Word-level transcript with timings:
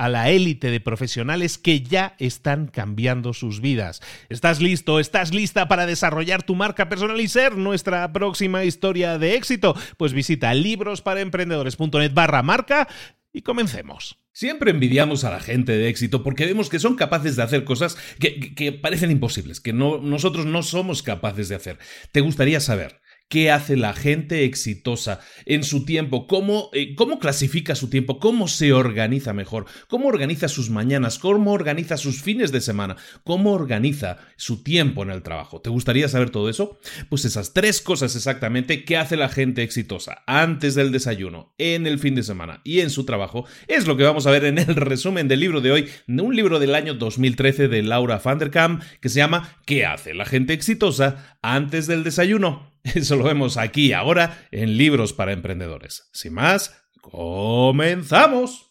a 0.00 0.08
la 0.08 0.30
élite 0.30 0.70
de 0.70 0.80
profesionales 0.80 1.58
que 1.58 1.82
ya 1.82 2.14
están 2.18 2.68
cambiando 2.68 3.34
sus 3.34 3.60
vidas. 3.60 4.00
¿Estás 4.30 4.62
listo? 4.62 4.98
¿Estás 4.98 5.34
lista 5.34 5.68
para 5.68 5.84
desarrollar 5.84 6.42
tu 6.42 6.54
marca 6.54 6.88
personal 6.88 7.20
y 7.20 7.28
ser 7.28 7.58
nuestra 7.58 8.10
próxima 8.10 8.64
historia 8.64 9.18
de 9.18 9.34
éxito? 9.34 9.76
Pues 9.98 10.14
visita 10.14 10.54
librosparaemprendedores.net 10.54 12.14
barra 12.14 12.42
marca 12.42 12.88
y 13.30 13.42
comencemos. 13.42 14.18
Siempre 14.32 14.70
envidiamos 14.70 15.24
a 15.24 15.32
la 15.32 15.40
gente 15.40 15.72
de 15.72 15.90
éxito 15.90 16.22
porque 16.22 16.46
vemos 16.46 16.70
que 16.70 16.78
son 16.78 16.96
capaces 16.96 17.36
de 17.36 17.42
hacer 17.42 17.64
cosas 17.64 17.98
que, 18.18 18.72
parecen 18.80 19.10
imposibles, 19.10 19.60
que 19.60 19.74
no, 19.74 19.98
nosotros 19.98 20.46
no 20.46 20.62
somos 20.62 21.02
capaces 21.02 21.50
de 21.50 21.56
hacer. 21.56 21.78
¿Te 22.10 22.22
gustaría 22.22 22.60
saber? 22.60 23.02
Qué 23.30 23.50
hace 23.52 23.76
la 23.76 23.94
gente 23.94 24.44
exitosa 24.44 25.20
en 25.46 25.62
su 25.62 25.84
tiempo, 25.84 26.26
cómo, 26.26 26.68
eh, 26.74 26.96
cómo 26.96 27.20
clasifica 27.20 27.76
su 27.76 27.88
tiempo, 27.88 28.18
cómo 28.18 28.48
se 28.48 28.72
organiza 28.72 29.32
mejor, 29.32 29.66
cómo 29.88 30.08
organiza 30.08 30.48
sus 30.48 30.68
mañanas, 30.68 31.18
cómo 31.18 31.52
organiza 31.52 31.96
sus 31.96 32.20
fines 32.20 32.50
de 32.50 32.60
semana, 32.60 32.96
cómo 33.22 33.52
organiza 33.52 34.18
su 34.36 34.64
tiempo 34.64 35.04
en 35.04 35.10
el 35.10 35.22
trabajo. 35.22 35.60
¿Te 35.60 35.70
gustaría 35.70 36.08
saber 36.08 36.30
todo 36.30 36.50
eso? 36.50 36.80
Pues 37.08 37.24
esas 37.24 37.54
tres 37.54 37.80
cosas 37.80 38.16
exactamente 38.16 38.84
que 38.84 38.96
hace 38.96 39.16
la 39.16 39.28
gente 39.28 39.62
exitosa 39.62 40.24
antes 40.26 40.74
del 40.74 40.90
desayuno, 40.90 41.54
en 41.56 41.86
el 41.86 42.00
fin 42.00 42.16
de 42.16 42.24
semana 42.24 42.60
y 42.64 42.80
en 42.80 42.90
su 42.90 43.04
trabajo 43.04 43.46
es 43.68 43.86
lo 43.86 43.96
que 43.96 44.02
vamos 44.02 44.26
a 44.26 44.32
ver 44.32 44.44
en 44.44 44.58
el 44.58 44.74
resumen 44.74 45.28
del 45.28 45.38
libro 45.38 45.60
de 45.60 45.70
hoy, 45.70 45.88
un 46.08 46.34
libro 46.34 46.58
del 46.58 46.74
año 46.74 46.94
2013 46.94 47.68
de 47.68 47.82
Laura 47.84 48.20
van 48.22 48.38
der 48.38 48.50
Kamp 48.50 48.82
que 49.00 49.08
se 49.08 49.18
llama 49.18 49.56
¿Qué 49.64 49.86
hace 49.86 50.14
la 50.14 50.26
gente 50.26 50.52
exitosa 50.52 51.38
antes 51.42 51.86
del 51.86 52.02
desayuno? 52.02 52.69
Eso 52.94 53.16
lo 53.16 53.24
vemos 53.24 53.56
aquí 53.56 53.92
ahora 53.92 54.46
en 54.50 54.76
Libros 54.76 55.12
para 55.12 55.32
Emprendedores. 55.32 56.08
Sin 56.12 56.34
más, 56.34 56.74
comenzamos. 57.00 58.66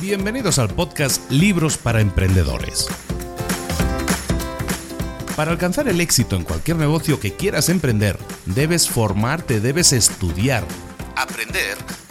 Bienvenidos 0.00 0.58
al 0.58 0.70
podcast 0.70 1.30
Libros 1.30 1.76
para 1.76 2.00
Emprendedores. 2.00 2.88
Para 5.36 5.52
alcanzar 5.52 5.86
el 5.86 6.00
éxito 6.00 6.34
en 6.34 6.44
cualquier 6.44 6.78
negocio 6.78 7.20
que 7.20 7.34
quieras 7.34 7.68
emprender, 7.68 8.18
debes 8.46 8.88
formarte, 8.88 9.60
debes 9.60 9.92
estudiar, 9.92 10.64
aprender 11.14 11.76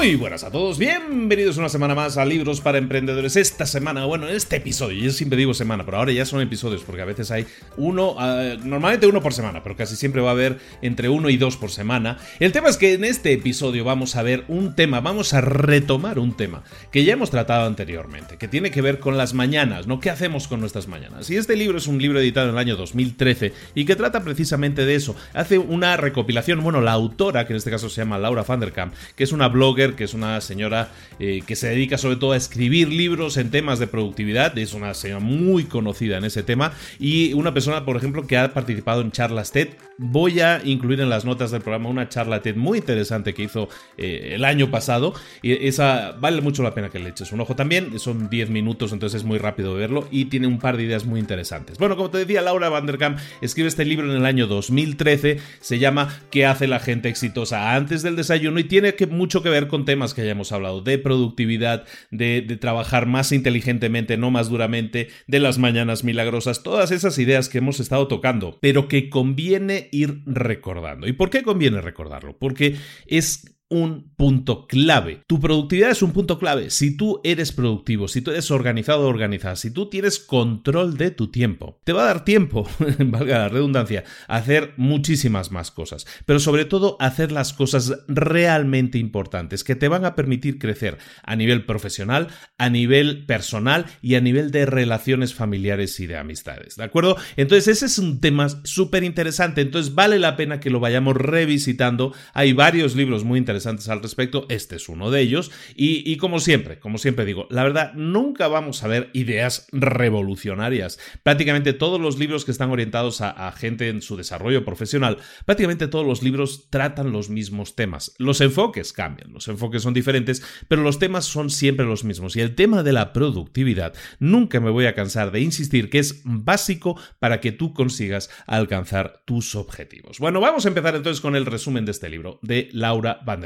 Muy 0.00 0.14
buenas 0.16 0.44
a 0.44 0.50
todos, 0.50 0.78
bienvenidos 0.78 1.58
una 1.58 1.68
semana 1.68 1.94
más 1.94 2.16
a 2.16 2.24
Libros 2.24 2.62
para 2.62 2.78
Emprendedores. 2.78 3.36
Esta 3.36 3.66
semana, 3.66 4.06
bueno, 4.06 4.26
en 4.26 4.34
este 4.34 4.56
episodio, 4.56 4.98
yo 4.98 5.10
siempre 5.10 5.36
digo 5.36 5.52
semana, 5.52 5.84
pero 5.84 5.98
ahora 5.98 6.10
ya 6.10 6.24
son 6.24 6.40
episodios 6.40 6.80
porque 6.84 7.02
a 7.02 7.04
veces 7.04 7.30
hay 7.30 7.44
uno, 7.76 8.14
ah, 8.18 8.56
normalmente 8.64 9.06
uno 9.06 9.20
por 9.20 9.34
semana, 9.34 9.62
pero 9.62 9.76
casi 9.76 9.96
siempre 9.96 10.22
va 10.22 10.30
a 10.30 10.32
haber 10.32 10.58
entre 10.80 11.10
uno 11.10 11.28
y 11.28 11.36
dos 11.36 11.58
por 11.58 11.70
semana. 11.70 12.16
El 12.38 12.50
tema 12.50 12.70
es 12.70 12.78
que 12.78 12.94
en 12.94 13.04
este 13.04 13.34
episodio 13.34 13.84
vamos 13.84 14.16
a 14.16 14.22
ver 14.22 14.44
un 14.48 14.74
tema, 14.74 15.02
vamos 15.02 15.34
a 15.34 15.42
retomar 15.42 16.18
un 16.18 16.34
tema 16.34 16.62
que 16.90 17.04
ya 17.04 17.12
hemos 17.12 17.30
tratado 17.30 17.66
anteriormente, 17.66 18.38
que 18.38 18.48
tiene 18.48 18.70
que 18.70 18.80
ver 18.80 19.00
con 19.00 19.18
las 19.18 19.34
mañanas, 19.34 19.86
¿no? 19.86 20.00
¿Qué 20.00 20.08
hacemos 20.08 20.48
con 20.48 20.60
nuestras 20.60 20.88
mañanas? 20.88 21.28
Y 21.28 21.36
este 21.36 21.56
libro 21.56 21.76
es 21.76 21.86
un 21.86 22.00
libro 22.00 22.20
editado 22.20 22.48
en 22.48 22.54
el 22.54 22.58
año 22.58 22.76
2013 22.76 23.52
y 23.74 23.84
que 23.84 23.96
trata 23.96 24.24
precisamente 24.24 24.86
de 24.86 24.94
eso. 24.94 25.14
Hace 25.34 25.58
una 25.58 25.98
recopilación, 25.98 26.62
bueno, 26.62 26.80
la 26.80 26.92
autora, 26.92 27.46
que 27.46 27.52
en 27.52 27.58
este 27.58 27.70
caso 27.70 27.90
se 27.90 28.00
llama 28.00 28.16
Laura 28.16 28.44
van 28.44 28.60
der 28.60 28.72
Kamp, 28.72 28.94
que 29.14 29.24
es 29.24 29.32
una 29.32 29.48
blogger 29.48 29.89
que 29.94 30.04
es 30.04 30.14
una 30.14 30.40
señora 30.40 30.90
eh, 31.18 31.42
que 31.46 31.56
se 31.56 31.68
dedica 31.68 31.98
sobre 31.98 32.16
todo 32.16 32.32
a 32.32 32.36
escribir 32.36 32.88
libros 32.88 33.36
en 33.36 33.50
temas 33.50 33.78
de 33.78 33.86
productividad, 33.86 34.56
es 34.58 34.74
una 34.74 34.94
señora 34.94 35.20
muy 35.20 35.64
conocida 35.64 36.18
en 36.18 36.24
ese 36.24 36.42
tema, 36.42 36.72
y 36.98 37.32
una 37.32 37.54
persona, 37.54 37.84
por 37.84 37.96
ejemplo, 37.96 38.26
que 38.26 38.36
ha 38.36 38.52
participado 38.52 39.00
en 39.00 39.12
charlas 39.12 39.52
TED. 39.52 39.68
Voy 39.98 40.40
a 40.40 40.62
incluir 40.64 41.00
en 41.00 41.10
las 41.10 41.24
notas 41.24 41.50
del 41.50 41.60
programa 41.60 41.88
una 41.88 42.08
charla 42.08 42.40
TED 42.40 42.56
muy 42.56 42.78
interesante 42.78 43.34
que 43.34 43.42
hizo 43.42 43.68
eh, 43.96 44.32
el 44.34 44.44
año 44.44 44.70
pasado, 44.70 45.14
y 45.42 45.52
esa 45.66 46.12
vale 46.12 46.40
mucho 46.40 46.62
la 46.62 46.74
pena 46.74 46.88
que 46.88 46.98
le 46.98 47.10
eches 47.10 47.32
un 47.32 47.40
ojo 47.40 47.54
también, 47.56 47.98
son 47.98 48.30
10 48.30 48.50
minutos, 48.50 48.92
entonces 48.92 49.20
es 49.20 49.26
muy 49.26 49.38
rápido 49.38 49.74
verlo, 49.74 50.08
y 50.10 50.26
tiene 50.26 50.46
un 50.46 50.58
par 50.58 50.76
de 50.76 50.84
ideas 50.84 51.04
muy 51.04 51.20
interesantes. 51.20 51.78
Bueno, 51.78 51.96
como 51.96 52.10
te 52.10 52.18
decía, 52.18 52.42
Laura 52.42 52.68
Vanderkamp 52.68 53.18
escribe 53.40 53.68
este 53.68 53.84
libro 53.84 54.10
en 54.10 54.16
el 54.16 54.26
año 54.26 54.46
2013, 54.46 55.38
se 55.60 55.78
llama 55.78 56.20
¿Qué 56.30 56.46
hace 56.46 56.66
la 56.66 56.80
gente 56.80 57.08
exitosa 57.08 57.74
antes 57.74 58.02
del 58.02 58.16
desayuno? 58.16 58.50
y 58.58 58.64
tiene 58.64 58.94
mucho 59.10 59.42
que 59.42 59.50
ver 59.50 59.68
con 59.68 59.79
temas 59.84 60.14
que 60.14 60.22
hayamos 60.22 60.52
hablado, 60.52 60.80
de 60.80 60.98
productividad, 60.98 61.86
de, 62.10 62.42
de 62.42 62.56
trabajar 62.56 63.06
más 63.06 63.32
inteligentemente, 63.32 64.16
no 64.16 64.30
más 64.30 64.48
duramente, 64.48 65.08
de 65.26 65.40
las 65.40 65.58
mañanas 65.58 66.04
milagrosas, 66.04 66.62
todas 66.62 66.90
esas 66.90 67.18
ideas 67.18 67.48
que 67.48 67.58
hemos 67.58 67.80
estado 67.80 68.08
tocando, 68.08 68.58
pero 68.60 68.88
que 68.88 69.10
conviene 69.10 69.88
ir 69.92 70.22
recordando. 70.26 71.06
¿Y 71.06 71.12
por 71.12 71.30
qué 71.30 71.42
conviene 71.42 71.80
recordarlo? 71.80 72.36
Porque 72.38 72.76
es 73.06 73.59
un 73.70 74.10
punto 74.16 74.66
clave. 74.66 75.22
Tu 75.28 75.40
productividad 75.40 75.90
es 75.90 76.02
un 76.02 76.12
punto 76.12 76.38
clave. 76.38 76.70
Si 76.70 76.96
tú 76.96 77.20
eres 77.22 77.52
productivo, 77.52 78.08
si 78.08 78.20
tú 78.20 78.32
eres 78.32 78.50
organizado 78.50 79.02
o 79.02 79.08
organizada, 79.08 79.54
si 79.54 79.70
tú 79.70 79.88
tienes 79.88 80.18
control 80.18 80.96
de 80.96 81.12
tu 81.12 81.28
tiempo, 81.28 81.80
te 81.84 81.92
va 81.92 82.02
a 82.02 82.06
dar 82.06 82.24
tiempo, 82.24 82.68
valga 82.98 83.38
la 83.38 83.48
redundancia, 83.48 84.04
a 84.26 84.36
hacer 84.36 84.74
muchísimas 84.76 85.52
más 85.52 85.70
cosas. 85.70 86.06
Pero 86.26 86.40
sobre 86.40 86.64
todo 86.64 86.96
hacer 86.98 87.30
las 87.30 87.52
cosas 87.52 87.94
realmente 88.08 88.98
importantes 88.98 89.62
que 89.62 89.76
te 89.76 89.88
van 89.88 90.04
a 90.04 90.16
permitir 90.16 90.58
crecer 90.58 90.98
a 91.22 91.36
nivel 91.36 91.64
profesional, 91.64 92.26
a 92.58 92.70
nivel 92.70 93.24
personal 93.24 93.86
y 94.02 94.16
a 94.16 94.20
nivel 94.20 94.50
de 94.50 94.66
relaciones 94.66 95.32
familiares 95.32 96.00
y 96.00 96.08
de 96.08 96.16
amistades. 96.16 96.74
¿De 96.74 96.84
acuerdo? 96.84 97.16
Entonces 97.36 97.68
ese 97.68 97.86
es 97.86 97.98
un 97.98 98.20
tema 98.20 98.48
súper 98.64 99.04
interesante. 99.04 99.60
Entonces 99.60 99.94
vale 99.94 100.18
la 100.18 100.36
pena 100.36 100.58
que 100.58 100.70
lo 100.70 100.80
vayamos 100.80 101.16
revisitando. 101.16 102.12
Hay 102.34 102.52
varios 102.52 102.96
libros 102.96 103.22
muy 103.22 103.38
interesantes 103.38 103.59
al 103.66 104.02
respecto, 104.02 104.46
este 104.48 104.76
es 104.76 104.88
uno 104.88 105.10
de 105.10 105.20
ellos, 105.20 105.50
y, 105.74 106.16
como 106.16 106.40
siempre, 106.40 106.78
como 106.78 106.98
siempre 106.98 107.24
digo, 107.24 107.46
la 107.50 107.62
verdad, 107.62 107.92
nunca 107.94 108.48
vamos 108.48 108.82
a 108.82 108.88
ver 108.88 109.10
ideas 109.12 109.66
revolucionarias. 109.72 110.98
Prácticamente 111.22 111.72
todos 111.72 112.00
los 112.00 112.18
libros 112.18 112.44
que 112.44 112.50
están 112.50 112.70
orientados 112.70 113.20
a, 113.20 113.50
gente 113.52 113.88
en 113.88 114.00
su 114.00 114.16
desarrollo 114.16 114.64
profesional, 114.64 115.18
prácticamente 115.44 115.88
todos 115.88 116.06
los 116.06 116.22
libros 116.22 116.68
tratan 116.70 117.12
los 117.12 117.30
mismos 117.30 117.74
temas. 117.74 118.14
Los 118.18 118.40
enfoques 118.40 118.92
cambian, 118.92 119.32
los 119.32 119.48
enfoques 119.48 119.82
son 119.82 119.94
diferentes, 119.94 120.42
pero 120.68 120.82
los 120.82 120.98
temas 120.98 121.24
son 121.24 121.50
siempre 121.50 121.86
los 121.86 122.04
mismos. 122.04 122.36
Y 122.36 122.40
el 122.40 122.54
tema 122.54 122.82
de 122.82 122.92
la 122.92 123.12
productividad, 123.12 123.94
nunca 124.18 124.60
me 124.60 124.70
voy 124.70 124.86
a 124.86 124.94
cansar 124.94 125.32
de 125.32 125.40
insistir 125.40 125.90
que 125.90 125.98
es 125.98 126.22
básico 126.24 126.98
para 127.18 127.40
que 127.40 127.52
tú 127.52 127.74
consigas 127.74 128.30
alcanzar 128.46 129.22
tus 129.24 129.54
objetivos. 129.54 130.18
Bueno, 130.18 130.40
vamos 130.40 130.64
a 130.64 130.68
empezar 130.68 130.94
entonces 130.94 131.20
con 131.20 131.36
el 131.36 131.46
resumen 131.46 131.84
de 131.84 131.92
este 131.92 132.08
libro 132.08 132.38
de 132.42 132.68
Laura 132.72 133.20
Van 133.24 133.40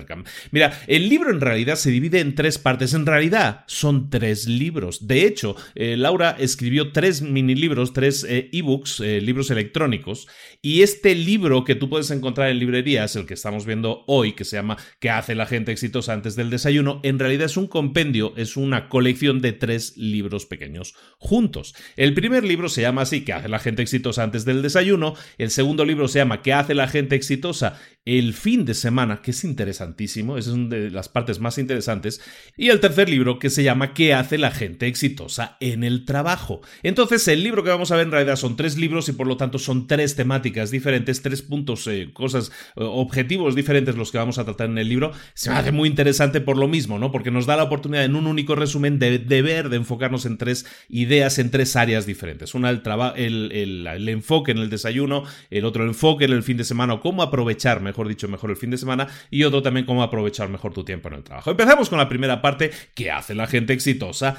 Mira, 0.51 0.81
el 0.87 1.09
libro 1.09 1.31
en 1.31 1.41
realidad 1.41 1.77
se 1.77 1.91
divide 1.91 2.21
en 2.21 2.35
tres 2.35 2.59
partes. 2.59 2.95
En 2.95 3.06
realidad 3.06 3.65
son 3.67 4.11
tres 4.11 4.47
libros. 4.47 5.06
De 5.06 5.27
hecho, 5.27 5.56
eh, 5.75 5.97
Laura 5.97 6.37
escribió 6.39 6.93
tres 6.93 7.23
mini 7.23 7.55
libros, 7.55 7.93
tres 7.93 8.25
eh, 8.29 8.49
ebooks, 8.53 9.01
eh, 9.01 9.21
libros 9.21 9.51
electrónicos. 9.51 10.27
Y 10.62 10.83
este 10.83 11.15
libro 11.15 11.65
que 11.65 11.75
tú 11.75 11.89
puedes 11.89 12.11
encontrar 12.11 12.51
en 12.51 12.59
librerías, 12.59 13.17
el 13.17 13.27
que 13.27 13.35
estamos 13.35 13.67
viendo 13.67 14.05
hoy, 14.06 14.33
que 14.33 14.45
se 14.45 14.56
llama 14.56 14.77
¿Qué 14.99 15.11
hace 15.11 15.35
la 15.35 15.47
gente 15.47 15.73
exitosa 15.73 16.12
antes 16.12 16.37
del 16.37 16.50
desayuno? 16.50 17.00
En 17.03 17.19
realidad 17.19 17.47
es 17.47 17.57
un 17.57 17.67
compendio, 17.67 18.35
es 18.37 18.57
una 18.57 18.89
colección 18.89 19.41
de 19.41 19.53
tres 19.53 19.97
libros 19.97 20.47
pequeños 20.47 20.95
juntos. 21.19 21.75
El 21.97 22.15
primer 22.15 22.45
libro 22.45 22.69
se 22.69 22.83
llama 22.83 23.03
así, 23.03 23.25
¿Qué 23.25 23.33
hace 23.33 23.49
la 23.49 23.59
gente 23.59 23.83
exitosa 23.83 24.23
antes 24.23 24.45
del 24.45 24.62
desayuno? 24.62 25.15
El 25.39 25.50
segundo 25.50 25.85
libro 25.85 26.09
se 26.09 26.19
llama 26.19 26.43
¿Qué 26.43 26.53
hace 26.53 26.75
la 26.75 26.89
gente 26.89 27.17
exitosa 27.17 27.81
el 28.05 28.35
fin 28.35 28.65
de 28.65 28.75
semana? 28.75 29.23
Que 29.23 29.31
es 29.31 29.45
interesante 29.45 29.94
esa 29.99 30.37
es 30.38 30.49
una 30.49 30.69
de 30.76 30.91
las 30.91 31.08
partes 31.08 31.38
más 31.41 31.58
interesantes. 31.58 32.20
Y 32.56 32.70
el 32.70 32.81
tercer 32.81 33.08
libro 33.08 33.38
que 33.38 33.50
se 33.50 33.62
llama 33.62 33.94
¿Qué 33.94 34.14
hace 34.14 34.38
la 34.38 34.50
gente 34.50 34.87
exitosa 34.87 35.56
en 35.61 35.85
el 35.85 36.05
trabajo? 36.05 36.62
Entonces, 36.82 37.29
el 37.29 37.43
libro 37.43 37.62
que 37.62 37.70
vamos 37.70 37.91
a 37.91 37.96
ver 37.96 38.06
en 38.06 38.12
realidad 38.12 38.37
son 38.37 38.56
tres 38.56 38.76
libros 38.76 39.08
y 39.08 39.12
por 39.12 39.26
lo 39.26 39.37
tanto 39.37 39.58
son 39.58 39.87
tres 39.87 40.17
temáticas 40.17 40.70
diferentes, 40.70 41.23
tres 41.23 41.43
puntos, 41.43 41.87
eh, 41.87 42.11
cosas, 42.12 42.50
eh, 42.76 42.82
objetivos 42.82 43.55
diferentes 43.55 43.96
los 43.96 44.11
que 44.11 44.19
vamos 44.19 44.38
a 44.38 44.44
tratar 44.44 44.70
en 44.70 44.79
el 44.79 44.88
libro. 44.88 45.12
Se 45.35 45.50
me 45.50 45.56
hace 45.56 45.73
muy 45.73 45.88
interesante 45.88 46.40
por 46.40 46.56
lo 46.56 46.69
mismo, 46.69 46.99
¿no? 46.99 47.12
Porque 47.12 47.31
nos 47.31 47.47
da 47.47 47.56
la 47.56 47.64
oportunidad 47.64 48.05
en 48.05 48.17
un 48.17 48.26
único 48.26 48.55
resumen 48.55 48.99
de, 48.99 49.19
ver, 49.43 49.69
de 49.69 49.76
enfocarnos 49.76 50.26
en 50.26 50.38
tres 50.38 50.67
ideas, 50.88 51.38
en 51.38 51.50
tres 51.50 51.76
áreas 51.76 52.06
diferentes. 52.06 52.55
Una, 52.55 52.70
el, 52.70 53.52
el, 53.52 53.87
el 53.87 54.08
enfoque 54.08 54.52
en 54.52 54.58
el 54.58 54.70
desayuno, 54.70 55.25
el 55.50 55.64
otro 55.64 55.85
enfoque 55.85 56.25
en 56.25 56.32
el 56.32 56.43
fin 56.43 56.56
de 56.56 56.64
semana 56.64 56.94
cómo 57.00 57.23
aprovechar, 57.23 57.81
mejor 57.81 58.08
dicho, 58.08 58.29
mejor 58.29 58.50
el 58.50 58.56
fin 58.56 58.70
de 58.70 58.79
semana 58.79 59.08
y 59.31 59.44
otro 59.44 59.62
también 59.62 59.74
cómo 59.85 60.03
aprovechar 60.03 60.49
mejor 60.49 60.73
tu 60.73 60.85
tiempo 60.85 61.09
en 61.09 61.15
el 61.15 61.25
trabajo. 61.25 61.50
Empezamos 61.50 61.88
con 61.88 61.99
la 61.99 62.09
primera 62.09 62.41
parte 62.41 62.71
que 62.94 63.11
hace 63.11 63.35
la 63.35 63.49
gente 63.49 63.73
exitosa 63.73 64.37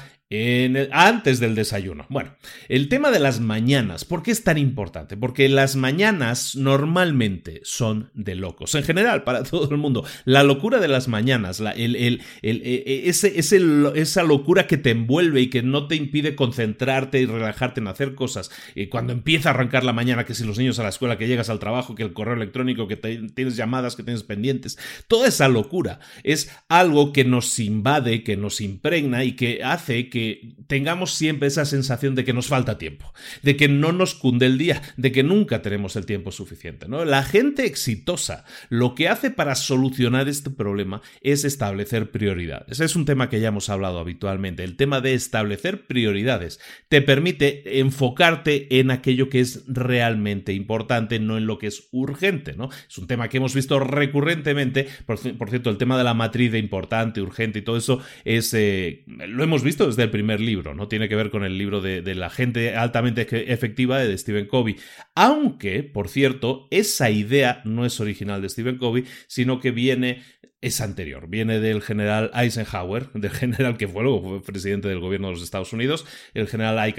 antes 0.90 1.38
del 1.38 1.54
desayuno. 1.54 2.04
Bueno, 2.08 2.34
el 2.68 2.88
tema 2.88 3.12
de 3.12 3.20
las 3.20 3.38
mañanas, 3.38 4.04
¿por 4.04 4.24
qué 4.24 4.32
es 4.32 4.42
tan 4.42 4.58
importante? 4.58 5.16
Porque 5.16 5.48
las 5.48 5.76
mañanas 5.76 6.56
normalmente 6.56 7.60
son 7.62 8.10
de 8.12 8.34
locos. 8.34 8.74
En 8.74 8.82
general, 8.82 9.22
para 9.22 9.42
todo 9.44 9.70
el 9.70 9.76
mundo. 9.76 10.04
La 10.24 10.42
locura 10.42 10.80
de 10.80 10.88
las 10.88 11.06
mañanas, 11.06 11.60
e, 11.60 12.18
e, 12.42 13.08
esa 13.08 14.22
locura 14.24 14.66
que 14.66 14.76
te 14.76 14.90
envuelve 14.90 15.42
y 15.42 15.50
que 15.50 15.62
no 15.62 15.86
te 15.86 15.94
impide 15.94 16.34
concentrarte 16.34 17.20
y 17.20 17.26
relajarte 17.26 17.80
en 17.80 17.86
hacer 17.86 18.16
cosas. 18.16 18.50
Y 18.74 18.88
cuando 18.88 19.12
empieza 19.12 19.50
a 19.50 19.52
arrancar 19.52 19.84
la 19.84 19.92
mañana, 19.92 20.24
que 20.24 20.34
si 20.34 20.44
los 20.44 20.58
niños 20.58 20.80
a 20.80 20.82
la 20.82 20.88
escuela, 20.88 21.18
que 21.18 21.28
llegas 21.28 21.50
al 21.50 21.60
trabajo, 21.60 21.94
que 21.94 22.02
el 22.02 22.12
correo 22.12 22.34
electrónico, 22.34 22.88
que 22.88 22.96
tienes 22.96 23.56
llamadas, 23.56 23.94
que 23.94 24.02
tienes 24.02 24.24
pendientes. 24.24 24.76
Toda 25.06 25.28
esa 25.28 25.46
locura 25.46 26.00
es 26.24 26.50
algo 26.68 27.12
que 27.12 27.24
nos 27.24 27.60
invade, 27.60 28.24
que 28.24 28.36
nos 28.36 28.60
impregna 28.60 29.22
y 29.22 29.32
que 29.32 29.62
hace 29.62 30.08
que 30.08 30.15
que 30.16 30.54
tengamos 30.66 31.12
siempre 31.12 31.48
esa 31.48 31.66
sensación 31.66 32.14
de 32.14 32.24
que 32.24 32.32
nos 32.32 32.46
falta 32.46 32.78
tiempo, 32.78 33.12
de 33.42 33.54
que 33.54 33.68
no 33.68 33.92
nos 33.92 34.14
cunde 34.14 34.46
el 34.46 34.56
día, 34.56 34.80
de 34.96 35.12
que 35.12 35.22
nunca 35.22 35.60
tenemos 35.60 35.94
el 35.94 36.06
tiempo 36.06 36.32
suficiente. 36.32 36.86
La 36.88 37.22
gente 37.22 37.66
exitosa 37.66 38.46
lo 38.70 38.94
que 38.94 39.10
hace 39.10 39.30
para 39.30 39.54
solucionar 39.54 40.26
este 40.26 40.48
problema 40.48 41.02
es 41.20 41.44
establecer 41.44 42.12
prioridades. 42.12 42.80
Es 42.80 42.96
un 42.96 43.04
tema 43.04 43.28
que 43.28 43.40
ya 43.40 43.48
hemos 43.48 43.68
hablado 43.68 43.98
habitualmente. 43.98 44.64
El 44.64 44.78
tema 44.78 45.02
de 45.02 45.12
establecer 45.12 45.86
prioridades 45.86 46.60
te 46.88 47.02
permite 47.02 47.80
enfocarte 47.80 48.80
en 48.80 48.90
aquello 48.90 49.28
que 49.28 49.40
es 49.40 49.64
realmente 49.66 50.54
importante, 50.54 51.18
no 51.18 51.36
en 51.36 51.46
lo 51.46 51.58
que 51.58 51.66
es 51.66 51.88
urgente. 51.92 52.56
Es 52.88 52.96
un 52.96 53.06
tema 53.06 53.28
que 53.28 53.36
hemos 53.36 53.54
visto 53.54 53.78
recurrentemente. 53.80 54.88
Por, 55.04 55.18
cierto, 55.18 55.68
el 55.68 55.76
tema 55.76 55.98
de 55.98 56.04
la 56.04 56.14
matriz 56.14 56.52
de 56.52 56.58
importante, 56.58 57.20
urgente 57.20 57.58
y 57.58 57.62
todo 57.62 57.76
eso 57.76 58.00
es, 58.24 58.54
eh, 58.54 59.04
lo 59.06 59.44
hemos 59.44 59.62
visto 59.62 59.86
desde 59.86 60.05
primer 60.10 60.40
libro, 60.40 60.74
¿no? 60.74 60.88
Tiene 60.88 61.08
que 61.08 61.16
ver 61.16 61.30
con 61.30 61.44
el 61.44 61.58
libro 61.58 61.80
de, 61.80 62.02
la 62.14 62.30
gente 62.30 62.76
altamente 62.76 63.52
efectiva 63.52 63.98
de 63.98 64.16
Stephen 64.16 64.46
Covey. 64.46 64.76
Aunque, 65.14 65.82
por 65.82 66.08
cierto, 66.08 66.68
esa 66.70 67.10
idea 67.10 67.62
no 67.64 67.84
es 67.84 68.00
original 68.00 68.42
de 68.42 68.48
Stephen 68.48 68.78
Covey, 68.78 69.04
sino 69.26 69.60
que 69.60 69.70
viene 69.70 70.22
es 70.66 70.80
anterior. 70.80 71.28
Viene 71.28 71.60
del 71.60 71.80
general 71.80 72.30
Eisenhower, 72.34 73.10
del 73.14 73.30
general 73.30 73.76
que 73.76 73.86
fue 73.86 74.02
luego 74.02 74.42
presidente 74.42 74.88
del 74.88 75.00
gobierno 75.00 75.28
de 75.28 75.34
los 75.34 75.42
Estados 75.42 75.72
Unidos, 75.72 76.04
el 76.34 76.48
general 76.48 76.94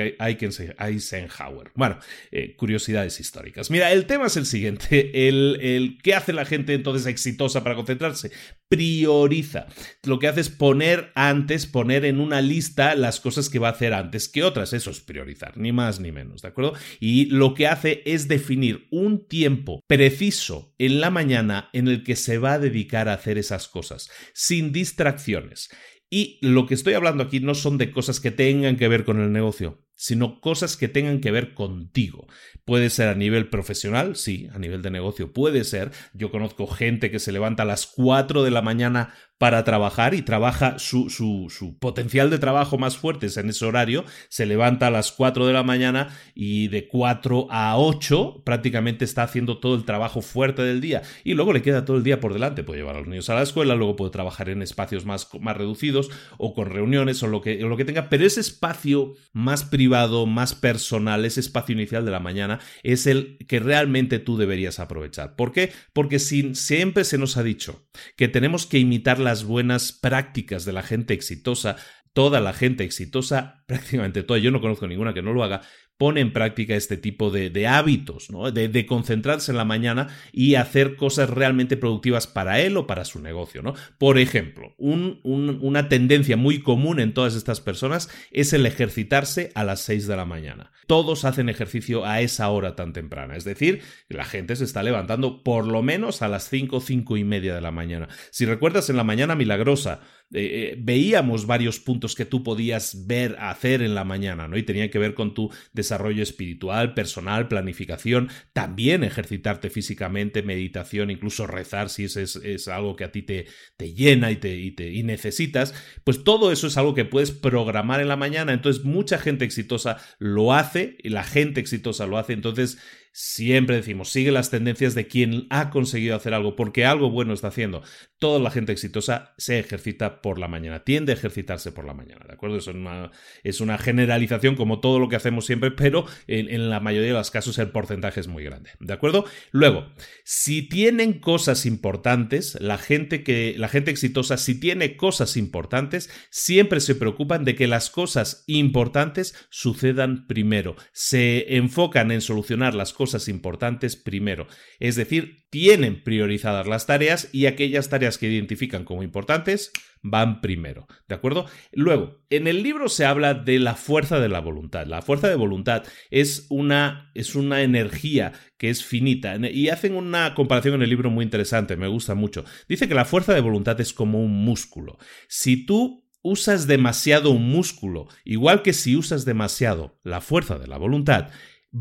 Eisenhower. 0.80 1.72
Bueno, 1.76 2.00
eh, 2.32 2.56
curiosidades 2.56 3.20
históricas. 3.20 3.70
Mira, 3.70 3.92
el 3.92 4.06
tema 4.06 4.28
es 4.28 4.38
el 4.38 4.46
siguiente. 4.46 5.28
El, 5.28 5.60
el, 5.62 5.98
¿Qué 6.02 6.14
hace 6.14 6.34
la 6.34 6.46
gente 6.46 6.74
entonces 6.74 7.06
exitosa 7.08 7.64
para 7.64 7.76
concentrarse? 7.76 8.32
Prioriza. 8.70 9.68
Lo 10.04 10.20
que 10.20 10.28
hace 10.28 10.42
es 10.42 10.50
poner 10.50 11.12
antes, 11.16 11.66
poner 11.66 12.06
en 12.06 12.20
una 12.20 12.42
lista 12.42 12.96
las 12.96 13.20
cosas 13.20 13.50
que 13.50 13.60
va 13.60 13.70
a 13.70 13.72
hacer 13.72 13.94
antes 13.94 14.28
que 14.28 14.44
otras. 14.44 14.74
Eso 14.74 14.92
es 14.92 15.00
priorizar, 15.00 15.58
ni 15.58 15.72
más 15.72 16.00
ni 16.00 16.12
menos, 16.12 16.42
¿de 16.42 16.50
acuerdo? 16.50 16.74
Y 17.00 17.26
lo 17.26 17.54
que 17.54 17.68
hace 17.68 18.02
es 18.06 18.28
definir 18.28 18.88
un 18.92 19.28
tiempo 19.28 19.82
preciso 19.88 20.74
en 20.78 21.00
la 21.00 21.10
mañana 21.10 21.70
en 21.74 21.88
el 21.88 22.04
que 22.04 22.16
se 22.16 22.38
va 22.38 22.54
a 22.54 22.60
dedicar 22.60 23.10
a 23.10 23.14
hacer 23.14 23.38
esas 23.38 23.57
cosas, 23.66 24.10
sin 24.34 24.72
distracciones. 24.72 25.70
Y 26.10 26.38
lo 26.42 26.68
que 26.68 26.74
estoy 26.76 26.94
hablando 26.94 27.24
aquí 27.24 27.40
no 27.40 27.56
son 27.56 27.78
de 27.78 27.92
cosas 27.92 28.20
que 28.20 28.32
tengan 28.32 28.78
que 28.78 28.88
ver 28.88 29.04
con 29.06 29.20
el 29.20 29.32
negocio, 29.32 29.87
sino 29.98 30.40
cosas 30.40 30.78
que 30.78 30.88
tengan 30.88 31.20
que 31.20 31.32
ver 31.32 31.54
contigo. 31.54 32.28
Puede 32.64 32.90
ser 32.90 33.10
a 33.10 33.16
nivel 33.16 33.50
profesional, 33.50 34.16
sí, 34.16 34.48
a 34.54 34.60
nivel 34.60 34.82
de 34.82 34.92
negocio 34.92 35.34
puede 35.34 35.64
ser. 35.64 35.92
Yo 36.14 36.32
conozco 36.32 36.68
gente 36.68 37.12
que 37.12 37.20
se 37.20 37.32
levanta 37.32 37.64
a 37.64 37.66
las 37.66 37.88
4 37.88 38.44
de 38.44 38.52
la 38.52 38.62
mañana 38.62 39.14
para 39.38 39.64
trabajar 39.64 40.16
y 40.16 40.24
trabaja 40.24 40.80
su, 40.80 41.10
su, 41.10 41.78
potencial 41.80 42.30
de 42.30 42.40
trabajo 42.40 42.78
más 42.78 42.98
fuerte 42.98 43.28
en 43.36 43.50
ese 43.50 43.66
horario, 43.66 44.04
se 44.30 44.46
levanta 44.46 44.88
a 44.88 44.92
las 44.92 45.12
4 45.12 45.46
de 45.46 45.54
la 45.54 45.64
mañana 45.64 46.10
y 46.34 46.70
de 46.70 46.88
4 46.88 47.48
a 47.52 47.78
8 47.78 48.42
prácticamente 48.44 49.06
está 49.06 49.24
haciendo 49.24 49.60
todo 49.60 49.76
el 49.76 49.86
trabajo 49.86 50.22
fuerte 50.22 50.64
del 50.64 50.82
día 50.82 51.04
y 51.24 51.36
luego 51.36 51.54
le 51.54 51.62
queda 51.62 51.86
todo 51.86 51.98
el 51.98 52.04
día 52.04 52.20
por 52.20 52.34
delante, 52.34 52.64
puede 52.64 52.80
llevar 52.80 52.96
a 52.96 53.00
los 53.00 53.08
niños 53.08 53.30
a 53.30 53.36
la 53.36 53.44
escuela, 53.44 53.76
luego 53.76 53.96
puede 53.96 54.12
trabajar 54.12 54.50
en 54.50 54.62
espacios 54.62 55.06
más, 55.06 55.30
más 55.40 55.56
reducidos 55.56 56.10
o 56.38 56.54
con 56.54 56.70
reuniones 56.70 57.22
o 57.22 57.28
lo, 57.28 57.42
que, 57.42 57.64
o 57.64 57.68
lo 57.68 57.78
que 57.78 57.86
tenga, 57.86 58.10
pero 58.10 58.26
ese 58.26 58.40
espacio 58.40 59.14
más 59.34 59.64
privado, 59.64 59.87
más 60.26 60.56
personal, 60.56 61.26
ese 61.26 61.40
espacio 61.40 61.74
inicial 61.74 62.06
de 62.06 62.12
la 62.12 62.20
mañana 62.20 62.60
es 62.84 63.08
el 63.08 63.38
que 63.48 63.60
realmente 63.60 64.20
tú 64.20 64.38
deberías 64.38 64.80
aprovechar. 64.80 65.36
¿Por 65.36 65.52
qué? 65.52 65.72
Porque 65.94 66.20
siempre 66.20 67.04
se 67.04 67.18
nos 67.18 67.38
ha 67.38 67.44
dicho 67.44 67.88
que 68.16 68.28
tenemos 68.28 68.66
que 68.66 68.80
imitar 68.80 69.20
las 69.20 69.44
buenas 69.44 69.92
prácticas 69.92 70.66
de 70.66 70.74
la 70.74 70.84
gente 70.84 71.14
exitosa, 71.14 71.78
toda 72.14 72.40
la 72.40 72.54
gente 72.54 72.84
exitosa, 72.84 73.64
prácticamente 73.68 74.24
toda, 74.24 74.40
yo 74.40 74.52
no 74.52 74.62
conozco 74.62 74.88
ninguna 74.88 75.14
que 75.14 75.22
no 75.22 75.34
lo 75.34 75.44
haga, 75.44 75.62
pone 75.98 76.22
en 76.22 76.32
práctica 76.32 76.76
este 76.76 76.96
tipo 76.98 77.32
de, 77.32 77.68
hábitos, 77.68 78.30
¿no? 78.30 78.52
de, 78.52 78.86
concentrarse 78.86 79.52
en 79.52 79.58
la 79.58 79.66
mañana 79.66 80.08
y 80.32 80.56
hacer 80.56 80.96
cosas 80.96 81.30
realmente 81.30 81.76
productivas 81.76 82.28
para 82.28 82.60
él 82.62 82.78
o 82.78 82.88
para 82.88 83.06
su 83.06 83.20
negocio. 83.20 83.62
¿no? 83.64 83.74
Por 83.98 84.20
ejemplo, 84.20 84.76
una 84.78 85.90
tendencia 85.90 86.38
muy 86.38 86.62
común 86.62 87.00
en 87.00 87.14
todas 87.14 87.36
estas 87.36 87.62
personas 87.62 88.10
es 88.32 88.54
el 88.54 88.66
ejercitarse 88.66 89.52
a 89.56 89.64
las 89.64 89.82
6 89.82 90.08
de 90.08 90.16
la 90.16 90.26
mañana. 90.26 90.72
Todos 90.86 91.26
hacen 91.26 91.50
ejercicio 91.50 92.06
a 92.06 92.22
esa 92.22 92.50
hora 92.50 92.76
tan 92.76 92.94
temprana, 92.94 93.36
es 93.36 93.44
decir, 93.44 93.82
la 94.08 94.24
gente 94.24 94.56
se 94.56 94.64
está 94.64 94.84
levantando 94.84 95.44
por 95.44 95.68
lo 95.68 95.82
menos 95.82 96.22
a 96.22 96.28
las 96.28 96.48
5, 96.50 96.80
5 96.80 97.18
y 97.18 97.24
media 97.24 97.56
de 97.56 97.62
la 97.62 97.72
mañana. 97.72 98.08
Si 98.32 98.46
recuerdas 98.46 98.90
en 98.90 98.98
la 98.98 99.04
mañana 99.04 99.36
milagrosa, 99.36 100.02
eh, 100.34 100.74
eh, 100.74 100.76
veíamos 100.78 101.48
varios 101.48 101.80
puntos 101.80 102.14
que 102.14 102.26
tú 102.26 102.44
podías 102.44 103.08
ver, 103.08 103.38
hacer 103.40 103.82
en 103.82 103.96
la 103.96 104.04
mañana, 104.04 104.50
¿no? 104.50 104.58
Y 104.58 104.64
tenía 104.64 104.90
que 104.90 105.00
ver 105.00 105.14
con 105.14 105.34
tu 105.34 105.50
desarrollo 105.72 106.22
espiritual, 106.22 106.94
personal, 106.94 107.48
planificación, 107.48 108.30
también 108.52 109.06
ejercitarte 109.06 109.70
físicamente, 109.70 110.44
meditación, 110.44 111.12
incluso 111.12 111.48
rezar 111.48 111.90
si 111.90 112.04
es, 112.04 112.18
es, 112.18 112.68
algo 112.68 112.98
que 112.98 113.06
a 113.06 113.12
ti 113.14 113.22
te, 113.22 113.46
te 113.78 113.94
llena 113.94 114.30
y, 114.30 114.36
te, 114.36 114.58
y, 114.58 114.72
te, 114.72 114.92
y 114.92 115.04
necesitas, 115.04 115.74
pues 116.04 116.26
todo 116.26 116.52
eso 116.52 116.68
es 116.68 116.76
algo 116.76 116.94
que 116.94 117.06
puedes 117.06 117.32
programar 117.32 118.02
en 118.02 118.10
la 118.10 118.18
mañana. 118.18 118.52
Entonces, 118.52 118.84
mucha 118.84 119.20
gente 119.20 119.46
exitosa 119.46 119.98
lo 120.20 120.54
hace, 120.54 120.98
y 121.02 121.10
la 121.10 121.24
gente 121.24 121.62
exitosa 121.62 122.06
lo 122.06 122.18
hace, 122.18 122.34
entonces 122.34 122.80
Siempre 123.20 123.78
decimos, 123.78 124.12
sigue 124.12 124.32
las 124.32 124.52
tendencias 124.52 124.94
de 124.94 125.08
quien 125.08 125.48
ha 125.50 125.72
conseguido 125.72 126.16
hacer 126.16 126.36
algo, 126.36 126.56
porque 126.56 126.86
algo 126.86 127.10
bueno 127.10 127.34
está 127.34 127.48
haciendo. 127.48 127.82
Toda 128.20 128.38
la 128.38 128.52
gente 128.52 128.72
exitosa 128.72 129.34
se 129.40 129.58
ejercita 129.58 130.22
por 130.22 130.38
la 130.38 130.48
mañana, 130.48 130.84
tiende 130.84 131.14
a 131.14 131.16
ejercitarse 131.16 131.72
por 131.72 131.86
la 131.86 131.96
mañana, 131.96 132.26
¿de 132.28 132.36
acuerdo? 132.36 132.58
Es 132.58 132.68
una, 132.68 133.10
es 133.44 133.60
una 133.60 133.80
generalización 133.80 134.56
como 134.56 134.82
todo 134.82 135.00
lo 135.00 135.10
que 135.10 135.16
hacemos 135.16 135.48
siempre, 135.48 135.72
pero 135.72 136.06
en, 136.28 136.70
la 136.70 136.80
mayoría 136.80 137.08
de 137.08 137.14
los 137.16 137.32
casos 137.32 137.58
el 137.58 137.72
porcentaje 137.72 138.20
es 138.20 138.28
muy 138.28 138.44
grande, 138.44 138.70
¿de 138.80 138.94
acuerdo? 138.94 139.26
Luego, 139.50 139.88
si 140.24 140.62
tienen 140.70 141.20
cosas 141.20 141.66
importantes, 141.66 142.56
la 142.62 142.78
gente 142.78 143.24
que 143.24 143.56
la 143.58 143.68
gente 143.68 143.90
exitosa 143.90 144.38
si 144.38 144.60
tiene 144.60 144.96
cosas 144.96 145.38
importantes, 145.38 146.12
siempre 146.30 146.82
se 146.82 146.94
preocupan 146.94 147.46
de 147.46 147.56
que 147.56 147.66
las 147.66 147.90
cosas 147.90 148.44
importantes 148.46 149.34
sucedan 149.50 150.28
primero. 150.28 150.76
Se 150.92 151.56
enfocan 151.56 152.12
en 152.12 152.22
solucionar 152.22 152.76
las 152.76 152.94
cosas 152.94 153.07
importantes 153.28 153.96
primero. 153.96 154.48
Es 154.80 154.96
decir, 154.96 155.46
tienen 155.50 156.04
priorizadas 156.04 156.68
las 156.68 156.86
tareas 156.86 157.30
y 157.32 157.46
aquellas 157.46 157.90
tareas 157.90 158.18
que 158.18 158.32
identifican 158.32 158.84
como 158.84 159.04
importantes 159.04 159.72
van 160.04 160.42
primero. 160.42 160.88
¿De 161.08 161.16
acuerdo? 161.16 161.46
Luego, 161.72 162.20
en 162.30 162.48
el 162.48 162.64
libro 162.64 162.90
se 162.90 163.06
habla 163.06 163.34
de 163.34 163.60
la 163.60 163.76
fuerza 163.76 164.20
de 164.20 164.30
la 164.30 164.40
voluntad. 164.40 164.86
La 164.86 165.02
fuerza 165.02 165.28
de 165.28 165.36
voluntad 165.36 165.84
es 166.12 166.46
una, 166.50 167.12
es 167.14 167.36
una 167.36 167.62
energía 167.62 168.34
que 168.58 168.70
es 168.70 168.84
finita. 168.84 169.36
Y 169.38 169.70
hacen 169.70 169.96
una 169.96 170.34
comparación 170.36 170.76
en 170.76 170.82
el 170.84 170.90
libro 170.90 171.10
muy 171.10 171.24
interesante, 171.24 171.78
me 171.78 171.88
gusta 171.88 172.16
mucho. 172.16 172.46
Dice 172.68 172.88
que 172.88 172.96
la 172.96 173.06
fuerza 173.06 173.34
de 173.34 173.42
voluntad 173.42 173.80
es 173.82 173.94
como 173.94 174.22
un 174.22 174.44
músculo. 174.44 174.98
Si 175.28 175.66
tú 175.66 176.08
usas 176.22 176.68
demasiado 176.68 177.32
un 177.32 177.50
músculo, 177.50 178.08
igual 178.26 178.62
que 178.62 178.74
si 178.74 178.96
usas 178.96 179.26
demasiado 179.26 180.00
la 180.04 180.22
fuerza 180.22 180.60
de 180.60 180.68
la 180.68 180.78
voluntad, 180.78 181.30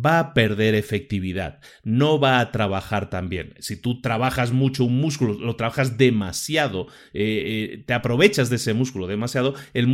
va 0.05 0.19
a 0.19 0.35
perder 0.35 0.75
efectividad, 0.75 1.61
no 1.85 2.19
va 2.19 2.41
a 2.41 2.53
trabajar 2.53 3.09
tan 3.09 3.29
bien. 3.29 3.55
Si 3.59 3.77
tú 3.77 4.01
trabajas 4.01 4.53
mucho 4.53 4.85
un 4.85 5.01
músculo, 5.01 5.35
lo 5.35 5.57
trabajas 5.57 5.97
demasiado, 5.97 6.89
eh, 7.13 7.71
eh, 7.73 7.85
te 7.87 7.95
aprovechas 7.95 8.51
de 8.51 8.57
ese 8.57 8.75
músculo 8.75 9.07
demasiado, 9.07 9.55
el, 9.75 9.87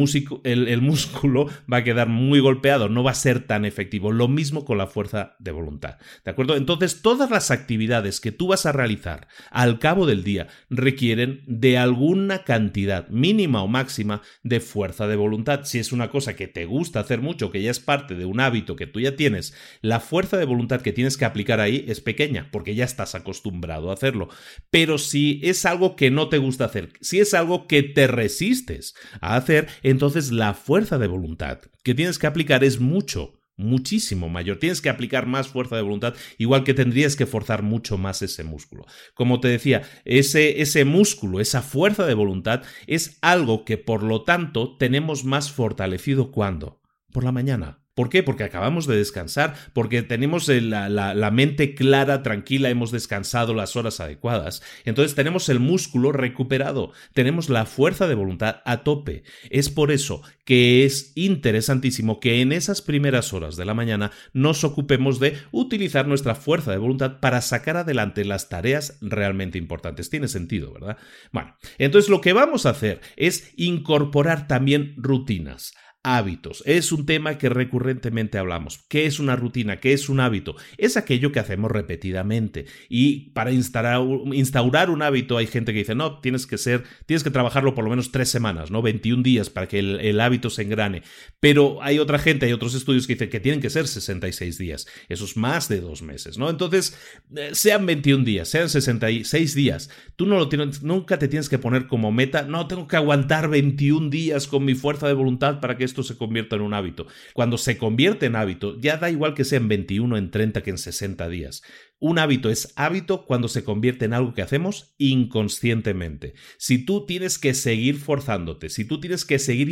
el, 0.44 0.82
músculo 0.82 1.48
va 1.72 1.78
a 1.78 1.84
quedar 1.84 2.08
muy 2.08 2.40
golpeado, 2.40 2.88
no 2.88 3.02
va 3.02 3.12
a 3.12 3.14
ser 3.14 3.46
tan 3.46 3.64
efectivo. 3.64 4.12
Lo 4.12 4.28
mismo 4.28 4.64
con 4.64 4.78
la 4.78 4.86
fuerza 4.86 5.36
de 5.38 5.50
voluntad. 5.50 5.98
¿De 6.24 6.30
acuerdo? 6.30 6.56
Entonces, 6.56 7.02
todas 7.02 7.30
las 7.30 7.50
actividades 7.50 8.20
que 8.20 8.32
tú 8.32 8.48
vas 8.48 8.66
a 8.66 8.72
realizar 8.72 9.28
al 9.50 9.78
cabo 9.78 10.06
del 10.06 10.24
día 10.24 10.48
requieren 10.70 11.42
de 11.46 11.78
alguna 11.78 12.44
cantidad 12.44 13.08
mínima 13.08 13.62
o 13.62 13.68
máxima 13.68 14.22
de 14.42 14.60
fuerza 14.60 15.06
de 15.06 15.16
voluntad. 15.16 15.60
Si 15.64 15.78
es 15.78 15.92
una 15.92 16.10
cosa 16.10 16.34
que 16.34 16.48
te 16.48 16.64
gusta 16.64 17.00
hacer 17.00 17.20
mucho, 17.20 17.50
que 17.50 17.62
ya 17.62 17.70
es 17.70 17.80
parte 17.80 18.14
de 18.14 18.24
un 18.24 18.40
hábito 18.40 18.76
que 18.76 18.86
tú 18.86 19.00
ya 19.00 19.16
tienes, 19.16 19.54
fuerza 20.00 20.36
de 20.36 20.44
voluntad 20.44 20.80
que 20.80 20.92
tienes 20.92 21.16
que 21.16 21.24
aplicar 21.24 21.60
ahí 21.60 21.84
es 21.88 22.00
pequeña, 22.00 22.48
porque 22.52 22.74
ya 22.74 22.84
estás 22.84 23.14
acostumbrado 23.14 23.90
a 23.90 23.94
hacerlo. 23.94 24.28
Pero 24.70 24.98
si 24.98 25.40
es 25.42 25.64
algo 25.64 25.96
que 25.96 26.10
no 26.10 26.28
te 26.28 26.38
gusta 26.38 26.66
hacer, 26.66 26.92
si 27.00 27.20
es 27.20 27.34
algo 27.34 27.66
que 27.66 27.82
te 27.82 28.06
resistes 28.06 28.94
a 29.20 29.36
hacer, 29.36 29.68
entonces 29.82 30.32
la 30.32 30.54
fuerza 30.54 30.98
de 30.98 31.06
voluntad 31.06 31.60
que 31.82 31.94
tienes 31.94 32.18
que 32.18 32.26
aplicar 32.26 32.64
es 32.64 32.80
mucho, 32.80 33.40
muchísimo 33.56 34.28
mayor. 34.28 34.58
Tienes 34.58 34.80
que 34.80 34.88
aplicar 34.88 35.26
más 35.26 35.48
fuerza 35.48 35.76
de 35.76 35.82
voluntad, 35.82 36.14
igual 36.38 36.64
que 36.64 36.74
tendrías 36.74 37.16
que 37.16 37.26
forzar 37.26 37.62
mucho 37.62 37.98
más 37.98 38.22
ese 38.22 38.44
músculo. 38.44 38.84
Como 39.14 39.40
te 39.40 39.48
decía, 39.48 39.82
ese, 40.04 40.60
ese 40.62 40.84
músculo, 40.84 41.40
esa 41.40 41.62
fuerza 41.62 42.06
de 42.06 42.14
voluntad, 42.14 42.62
es 42.86 43.18
algo 43.22 43.64
que 43.64 43.78
por 43.78 44.02
lo 44.02 44.22
tanto 44.22 44.76
tenemos 44.76 45.24
más 45.24 45.50
fortalecido 45.50 46.30
cuando? 46.30 46.80
Por 47.12 47.24
la 47.24 47.32
mañana. 47.32 47.81
¿Por 47.94 48.08
qué? 48.08 48.22
Porque 48.22 48.44
acabamos 48.44 48.86
de 48.86 48.96
descansar, 48.96 49.54
porque 49.74 50.02
tenemos 50.02 50.48
la, 50.48 50.88
la, 50.88 51.30
mente 51.30 51.74
clara, 51.74 52.22
tranquila, 52.22 52.70
hemos 52.70 52.90
descansado 52.90 53.52
las 53.52 53.76
horas 53.76 54.00
adecuadas. 54.00 54.62
Entonces 54.86 55.14
tenemos 55.14 55.50
el 55.50 55.60
músculo 55.60 56.10
recuperado, 56.10 56.92
tenemos 57.12 57.50
la 57.50 57.66
fuerza 57.66 58.08
de 58.08 58.14
voluntad 58.14 58.62
a 58.64 58.82
tope. 58.82 59.24
Es 59.50 59.68
por 59.68 59.90
eso 59.90 60.22
que 60.46 60.86
es 60.86 61.12
interesantísimo 61.16 62.18
que 62.18 62.40
en 62.40 62.52
esas 62.52 62.80
primeras 62.80 63.34
horas 63.34 63.56
de 63.56 63.66
la 63.66 63.74
mañana 63.74 64.10
nos 64.32 64.64
ocupemos 64.64 65.20
de 65.20 65.36
utilizar 65.50 66.08
nuestra 66.08 66.34
fuerza 66.34 66.72
de 66.72 66.78
voluntad 66.78 67.20
para 67.20 67.42
sacar 67.42 67.76
adelante 67.76 68.24
las 68.24 68.48
tareas 68.48 68.96
realmente 69.02 69.58
importantes. 69.58 70.08
Tiene 70.08 70.28
sentido, 70.28 70.72
¿verdad? 70.72 70.96
Bueno, 71.30 71.56
entonces 71.76 72.08
lo 72.08 72.22
que 72.22 72.32
vamos 72.32 72.64
a 72.64 72.70
hacer 72.70 73.02
es 73.16 73.52
incorporar 73.56 74.48
también 74.48 74.94
rutinas 74.96 75.74
hábitos. 76.02 76.62
Es 76.66 76.90
un 76.90 77.06
tema 77.06 77.38
que 77.38 77.48
recurrentemente 77.48 78.38
hablamos. 78.38 78.80
¿Qué 78.88 79.06
es 79.06 79.20
una 79.20 79.36
rutina? 79.36 79.78
¿Qué 79.78 79.92
es 79.92 80.08
un 80.08 80.20
hábito? 80.20 80.56
Es 80.76 80.96
aquello 80.96 81.30
que 81.30 81.38
hacemos 81.38 81.70
repetidamente. 81.70 82.66
Y 82.88 83.30
para 83.30 83.52
instaurar, 83.52 84.90
un 84.90 85.02
hábito 85.02 85.36
hay 85.36 85.46
gente 85.46 85.72
que 85.72 85.80
dice, 85.80 85.94
no, 85.94 86.18
tienes 86.20 86.46
que 86.46 86.58
ser, 86.58 86.82
tienes 87.06 87.22
que 87.22 87.30
trabajarlo 87.30 87.74
por 87.74 87.84
lo 87.84 87.90
menos 87.90 88.10
tres 88.10 88.28
semanas, 88.28 88.70
¿no? 88.70 88.82
21 88.82 89.22
días 89.22 89.50
para 89.50 89.68
que 89.68 89.78
el, 89.78 90.20
hábito 90.20 90.50
se 90.50 90.62
engrane. 90.62 91.02
Pero 91.40 91.82
hay 91.82 91.98
otra 91.98 92.18
gente, 92.18 92.46
hay 92.46 92.52
otros 92.52 92.74
estudios 92.74 93.06
que 93.06 93.14
dicen 93.14 93.30
que 93.30 93.40
tienen 93.40 93.60
que 93.60 93.70
ser 93.70 93.86
66 93.86 94.58
días. 94.58 94.86
Eso 95.08 95.24
es 95.24 95.36
más 95.36 95.68
de 95.68 95.80
dos 95.80 96.02
meses, 96.02 96.36
¿no? 96.36 96.50
Entonces, 96.50 96.96
eh, 97.36 97.50
sean 97.52 97.86
21 97.86 98.24
días, 98.24 98.48
sean 98.48 98.68
66 98.68 99.54
días. 99.54 99.90
Tú 100.16 100.26
no 100.26 100.36
lo 100.36 100.48
tienes, 100.48 100.82
nunca 100.82 101.18
te 101.18 101.28
tienes 101.28 101.48
que 101.48 101.58
poner 101.58 101.86
como 101.86 102.10
meta, 102.12 102.42
no, 102.42 102.66
tengo 102.66 102.88
que 102.88 102.96
aguantar 102.96 103.48
21 103.48 104.10
días 104.10 104.46
con 104.46 104.64
mi 104.64 104.74
fuerza 104.74 105.06
de 105.06 105.14
voluntad 105.14 105.60
para 105.60 105.76
que 105.76 105.91
esto 105.92 106.02
se 106.02 106.16
convierta 106.16 106.56
en 106.56 106.62
un 106.62 106.74
hábito. 106.74 107.06
Cuando 107.34 107.58
se 107.58 107.78
convierte 107.78 108.26
en 108.26 108.36
hábito, 108.36 108.78
ya 108.80 108.96
da 108.96 109.10
igual 109.10 109.34
que 109.34 109.44
sea 109.44 109.58
en 109.58 109.68
21, 109.68 110.16
en 110.16 110.30
30, 110.30 110.62
que 110.62 110.70
en 110.70 110.78
60 110.78 111.28
días. 111.28 111.62
Un 112.04 112.18
hábito 112.18 112.50
es 112.50 112.72
hábito 112.74 113.26
cuando 113.26 113.46
se 113.46 113.62
convierte 113.62 114.06
en 114.06 114.12
algo 114.12 114.34
que 114.34 114.42
hacemos 114.42 114.92
inconscientemente. 114.98 116.34
Si 116.58 116.84
tú 116.84 117.06
tienes 117.06 117.38
que 117.38 117.54
seguir 117.54 117.96
forzándote, 117.96 118.70
si 118.70 118.84
tú 118.84 118.98
tienes 118.98 119.24
que 119.24 119.38
seguir 119.38 119.68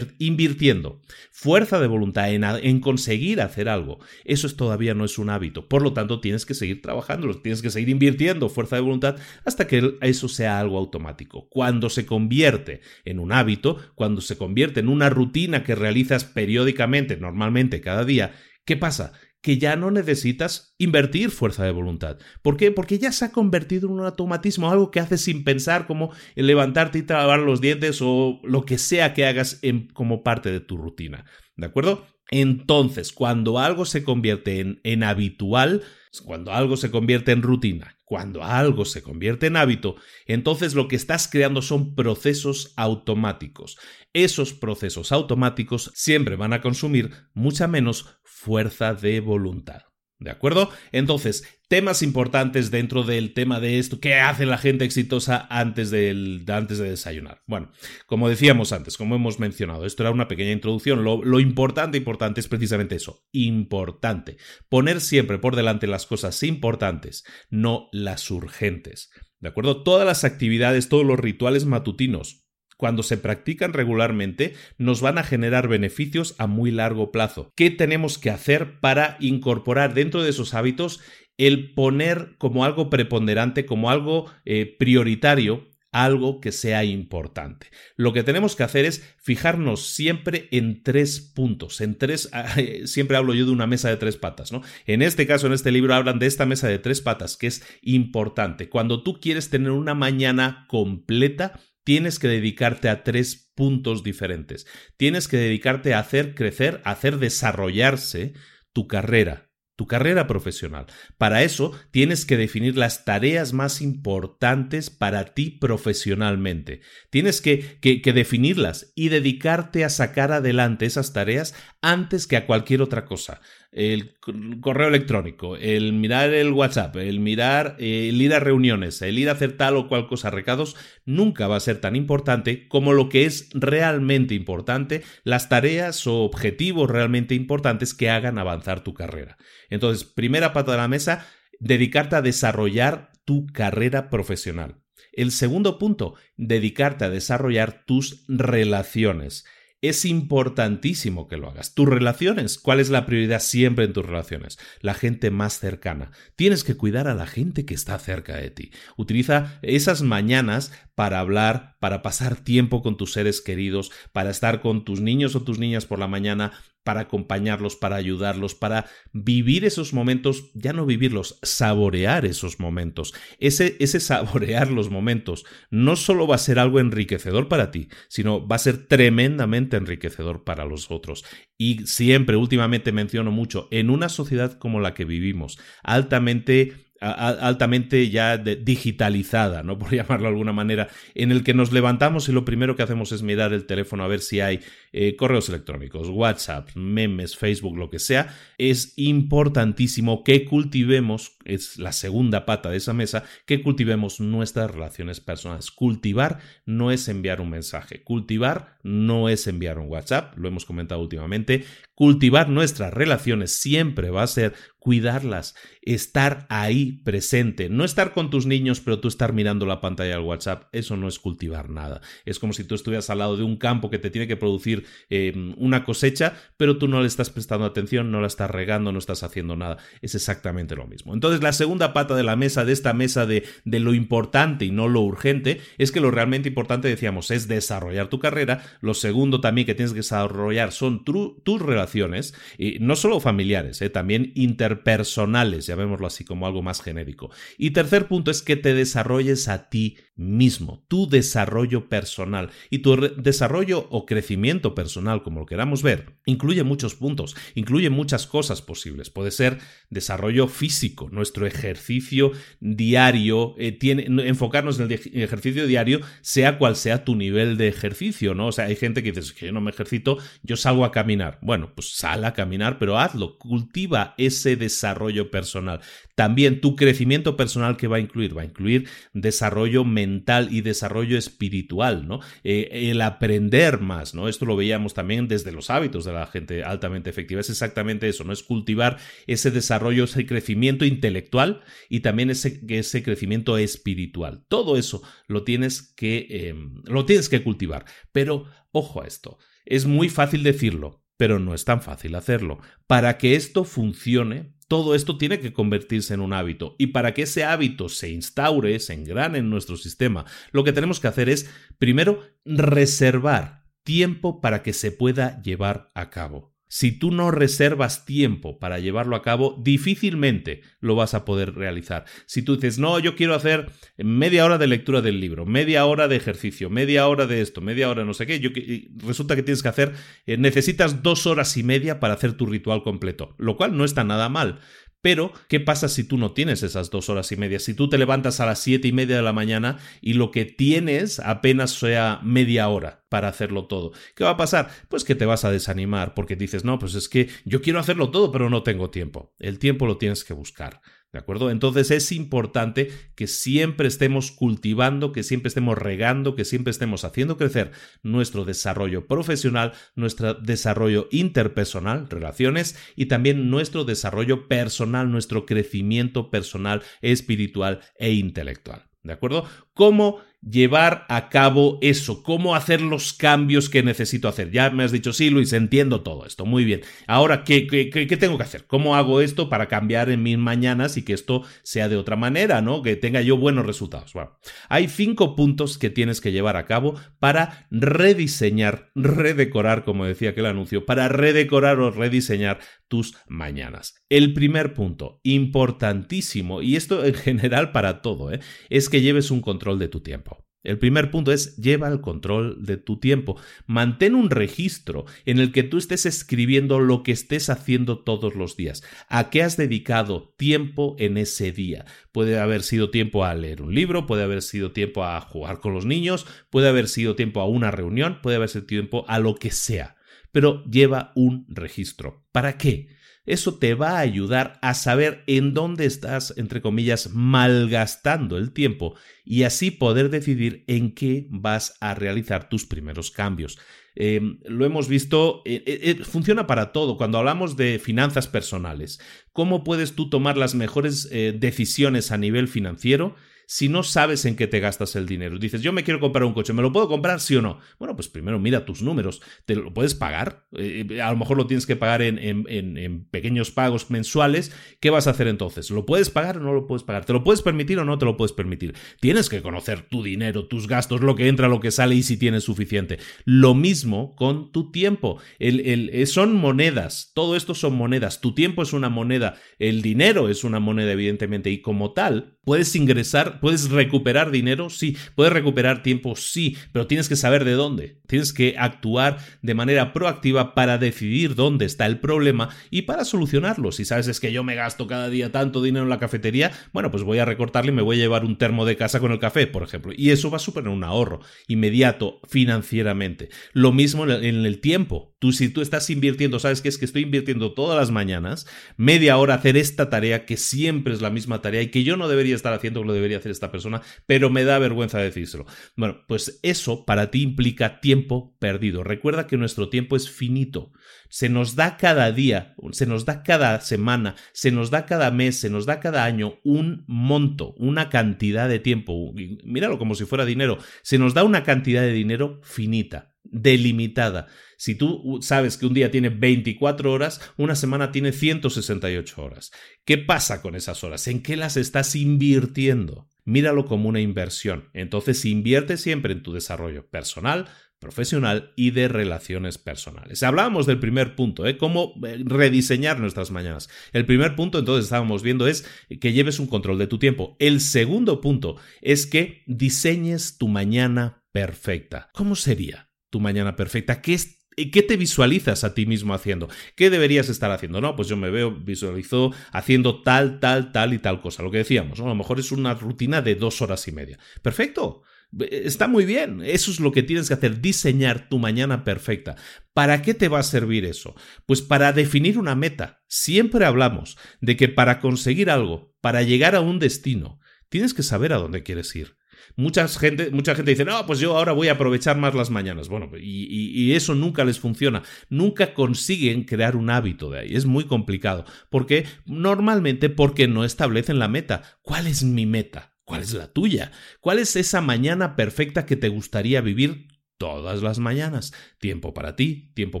invirtiendo 0.18 1.00
fuerza 1.30 1.78
de 1.78 1.86
voluntad 1.86 2.28
en, 2.28 2.80
conseguir 2.80 3.40
hacer 3.40 3.68
algo, 3.68 4.00
eso 4.24 4.48
es, 4.48 4.56
todavía 4.56 4.94
no 4.94 5.04
es 5.04 5.16
un 5.16 5.30
hábito. 5.30 5.68
Por 5.68 5.82
lo 5.82 5.92
tanto, 5.92 6.20
tienes 6.20 6.44
que 6.44 6.54
seguir 6.54 6.82
trabajando, 6.82 7.40
tienes 7.40 7.62
que 7.62 7.70
seguir 7.70 7.90
invirtiendo 7.90 8.48
fuerza 8.48 8.74
de 8.74 8.82
voluntad 8.82 9.14
hasta 9.44 9.68
que 9.68 9.96
eso 10.00 10.28
sea 10.28 10.58
algo 10.58 10.78
automático. 10.78 11.48
Cuando 11.50 11.88
se 11.88 12.04
convierte 12.04 12.80
en 13.04 13.20
un 13.20 13.30
hábito, 13.30 13.76
cuando 13.94 14.22
se 14.22 14.36
convierte 14.36 14.80
en 14.80 14.88
una 14.88 15.08
rutina 15.08 15.62
que 15.62 15.76
realizas 15.76 16.24
periódicamente, 16.24 17.16
normalmente 17.16 17.80
cada 17.80 18.04
día, 18.04 18.34
¿qué 18.64 18.76
pasa? 18.76 19.12
Que 19.42 19.58
ya 19.58 19.76
no 19.76 19.90
necesitas 19.90 20.74
invertir 20.78 21.30
fuerza 21.30 21.64
de 21.64 21.72
voluntad. 21.72 22.16
¿Por 22.42 22.56
qué? 22.56 22.70
Porque 22.70 22.98
ya 22.98 23.10
se 23.12 23.24
ha 23.26 23.32
convertido 23.32 23.88
en 23.88 23.94
un 23.94 24.06
automatismo, 24.06 24.70
algo 24.70 24.90
que 24.90 25.00
haces 25.00 25.20
sin 25.20 25.44
pensar, 25.44 25.86
como 25.86 26.12
levantarte 26.36 27.00
y 27.00 27.02
lavar 27.02 27.40
los 27.40 27.60
dientes 27.60 27.98
o 28.00 28.40
lo 28.44 28.64
que 28.64 28.78
sea 28.78 29.12
que 29.14 29.26
hagas 29.26 29.60
como 29.92 30.22
parte 30.22 30.50
de 30.52 30.60
tu 30.60 30.76
rutina. 30.76 31.24
¿De 31.56 31.66
acuerdo? 31.66 32.06
Entonces, 32.30 33.12
cuando 33.12 33.58
algo 33.58 33.84
se 33.84 34.04
convierte 34.04 34.78
en 34.82 35.02
habitual, 35.02 35.82
cuando 36.20 36.52
algo 36.52 36.76
se 36.76 36.90
convierte 36.90 37.32
en 37.32 37.42
rutina, 37.42 37.98
cuando 38.04 38.44
algo 38.44 38.84
se 38.84 39.02
convierte 39.02 39.46
en 39.46 39.56
hábito, 39.56 39.96
entonces 40.26 40.74
lo 40.74 40.88
que 40.88 40.96
estás 40.96 41.28
creando 41.28 41.62
son 41.62 41.94
procesos 41.94 42.74
automáticos. 42.76 43.78
Esos 44.12 44.52
procesos 44.52 45.12
automáticos 45.12 45.90
siempre 45.94 46.36
van 46.36 46.52
a 46.52 46.60
consumir 46.60 47.10
mucha 47.32 47.66
menos 47.66 48.18
fuerza 48.24 48.94
de 48.94 49.20
voluntad. 49.20 49.91
¿De 50.22 50.30
acuerdo? 50.30 50.70
Entonces, 50.92 51.44
temas 51.68 52.02
importantes 52.02 52.70
dentro 52.70 53.02
del 53.02 53.34
tema 53.34 53.58
de 53.58 53.80
esto. 53.80 53.98
¿Qué 53.98 54.14
hace 54.14 54.46
la 54.46 54.56
gente 54.56 54.84
exitosa 54.84 55.48
antes, 55.50 55.90
del, 55.90 56.44
antes 56.48 56.78
de 56.78 56.90
desayunar? 56.90 57.42
Bueno, 57.46 57.72
como 58.06 58.28
decíamos 58.28 58.72
antes, 58.72 58.96
como 58.96 59.16
hemos 59.16 59.40
mencionado, 59.40 59.84
esto 59.84 60.04
era 60.04 60.12
una 60.12 60.28
pequeña 60.28 60.52
introducción. 60.52 61.02
Lo, 61.02 61.24
lo 61.24 61.40
importante, 61.40 61.98
importante 61.98 62.40
es 62.40 62.46
precisamente 62.46 62.94
eso. 62.94 63.26
Importante. 63.32 64.36
Poner 64.68 65.00
siempre 65.00 65.38
por 65.38 65.56
delante 65.56 65.88
las 65.88 66.06
cosas 66.06 66.40
importantes, 66.44 67.24
no 67.50 67.88
las 67.90 68.30
urgentes. 68.30 69.10
¿De 69.40 69.48
acuerdo? 69.48 69.82
Todas 69.82 70.06
las 70.06 70.22
actividades, 70.22 70.88
todos 70.88 71.04
los 71.04 71.18
rituales 71.18 71.64
matutinos, 71.64 72.46
cuando 72.82 73.04
se 73.04 73.16
practican 73.16 73.74
regularmente, 73.74 74.54
nos 74.76 75.00
van 75.00 75.16
a 75.16 75.22
generar 75.22 75.68
beneficios 75.68 76.34
a 76.38 76.48
muy 76.48 76.72
largo 76.72 77.12
plazo. 77.12 77.52
¿Qué 77.54 77.70
tenemos 77.70 78.18
que 78.18 78.28
hacer 78.28 78.80
para 78.80 79.18
incorporar 79.20 79.94
dentro 79.94 80.24
de 80.24 80.30
esos 80.30 80.52
hábitos 80.52 81.00
el 81.38 81.74
poner 81.74 82.34
como 82.38 82.64
algo 82.64 82.90
preponderante, 82.90 83.66
como 83.66 83.88
algo 83.88 84.32
eh, 84.44 84.74
prioritario 84.80 85.70
algo 85.92 86.40
que 86.40 86.52
sea 86.52 86.84
importante. 86.84 87.66
Lo 87.96 88.14
que 88.14 88.22
tenemos 88.22 88.56
que 88.56 88.62
hacer 88.62 88.86
es 88.86 89.14
fijarnos 89.18 89.88
siempre 89.88 90.48
en 90.50 90.82
tres 90.82 91.20
puntos, 91.20 91.82
en 91.82 91.96
tres, 91.96 92.30
siempre 92.86 93.18
hablo 93.18 93.34
yo 93.34 93.44
de 93.44 93.52
una 93.52 93.66
mesa 93.66 93.90
de 93.90 93.98
tres 93.98 94.16
patas, 94.16 94.52
¿no? 94.52 94.62
En 94.86 95.02
este 95.02 95.26
caso, 95.26 95.46
en 95.46 95.52
este 95.52 95.70
libro 95.70 95.94
hablan 95.94 96.18
de 96.18 96.26
esta 96.26 96.46
mesa 96.46 96.66
de 96.66 96.78
tres 96.78 97.02
patas, 97.02 97.36
que 97.36 97.46
es 97.46 97.62
importante. 97.82 98.70
Cuando 98.70 99.02
tú 99.02 99.20
quieres 99.20 99.50
tener 99.50 99.70
una 99.70 99.94
mañana 99.94 100.64
completa, 100.66 101.60
tienes 101.84 102.18
que 102.18 102.28
dedicarte 102.28 102.88
a 102.88 103.04
tres 103.04 103.50
puntos 103.54 104.02
diferentes. 104.02 104.66
Tienes 104.96 105.28
que 105.28 105.36
dedicarte 105.36 105.94
a 105.94 105.98
hacer 105.98 106.34
crecer, 106.34 106.80
a 106.84 106.92
hacer 106.92 107.18
desarrollarse 107.18 108.34
tu 108.72 108.86
carrera, 108.86 109.50
tu 109.76 109.86
carrera 109.86 110.26
profesional. 110.26 110.86
Para 111.18 111.42
eso 111.42 111.72
tienes 111.90 112.24
que 112.24 112.36
definir 112.36 112.76
las 112.76 113.04
tareas 113.04 113.52
más 113.52 113.82
importantes 113.82 114.90
para 114.90 115.34
ti 115.34 115.50
profesionalmente. 115.50 116.80
Tienes 117.10 117.40
que, 117.40 117.78
que, 117.80 118.12
definirlas 118.12 118.92
y 118.94 119.08
dedicarte 119.08 119.84
a 119.84 119.88
sacar 119.88 120.32
adelante 120.32 120.86
esas 120.86 121.12
tareas 121.12 121.54
antes 121.80 122.26
que 122.26 122.36
a 122.36 122.46
cualquier 122.46 122.82
otra 122.82 123.04
cosa 123.04 123.40
el 123.72 124.14
correo 124.60 124.88
electrónico, 124.88 125.56
el 125.56 125.94
mirar 125.94 126.34
el 126.34 126.52
WhatsApp, 126.52 126.94
el 126.96 127.20
mirar, 127.20 127.76
el 127.78 128.20
ir 128.20 128.34
a 128.34 128.40
reuniones, 128.40 129.00
el 129.00 129.18
ir 129.18 129.30
a 129.30 129.32
hacer 129.32 129.56
tal 129.56 129.76
o 129.78 129.88
cual 129.88 130.06
cosa, 130.06 130.30
recados, 130.30 130.76
nunca 131.06 131.48
va 131.48 131.56
a 131.56 131.60
ser 131.60 131.80
tan 131.80 131.96
importante 131.96 132.68
como 132.68 132.92
lo 132.92 133.08
que 133.08 133.24
es 133.24 133.48
realmente 133.54 134.34
importante, 134.34 135.02
las 135.24 135.48
tareas 135.48 136.06
o 136.06 136.22
objetivos 136.22 136.90
realmente 136.90 137.34
importantes 137.34 137.94
que 137.94 138.10
hagan 138.10 138.38
avanzar 138.38 138.84
tu 138.84 138.92
carrera. 138.92 139.38
Entonces, 139.70 140.04
primera 140.04 140.52
pata 140.52 140.72
de 140.72 140.78
la 140.78 140.88
mesa, 140.88 141.26
dedicarte 141.58 142.16
a 142.16 142.22
desarrollar 142.22 143.10
tu 143.24 143.46
carrera 143.46 144.10
profesional. 144.10 144.82
El 145.12 145.30
segundo 145.30 145.78
punto, 145.78 146.14
dedicarte 146.36 147.06
a 147.06 147.10
desarrollar 147.10 147.84
tus 147.86 148.24
relaciones 148.28 149.44
es 149.82 150.04
importantísimo 150.04 151.26
que 151.26 151.36
lo 151.36 151.50
hagas. 151.50 151.74
Tus 151.74 151.88
relaciones, 151.88 152.58
¿cuál 152.58 152.78
es 152.78 152.88
la 152.88 153.04
prioridad 153.04 153.40
siempre 153.40 153.84
en 153.84 153.92
tus 153.92 154.06
relaciones? 154.06 154.58
La 154.80 154.94
gente 154.94 155.30
más 155.30 155.58
cercana. 155.58 156.12
Tienes 156.36 156.62
que 156.62 156.76
cuidar 156.76 157.08
a 157.08 157.14
la 157.14 157.26
gente 157.26 157.66
que 157.66 157.74
está 157.74 157.98
cerca 157.98 158.36
de 158.36 158.50
ti. 158.50 158.70
Utiliza 158.96 159.58
esas 159.60 160.02
mañanas 160.02 160.72
para 160.94 161.18
hablar, 161.18 161.71
para 161.82 162.00
pasar 162.00 162.36
tiempo 162.36 162.80
con 162.80 162.96
tus 162.96 163.12
seres 163.12 163.40
queridos, 163.40 163.90
para 164.12 164.30
estar 164.30 164.60
con 164.60 164.84
tus 164.84 165.00
niños 165.00 165.34
o 165.34 165.42
tus 165.42 165.58
niñas 165.58 165.84
por 165.84 165.98
la 165.98 166.06
mañana, 166.06 166.52
para 166.84 167.00
acompañarlos, 167.00 167.74
para 167.74 167.96
ayudarlos, 167.96 168.54
para 168.54 168.86
vivir 169.12 169.64
esos 169.64 169.92
momentos, 169.92 170.52
ya 170.54 170.72
no 170.72 170.86
vivirlos, 170.86 171.40
saborear 171.42 172.24
esos 172.24 172.60
momentos. 172.60 173.14
Ese, 173.40 173.76
ese 173.80 173.98
saborear 173.98 174.70
los 174.70 174.90
momentos 174.90 175.44
no 175.70 175.96
solo 175.96 176.28
va 176.28 176.36
a 176.36 176.38
ser 176.38 176.60
algo 176.60 176.78
enriquecedor 176.78 177.48
para 177.48 177.72
ti, 177.72 177.88
sino 178.06 178.46
va 178.46 178.54
a 178.54 178.60
ser 178.60 178.86
tremendamente 178.86 179.76
enriquecedor 179.76 180.44
para 180.44 180.64
los 180.64 180.88
otros. 180.88 181.24
Y 181.58 181.84
siempre, 181.88 182.36
últimamente 182.36 182.92
menciono 182.92 183.32
mucho, 183.32 183.66
en 183.72 183.90
una 183.90 184.08
sociedad 184.08 184.56
como 184.56 184.78
la 184.78 184.94
que 184.94 185.04
vivimos, 185.04 185.58
altamente 185.82 186.91
altamente 187.02 188.08
ya 188.10 188.38
digitalizada, 188.38 189.62
¿no? 189.62 189.78
Por 189.82 189.92
llamarlo 189.92 190.24
de 190.24 190.28
alguna 190.28 190.52
manera, 190.52 190.88
en 191.14 191.32
el 191.32 191.42
que 191.42 191.54
nos 191.54 191.72
levantamos 191.72 192.28
y 192.28 192.32
lo 192.32 192.44
primero 192.44 192.76
que 192.76 192.82
hacemos 192.82 193.12
es 193.12 193.22
mirar 193.22 193.52
el 193.52 193.66
teléfono 193.66 194.04
a 194.04 194.08
ver 194.08 194.20
si 194.20 194.40
hay 194.40 194.60
eh, 194.92 195.16
correos 195.16 195.48
electrónicos, 195.48 196.08
WhatsApp, 196.08 196.68
memes, 196.74 197.36
Facebook, 197.36 197.76
lo 197.76 197.90
que 197.90 197.98
sea, 197.98 198.34
es 198.70 198.92
importantísimo 198.96 200.22
que 200.22 200.44
cultivemos, 200.44 201.36
es 201.44 201.78
la 201.78 201.92
segunda 201.92 202.46
pata 202.46 202.70
de 202.70 202.76
esa 202.76 202.92
mesa, 202.92 203.24
que 203.44 203.62
cultivemos 203.62 204.20
nuestras 204.20 204.70
relaciones 204.70 205.20
personales. 205.20 205.70
Cultivar 205.70 206.38
no 206.64 206.90
es 206.92 207.08
enviar 207.08 207.40
un 207.40 207.50
mensaje, 207.50 208.04
cultivar 208.04 208.78
no 208.82 209.28
es 209.28 209.46
enviar 209.46 209.78
un 209.78 209.88
WhatsApp, 209.88 210.36
lo 210.36 210.48
hemos 210.48 210.64
comentado 210.64 211.00
últimamente, 211.00 211.64
cultivar 211.94 212.48
nuestras 212.48 212.92
relaciones 212.92 213.52
siempre 213.52 214.10
va 214.10 214.22
a 214.22 214.28
ser 214.28 214.54
cuidarlas, 214.82 215.54
estar 215.80 216.44
ahí 216.48 217.00
presente, 217.04 217.68
no 217.68 217.84
estar 217.84 218.12
con 218.12 218.30
tus 218.30 218.46
niños 218.46 218.80
pero 218.80 218.98
tú 218.98 219.06
estar 219.06 219.32
mirando 219.32 219.64
la 219.64 219.80
pantalla 219.80 220.16
del 220.16 220.24
WhatsApp, 220.24 220.64
eso 220.72 220.96
no 220.96 221.06
es 221.06 221.20
cultivar 221.20 221.70
nada. 221.70 222.00
Es 222.24 222.40
como 222.40 222.52
si 222.52 222.64
tú 222.64 222.74
estuvieras 222.74 223.08
al 223.08 223.18
lado 223.18 223.36
de 223.36 223.44
un 223.44 223.56
campo 223.56 223.90
que 223.90 224.00
te 224.00 224.10
tiene 224.10 224.26
que 224.26 224.36
producir 224.36 224.84
em, 225.08 225.54
una 225.56 225.84
cosecha, 225.84 226.36
pero 226.56 226.78
tú 226.78 226.88
no 226.88 227.00
le 227.00 227.06
estás 227.06 227.30
prestando 227.30 227.64
atención, 227.64 228.10
no 228.10 228.20
la 228.20 228.26
estás 228.26 228.50
regando, 228.52 228.92
no 228.92 228.98
estás 228.98 229.22
haciendo 229.22 229.56
nada. 229.56 229.78
Es 230.00 230.14
exactamente 230.14 230.76
lo 230.76 230.86
mismo. 230.86 231.14
Entonces 231.14 231.42
la 231.42 231.52
segunda 231.52 231.92
pata 231.92 232.14
de 232.14 232.22
la 232.22 232.36
mesa, 232.36 232.64
de 232.64 232.72
esta 232.72 232.92
mesa 232.92 233.26
de, 233.26 233.44
de 233.64 233.80
lo 233.80 233.94
importante 233.94 234.64
y 234.64 234.70
no 234.70 234.88
lo 234.88 235.00
urgente, 235.00 235.60
es 235.78 235.92
que 235.92 236.00
lo 236.00 236.10
realmente 236.10 236.48
importante, 236.48 236.88
decíamos, 236.88 237.30
es 237.30 237.48
desarrollar 237.48 238.08
tu 238.08 238.18
carrera. 238.18 238.62
Lo 238.80 238.94
segundo 238.94 239.40
también 239.40 239.66
que 239.66 239.74
tienes 239.74 239.92
que 239.92 240.00
desarrollar 240.00 240.72
son 240.72 241.04
tus 241.04 241.62
relaciones, 241.62 242.34
y 242.58 242.78
no 242.80 242.96
solo 242.96 243.20
familiares, 243.20 243.82
eh, 243.82 243.90
también 243.90 244.32
inter 244.34 244.82
personales, 244.82 245.66
llamémoslo 245.66 246.06
así 246.06 246.24
como 246.24 246.46
algo 246.46 246.62
más 246.62 246.82
genérico. 246.82 247.30
Y 247.58 247.70
tercer 247.70 248.08
punto 248.08 248.30
es 248.30 248.42
que 248.42 248.56
te 248.56 248.74
desarrolles 248.74 249.48
a 249.48 249.68
ti 249.68 249.96
mismo, 250.14 250.84
tu 250.88 251.08
desarrollo 251.08 251.88
personal. 251.88 252.50
Y 252.70 252.78
tu 252.78 252.96
desarrollo 252.96 253.86
o 253.90 254.06
crecimiento 254.06 254.74
personal, 254.74 255.22
como 255.22 255.40
lo 255.40 255.46
queramos 255.46 255.82
ver, 255.82 256.16
incluye 256.26 256.62
muchos 256.64 256.94
puntos, 256.94 257.34
incluye 257.54 257.90
muchas 257.90 258.26
cosas 258.26 258.62
posibles. 258.62 259.10
Puede 259.10 259.30
ser 259.30 259.58
desarrollo 259.90 260.48
físico, 260.48 261.08
nuestro 261.10 261.46
ejercicio 261.46 262.32
diario, 262.60 263.54
eh, 263.58 263.78
enfocarnos 263.80 264.78
en 264.78 264.90
el 264.90 265.22
ejercicio 265.22 265.66
diario, 265.66 266.00
sea 266.20 266.58
cual 266.58 266.76
sea 266.76 267.04
tu 267.04 267.16
nivel 267.16 267.56
de 267.56 267.68
ejercicio, 267.68 268.34
¿no? 268.34 268.48
O 268.48 268.52
sea, 268.52 268.66
hay 268.66 268.76
gente 268.76 269.02
que 269.02 269.12
dice 269.12 269.34
que 269.34 269.46
yo 269.46 269.52
no 269.52 269.60
me 269.60 269.70
ejercito, 269.70 270.18
yo 270.42 270.56
salgo 270.56 270.84
a 270.84 270.92
caminar. 270.92 271.38
Bueno, 271.42 271.72
pues 271.74 271.96
sal 271.96 272.24
a 272.24 272.34
caminar, 272.34 272.78
pero 272.78 272.98
hazlo, 272.98 273.38
cultiva 273.38 274.14
ese 274.18 274.56
desarrollo 274.56 275.30
personal. 275.30 275.80
También 276.14 276.60
tu 276.60 276.76
crecimiento 276.76 277.36
personal 277.36 277.76
que 277.76 277.88
va 277.88 277.96
a 277.96 278.00
incluir, 278.00 278.36
va 278.36 278.42
a 278.42 278.46
incluir 278.46 278.88
desarrollo 279.14 279.84
mental 279.84 280.48
y 280.50 280.60
desarrollo 280.60 281.16
espiritual, 281.16 282.06
¿no? 282.06 282.20
Eh, 282.44 282.90
el 282.90 283.00
aprender 283.00 283.80
más, 283.80 284.14
¿no? 284.14 284.28
Esto 284.28 284.44
lo 284.44 284.56
veíamos 284.56 284.92
también 284.92 285.26
desde 285.26 285.52
los 285.52 285.70
hábitos 285.70 286.04
de 286.04 286.12
la 286.12 286.26
gente 286.26 286.64
altamente 286.64 287.08
efectiva. 287.08 287.40
Es 287.40 287.48
exactamente 287.48 288.08
eso, 288.08 288.24
¿no? 288.24 288.32
Es 288.32 288.42
cultivar 288.42 288.98
ese 289.26 289.50
desarrollo, 289.50 290.04
ese 290.04 290.26
crecimiento 290.26 290.84
intelectual 290.84 291.62
y 291.88 292.00
también 292.00 292.30
ese, 292.30 292.60
ese 292.68 293.02
crecimiento 293.02 293.56
espiritual. 293.56 294.44
Todo 294.48 294.76
eso 294.76 295.02
lo 295.28 295.44
tienes 295.44 295.94
que, 295.94 296.26
em, 296.30 296.82
lo 296.84 297.06
tienes 297.06 297.28
que 297.28 297.42
cultivar. 297.42 297.86
Pero 298.12 298.46
ojo 298.70 299.02
a 299.02 299.06
esto, 299.06 299.38
es 299.64 299.86
muy 299.86 300.08
fácil 300.08 300.42
decirlo, 300.42 301.01
pero 301.22 301.38
no 301.38 301.54
es 301.54 301.64
tan 301.64 301.80
fácil 301.80 302.16
hacerlo. 302.16 302.58
Para 302.88 303.16
que 303.16 303.36
esto 303.36 303.62
funcione, 303.62 304.56
todo 304.66 304.96
esto 304.96 305.18
tiene 305.18 305.38
que 305.38 305.52
convertirse 305.52 306.14
en 306.14 306.20
un 306.20 306.32
hábito. 306.32 306.74
Y 306.80 306.88
para 306.88 307.14
que 307.14 307.22
ese 307.22 307.44
hábito 307.44 307.88
se 307.88 308.10
instaure, 308.10 308.76
se 308.80 308.94
engrane 308.94 309.38
en 309.38 309.48
nuestro 309.48 309.76
sistema, 309.76 310.24
lo 310.50 310.64
que 310.64 310.72
tenemos 310.72 310.98
que 310.98 311.06
hacer 311.06 311.28
es, 311.28 311.48
primero, 311.78 312.24
reservar 312.44 313.62
tiempo 313.84 314.40
para 314.40 314.64
que 314.64 314.72
se 314.72 314.90
pueda 314.90 315.40
llevar 315.42 315.92
a 315.94 316.10
cabo. 316.10 316.51
Si 316.72 316.90
tú 316.90 317.10
no 317.10 317.30
reservas 317.30 318.06
tiempo 318.06 318.58
para 318.58 318.78
llevarlo 318.78 319.14
a 319.14 319.20
cabo, 319.20 319.60
difícilmente 319.62 320.62
lo 320.80 320.94
vas 320.94 321.12
a 321.12 321.26
poder 321.26 321.54
realizar. 321.54 322.06
Si 322.24 322.40
tú 322.40 322.54
dices, 322.54 322.78
no, 322.78 322.98
yo 322.98 323.14
quiero 323.14 323.34
hacer 323.34 323.70
media 323.98 324.46
hora 324.46 324.56
de 324.56 324.68
lectura 324.68 325.02
del 325.02 325.20
libro, 325.20 325.44
media 325.44 325.84
hora 325.84 326.08
de 326.08 326.16
ejercicio, 326.16 326.70
media 326.70 327.06
hora 327.08 327.26
de 327.26 327.42
esto, 327.42 327.60
media 327.60 327.90
hora 327.90 328.06
no 328.06 328.14
sé 328.14 328.26
qué, 328.26 328.88
resulta 329.06 329.36
que 329.36 329.42
tienes 329.42 329.62
que 329.62 329.68
hacer, 329.68 329.92
eh, 330.24 330.38
necesitas 330.38 331.02
dos 331.02 331.26
horas 331.26 331.58
y 331.58 331.62
media 331.62 332.00
para 332.00 332.14
hacer 332.14 332.38
tu 332.38 332.46
ritual 332.46 332.82
completo, 332.82 333.34
lo 333.36 333.58
cual 333.58 333.76
no 333.76 333.84
está 333.84 334.02
nada 334.02 334.30
mal. 334.30 334.60
Pero, 335.02 335.32
¿qué 335.48 335.58
pasa 335.58 335.88
si 335.88 336.04
tú 336.04 336.16
no 336.16 336.32
tienes 336.32 336.62
esas 336.62 336.88
dos 336.90 337.08
horas 337.10 337.32
y 337.32 337.36
media? 337.36 337.58
Si 337.58 337.74
tú 337.74 337.88
te 337.88 337.98
levantas 337.98 338.38
a 338.38 338.46
las 338.46 338.60
siete 338.60 338.86
y 338.86 338.92
media 338.92 339.16
de 339.16 339.22
la 339.22 339.32
mañana 339.32 339.78
y 340.00 340.14
lo 340.14 340.30
que 340.30 340.44
tienes 340.44 341.18
apenas 341.18 341.72
sea 341.72 342.20
media 342.22 342.68
hora 342.68 343.04
para 343.08 343.26
hacerlo 343.26 343.66
todo. 343.66 343.90
¿Qué 344.14 344.22
va 344.22 344.30
a 344.30 344.36
pasar? 344.36 344.70
Pues 344.88 345.02
que 345.02 345.16
te 345.16 345.26
vas 345.26 345.44
a 345.44 345.50
desanimar 345.50 346.14
porque 346.14 346.36
dices, 346.36 346.64
no, 346.64 346.78
pues 346.78 346.94
es 346.94 347.08
que 347.08 347.28
yo 347.44 347.62
quiero 347.62 347.80
hacerlo 347.80 348.12
todo, 348.12 348.30
pero 348.30 348.48
no 348.48 348.62
tengo 348.62 348.90
tiempo. 348.90 349.34
El 349.40 349.58
tiempo 349.58 349.86
lo 349.86 349.98
tienes 349.98 350.22
que 350.22 350.34
buscar. 350.34 350.80
¿De 351.12 351.18
acuerdo? 351.18 351.50
Entonces 351.50 351.90
es 351.90 352.10
importante 352.10 352.90
que 353.14 353.26
siempre 353.26 353.86
estemos 353.86 354.32
cultivando, 354.32 355.12
que 355.12 355.22
siempre 355.22 355.48
estemos 355.48 355.76
regando, 355.76 356.34
que 356.34 356.46
siempre 356.46 356.70
estemos 356.70 357.04
haciendo 357.04 357.36
crecer 357.36 357.70
nuestro 358.02 358.46
desarrollo 358.46 359.06
profesional, 359.06 359.74
nuestro 359.94 360.32
desarrollo 360.32 361.08
interpersonal, 361.10 362.08
relaciones, 362.08 362.78
y 362.96 363.06
también 363.06 363.50
nuestro 363.50 363.84
desarrollo 363.84 364.48
personal, 364.48 365.10
nuestro 365.10 365.44
crecimiento 365.44 366.30
personal, 366.30 366.82
espiritual 367.02 367.80
e 367.98 368.12
intelectual. 368.12 368.88
¿De 369.02 369.12
acuerdo? 369.12 369.44
¿Cómo 369.74 370.20
llevar 370.42 371.06
a 371.08 371.28
cabo 371.28 371.78
eso, 371.82 372.22
cómo 372.22 372.54
hacer 372.54 372.80
los 372.80 373.12
cambios 373.12 373.68
que 373.68 373.82
necesito 373.82 374.28
hacer. 374.28 374.50
Ya 374.50 374.70
me 374.70 374.82
has 374.82 374.92
dicho, 374.92 375.12
sí, 375.12 375.30
Luis, 375.30 375.52
entiendo 375.52 376.02
todo 376.02 376.26
esto, 376.26 376.44
muy 376.44 376.64
bien. 376.64 376.82
Ahora, 377.06 377.44
¿qué, 377.44 377.66
qué, 377.66 378.16
tengo 378.16 378.36
que 378.36 378.44
hacer? 378.44 378.66
¿Cómo 378.66 378.96
hago 378.96 379.20
esto 379.20 379.48
para 379.48 379.68
cambiar 379.68 380.10
en 380.10 380.22
mis 380.22 380.38
mañanas 380.38 380.96
y 380.96 381.04
que 381.04 381.12
esto 381.12 381.44
sea 381.62 381.88
de 381.88 381.96
otra 381.96 382.16
manera, 382.16 382.60
¿no? 382.60 382.82
Que 382.82 382.96
tenga 382.96 383.22
yo 383.22 383.36
buenos 383.36 383.66
resultados. 383.66 384.12
Bueno, 384.12 384.38
hay 384.68 384.88
cinco 384.88 385.36
puntos 385.36 385.78
que 385.78 385.90
tienes 385.90 386.20
que 386.20 386.32
llevar 386.32 386.56
a 386.56 386.66
cabo 386.66 386.96
para 387.18 387.66
rediseñar, 387.70 388.90
redecorar, 388.94 389.84
como 389.84 390.04
decía 390.04 390.30
aquel 390.30 390.46
anuncio, 390.46 390.84
para 390.86 391.08
redecorar 391.08 391.78
o 391.80 391.90
rediseñar 391.90 392.58
tus 392.88 393.14
mañanas. 393.26 393.94
El 394.08 394.34
primer 394.34 394.74
punto, 394.74 395.20
importantísimo, 395.22 396.60
y 396.60 396.76
esto 396.76 397.04
en 397.04 397.14
general 397.14 397.72
para 397.72 398.02
todo, 398.02 398.32
¿eh? 398.32 398.40
es 398.68 398.88
que 398.88 399.00
lleves 399.00 399.30
un 399.30 399.40
control 399.40 399.78
de 399.78 399.88
tu 399.88 400.00
tiempo. 400.00 400.31
El 400.62 400.78
primer 400.78 401.10
punto 401.10 401.32
es 401.32 401.56
lleva 401.56 401.88
el 401.88 402.00
control 402.00 402.64
de 402.64 402.76
tu 402.76 402.98
tiempo. 402.98 403.36
Mantén 403.66 404.14
un 404.14 404.30
registro 404.30 405.06
en 405.24 405.38
el 405.38 405.50
que 405.50 405.64
tú 405.64 405.78
estés 405.78 406.06
escribiendo 406.06 406.78
lo 406.78 407.02
que 407.02 407.12
estés 407.12 407.50
haciendo 407.50 407.98
todos 407.98 408.36
los 408.36 408.56
días. 408.56 408.82
¿A 409.08 409.30
qué 409.30 409.42
has 409.42 409.56
dedicado 409.56 410.34
tiempo 410.36 410.94
en 410.98 411.16
ese 411.16 411.50
día? 411.50 411.84
Puede 412.12 412.38
haber 412.38 412.62
sido 412.62 412.90
tiempo 412.90 413.24
a 413.24 413.34
leer 413.34 413.62
un 413.62 413.74
libro, 413.74 414.06
puede 414.06 414.22
haber 414.22 414.42
sido 414.42 414.70
tiempo 414.72 415.04
a 415.04 415.20
jugar 415.20 415.58
con 415.58 415.74
los 415.74 415.84
niños, 415.84 416.26
puede 416.50 416.68
haber 416.68 416.88
sido 416.88 417.16
tiempo 417.16 417.40
a 417.40 417.48
una 417.48 417.70
reunión, 417.70 418.20
puede 418.22 418.36
haber 418.36 418.48
sido 418.48 418.64
tiempo 418.64 419.04
a 419.08 419.18
lo 419.18 419.34
que 419.34 419.50
sea. 419.50 419.96
Pero 420.30 420.64
lleva 420.64 421.12
un 421.14 421.44
registro. 421.48 422.24
¿Para 422.32 422.56
qué? 422.56 422.88
Eso 423.24 423.58
te 423.58 423.74
va 423.74 423.90
a 423.90 424.00
ayudar 424.00 424.58
a 424.62 424.74
saber 424.74 425.22
en 425.26 425.54
dónde 425.54 425.86
estás, 425.86 426.34
entre 426.36 426.60
comillas, 426.60 427.10
malgastando 427.12 428.36
el 428.36 428.52
tiempo 428.52 428.96
y 429.24 429.44
así 429.44 429.70
poder 429.70 430.10
decidir 430.10 430.64
en 430.66 430.92
qué 430.92 431.28
vas 431.30 431.76
a 431.80 431.94
realizar 431.94 432.48
tus 432.48 432.66
primeros 432.66 433.12
cambios. 433.12 433.58
Em, 433.94 434.40
lo 434.44 434.64
hemos 434.64 434.88
visto, 434.88 435.42
eh, 435.44 435.62
eh, 435.66 435.80
eh, 435.82 436.04
funciona 436.04 436.46
para 436.46 436.72
todo. 436.72 436.96
Cuando 436.96 437.18
hablamos 437.18 437.56
de 437.56 437.78
finanzas 437.78 438.26
personales, 438.26 438.98
¿cómo 439.32 439.64
puedes 439.64 439.94
tú 439.94 440.08
tomar 440.08 440.36
las 440.36 440.54
mejores 440.54 441.08
decisiones 441.10 442.10
a 442.10 442.18
nivel 442.18 442.48
financiero? 442.48 443.14
Si 443.52 443.68
no 443.68 443.82
sabes 443.82 444.24
en 444.24 444.34
qué 444.34 444.46
te 444.46 444.60
gastas 444.60 444.96
el 444.96 445.04
dinero. 445.04 445.38
Dices, 445.38 445.60
yo 445.60 445.74
me 445.74 445.84
quiero 445.84 446.00
comprar 446.00 446.24
un 446.24 446.32
coche, 446.32 446.54
¿me 446.54 446.62
lo 446.62 446.72
puedo 446.72 446.88
comprar 446.88 447.20
sí 447.20 447.36
o 447.36 447.42
no? 447.42 447.58
Bueno, 447.78 447.94
pues 447.94 448.08
primero 448.08 448.38
mira 448.38 448.64
tus 448.64 448.80
números. 448.80 449.20
¿Te 449.44 449.54
lo 449.56 449.74
puedes 449.74 449.94
pagar? 449.94 450.46
Eh, 450.56 450.86
eh, 450.88 451.02
a 451.02 451.10
lo 451.10 451.18
mejor 451.18 451.36
lo 451.36 451.46
tienes 451.46 451.66
que 451.66 451.76
pagar 451.76 452.00
en, 452.00 452.18
en, 452.18 453.04
pequeños 453.10 453.50
pagos 453.50 453.90
mensuales. 453.90 454.56
¿Qué 454.80 454.88
vas 454.88 455.06
a 455.06 455.10
hacer 455.10 455.28
entonces? 455.28 455.70
¿Lo 455.70 455.84
puedes 455.84 456.08
pagar 456.08 456.38
o 456.38 456.40
no 456.40 456.54
lo 456.54 456.66
puedes 456.66 456.82
pagar? 456.82 457.04
¿Te 457.04 457.12
lo 457.12 457.24
puedes 457.24 457.42
permitir 457.42 457.78
o 457.78 457.84
no 457.84 457.98
te 457.98 458.06
lo 458.06 458.16
puedes 458.16 458.32
permitir? 458.32 458.74
Tienes 459.00 459.28
que 459.28 459.42
conocer 459.42 459.82
tu 459.82 460.02
dinero, 460.02 460.46
tus 460.46 460.66
gastos, 460.66 461.02
lo 461.02 461.14
que 461.14 461.28
entra, 461.28 461.46
lo 461.48 461.60
que 461.60 461.72
sale 461.72 461.94
y 461.94 462.02
si 462.02 462.16
tienes 462.16 462.44
suficiente. 462.44 463.00
Lo 463.26 463.54
mismo 463.54 464.16
con 464.16 464.50
tu 464.50 464.70
tiempo. 464.70 465.18
El, 465.38 465.90
eh, 465.92 466.06
son 466.06 466.34
monedas. 466.36 467.12
Todo 467.14 467.36
esto 467.36 467.54
son 467.54 467.74
monedas. 467.74 468.22
Tu 468.22 468.34
tiempo 468.34 468.62
es 468.62 468.72
una 468.72 468.88
moneda. 468.88 469.34
El 469.58 469.82
dinero 469.82 470.30
es 470.30 470.42
una 470.42 470.58
moneda, 470.58 470.90
evidentemente. 470.92 471.50
Y 471.50 471.60
como 471.60 471.92
tal, 471.92 472.38
puedes 472.44 472.74
ingresar 472.76 473.41
¿Puedes 473.42 473.70
recuperar 473.70 474.30
dinero? 474.30 474.70
Sí. 474.70 474.96
¿Puedes 475.16 475.32
recuperar 475.32 475.82
tiempo? 475.82 476.14
Sí. 476.14 476.56
Pero 476.70 476.86
tienes 476.86 477.08
que 477.08 477.16
saber 477.16 477.44
de 477.44 477.54
dónde. 477.54 477.98
Tienes 478.06 478.32
que 478.32 478.54
actuar 478.56 479.18
de 479.42 479.54
manera 479.54 479.92
proactiva 479.92 480.54
para 480.54 480.78
decidir 480.78 481.34
dónde 481.34 481.64
está 481.64 481.86
el 481.86 481.98
problema 481.98 482.50
y 482.70 482.82
para 482.82 483.04
solucionarlo. 483.04 483.72
Si 483.72 483.84
sabes 483.84 484.06
es 484.06 484.20
que 484.20 484.32
yo 484.32 484.44
me 484.44 484.54
gasto 484.54 484.86
cada 484.86 485.10
día 485.10 485.32
tanto 485.32 485.60
dinero 485.60 485.82
en 485.82 485.90
la 485.90 485.98
cafetería, 485.98 486.52
bueno, 486.72 486.92
pues 486.92 487.02
voy 487.02 487.18
a 487.18 487.24
recortarle 487.24 487.72
y 487.72 487.74
me 487.74 487.82
voy 487.82 487.96
a 487.96 488.02
llevar 488.02 488.24
un 488.24 488.38
termo 488.38 488.64
de 488.64 488.76
casa 488.76 489.00
con 489.00 489.10
el 489.10 489.18
café, 489.18 489.48
por 489.48 489.64
ejemplo. 489.64 489.92
Y 489.96 490.10
eso 490.10 490.30
va 490.30 490.36
a 490.36 490.40
suponer 490.40 490.68
un 490.70 490.84
ahorro 490.84 491.18
inmediato 491.48 492.20
financieramente. 492.28 493.28
Lo 493.52 493.72
mismo 493.72 494.04
en 494.04 494.46
el 494.46 494.60
tiempo. 494.60 495.16
Tú, 495.18 495.32
si 495.32 495.48
tú 495.48 495.62
estás 495.62 495.90
invirtiendo, 495.90 496.38
sabes 496.38 496.62
que 496.62 496.68
es 496.68 496.78
que 496.78 496.84
estoy 496.84 497.02
invirtiendo 497.02 497.54
todas 497.54 497.78
las 497.78 497.90
mañanas 497.90 498.46
media 498.76 499.16
hora 499.18 499.34
hacer 499.34 499.56
esta 499.56 499.88
tarea 499.90 500.26
que 500.26 500.36
siempre 500.36 500.92
es 500.92 501.00
la 501.00 501.10
misma 501.10 501.42
tarea 501.42 501.62
y 501.62 501.68
que 501.68 501.84
yo 501.84 501.96
no 501.96 502.08
debería 502.08 502.34
estar 502.34 502.52
haciendo, 502.52 502.84
lo 502.84 502.92
debería 502.92 503.18
hacer 503.18 503.31
esta 503.32 503.50
persona, 503.50 503.82
pero 504.06 504.30
me 504.30 504.44
da 504.44 504.58
vergüenza 504.58 504.98
decírselo. 504.98 505.46
Bueno, 505.76 506.04
pues 506.06 506.38
eso 506.42 506.84
para 506.84 507.10
ti 507.10 507.22
implica 507.22 507.80
tiempo 507.80 508.36
perdido. 508.38 508.84
Recuerda 508.84 509.26
que 509.26 509.36
nuestro 509.36 509.68
tiempo 509.68 509.96
es 509.96 510.10
finito. 510.10 510.72
Se 511.08 511.28
nos 511.28 511.56
da 511.56 511.76
cada 511.76 512.10
día, 512.12 512.54
se 512.72 512.86
nos 512.86 513.04
da 513.04 513.22
cada 513.22 513.60
semana, 513.60 514.16
se 514.32 514.50
nos 514.50 514.70
da 514.70 514.86
cada 514.86 515.10
mes, 515.10 515.38
se 515.38 515.50
nos 515.50 515.66
da 515.66 515.80
cada 515.80 516.04
año 516.04 516.38
un 516.44 516.84
monto, 516.86 517.54
una 517.58 517.90
cantidad 517.90 518.48
de 518.48 518.58
tiempo. 518.58 519.12
Míralo 519.44 519.78
como 519.78 519.94
si 519.94 520.04
fuera 520.04 520.24
dinero. 520.24 520.58
Se 520.82 520.98
nos 520.98 521.14
da 521.14 521.24
una 521.24 521.42
cantidad 521.42 521.82
de 521.82 521.92
dinero 521.92 522.40
finita 522.42 523.12
delimitada. 523.24 524.28
Si 524.56 524.74
tú 524.74 525.18
sabes 525.22 525.56
que 525.56 525.66
un 525.66 525.74
día 525.74 525.90
tiene 525.90 526.10
24 526.10 526.92
horas, 526.92 527.20
una 527.36 527.56
semana 527.56 527.90
tiene 527.90 528.12
168 528.12 529.22
horas. 529.22 529.50
¿Qué 529.84 529.98
pasa 529.98 530.42
con 530.42 530.54
esas 530.54 530.84
horas? 530.84 531.08
¿En 531.08 531.22
qué 531.22 531.36
las 531.36 531.56
estás 531.56 531.96
invirtiendo? 531.96 533.08
Míralo 533.24 533.64
como 533.66 533.88
una 533.88 534.00
inversión. 534.00 534.70
Entonces 534.72 535.24
invierte 535.24 535.76
siempre 535.76 536.12
en 536.12 536.22
tu 536.22 536.32
desarrollo 536.32 536.88
personal, 536.88 537.48
profesional 537.78 538.52
y 538.56 538.70
de 538.70 538.88
relaciones 538.88 539.58
personales. 539.58 540.22
Hablábamos 540.22 540.66
del 540.66 540.78
primer 540.78 541.14
punto, 541.16 541.46
¿eh? 541.46 541.56
cómo 541.56 541.94
eh, 542.06 542.22
rediseñar 542.24 543.00
nuestras 543.00 543.30
mañanas. 543.30 543.68
El 543.92 544.06
primer 544.06 544.36
punto, 544.36 544.58
entonces, 544.58 544.84
estábamos 544.84 545.22
viendo 545.22 545.46
es 545.46 545.68
que 546.00 546.12
lleves 546.12 546.38
un 546.38 546.46
control 546.46 546.78
de 546.78 546.86
tu 546.86 546.98
tiempo. 546.98 547.36
El 547.38 547.60
segundo 547.60 548.20
punto 548.20 548.56
es 548.80 549.06
que 549.06 549.42
diseñes 549.46 550.38
tu 550.38 550.48
mañana 550.48 551.24
perfecta. 551.32 552.10
¿Cómo 552.12 552.36
sería? 552.36 552.92
tu 553.12 553.20
mañana 553.20 553.54
perfecta? 553.54 554.00
¿Qué, 554.00 554.18
¿Qué 554.56 554.82
te 554.82 554.96
visualizas 554.96 555.64
a 555.64 555.74
ti 555.74 555.86
mismo 555.86 556.14
haciendo? 556.14 556.48
¿Qué 556.76 556.90
deberías 556.90 557.28
estar 557.28 557.50
haciendo? 557.50 557.80
No, 557.80 557.96
pues 557.96 558.08
yo 558.08 558.16
me 558.16 558.30
veo, 558.30 558.50
visualizo 558.50 559.32
haciendo 559.52 560.02
tal, 560.02 560.40
tal, 560.40 560.72
tal 560.72 560.94
y 560.94 560.98
tal 560.98 561.20
cosa. 561.20 561.42
Lo 561.42 561.50
que 561.50 561.58
decíamos. 561.58 562.00
A 562.00 562.04
lo 562.04 562.14
mejor 562.14 562.40
es 562.40 562.52
una 562.52 562.74
rutina 562.74 563.22
de 563.22 563.34
dos 563.34 563.62
horas 563.62 563.86
y 563.88 563.92
media. 563.92 564.18
Perfecto. 564.42 565.02
Está 565.38 565.88
muy 565.88 566.04
bien, 566.04 566.42
eso 566.44 566.70
es 566.70 566.78
lo 566.78 566.92
que 566.92 567.02
tienes 567.02 567.28
que 567.28 567.34
hacer, 567.34 567.62
diseñar 567.62 568.28
tu 568.28 568.38
mañana 568.38 568.84
perfecta. 568.84 569.36
¿Para 569.72 570.02
qué 570.02 570.12
te 570.12 570.28
va 570.28 570.40
a 570.40 570.42
servir 570.42 570.84
eso? 570.84 571.14
Pues 571.46 571.62
para 571.62 571.94
definir 571.94 572.36
una 572.36 572.54
meta. 572.54 573.02
Siempre 573.08 573.64
hablamos 573.64 574.18
de 574.42 574.58
que 574.58 574.68
para 574.68 575.00
conseguir 575.00 575.48
algo, 575.48 575.96
para 576.02 576.22
llegar 576.22 576.54
a 576.54 576.60
un 576.60 576.78
destino, 576.78 577.40
tienes 577.70 577.94
que 577.94 578.02
saber 578.02 578.34
a 578.34 578.36
dónde 578.36 578.62
quieres 578.62 578.94
ir. 578.94 579.16
Mucha 579.56 579.86
gente, 579.88 580.30
mucha 580.30 580.54
gente 580.54 580.70
dice, 580.70 580.84
no, 580.84 581.06
pues 581.06 581.18
yo 581.18 581.36
ahora 581.36 581.52
voy 581.52 581.68
a 581.68 581.72
aprovechar 581.72 582.16
más 582.16 582.34
las 582.34 582.50
mañanas. 582.50 582.88
Bueno, 582.88 583.10
y, 583.18 583.46
y, 583.46 583.94
eso 583.94 584.14
nunca 584.14 584.44
les 584.44 584.58
funciona. 584.58 585.02
Nunca 585.28 585.74
consiguen 585.74 586.44
crear 586.44 586.76
un 586.76 586.90
hábito 586.90 587.30
de 587.30 587.40
ahí. 587.40 587.54
Es 587.54 587.66
muy 587.66 587.84
complicado. 587.84 588.44
porque 588.70 589.06
Normalmente 589.26 590.10
porque 590.10 590.48
no 590.48 590.64
establecen 590.64 591.18
la 591.18 591.28
meta. 591.28 591.62
¿Cuál 591.82 592.06
es 592.06 592.22
mi 592.22 592.46
meta? 592.46 592.94
¿Cuál 593.04 593.22
es 593.22 593.34
la 593.34 593.52
tuya? 593.52 593.92
¿Cuál 594.20 594.38
es 594.38 594.56
esa 594.56 594.80
mañana 594.80 595.36
perfecta 595.36 595.86
que 595.86 595.96
te 595.96 596.08
gustaría 596.08 596.60
vivir 596.60 597.08
todas 597.42 597.82
las 597.82 597.98
mañanas. 597.98 598.52
Tiempo 598.78 599.14
para 599.14 599.34
ti, 599.34 599.72
tiempo 599.74 600.00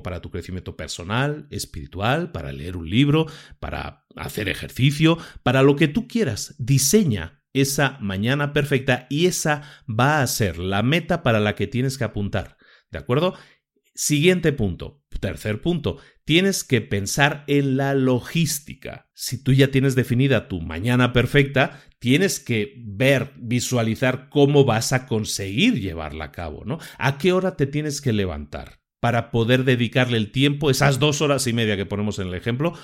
para 0.00 0.22
tu 0.22 0.30
crecimiento 0.30 0.76
personal, 0.76 1.48
espiritual, 1.50 2.30
para 2.30 2.52
leer 2.52 2.76
un 2.76 2.88
libro, 2.88 3.26
para 3.58 4.06
hacer 4.14 4.48
ejercicio, 4.48 5.18
para 5.42 5.64
lo 5.64 5.74
que 5.74 5.88
tú 5.88 6.06
quieras. 6.06 6.54
Diseña 6.58 7.41
esa 7.52 7.98
mañana 8.00 8.52
perfecta 8.52 9.06
y 9.10 9.26
esa 9.26 9.62
va 9.88 10.22
a 10.22 10.26
ser 10.26 10.58
la 10.58 10.82
meta 10.82 11.22
para 11.22 11.40
la 11.40 11.54
que 11.54 11.66
tienes 11.66 11.98
que 11.98 12.04
apuntar. 12.04 12.56
¿De 12.90 12.98
acuerdo? 12.98 13.34
Siguiente 13.94 14.52
punto, 14.52 15.02
tercer 15.20 15.60
punto, 15.60 15.98
tienes 16.24 16.64
que 16.64 16.80
pensar 16.80 17.44
en 17.46 17.76
la 17.76 17.94
logística. 17.94 19.10
Si 19.14 19.42
tú 19.42 19.52
ya 19.52 19.68
tienes 19.68 19.94
definida 19.94 20.48
tu 20.48 20.60
mañana 20.60 21.12
perfecta, 21.12 21.82
tienes 21.98 22.40
que 22.40 22.74
ver, 22.78 23.32
visualizar 23.36 24.28
cómo 24.28 24.64
vas 24.64 24.92
a 24.92 25.06
conseguir 25.06 25.80
llevarla 25.80 26.26
a 26.26 26.32
cabo, 26.32 26.64
¿no? 26.64 26.78
¿A 26.98 27.18
qué 27.18 27.32
hora 27.32 27.56
te 27.56 27.66
tienes 27.66 28.00
que 28.00 28.12
levantar? 28.12 28.81
Para 29.02 29.32
poder 29.32 29.64
dedicarle 29.64 30.16
el 30.16 30.30
tiempo, 30.30 30.70
esas 30.70 31.00
dos 31.00 31.22
horas 31.22 31.48
y 31.48 31.52
media 31.52 31.76
que 31.76 31.86
ponemos 31.86 32.20
en 32.20 32.28
el 32.28 32.34
ejemplo, 32.34 32.74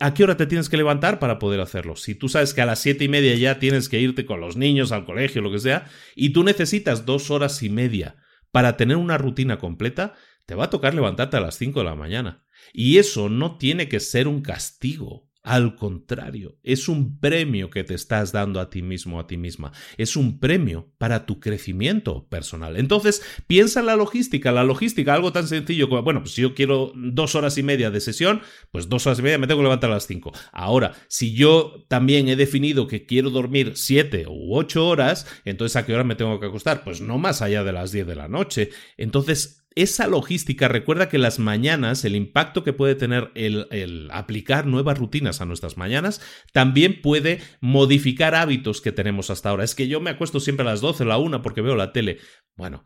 ¿A 0.00 0.12
qué 0.12 0.22
hora 0.22 0.36
te 0.36 0.46
tienes 0.46 0.68
que 0.68 0.76
levantar 0.76 1.18
para 1.18 1.38
poder 1.38 1.60
hacerlo? 1.60 1.96
Si 1.96 2.14
tú 2.14 2.28
sabes 2.28 2.52
que 2.52 2.60
a 2.60 2.66
las 2.66 2.78
siete 2.78 3.04
y 3.04 3.08
media 3.08 3.34
ya 3.34 3.58
tienes 3.58 3.88
que 3.88 3.98
irte 3.98 4.26
con 4.26 4.38
los 4.38 4.56
niños 4.56 4.92
al 4.92 5.04
colegio, 5.04 5.40
lo 5.40 5.50
que 5.50 5.58
sea, 5.58 5.86
y 6.14 6.30
tú 6.30 6.44
necesitas 6.44 7.06
dos 7.06 7.30
horas 7.30 7.62
y 7.62 7.70
media 7.70 8.16
para 8.52 8.76
tener 8.76 8.96
una 8.96 9.18
rutina 9.18 9.58
completa, 9.58 10.14
te 10.46 10.54
va 10.54 10.64
a 10.64 10.70
tocar 10.70 10.94
levantarte 10.94 11.36
a 11.36 11.40
las 11.40 11.56
5 11.56 11.80
de 11.80 11.84
la 11.84 11.94
mañana. 11.94 12.44
Y 12.72 12.98
eso 12.98 13.28
no 13.28 13.56
tiene 13.56 13.88
que 13.88 13.98
ser 13.98 14.28
un 14.28 14.42
castigo. 14.42 15.27
Al 15.44 15.76
contrario, 15.76 16.58
es 16.62 16.88
un 16.88 17.20
premio 17.20 17.70
que 17.70 17.84
te 17.84 17.94
estás 17.94 18.32
dando 18.32 18.60
a 18.60 18.68
ti 18.68 18.82
mismo, 18.82 19.18
a 19.18 19.26
ti 19.26 19.36
misma. 19.36 19.72
Es 19.96 20.16
un 20.16 20.40
premio 20.40 20.92
para 20.98 21.26
tu 21.26 21.40
crecimiento 21.40 22.28
personal. 22.28 22.76
Entonces, 22.76 23.22
piensa 23.46 23.80
en 23.80 23.86
la 23.86 23.96
logística. 23.96 24.52
La 24.52 24.64
logística, 24.64 25.14
algo 25.14 25.32
tan 25.32 25.46
sencillo 25.46 25.88
como, 25.88 26.02
bueno, 26.02 26.20
pues 26.20 26.34
si 26.34 26.42
yo 26.42 26.54
quiero 26.54 26.92
dos 26.94 27.34
horas 27.34 27.56
y 27.56 27.62
media 27.62 27.90
de 27.90 28.00
sesión, 28.00 28.42
pues 28.72 28.88
dos 28.88 29.06
horas 29.06 29.20
y 29.20 29.22
media 29.22 29.38
me 29.38 29.46
tengo 29.46 29.60
que 29.60 29.64
levantar 29.64 29.90
a 29.90 29.94
las 29.94 30.06
cinco. 30.06 30.32
Ahora, 30.52 30.92
si 31.08 31.32
yo 31.32 31.84
también 31.88 32.28
he 32.28 32.36
definido 32.36 32.86
que 32.86 33.06
quiero 33.06 33.30
dormir 33.30 33.72
siete 33.76 34.26
u 34.28 34.54
ocho 34.54 34.86
horas, 34.86 35.26
entonces 35.44 35.76
¿a 35.76 35.86
qué 35.86 35.94
hora 35.94 36.04
me 36.04 36.16
tengo 36.16 36.40
que 36.40 36.46
acostar? 36.46 36.84
Pues 36.84 37.00
no 37.00 37.16
más 37.16 37.42
allá 37.42 37.64
de 37.64 37.72
las 37.72 37.92
diez 37.92 38.06
de 38.06 38.16
la 38.16 38.28
noche. 38.28 38.70
Entonces, 38.96 39.64
esa 39.82 40.08
logística, 40.08 40.66
recuerda 40.66 41.08
que 41.08 41.18
las 41.18 41.38
mañanas, 41.38 42.04
el 42.04 42.16
impacto 42.16 42.64
que 42.64 42.72
puede 42.72 42.96
tener 42.96 43.30
el, 43.36 44.08
aplicar 44.10 44.66
nuevas 44.66 44.98
rutinas 44.98 45.40
a 45.40 45.44
nuestras 45.44 45.76
mañanas, 45.76 46.20
también 46.52 47.00
puede 47.00 47.40
modificar 47.60 48.34
hábitos 48.34 48.80
que 48.80 48.90
tenemos 48.90 49.30
hasta 49.30 49.50
ahora. 49.50 49.62
Es 49.62 49.76
que 49.76 49.86
yo 49.86 50.00
me 50.00 50.10
acuesto 50.10 50.40
siempre 50.40 50.66
a 50.66 50.70
las 50.70 50.80
12, 50.80 51.04
a 51.04 51.06
la 51.06 51.18
1 51.18 51.42
porque 51.42 51.60
veo 51.60 51.76
la 51.76 51.92
tele. 51.92 52.18
Bueno, 52.56 52.82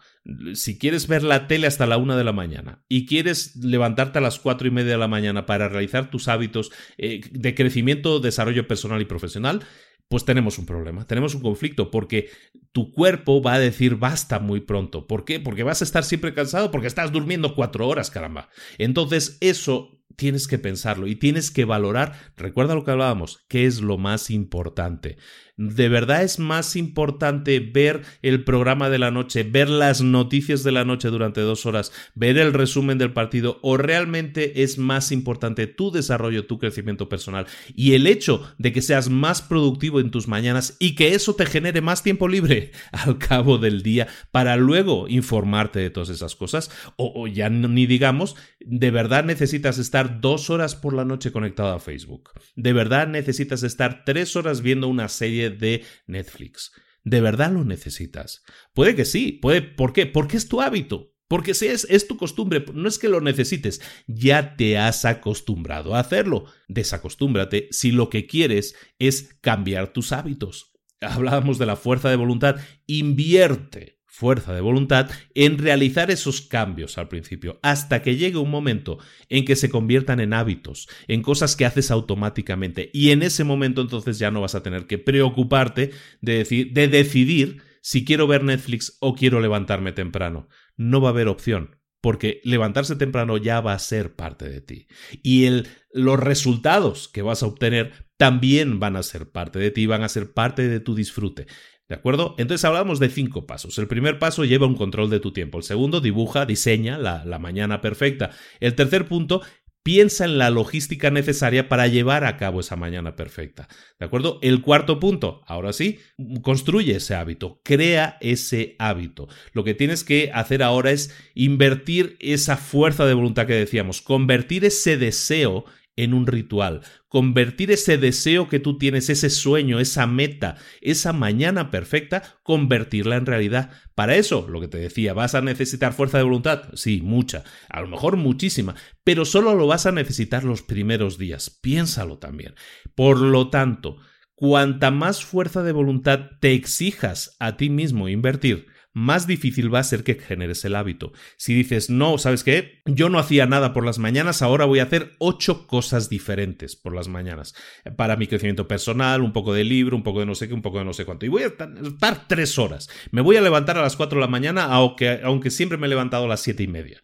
si 0.52 0.78
quieres 0.78 1.08
ver 1.08 1.22
la 1.22 1.48
tele 1.48 1.66
hasta 1.66 1.86
la 1.86 1.96
1 1.96 2.14
de 2.14 2.24
la 2.24 2.32
mañana 2.32 2.84
y 2.90 3.06
quieres 3.06 3.56
levantarte 3.56 4.18
a 4.18 4.22
las 4.22 4.38
4 4.38 4.68
y 4.68 4.70
media 4.70 4.92
de 4.92 4.98
la 4.98 5.08
mañana 5.08 5.46
para 5.46 5.70
realizar 5.70 6.10
tus 6.10 6.28
hábitos 6.28 6.72
eh, 6.98 7.22
de 7.30 7.54
crecimiento, 7.54 8.20
desarrollo 8.20 8.68
personal 8.68 9.00
y 9.00 9.06
profesional, 9.06 9.62
pues 10.12 10.26
tenemos 10.26 10.58
un 10.58 10.66
problema, 10.66 11.06
tenemos 11.06 11.34
un 11.34 11.40
conflicto, 11.40 11.90
porque 11.90 12.28
tu 12.72 12.92
cuerpo 12.92 13.40
va 13.40 13.54
a 13.54 13.58
decir 13.58 13.96
basta 13.96 14.40
muy 14.40 14.60
pronto. 14.60 15.06
¿Por 15.06 15.24
qué? 15.24 15.40
Porque 15.40 15.62
vas 15.62 15.80
a 15.80 15.86
estar 15.86 16.04
siempre 16.04 16.34
cansado, 16.34 16.70
porque 16.70 16.86
estás 16.86 17.12
durmiendo 17.12 17.54
cuatro 17.54 17.88
horas, 17.88 18.10
caramba. 18.10 18.50
Entonces, 18.76 19.38
eso 19.40 20.02
tienes 20.14 20.48
que 20.48 20.58
pensarlo 20.58 21.06
y 21.06 21.16
tienes 21.16 21.50
que 21.50 21.64
valorar, 21.64 22.12
recuerda 22.36 22.74
lo 22.74 22.84
que 22.84 22.90
hablábamos, 22.90 23.42
qué 23.48 23.64
es 23.64 23.80
lo 23.80 23.96
más 23.96 24.28
importante. 24.28 25.16
¿De 25.62 25.88
verdad 25.88 26.24
es 26.24 26.40
más 26.40 26.74
importante 26.74 27.60
ver 27.60 28.02
el 28.22 28.42
programa 28.42 28.90
de 28.90 28.98
la 28.98 29.12
noche, 29.12 29.44
ver 29.44 29.68
las 29.70 30.02
noticias 30.02 30.64
de 30.64 30.72
la 30.72 30.84
noche 30.84 31.08
durante 31.08 31.40
dos 31.40 31.66
horas, 31.66 31.92
ver 32.16 32.36
el 32.36 32.52
resumen 32.52 32.98
del 32.98 33.12
partido 33.12 33.60
o 33.62 33.76
realmente 33.76 34.64
es 34.64 34.76
más 34.76 35.12
importante 35.12 35.68
tu 35.68 35.92
desarrollo, 35.92 36.46
tu 36.46 36.58
crecimiento 36.58 37.08
personal 37.08 37.46
y 37.76 37.92
el 37.92 38.08
hecho 38.08 38.52
de 38.58 38.72
que 38.72 38.82
seas 38.82 39.08
más 39.08 39.40
productivo 39.40 40.00
en 40.00 40.10
tus 40.10 40.26
mañanas 40.26 40.76
y 40.80 40.96
que 40.96 41.14
eso 41.14 41.36
te 41.36 41.46
genere 41.46 41.80
más 41.80 42.02
tiempo 42.02 42.26
libre 42.26 42.72
al 42.90 43.18
cabo 43.18 43.58
del 43.58 43.84
día 43.84 44.08
para 44.32 44.56
luego 44.56 45.06
informarte 45.06 45.78
de 45.78 45.90
todas 45.90 46.08
esas 46.08 46.34
cosas 46.34 46.72
o, 46.96 47.28
ya 47.28 47.50
ni 47.50 47.86
digamos, 47.86 48.34
de 48.58 48.90
verdad 48.90 49.22
necesitas 49.22 49.78
estar 49.78 50.20
dos 50.20 50.50
horas 50.50 50.74
por 50.74 50.92
la 50.92 51.04
noche 51.04 51.30
conectado 51.30 51.72
a 51.72 51.78
Facebook, 51.78 52.30
de 52.56 52.72
verdad 52.72 53.06
necesitas 53.06 53.62
estar 53.62 54.04
tres 54.04 54.34
horas 54.34 54.60
viendo 54.60 54.88
una 54.88 55.08
serie 55.08 55.51
de 55.52 55.84
Netflix. 56.06 56.72
¿De 57.04 57.20
verdad 57.20 57.52
lo 57.52 57.64
necesitas? 57.64 58.42
Puede 58.74 58.94
que 58.94 59.04
sí, 59.04 59.32
puede. 59.32 59.62
¿Por 59.62 59.92
qué? 59.92 60.06
Porque 60.06 60.36
es 60.36 60.48
tu 60.48 60.60
hábito. 60.60 61.12
Porque 61.28 61.54
si 61.54 61.66
es, 61.66 61.86
es 61.88 62.06
tu 62.06 62.18
costumbre, 62.18 62.62
no 62.74 62.86
es 62.86 62.98
que 62.98 63.08
lo 63.08 63.22
necesites, 63.22 63.80
ya 64.06 64.54
te 64.54 64.76
has 64.76 65.06
acostumbrado 65.06 65.94
a 65.94 66.00
hacerlo. 66.00 66.44
Desacostúmbrate 66.68 67.68
si 67.70 67.90
lo 67.90 68.10
que 68.10 68.26
quieres 68.26 68.74
es 68.98 69.38
cambiar 69.40 69.94
tus 69.94 70.12
hábitos. 70.12 70.72
Hablábamos 71.00 71.58
de 71.58 71.64
la 71.64 71.76
fuerza 71.76 72.10
de 72.10 72.16
voluntad. 72.16 72.56
Invierte 72.86 74.01
fuerza 74.12 74.52
de 74.52 74.60
voluntad 74.60 75.10
en 75.34 75.56
realizar 75.56 76.10
esos 76.10 76.42
cambios 76.42 76.98
al 76.98 77.08
principio, 77.08 77.58
hasta 77.62 78.02
que 78.02 78.16
llegue 78.16 78.36
un 78.36 78.50
momento 78.50 78.98
en 79.30 79.46
que 79.46 79.56
se 79.56 79.70
conviertan 79.70 80.20
en 80.20 80.34
hábitos, 80.34 80.86
en 81.08 81.22
cosas 81.22 81.56
que 81.56 81.64
haces 81.64 81.90
automáticamente. 81.90 82.90
Y 82.92 83.10
en 83.12 83.22
ese 83.22 83.42
momento 83.42 83.80
entonces 83.80 84.18
ya 84.18 84.30
no 84.30 84.42
vas 84.42 84.54
a 84.54 84.62
tener 84.62 84.86
que 84.86 84.98
preocuparte 84.98 85.92
de, 86.20 86.34
decir, 86.34 86.74
de 86.74 86.88
decidir 86.88 87.62
si 87.80 88.04
quiero 88.04 88.26
ver 88.26 88.44
Netflix 88.44 88.98
o 89.00 89.14
quiero 89.14 89.40
levantarme 89.40 89.92
temprano. 89.92 90.46
No 90.76 91.00
va 91.00 91.08
a 91.08 91.12
haber 91.12 91.28
opción, 91.28 91.76
porque 92.02 92.42
levantarse 92.44 92.96
temprano 92.96 93.38
ya 93.38 93.62
va 93.62 93.72
a 93.72 93.78
ser 93.78 94.14
parte 94.14 94.46
de 94.46 94.60
ti. 94.60 94.88
Y 95.22 95.48
los 95.90 96.20
resultados 96.20 97.08
que 97.08 97.22
vas 97.22 97.42
a 97.42 97.46
obtener 97.46 97.92
también 98.18 98.78
van 98.78 98.94
a 98.94 99.02
ser 99.02 99.32
parte 99.32 99.58
de 99.58 99.70
ti, 99.70 99.86
van 99.86 100.04
a 100.04 100.08
ser 100.08 100.32
parte 100.32 100.68
de 100.68 100.80
tu 100.80 100.94
disfrute. 100.94 101.46
¿De 101.92 101.96
acuerdo? 101.96 102.34
Entonces 102.38 102.64
hablamos 102.64 103.00
de 103.00 103.10
cinco 103.10 103.46
pasos. 103.46 103.76
El 103.76 103.86
primer 103.86 104.18
paso 104.18 104.46
lleva 104.46 104.66
un 104.66 104.76
control 104.76 105.10
de 105.10 105.20
tu 105.20 105.30
tiempo. 105.34 105.58
El 105.58 105.64
segundo 105.64 106.00
dibuja, 106.00 106.46
diseña 106.46 106.96
la, 106.96 107.22
la 107.26 107.38
mañana 107.38 107.82
perfecta. 107.82 108.30
El 108.60 108.74
tercer 108.74 109.06
punto 109.06 109.42
piensa 109.82 110.24
en 110.24 110.38
la 110.38 110.48
logística 110.48 111.10
necesaria 111.10 111.68
para 111.68 111.88
llevar 111.88 112.24
a 112.24 112.38
cabo 112.38 112.60
esa 112.60 112.76
mañana 112.76 113.14
perfecta. 113.14 113.68
¿De 114.00 114.06
acuerdo? 114.06 114.38
El 114.40 114.62
cuarto 114.62 114.98
punto, 115.00 115.42
ahora 115.46 115.74
sí, 115.74 115.98
construye 116.40 116.96
ese 116.96 117.14
hábito, 117.14 117.60
crea 117.62 118.16
ese 118.22 118.74
hábito. 118.78 119.28
Lo 119.52 119.62
que 119.62 119.74
tienes 119.74 120.02
que 120.02 120.30
hacer 120.32 120.62
ahora 120.62 120.92
es 120.92 121.14
invertir 121.34 122.16
esa 122.20 122.56
fuerza 122.56 123.04
de 123.04 123.12
voluntad 123.12 123.46
que 123.46 123.52
decíamos, 123.52 124.00
convertir 124.00 124.64
ese 124.64 124.96
deseo 124.96 125.66
en 125.96 126.14
un 126.14 126.26
ritual, 126.26 126.80
convertir 127.08 127.70
ese 127.70 127.98
deseo 127.98 128.48
que 128.48 128.58
tú 128.58 128.78
tienes, 128.78 129.10
ese 129.10 129.28
sueño, 129.28 129.78
esa 129.78 130.06
meta, 130.06 130.56
esa 130.80 131.12
mañana 131.12 131.70
perfecta, 131.70 132.22
convertirla 132.42 133.16
en 133.16 133.26
realidad. 133.26 133.70
Para 133.94 134.16
eso, 134.16 134.46
lo 134.48 134.60
que 134.60 134.68
te 134.68 134.78
decía, 134.78 135.12
¿vas 135.12 135.34
a 135.34 135.42
necesitar 135.42 135.92
fuerza 135.92 136.18
de 136.18 136.24
voluntad? 136.24 136.70
Sí, 136.74 137.02
mucha, 137.02 137.44
a 137.68 137.80
lo 137.82 137.88
mejor 137.88 138.16
muchísima, 138.16 138.74
pero 139.04 139.24
solo 139.24 139.54
lo 139.54 139.66
vas 139.66 139.86
a 139.86 139.92
necesitar 139.92 140.44
los 140.44 140.62
primeros 140.62 141.18
días. 141.18 141.50
Piénsalo 141.50 142.18
también. 142.18 142.54
Por 142.94 143.18
lo 143.20 143.50
tanto, 143.50 143.98
cuanta 144.34 144.90
más 144.90 145.24
fuerza 145.24 145.62
de 145.62 145.72
voluntad 145.72 146.30
te 146.40 146.54
exijas 146.54 147.36
a 147.38 147.56
ti 147.56 147.68
mismo 147.70 148.08
invertir, 148.08 148.66
más 148.92 149.26
difícil 149.26 149.72
va 149.72 149.78
a 149.80 149.84
ser 149.84 150.04
que 150.04 150.14
generes 150.14 150.64
el 150.64 150.76
hábito. 150.76 151.12
Si 151.36 151.54
dices, 151.54 151.90
no, 151.90 152.18
¿sabes 152.18 152.44
qué? 152.44 152.82
Yo 152.86 153.08
no 153.08 153.18
hacía 153.18 153.46
nada 153.46 153.72
por 153.72 153.84
las 153.84 153.98
mañanas, 153.98 154.42
ahora 154.42 154.64
voy 154.64 154.80
a 154.80 154.84
hacer 154.84 155.12
ocho 155.18 155.66
cosas 155.66 156.08
diferentes 156.08 156.76
por 156.76 156.94
las 156.94 157.08
mañanas. 157.08 157.54
Para 157.96 158.16
mi 158.16 158.26
crecimiento 158.26 158.68
personal, 158.68 159.22
un 159.22 159.32
poco 159.32 159.54
de 159.54 159.64
libro, 159.64 159.96
un 159.96 160.02
poco 160.02 160.20
de 160.20 160.26
no 160.26 160.34
sé 160.34 160.48
qué, 160.48 160.54
un 160.54 160.62
poco 160.62 160.78
de 160.78 160.84
no 160.84 160.92
sé 160.92 161.04
cuánto. 161.04 161.26
Y 161.26 161.30
voy 161.30 161.42
a 161.42 161.46
estar 161.46 162.28
tres 162.28 162.58
horas. 162.58 162.88
Me 163.10 163.22
voy 163.22 163.36
a 163.36 163.40
levantar 163.40 163.78
a 163.78 163.82
las 163.82 163.96
cuatro 163.96 164.18
de 164.18 164.26
la 164.26 164.30
mañana, 164.30 164.64
aunque, 164.64 165.20
aunque 165.22 165.50
siempre 165.50 165.78
me 165.78 165.86
he 165.86 165.90
levantado 165.90 166.24
a 166.24 166.28
las 166.28 166.40
siete 166.40 166.62
y 166.62 166.68
media 166.68 167.02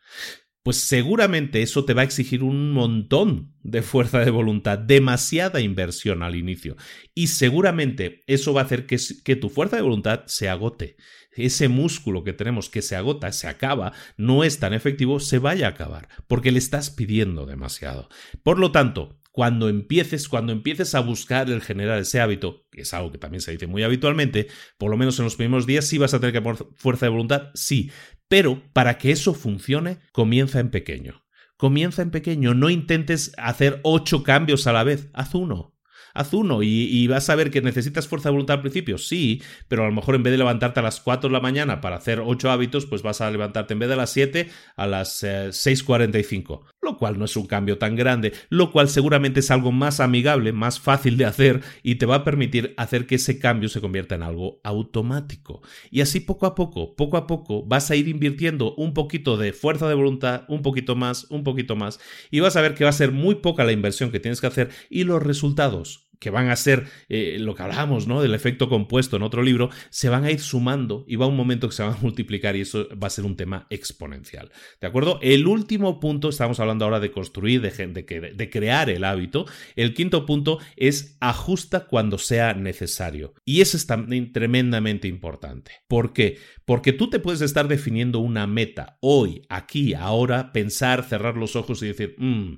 pues 0.69 0.81
seguramente 0.81 1.63
eso 1.63 1.87
te 1.87 1.95
va 1.95 2.03
a 2.03 2.05
exigir 2.05 2.43
un 2.43 2.73
montón 2.73 3.55
de 3.63 3.81
fuerza 3.81 4.19
de 4.19 4.31
voluntad, 4.31 4.79
demasiada 4.79 5.63
inversión 5.63 6.23
al 6.23 6.37
inicio. 6.37 6.77
Y 7.15 7.29
seguramente 7.29 8.23
eso 8.27 8.53
va 8.53 8.61
a 8.61 8.65
hacer 8.65 8.85
que, 8.85 8.99
que, 9.25 9.35
tu 9.35 9.49
fuerza 9.49 9.77
de 9.77 9.83
voluntad 9.83 10.25
se 10.27 10.51
agote 10.51 10.97
ese 11.39 11.69
músculo 11.69 12.25
que 12.25 12.33
tenemos 12.33 12.69
que 12.69 12.83
se 12.83 12.97
agota, 12.97 13.33
se 13.33 13.49
acaba, 13.49 13.93
no 14.17 14.45
es 14.45 14.59
tan 14.59 14.75
efectivo, 14.75 15.21
se 15.21 15.39
vaya 15.39 15.67
a 15.67 15.71
acabar, 15.71 16.09
porque 16.27 16.53
le 16.53 16.59
estás 16.59 16.91
pidiendo 16.91 17.47
demasiado. 17.47 18.09
Por 18.43 18.59
lo 18.59 18.73
tanto, 18.73 19.19
cuando 19.39 19.69
empieces, 19.69 20.29
cuando 20.29 20.53
empieces 20.53 20.97
a 20.97 21.01
buscar 21.01 21.49
el 21.49 21.63
generar 21.63 21.99
ese 21.99 22.21
hábito, 22.21 22.67
que 22.73 22.81
es 22.81 22.93
algo 22.93 23.13
que 23.13 23.19
también 23.19 23.41
se 23.41 23.53
dice 23.53 23.69
muy 23.69 23.85
habitualmente, 23.85 24.49
por 24.79 24.91
lo 24.91 24.97
menos 24.97 25.19
en 25.21 25.27
los 25.27 25.37
primeros 25.37 25.65
días 25.65 25.87
sí 25.87 25.97
vas 25.97 26.13
a 26.13 26.19
tener 26.19 26.33
que 26.33 26.43
poner 26.43 26.67
fuerza 26.75 27.07
de 27.07 27.11
voluntad, 27.11 27.51
sí, 27.55 27.93
pero 28.27 28.63
para 28.73 28.99
que 28.99 29.13
eso 29.13 29.35
funcione, 29.35 29.99
comienza 30.13 30.59
en 30.59 30.71
pequeño. 30.71 31.25
Comienza 31.57 32.03
en 32.03 32.11
pequeño, 32.11 32.55
no 32.55 32.69
intentes 32.69 33.33
hacer 33.37 33.81
ocho 33.85 34.23
cambios 34.23 34.67
a 34.67 34.73
la 34.73 34.85
vez, 34.85 35.09
haz 35.13 35.35
uno, 35.35 35.78
haz 36.19 36.35
uno 36.35 36.63
y, 36.63 37.07
vas 37.07 37.31
a 37.31 37.37
ver 37.37 37.51
que 37.51 37.63
necesitas 37.63 38.09
fuerza 38.09 38.29
de 38.29 38.33
voluntad 38.33 38.57
al 38.57 38.61
principio, 38.61 38.99
sí, 38.99 39.41
pero 39.69 39.85
a 39.85 39.87
lo 39.87 39.93
mejor 39.93 40.17
en 40.17 40.25
vez 40.25 40.33
de 40.33 40.39
levantarte 40.39 40.81
a 40.81 40.83
las 40.83 41.01
4 41.01 41.31
de 41.31 41.33
la 41.33 41.41
mañana 41.41 41.81
para 41.81 41.97
hacer 41.97 42.21
8 42.21 42.51
hábitos, 42.51 42.87
pues 42.87 43.03
vas 43.03 43.21
a 43.21 43.31
levantarte 43.31 43.73
en 43.73 43.79
vez 43.79 43.89
de 43.89 43.95
a 43.95 43.99
las 43.99 44.11
7 44.11 44.49
a 44.77 44.87
las 44.87 45.23
6.45, 45.23 46.61
eh, 46.61 46.67
lo 46.83 46.97
cual 46.97 47.19
no 47.19 47.25
es 47.25 47.37
un 47.37 47.47
cambio 47.47 47.79
tan 47.79 47.95
grande, 47.95 48.33
lo 48.51 48.73
cual 48.73 48.89
seguramente 48.89 49.41
es 49.41 49.51
algo 49.51 49.71
más 49.71 50.01
amigable, 50.01 50.53
más 50.53 50.81
fácil 50.81 51.17
de 51.17 51.25
hacer 51.25 51.61
y 51.83 51.95
te 51.95 52.07
va 52.07 52.17
a 52.17 52.25
permitir 52.25 52.75
hacer 52.77 53.07
que 53.07 53.15
ese 53.15 53.39
cambio 53.39 53.69
se 53.69 53.81
convierta 53.81 54.17
en 54.17 54.23
algo 54.23 54.61
automático. 54.65 55.63
Y 55.91 56.01
así 56.01 56.19
poco 56.19 56.47
a 56.47 56.55
poco, 56.57 56.97
poco 56.97 57.17
a 57.17 57.27
poco, 57.29 57.65
vas 57.65 57.91
a 57.91 57.97
ir 57.97 58.09
invirtiendo 58.09 58.75
un 58.75 58.93
poquito 58.93 59.37
de 59.37 59.53
fuerza 59.53 59.89
de 59.89 59.95
voluntad, 59.95 60.45
un 60.49 60.63
poquito 60.63 60.97
más, 60.97 61.31
un 61.31 61.45
poquito 61.45 61.77
más, 61.77 62.01
y 62.31 62.41
vas 62.41 62.57
a 62.57 62.61
ver 62.61 62.75
que 62.75 62.85
va 62.85 62.91
a 62.91 62.93
ser 62.93 63.13
muy 63.13 63.37
poca 63.37 63.65
la 63.65 63.73
inversión 63.73 64.11
que 64.11 64.21
tienes 64.21 64.41
que 64.41 64.49
hacer 64.49 64.71
y 64.91 65.05
los 65.05 65.23
resultados 65.23 66.08
que 66.19 66.31
van 66.31 66.49
a 66.51 66.57
ser 66.57 66.87
eh, 67.09 67.37
lo 67.39 67.55
que 67.55 67.63
hablamos, 67.63 68.07
¿no? 68.07 68.21
Del 68.23 68.35
efecto 68.35 68.69
compuesto 68.69 69.17
en 69.17 69.23
otro 69.23 69.43
libro, 69.43 69.71
se 69.91 70.09
van 70.09 70.25
a 70.25 70.31
ir 70.31 70.41
sumando 70.41 71.05
y 71.07 71.17
va 71.17 71.27
un 71.27 71.37
momento 71.37 71.69
que 71.69 71.75
se 71.75 71.83
van 71.83 71.95
a 71.95 71.99
multiplicar 72.01 72.57
y 72.57 72.63
eso 72.63 72.89
va 73.03 73.07
a 73.07 73.11
ser 73.11 73.25
un 73.25 73.37
tema 73.37 73.67
exponencial. 73.71 74.51
¿De 74.81 74.87
acuerdo? 74.87 75.19
El 75.23 75.47
último 75.47 76.01
punto, 76.01 76.29
estamos 76.29 76.61
hablando 76.61 76.85
ahora 76.85 77.01
de 77.01 77.11
construir, 77.11 77.61
de, 77.61 77.71
de, 77.71 78.33
de 78.35 78.51
crear 78.51 78.91
el 78.91 79.05
hábito. 79.05 79.47
El 79.77 79.95
quinto 79.95 80.27
punto 80.27 80.59
es 80.77 81.17
ajusta 81.21 81.87
cuando 81.87 82.19
sea 82.19 82.55
necesario. 82.55 83.35
Y 83.45 83.61
eso 83.61 83.77
es 83.77 83.87
también 83.87 84.33
tremendamente 84.33 85.09
importante. 85.09 85.73
¿Por 85.89 86.13
qué? 86.13 86.39
Porque 86.65 86.93
tú 86.93 87.09
te 87.09 87.19
puedes 87.19 87.41
estar 87.41 87.69
definiendo 87.69 88.19
una 88.19 88.47
meta 88.47 88.99
hoy, 89.01 89.43
aquí, 89.49 89.95
ahora, 89.95 90.53
pensar, 90.53 91.05
cerrar 91.05 91.37
los 91.37 91.57
ojos 91.57 91.83
y 91.83 91.87
decir, 91.87 92.15
mmm, 92.19 92.55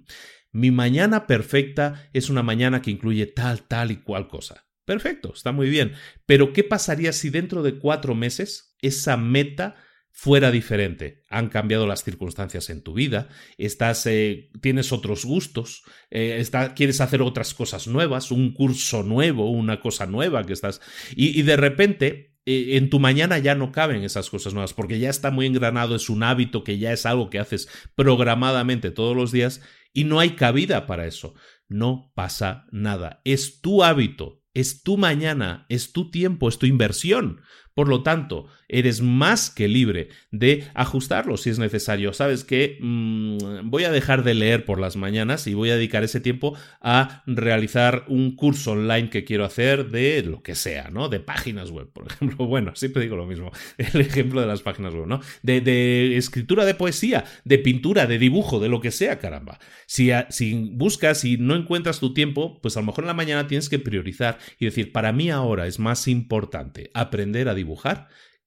mi 0.52 0.70
mañana 0.70 1.26
perfecta 1.26 2.08
es 2.12 2.30
una 2.30 2.42
mañana 2.42 2.82
que 2.82 2.90
incluye 2.90 3.26
tal, 3.26 3.62
tal 3.62 3.90
y 3.90 3.96
cual 3.96 4.28
cosa. 4.28 4.66
Perfecto, 4.84 5.32
está 5.34 5.52
muy 5.52 5.68
bien. 5.68 5.92
Pero 6.26 6.52
¿qué 6.52 6.64
pasaría 6.64 7.12
si 7.12 7.30
dentro 7.30 7.62
de 7.62 7.78
cuatro 7.78 8.14
meses 8.14 8.76
esa 8.82 9.16
meta 9.16 9.76
fuera 10.10 10.50
diferente? 10.50 11.22
Han 11.28 11.48
cambiado 11.48 11.86
las 11.86 12.02
circunstancias 12.02 12.70
en 12.70 12.82
tu 12.82 12.94
vida, 12.94 13.28
estás, 13.58 14.04
eh, 14.06 14.50
tienes 14.60 14.92
otros 14.92 15.24
gustos, 15.24 15.84
eh, 16.10 16.44
quieres 16.74 17.00
hacer 17.00 17.22
otras 17.22 17.54
cosas 17.54 17.86
nuevas, 17.86 18.32
un 18.32 18.52
curso 18.52 19.04
nuevo, 19.04 19.50
una 19.50 19.80
cosa 19.80 20.06
nueva 20.06 20.44
que 20.44 20.54
estás... 20.54 20.80
y 21.14 21.42
de 21.42 21.56
repente 21.56 22.30
eh, 22.46 22.76
en 22.76 22.88
tu 22.88 22.98
mañana 23.00 23.38
ya 23.38 23.54
no 23.54 23.70
caben 23.70 24.02
esas 24.02 24.30
cosas 24.30 24.54
nuevas, 24.54 24.72
porque 24.72 24.98
ya 24.98 25.10
está 25.10 25.30
muy 25.30 25.46
engranado, 25.46 25.94
es 25.94 26.08
un 26.08 26.22
hábito 26.22 26.64
que 26.64 26.78
ya 26.78 26.92
es 26.92 27.04
algo 27.04 27.28
que 27.28 27.38
haces 27.38 27.68
programadamente 27.94 28.90
todos 28.90 29.14
los 29.14 29.30
días 29.30 29.60
y 29.92 30.04
no 30.04 30.20
hay 30.20 30.30
cabida 30.30 30.86
para 30.86 31.06
eso. 31.06 31.34
No 31.68 32.12
pasa 32.14 32.66
nada. 32.72 33.20
Es 33.24 33.60
tu 33.60 33.82
hábito, 33.84 34.42
es 34.54 34.82
tu 34.82 34.96
mañana, 34.96 35.66
es 35.68 35.92
tu 35.92 36.10
tiempo, 36.10 36.48
es 36.48 36.58
tu 36.58 36.66
inversión. 36.66 37.40
Por 37.80 37.88
lo 37.88 38.02
tanto, 38.02 38.44
eres 38.68 39.00
más 39.00 39.48
que 39.48 39.66
libre 39.66 40.10
de 40.30 40.64
ajustarlo 40.74 41.38
si 41.38 41.48
es 41.48 41.58
necesario. 41.58 42.12
Sabes 42.12 42.44
que 42.44 42.76
mm, 42.78 43.70
voy 43.70 43.84
a 43.84 43.90
dejar 43.90 44.22
de 44.22 44.34
leer 44.34 44.66
por 44.66 44.78
las 44.78 44.96
mañanas 44.96 45.46
y 45.46 45.54
voy 45.54 45.70
a 45.70 45.76
dedicar 45.76 46.04
ese 46.04 46.20
tiempo 46.20 46.54
a 46.82 47.22
realizar 47.26 48.04
un 48.06 48.36
curso 48.36 48.72
online 48.72 49.08
que 49.08 49.24
quiero 49.24 49.46
hacer 49.46 49.88
de 49.88 50.22
lo 50.22 50.42
que 50.42 50.54
sea, 50.54 50.90
¿no? 50.90 51.08
De 51.08 51.20
páginas 51.20 51.70
web, 51.70 51.88
por 51.90 52.06
ejemplo. 52.12 52.46
Bueno, 52.46 52.76
siempre 52.76 53.02
digo 53.02 53.16
lo 53.16 53.24
mismo. 53.24 53.50
El 53.78 54.02
ejemplo 54.02 54.42
de 54.42 54.46
las 54.46 54.60
páginas 54.60 54.92
web, 54.92 55.06
¿no? 55.06 55.22
De, 55.42 56.18
escritura 56.18 56.66
de 56.66 56.74
poesía, 56.74 57.24
de 57.46 57.56
pintura, 57.56 58.06
de 58.06 58.18
dibujo, 58.18 58.60
de 58.60 58.68
lo 58.68 58.82
que 58.82 58.90
sea, 58.90 59.18
caramba. 59.18 59.58
Si, 59.86 60.10
si 60.28 60.68
buscas 60.74 61.24
y 61.24 61.38
no 61.38 61.56
encuentras 61.56 61.98
tu 61.98 62.12
tiempo, 62.12 62.60
pues 62.60 62.76
a 62.76 62.80
lo 62.80 62.86
mejor 62.86 63.04
en 63.04 63.08
la 63.08 63.14
mañana 63.14 63.46
tienes 63.46 63.70
que 63.70 63.78
priorizar 63.78 64.36
y 64.58 64.66
decir, 64.66 64.92
para 64.92 65.12
mí 65.12 65.30
ahora 65.30 65.66
es 65.66 65.78
más 65.78 66.08
importante 66.08 66.90
aprender 66.92 67.48
a 67.48 67.54
dibujar 67.54 67.69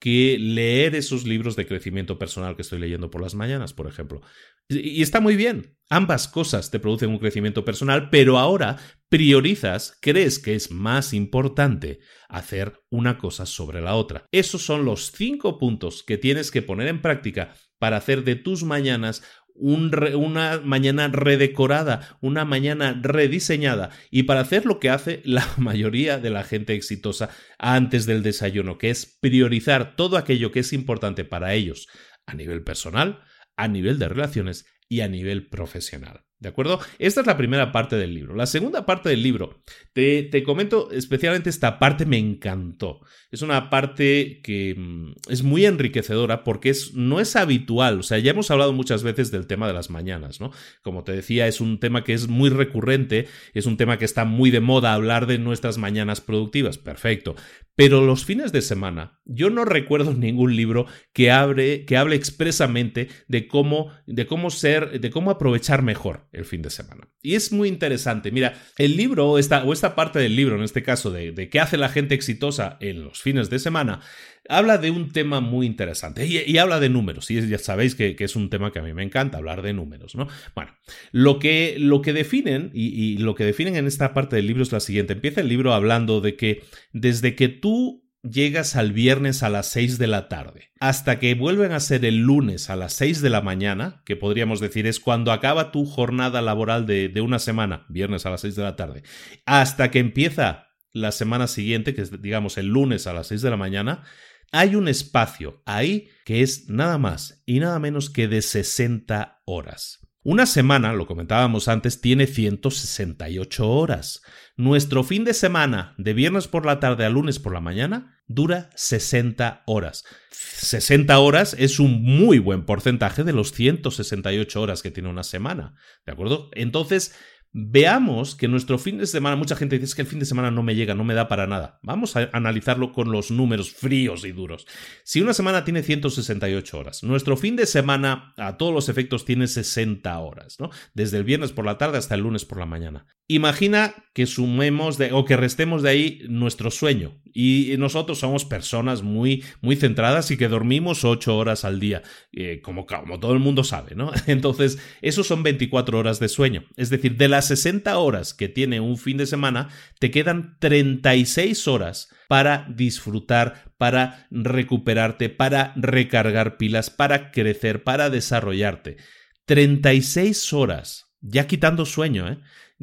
que 0.03 0.37
leer 0.37 0.95
esos 0.95 1.25
libros 1.25 1.55
de 1.55 1.65
crecimiento 1.65 2.19
personal 2.19 2.57
que 2.57 2.61
estoy 2.63 2.77
leyendo 2.79 3.09
por 3.09 3.21
las 3.21 3.35
mañanas, 3.35 3.71
por 3.71 3.87
ejemplo. 3.87 4.21
Y 4.67 5.01
está 5.01 5.21
muy 5.21 5.37
bien. 5.37 5.77
Ambas 5.89 6.27
cosas 6.27 6.71
te 6.71 6.79
producen 6.79 7.09
un 7.09 7.19
crecimiento 7.19 7.63
personal, 7.63 8.09
pero 8.09 8.37
ahora 8.37 8.77
priorizas, 9.07 9.97
crees 10.01 10.39
que 10.39 10.55
es 10.55 10.71
más 10.71 11.13
importante 11.13 11.99
hacer 12.27 12.81
una 12.89 13.17
cosa 13.17 13.45
sobre 13.45 13.79
la 13.79 13.95
otra. 13.95 14.25
Esos 14.33 14.65
son 14.65 14.83
los 14.83 15.13
cinco 15.13 15.57
puntos 15.57 16.03
que 16.03 16.17
tienes 16.17 16.51
que 16.51 16.61
poner 16.61 16.89
en 16.89 17.01
práctica 17.01 17.53
para 17.79 17.95
hacer 17.95 18.25
de 18.25 18.35
tus 18.35 18.63
mañanas 18.63 19.23
una 19.55 20.59
mañana 20.63 21.07
redecorada, 21.07 22.17
una 22.21 22.45
mañana 22.45 22.99
rediseñada 23.01 23.91
y 24.09 24.23
para 24.23 24.41
hacer 24.41 24.65
lo 24.65 24.79
que 24.79 24.89
hace 24.89 25.21
la 25.25 25.47
mayoría 25.57 26.17
de 26.17 26.29
la 26.29 26.43
gente 26.43 26.73
exitosa 26.73 27.29
antes 27.59 28.05
del 28.05 28.23
desayuno, 28.23 28.77
que 28.77 28.89
es 28.89 29.05
priorizar 29.05 29.95
todo 29.95 30.17
aquello 30.17 30.51
que 30.51 30.61
es 30.61 30.73
importante 30.73 31.23
para 31.23 31.53
ellos 31.53 31.87
a 32.25 32.33
nivel 32.33 32.63
personal, 32.63 33.21
a 33.55 33.67
nivel 33.67 33.99
de 33.99 34.09
relaciones 34.09 34.65
y 34.89 35.01
a 35.01 35.07
nivel 35.07 35.47
profesional. 35.47 36.25
¿De 36.43 36.49
acuerdo? 36.49 36.81
Esta 36.99 37.21
es 37.21 37.27
la 37.27 37.37
primera 37.37 37.71
parte 37.71 37.95
del 37.95 38.13
libro. 38.13 38.35
La 38.35 38.45
segunda 38.45 38.85
parte 38.85 39.07
del 39.07 39.23
libro, 39.23 39.63
te, 39.93 40.23
te, 40.23 40.43
comento 40.43 40.91
especialmente 40.91 41.49
esta 41.49 41.79
parte 41.79 42.05
me 42.05 42.17
encantó. 42.17 42.99
Es 43.31 43.41
una 43.43 43.69
parte 43.69 44.41
que 44.43 44.75
mm, 44.77 45.13
es 45.29 45.41
muy 45.41 45.65
enriquecedora 45.65 46.43
porque 46.43 46.69
es, 46.69 46.93
no 46.95 47.21
es 47.21 47.37
habitual. 47.37 48.01
O 48.01 48.03
sea, 48.03 48.19
ya 48.19 48.31
hemos 48.31 48.51
hablado 48.51 48.73
muchas 48.73 49.03
veces 49.03 49.31
del 49.31 49.47
tema 49.47 49.67
de 49.67 49.73
las 49.73 49.89
mañanas, 49.89 50.41
¿no? 50.41 50.51
Como 50.81 51.05
te 51.05 51.13
decía, 51.13 51.47
es 51.47 51.61
un 51.61 51.79
tema 51.79 52.03
que 52.03 52.11
es 52.11 52.27
muy 52.27 52.49
recurrente, 52.49 53.29
es 53.53 53.65
un 53.65 53.77
tema 53.77 53.97
que 53.97 54.03
está 54.03 54.25
muy 54.25 54.51
de 54.51 54.59
moda 54.59 54.93
hablar 54.93 55.27
de 55.27 55.37
nuestras 55.37 55.77
mañanas 55.77 56.19
productivas. 56.19 56.77
Perfecto. 56.77 57.35
Pero 57.75 58.05
los 58.05 58.25
fines 58.25 58.51
de 58.51 58.61
semana, 58.61 59.19
yo 59.23 59.49
no 59.49 59.63
recuerdo 59.63 60.13
ningún 60.17 60.57
libro 60.57 60.87
que, 61.13 61.31
abre, 61.31 61.85
que 61.85 61.95
hable 61.95 62.17
expresamente 62.17 63.07
de 63.29 63.47
cómo, 63.47 63.91
de 64.05 64.27
cómo 64.27 64.49
ser, 64.49 64.99
de 64.99 65.09
cómo 65.09 65.31
aprovechar 65.31 65.81
mejor 65.83 66.27
el 66.33 66.45
fin 66.45 66.61
de 66.61 66.69
semana. 66.69 67.07
Y 67.21 67.35
es 67.35 67.51
muy 67.51 67.69
interesante. 67.69 68.31
Mira, 68.31 68.53
el 68.77 68.97
libro, 68.97 69.37
esta, 69.37 69.63
o 69.63 69.71
esta 69.71 69.95
parte 69.95 70.19
del 70.19 70.35
libro, 70.35 70.55
en 70.55 70.63
este 70.63 70.83
caso, 70.83 71.11
de, 71.11 71.49
qué 71.49 71.59
hace 71.59 71.77
la 71.77 71.89
gente 71.89 72.15
exitosa 72.15 72.77
en 72.81 73.03
los 73.03 73.21
fines 73.21 73.49
de 73.49 73.59
semana, 73.59 74.01
habla 74.49 74.77
de 74.77 74.91
un 74.91 75.11
tema 75.11 75.39
muy 75.39 75.65
interesante 75.65 76.25
y, 76.25 76.57
habla 76.57 76.79
de 76.79 76.89
números. 76.89 77.31
Y 77.31 77.47
ya 77.47 77.57
sabéis 77.59 77.95
que, 77.95 78.15
es 78.17 78.35
un 78.35 78.49
tema 78.49 78.71
que 78.71 78.79
a 78.79 78.83
mí 78.83 78.93
me 78.93 79.03
encanta, 79.03 79.37
hablar 79.37 79.61
de 79.61 79.73
números, 79.73 80.15
¿no? 80.15 80.27
Bueno, 80.55 80.71
lo 81.11 81.39
que, 81.39 81.75
lo 81.77 82.01
que 82.01 82.13
definen, 82.13 82.71
y 82.73 83.17
lo 83.17 83.35
que 83.35 83.45
definen 83.45 83.75
en 83.75 83.87
esta 83.87 84.13
parte 84.13 84.35
del 84.35 84.47
libro 84.47 84.63
es 84.63 84.71
la 84.71 84.79
siguiente. 84.79 85.13
Empieza 85.13 85.41
el 85.41 85.47
libro 85.47 85.73
hablando 85.73 86.19
de 86.19 86.35
que 86.35 86.63
desde 86.91 87.35
que 87.35 87.47
tú 87.47 88.02
llegas 88.23 88.75
al 88.75 88.93
viernes 88.93 89.43
a 89.43 89.49
las 89.49 89.67
6 89.67 89.97
de 89.97 90.07
la 90.07 90.29
tarde, 90.29 90.71
hasta 90.79 91.19
que 91.19 91.35
vuelven 91.35 91.73
a 91.73 91.79
ser 91.79 92.05
el 92.05 92.19
lunes 92.19 92.69
a 92.69 92.75
las 92.75 92.93
6 92.93 93.21
de 93.21 93.29
la 93.29 93.41
mañana, 93.41 94.01
que 94.05 94.15
podríamos 94.15 94.59
decir 94.59 94.87
es 94.87 94.99
cuando 94.99 95.31
acaba 95.31 95.71
tu 95.71 95.85
jornada 95.85 96.41
laboral 96.41 96.85
de, 96.85 97.11
una 97.21 97.39
semana, 97.39 97.85
viernes 97.89 98.25
a 98.25 98.29
las 98.29 98.41
6 98.41 98.55
de 98.55 98.63
la 98.63 98.75
tarde, 98.75 99.03
hasta 99.45 99.91
que 99.91 99.99
empieza 99.99 100.69
la 100.93 101.11
semana 101.11 101.47
siguiente, 101.47 101.93
que 101.93 102.01
es 102.01 102.21
digamos 102.21 102.57
el 102.57 102.67
lunes 102.67 103.07
a 103.07 103.13
las 103.13 103.27
6 103.27 103.41
de 103.41 103.49
la 103.49 103.57
mañana, 103.57 104.03
hay 104.51 104.75
un 104.75 104.87
espacio 104.87 105.61
ahí 105.65 106.09
que 106.25 106.41
es 106.41 106.69
nada 106.69 106.97
más 106.97 107.41
y 107.45 107.59
nada 107.59 107.79
menos 107.79 108.09
que 108.09 108.27
de 108.27 108.41
60 108.41 109.41
horas. 109.45 110.02
Una 110.25 110.45
semana, 110.45 110.93
lo 110.93 111.05
comentábamos 111.05 111.67
antes, 111.67 111.99
tiene 111.99 112.27
168 112.27 113.69
horas. 113.69 114.21
Nuestro 114.55 115.03
fin 115.03 115.25
de 115.25 115.33
semana, 115.33 115.95
de 115.97 116.13
viernes 116.13 116.47
por 116.47 116.65
la 116.65 116.79
tarde 116.79 117.03
a 117.03 117.09
lunes 117.09 117.39
por 117.39 117.53
la 117.53 117.59
mañana, 117.59 118.21
dura 118.25 118.69
60 118.75 119.63
horas. 119.65 120.05
60 120.31 121.19
horas 121.19 121.57
es 121.59 121.77
un 121.77 122.01
muy 122.01 122.39
buen 122.39 122.65
porcentaje 122.65 123.25
de 123.25 123.33
los 123.33 123.51
168 123.51 124.61
horas 124.61 124.81
que 124.81 124.91
tiene 124.91 125.09
una 125.09 125.23
semana. 125.23 125.75
¿De 126.05 126.13
acuerdo? 126.13 126.49
Entonces, 126.53 127.13
veamos 127.53 128.35
que 128.35 128.47
nuestro 128.47 128.79
fin 128.79 128.97
de 128.97 129.05
semana, 129.05 129.35
mucha 129.35 129.55
gente 129.55 129.77
dice 129.77 129.95
que 129.95 130.01
el 130.01 130.07
fin 130.07 130.19
de 130.19 130.25
semana 130.25 130.49
no 130.49 130.63
me 130.63 130.75
llega, 130.75 130.95
no 130.95 131.03
me 131.03 131.13
da 131.13 131.27
para 131.27 131.47
nada. 131.47 131.79
Vamos 131.83 132.15
a 132.15 132.29
analizarlo 132.33 132.91
con 132.91 133.11
los 133.11 133.29
números 133.31 133.71
fríos 133.71 134.25
y 134.25 134.31
duros. 134.31 134.65
Si 135.03 135.21
una 135.21 135.33
semana 135.33 135.63
tiene 135.63 135.83
168 135.83 136.77
horas, 136.77 137.03
nuestro 137.03 137.37
fin 137.37 137.55
de 137.55 137.67
semana 137.67 138.33
a 138.37 138.57
todos 138.57 138.73
los 138.73 138.89
efectos 138.89 139.23
tiene 139.23 139.47
60 139.47 140.17
horas, 140.19 140.59
¿no? 140.59 140.71
Desde 140.93 141.17
el 141.17 141.23
viernes 141.23 141.51
por 141.51 141.65
la 141.65 141.77
tarde 141.77 141.99
hasta 141.99 142.15
el 142.15 142.21
lunes 142.21 142.43
por 142.43 142.57
la 142.57 142.65
mañana. 142.65 143.05
Imagina 143.27 143.93
que 144.13 144.25
sumemos 144.25 144.97
de, 144.97 145.13
o 145.13 145.23
que 145.23 145.37
restemos 145.37 145.83
de 145.83 145.89
ahí 145.89 146.21
nuestro 146.27 146.71
sueño. 146.71 147.21
Y 147.33 147.75
nosotros 147.79 148.19
somos 148.19 148.45
personas 148.45 149.01
muy, 149.01 149.43
muy 149.61 149.75
centradas 149.75 150.29
y 150.31 150.37
que 150.37 150.47
dormimos 150.47 151.03
8 151.03 151.35
horas 151.35 151.65
al 151.65 151.79
día, 151.79 152.03
eh, 152.31 152.61
como, 152.61 152.85
como 152.85 153.19
todo 153.19 153.33
el 153.33 153.39
mundo 153.39 153.63
sabe, 153.63 153.95
¿no? 153.95 154.11
Entonces, 154.27 154.77
esos 155.01 155.27
son 155.27 155.41
24 155.43 155.97
horas 155.97 156.19
de 156.19 156.29
sueño. 156.29 156.65
Es 156.77 156.89
decir, 156.89 157.17
de 157.17 157.27
las 157.27 157.47
60 157.47 157.97
horas 157.97 158.33
que 158.33 158.49
tiene 158.49 158.79
un 158.79 158.97
fin 158.97 159.17
de 159.17 159.25
semana, 159.25 159.69
te 159.99 160.11
quedan 160.11 160.57
36 160.59 161.67
horas 161.67 162.09
para 162.27 162.67
disfrutar, 162.69 163.73
para 163.77 164.27
recuperarte, 164.29 165.29
para 165.29 165.73
recargar 165.75 166.57
pilas, 166.57 166.89
para 166.89 167.31
crecer, 167.31 167.83
para 167.83 168.09
desarrollarte. 168.09 168.97
36 169.45 170.53
horas, 170.53 171.07
ya 171.21 171.47
quitando 171.47 171.85
sueño, 171.85 172.27
¿eh? 172.27 172.39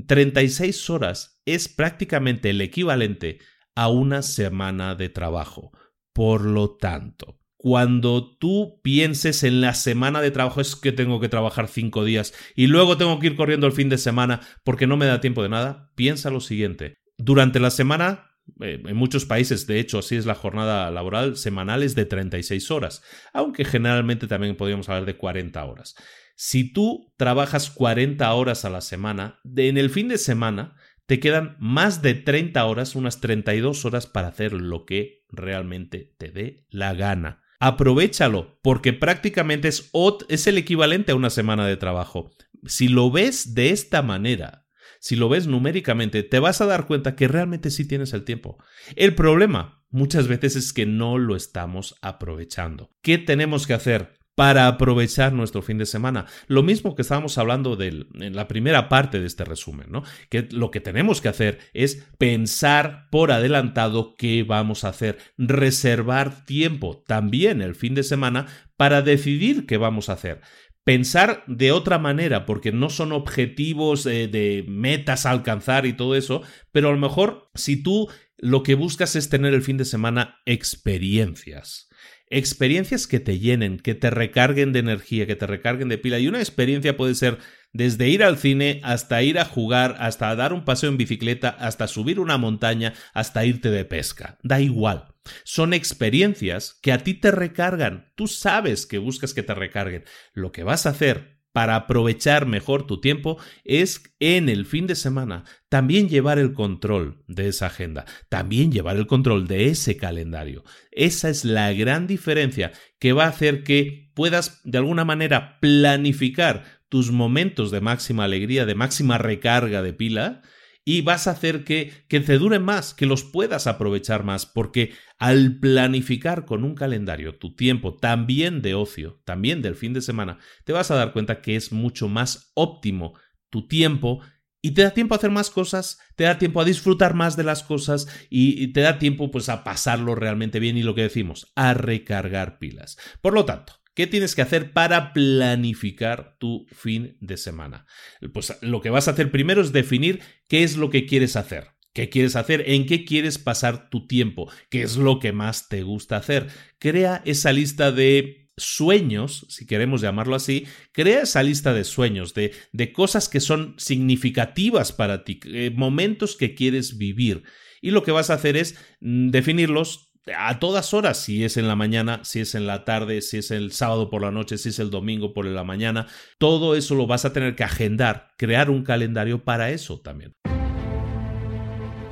36 0.07 0.91
horas 0.91 1.41
es 1.45 1.69
prácticamente 1.69 2.51
el 2.51 2.61
equivalente 2.61 3.39
a 3.81 3.89
una 3.89 4.21
semana 4.21 4.95
de 4.95 5.09
trabajo. 5.09 5.73
Por 6.13 6.43
lo 6.43 6.77
tanto, 6.77 7.41
cuando 7.57 8.37
tú 8.37 8.79
pienses 8.83 9.43
en 9.43 9.63
la 9.63 9.73
semana 9.73 10.21
de 10.21 10.31
trabajo 10.31 10.61
es 10.61 10.77
que 10.77 10.93
tengo 10.93 11.19
que 11.19 11.31
trabajar 11.31 11.67
cinco 11.67 12.05
días 12.05 12.35
y 12.55 12.67
luego 12.67 12.99
tengo 12.99 13.19
que 13.19 13.29
ir 13.29 13.37
corriendo 13.37 13.67
el 13.67 13.73
fin 13.73 13.89
de 13.89 13.97
semana 13.97 14.43
porque 14.65 14.87
no 14.87 14.99
me 14.99 15.07
da 15.07 15.23
tiempo 15.23 15.43
de 15.43 15.49
nada, 15.49 15.93
piensa 15.95 16.29
lo 16.29 16.41
siguiente. 16.41 16.99
Durante 17.17 17.59
la 17.59 17.71
semana, 17.71 18.37
eh, 18.61 18.83
en 18.85 18.97
muchos 18.97 19.25
países, 19.25 19.67
de 19.67 19.81
hecho, 19.81 20.01
así 20.01 20.17
es 20.17 20.27
la 20.27 20.35
jornada 20.35 20.91
laboral 20.91 21.39
semanal 21.39 21.83
es 21.83 21.95
de 21.95 22.05
36 22.05 22.71
horas, 22.71 23.03
aunque 23.33 23.65
generalmente 23.65 24.27
también 24.27 24.57
podríamos 24.57 24.91
hablar 24.91 25.07
de 25.07 25.17
40 25.17 25.65
horas. 25.65 25.95
Si 26.37 26.71
tú 26.71 27.15
trabajas 27.17 27.71
40 27.71 28.31
horas 28.35 28.67
a 28.67 28.71
la 28.71 28.83
semana, 28.83 29.41
en 29.57 29.79
el 29.79 29.89
fin 29.89 30.09
de 30.09 30.19
semana 30.19 30.77
te 31.11 31.19
quedan 31.19 31.57
más 31.59 32.03
de 32.03 32.15
30 32.15 32.65
horas, 32.65 32.95
unas 32.95 33.21
32 33.21 33.85
horas 33.85 34.07
para 34.07 34.29
hacer 34.29 34.53
lo 34.53 34.87
que 34.87 35.25
realmente 35.29 36.15
te 36.19 36.31
dé 36.31 36.69
la 36.71 36.95
gana. 36.95 37.43
Aprovechalo, 37.59 38.61
porque 38.63 38.93
prácticamente 38.93 39.67
es, 39.67 39.91
es 40.29 40.47
el 40.47 40.57
equivalente 40.57 41.11
a 41.11 41.17
una 41.17 41.31
semana 41.31 41.67
de 41.67 41.77
trabajo. 41.77 42.31
Si 42.65 42.87
lo 42.87 43.11
ves 43.11 43.57
de 43.57 43.71
esta 43.71 44.03
manera, 44.03 44.69
si 45.01 45.17
lo 45.17 45.29
ves 45.29 45.49
numéricamente, 45.49 46.23
te 46.23 46.39
vas 46.39 46.61
a 46.61 46.67
dar 46.67 46.87
cuenta 46.87 47.17
que 47.17 47.27
realmente 47.27 47.73
sí 47.73 47.89
tienes 47.89 48.13
el 48.13 48.23
tiempo. 48.23 48.63
El 48.95 49.17
problema 49.17 49.83
muchas 49.91 50.29
veces 50.29 50.55
es 50.55 50.73
que 50.73 50.87
no 50.87 51.19
lo 51.19 51.35
estamos 51.35 51.97
aprovechando. 52.03 52.95
¿Qué 53.03 53.19
tenemos 53.19 53.67
que 53.67 53.75
hacer? 53.75 54.20
Para 54.35 54.67
aprovechar 54.67 55.33
nuestro 55.33 55.63
fin 55.63 55.79
de 55.79 55.87
semana. 55.87 56.27
Lo 56.47 56.63
mismo 56.63 56.95
que 56.95 57.03
estábamos 57.03 57.37
hablando 57.39 57.79
en 57.81 58.35
la 58.35 58.49
primera 58.49 58.89
parte 58.89 59.21
de 59.21 59.27
este 59.27 59.45
resumen, 59.45 59.89
¿no? 59.91 60.03
Que 60.29 60.49
lo 60.51 60.71
que 60.71 60.81
tenemos 60.81 61.21
que 61.21 61.29
hacer 61.29 61.59
es 61.75 62.07
pensar 62.19 63.09
por 63.11 63.33
adelantado 63.33 64.15
qué 64.17 64.43
vamos 64.43 64.85
a 64.85 64.89
hacer, 64.89 65.19
reservar 65.37 66.47
tiempo 66.47 67.03
también 67.07 67.61
el 67.61 67.75
fin 67.75 67.95
de 67.95 68.03
semana 68.03 68.47
para 68.77 69.03
decidir 69.03 69.67
qué 69.67 69.77
vamos 69.77 70.09
a 70.09 70.15
hacer 70.15 70.41
pensar 70.85 71.45
de 71.47 71.73
otra 71.73 71.99
manera, 71.99 72.47
porque 72.47 72.73
no 72.73 72.89
son 72.91 73.13
objetivos 73.13 74.07
eh, 74.07 74.29
de 74.29 74.65
metas 74.67 75.27
a 75.27 75.31
alcanzar 75.31 75.87
y 75.87 75.93
todo 75.93 76.17
eso, 76.17 76.43
pero 76.73 76.89
a 76.89 76.93
lo 76.93 76.99
mejor 76.99 77.51
si 77.55 77.83
tú 77.83 78.09
lo 78.39 78.63
que 78.63 78.75
buscas 78.75 79.17
es 79.17 79.29
tener 79.29 79.55
el 79.55 79.63
fin 79.63 79.77
de 79.77 79.85
semana 79.85 80.41
experiencias. 80.47 81.90
Experiencias 82.33 83.09
que 83.09 83.19
te 83.19 83.41
llenen, 83.41 83.79
que 83.79 83.97
te 83.97 84.09
recarguen 84.09 84.73
de 84.73 84.79
energía, 84.79 85.27
que 85.27 85.35
te 85.35 85.49
recarguen 85.49 85.89
de 85.89 85.99
pila. 85.99 86.21
Y 86.21 86.29
una 86.29 86.39
experiencia 86.39 86.97
puede 86.97 87.17
ser 87.17 87.39
desde 87.73 88.09
ir 88.09 88.23
al 88.23 88.39
cine 88.39 88.81
hasta 88.85 89.23
ir 89.23 89.39
a 89.39 89.45
jugar, 89.45 89.97
hasta 89.99 90.35
dar 90.37 90.53
un 90.53 90.65
paseo 90.65 90.91
en 90.91 90.97
bicicleta, 90.97 91.49
hasta 91.49 91.89
subir 91.89 92.21
una 92.21 92.39
montaña, 92.39 92.95
hasta 93.15 93.45
irte 93.45 93.71
de 93.71 93.85
pesca. 93.85 94.39
Da 94.45 94.61
igual. 94.61 95.09
Son 95.45 95.75
experiencias 95.75 96.79
que 96.83 96.93
a 96.93 96.99
ti 96.99 97.15
te 97.15 97.33
recargan. 97.33 98.13
Tú 98.15 98.29
sabes 98.29 98.87
que 98.87 98.99
buscas 98.99 99.35
que 99.35 99.43
te 99.43 99.55
recarguen. 99.55 100.05
Lo 100.33 100.53
que 100.53 100.63
vas 100.63 100.87
a 100.87 100.91
hacer 100.91 101.40
para 101.53 101.77
aprovechar 101.77 102.47
mejor 102.47 102.87
tu 102.87 103.01
tiempo 103.01 103.39
es 103.65 104.03
en 104.21 104.49
el 104.49 104.67
fin 104.67 104.87
de 104.87 104.95
semana 104.95 105.45
también 105.69 106.09
llevar 106.09 106.39
el 106.39 106.53
control 106.53 107.23
de 107.27 107.49
esa 107.49 107.67
agenda, 107.67 108.05
también 108.29 108.73
llevar 108.73 108.97
el 108.97 109.07
control 109.07 109.47
de 109.47 109.67
ese 109.67 109.97
calendario. 109.97 110.65
Esa 110.91 111.29
es 111.29 111.45
la 111.45 111.73
gran 111.73 112.07
diferencia 112.07 112.73
que 112.99 113.13
va 113.13 113.25
a 113.25 113.29
hacer 113.29 113.65
que 113.65 114.11
puedas 114.15 114.61
de 114.65 114.79
alguna 114.79 115.05
manera 115.05 115.59
planificar 115.61 116.65
tus 116.89 117.11
momentos 117.13 117.71
de 117.71 117.81
máxima 117.81 118.25
alegría, 118.25 118.67
de 118.67 118.75
máxima 118.75 119.19
recarga 119.19 119.83
de 119.83 119.93
pila 119.93 120.43
y 120.85 121.03
vas 121.03 121.27
a 121.27 121.33
hacer 121.33 121.65
que, 121.65 121.93
que 122.09 122.21
te 122.21 122.39
duren 122.39 122.63
más, 122.63 122.95
que 122.95 123.07
los 123.07 123.25
puedas 123.25 123.67
aprovechar 123.67 124.25
más, 124.25 124.47
porque 124.47 124.93
al 125.19 125.59
planificar 125.59 126.45
con 126.45 126.65
un 126.65 126.75
calendario 126.75 127.39
tu 127.39 127.55
tiempo 127.55 127.95
también 127.95 128.63
de 128.63 128.75
ocio, 128.75 129.21
también 129.25 129.63
del 129.63 129.77
fin 129.77 129.93
de 129.93 130.01
semana, 130.01 130.39
te 130.65 130.73
vas 130.73 130.91
a 130.91 130.97
dar 130.97 131.13
cuenta 131.13 131.43
que 131.43 131.57
es 131.57 131.73
mucho 131.73 132.09
más 132.09 132.53
óptimo 132.55 133.15
tu 133.51 133.67
tiempo 133.67 134.21
y 134.63 134.73
te 134.73 134.83
da 134.83 134.91
tiempo 134.91 135.15
a 135.15 135.19
hacer 135.19 135.31
más 135.31 135.51
cosas, 135.51 135.99
te 136.17 136.25
da 136.25 136.39
tiempo 136.39 136.61
a 136.61 136.65
disfrutar 136.65 137.15
más 137.15 137.37
de 137.37 137.45
las 137.45 137.63
cosas 137.63 138.07
y, 138.29 138.73
te 138.73 138.81
da 138.81 138.99
tiempo 138.99 139.31
pues 139.31 139.49
a 139.49 139.65
pasarlo 139.65 140.15
realmente 140.15 140.61
bien 140.61 140.77
y 140.77 140.83
lo 140.83 140.95
que 140.95 141.03
decimos, 141.03 141.51
a 141.57 141.75
recargar 141.75 142.59
pilas. 142.59 142.99
Por 143.21 143.33
lo 143.33 143.45
tanto, 143.45 143.75
¿Qué 143.95 144.07
tienes 144.07 144.35
que 144.35 144.43
hacer 144.43 144.73
para 144.73 145.13
planificar 145.13 146.37
tu 146.39 146.67
fin 146.73 147.17
de 147.21 147.37
semana? 147.37 147.87
Pues 148.33 148.57
lo 148.63 148.81
que 148.81 148.91
vas 148.91 149.09
a 149.09 149.13
hacer 149.13 149.31
primero 149.31 149.61
es 149.61 149.73
definir 149.73 150.21
qué 150.49 150.63
es 150.63 150.77
lo 150.77 150.91
que 150.91 151.07
quieres 151.07 151.37
hacer. 151.37 151.69
¿Qué 151.93 152.09
quieres 152.09 152.37
hacer? 152.37 152.63
¿En 152.67 152.87
qué 152.87 153.05
quieres 153.05 153.39
pasar 153.39 153.91
tu 153.91 154.07
tiempo? 154.07 154.51
¿Qué 154.71 154.83
es 154.83 154.97
lo 154.97 155.19
que 155.19 155.33
más 155.33 155.69
te 155.69 155.83
gusta 155.83 156.17
hacer? 156.17 156.47
Crea 156.79 157.21
esa 157.25 157.53
lista 157.53 157.91
de 157.91 158.49
sueños, 158.57 159.47
si 159.49 159.67
queremos 159.67 160.01
llamarlo 160.01 160.37
así, 160.37 160.67
crea 160.93 161.23
esa 161.23 161.43
lista 161.43 161.75
de 161.75 161.85
sueños, 161.85 162.35
de, 162.35 162.53
de 162.73 162.93
cosas 162.93 163.29
que 163.29 163.41
son 163.41 163.75
significativas 163.79 164.93
para 164.93 165.25
ti, 165.25 165.41
eh, 165.47 165.73
momentos 165.75 166.37
que 166.37 166.55
quieres 166.55 166.97
vivir. 166.97 167.43
Y 167.81 167.91
lo 167.91 168.03
que 168.03 168.13
vas 168.13 168.31
a 168.31 168.35
hacer 168.35 168.57
es 168.57 168.77
mm, 169.01 169.31
definirlos 169.31 170.10
a 170.37 170.59
todas 170.59 170.95
horas, 170.95 171.19
si 171.19 171.45
es 171.45 171.57
en 171.57 171.69
la 171.69 171.77
mañana, 171.77 172.21
si 172.25 172.41
es 172.41 172.55
en 172.55 172.67
la 172.67 172.85
tarde, 172.85 173.23
si 173.23 173.39
es 173.39 173.51
el 173.51 173.73
sábado 173.73 174.11
por 174.11 174.23
la 174.23 174.31
noche, 174.31 174.59
si 174.59 174.71
es 174.71 174.79
el 174.79 174.91
domingo 174.91 175.33
por 175.33 175.45
la 175.47 175.65
mañana, 175.65 176.07
todo 176.39 176.75
eso 176.77 176.95
lo 176.95 177.07
vas 177.07 177.25
a 177.25 177.33
tener 177.33 177.57
que 177.57 177.65
agendar, 177.65 178.33
crear 178.37 178.71
un 178.71 178.83
calendario 178.83 179.45
para 179.45 179.71
eso 179.71 180.01
también. 180.01 180.35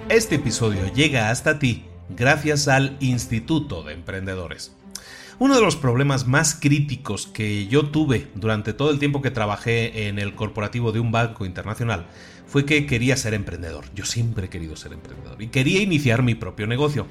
Este 0.09 0.37
episodio 0.37 0.93
llega 0.95 1.31
hasta 1.31 1.59
ti 1.59 1.85
gracias 2.09 2.69
al 2.69 2.97
Instituto 3.01 3.83
de 3.83 3.95
Emprendedores. 3.95 4.75
Uno 5.41 5.55
de 5.55 5.61
los 5.61 5.77
problemas 5.77 6.27
más 6.27 6.55
críticos 6.55 7.29
que 7.29 7.69
yo 7.69 7.91
tuve 7.91 8.27
durante 8.35 8.73
todo 8.73 8.91
el 8.91 8.99
tiempo 8.99 9.23
que 9.23 9.31
trabajé 9.31 10.09
en 10.09 10.19
el 10.19 10.35
corporativo 10.35 10.91
de 10.91 10.99
un 10.99 11.13
banco 11.13 11.47
internacional 11.47 12.07
fue 12.49 12.65
que 12.65 12.87
quería 12.87 13.17
ser 13.17 13.35
emprendedor. 13.35 13.85
Yo 13.95 14.05
siempre 14.05 14.47
he 14.47 14.49
querido 14.49 14.75
ser 14.75 14.93
emprendedor 14.93 15.41
y 15.41 15.49
quería 15.49 15.83
iniciar 15.83 16.23
mi 16.23 16.35
propio 16.35 16.67
negocio, 16.67 17.07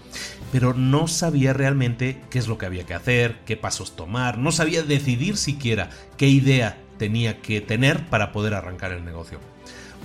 pero 0.51 0.73
no 0.73 1.07
sabía 1.07 1.53
realmente 1.53 2.19
qué 2.29 2.39
es 2.39 2.47
lo 2.47 2.57
que 2.57 2.65
había 2.65 2.85
que 2.85 2.95
hacer, 2.95 3.39
qué 3.45 3.55
pasos 3.55 3.95
tomar, 3.95 4.38
no 4.38 4.51
sabía 4.51 4.83
decidir 4.83 5.38
siquiera 5.38 5.89
qué 6.17 6.27
idea 6.27 6.77
tenía 6.97 7.41
que 7.41 7.61
tener 7.61 8.07
para 8.07 8.31
poder 8.31 8.55
arrancar 8.55 8.91
el 8.91 9.05
negocio. 9.05 9.39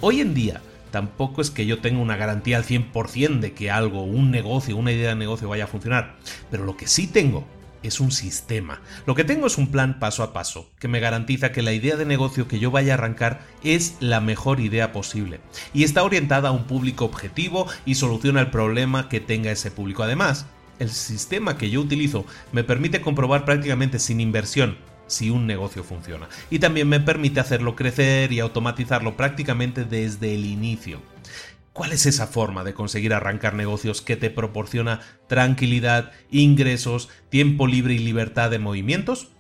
Hoy 0.02 0.20
en 0.20 0.34
día, 0.34 0.60
tampoco 0.90 1.40
es 1.40 1.50
que 1.50 1.64
yo 1.64 1.80
tenga 1.80 2.00
una 2.00 2.16
garantía 2.16 2.58
al 2.58 2.64
100% 2.64 3.40
de 3.40 3.52
que 3.52 3.70
algo, 3.70 4.02
un 4.02 4.30
negocio, 4.30 4.76
una 4.76 4.92
idea 4.92 5.10
de 5.10 5.16
negocio 5.16 5.48
vaya 5.48 5.64
a 5.64 5.68
funcionar, 5.68 6.16
pero 6.50 6.64
lo 6.64 6.76
que 6.76 6.86
sí 6.86 7.06
tengo 7.06 7.46
es 7.82 8.00
un 8.00 8.10
sistema. 8.10 8.80
Lo 9.06 9.14
que 9.14 9.24
tengo 9.24 9.46
es 9.46 9.58
un 9.58 9.68
plan 9.68 9.98
paso 9.98 10.22
a 10.22 10.32
paso, 10.32 10.70
que 10.78 10.88
me 10.88 11.00
garantiza 11.00 11.52
que 11.52 11.62
la 11.62 11.72
idea 11.72 11.96
de 11.96 12.06
negocio 12.06 12.48
que 12.48 12.58
yo 12.58 12.70
vaya 12.70 12.94
a 12.94 12.96
arrancar 12.96 13.40
es 13.62 13.96
la 14.00 14.20
mejor 14.20 14.60
idea 14.60 14.92
posible, 14.92 15.40
y 15.72 15.84
está 15.84 16.02
orientada 16.02 16.50
a 16.50 16.52
un 16.52 16.64
público 16.64 17.04
objetivo 17.04 17.66
y 17.84 17.94
soluciona 17.94 18.40
el 18.40 18.50
problema 18.50 19.08
que 19.08 19.20
tenga 19.20 19.50
ese 19.50 19.70
público. 19.70 20.02
Además, 20.02 20.46
el 20.78 20.90
sistema 20.90 21.58
que 21.58 21.70
yo 21.70 21.80
utilizo 21.80 22.24
me 22.52 22.64
permite 22.64 23.00
comprobar 23.00 23.44
prácticamente 23.44 23.98
sin 23.98 24.20
inversión 24.20 24.76
si 25.06 25.30
un 25.30 25.46
negocio 25.46 25.84
funciona, 25.84 26.28
y 26.50 26.58
también 26.58 26.88
me 26.88 27.00
permite 27.00 27.40
hacerlo 27.40 27.76
crecer 27.76 28.32
y 28.32 28.40
automatizarlo 28.40 29.16
prácticamente 29.16 29.84
desde 29.84 30.34
el 30.34 30.46
inicio. 30.46 31.00
¿Cuál 31.72 31.92
es 31.92 32.04
esa 32.04 32.26
forma 32.26 32.64
de 32.64 32.74
conseguir 32.74 33.14
arrancar 33.14 33.54
negocios 33.54 34.02
que 34.02 34.16
te 34.16 34.28
proporciona 34.28 35.00
tranquilidad, 35.26 36.12
ingresos, 36.30 37.08
tiempo 37.30 37.66
libre 37.66 37.94
y 37.94 37.98
libertad 37.98 38.50
de 38.50 38.58
movimientos? 38.58 39.30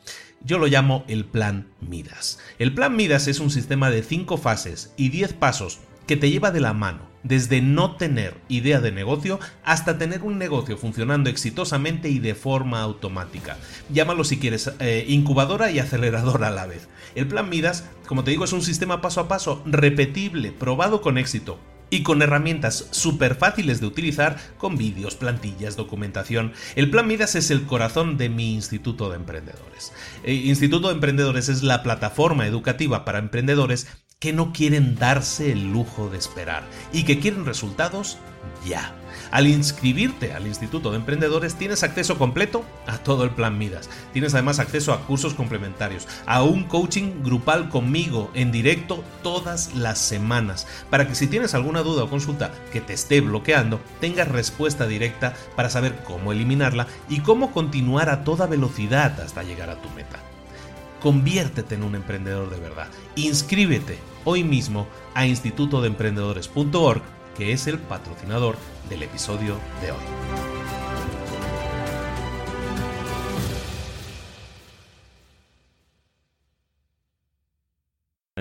Yo 0.42 0.58
lo 0.58 0.66
llamo 0.66 1.04
el 1.08 1.26
plan 1.26 1.68
Midas. 1.80 2.38
El 2.58 2.72
plan 2.72 2.96
Midas 2.96 3.28
es 3.28 3.38
un 3.38 3.50
sistema 3.50 3.90
de 3.90 4.02
5 4.02 4.38
fases 4.38 4.94
y 4.96 5.10
10 5.10 5.34
pasos 5.34 5.80
que 6.06 6.16
te 6.16 6.30
lleva 6.30 6.50
de 6.50 6.60
la 6.60 6.72
mano, 6.72 7.00
desde 7.22 7.60
no 7.60 7.96
tener 7.96 8.34
idea 8.48 8.80
de 8.80 8.92
negocio 8.92 9.38
hasta 9.62 9.98
tener 9.98 10.22
un 10.22 10.38
negocio 10.38 10.78
funcionando 10.78 11.28
exitosamente 11.28 12.08
y 12.08 12.18
de 12.18 12.34
forma 12.34 12.80
automática. 12.80 13.58
Llámalo 13.92 14.24
si 14.24 14.38
quieres 14.38 14.72
eh, 14.80 15.04
incubadora 15.06 15.70
y 15.70 15.80
aceleradora 15.80 16.48
a 16.48 16.50
la 16.50 16.66
vez. 16.66 16.88
El 17.14 17.28
plan 17.28 17.50
Midas, 17.50 17.84
como 18.06 18.24
te 18.24 18.30
digo, 18.30 18.46
es 18.46 18.54
un 18.54 18.62
sistema 18.62 19.02
paso 19.02 19.20
a 19.20 19.28
paso, 19.28 19.62
repetible, 19.66 20.50
probado 20.50 21.02
con 21.02 21.18
éxito, 21.18 21.58
y 21.92 22.02
con 22.02 22.22
herramientas 22.22 22.86
súper 22.90 23.34
fáciles 23.34 23.78
de 23.78 23.86
utilizar 23.86 24.38
con 24.56 24.78
vídeos, 24.78 25.14
plantillas, 25.14 25.76
documentación. 25.76 26.54
El 26.74 26.88
Plan 26.88 27.06
Midas 27.06 27.34
es 27.34 27.50
el 27.50 27.64
corazón 27.64 28.16
de 28.16 28.30
mi 28.30 28.54
Instituto 28.54 29.10
de 29.10 29.16
Emprendedores. 29.16 29.92
Eh, 30.24 30.32
Instituto 30.32 30.88
de 30.88 30.94
Emprendedores 30.94 31.50
es 31.50 31.62
la 31.62 31.82
plataforma 31.82 32.46
educativa 32.46 33.04
para 33.04 33.18
emprendedores 33.18 33.88
que 34.18 34.32
no 34.32 34.54
quieren 34.54 34.96
darse 34.96 35.52
el 35.52 35.70
lujo 35.70 36.08
de 36.08 36.16
esperar 36.16 36.64
y 36.94 37.02
que 37.02 37.18
quieren 37.18 37.44
resultados 37.44 38.16
ya. 38.66 38.96
Al 39.32 39.46
inscribirte 39.46 40.34
al 40.34 40.46
Instituto 40.46 40.90
de 40.90 40.98
Emprendedores 40.98 41.54
tienes 41.54 41.82
acceso 41.82 42.18
completo 42.18 42.66
a 42.86 42.98
todo 42.98 43.24
el 43.24 43.30
plan 43.30 43.56
Midas. 43.56 43.88
Tienes 44.12 44.34
además 44.34 44.58
acceso 44.58 44.92
a 44.92 45.06
cursos 45.06 45.32
complementarios, 45.32 46.06
a 46.26 46.42
un 46.42 46.64
coaching 46.64 47.22
grupal 47.24 47.70
conmigo 47.70 48.30
en 48.34 48.52
directo 48.52 49.02
todas 49.22 49.74
las 49.74 49.98
semanas, 49.98 50.66
para 50.90 51.08
que 51.08 51.14
si 51.14 51.28
tienes 51.28 51.54
alguna 51.54 51.82
duda 51.82 52.04
o 52.04 52.10
consulta 52.10 52.52
que 52.74 52.82
te 52.82 52.92
esté 52.92 53.22
bloqueando, 53.22 53.80
tengas 54.00 54.28
respuesta 54.28 54.86
directa 54.86 55.32
para 55.56 55.70
saber 55.70 56.04
cómo 56.04 56.32
eliminarla 56.32 56.86
y 57.08 57.20
cómo 57.20 57.52
continuar 57.52 58.10
a 58.10 58.24
toda 58.24 58.46
velocidad 58.46 59.18
hasta 59.18 59.42
llegar 59.42 59.70
a 59.70 59.80
tu 59.80 59.88
meta. 59.90 60.18
Conviértete 61.00 61.74
en 61.74 61.84
un 61.84 61.94
emprendedor 61.94 62.50
de 62.50 62.60
verdad. 62.60 62.88
Inscríbete 63.16 63.98
hoy 64.24 64.44
mismo 64.44 64.86
a 65.14 65.26
institutodeemprendedores.org, 65.26 67.02
que 67.36 67.52
es 67.52 67.66
el 67.66 67.78
patrocinador 67.78 68.56
del 68.88 69.02
episodio 69.02 69.56
de 69.80 69.92
hoy. 69.92 70.51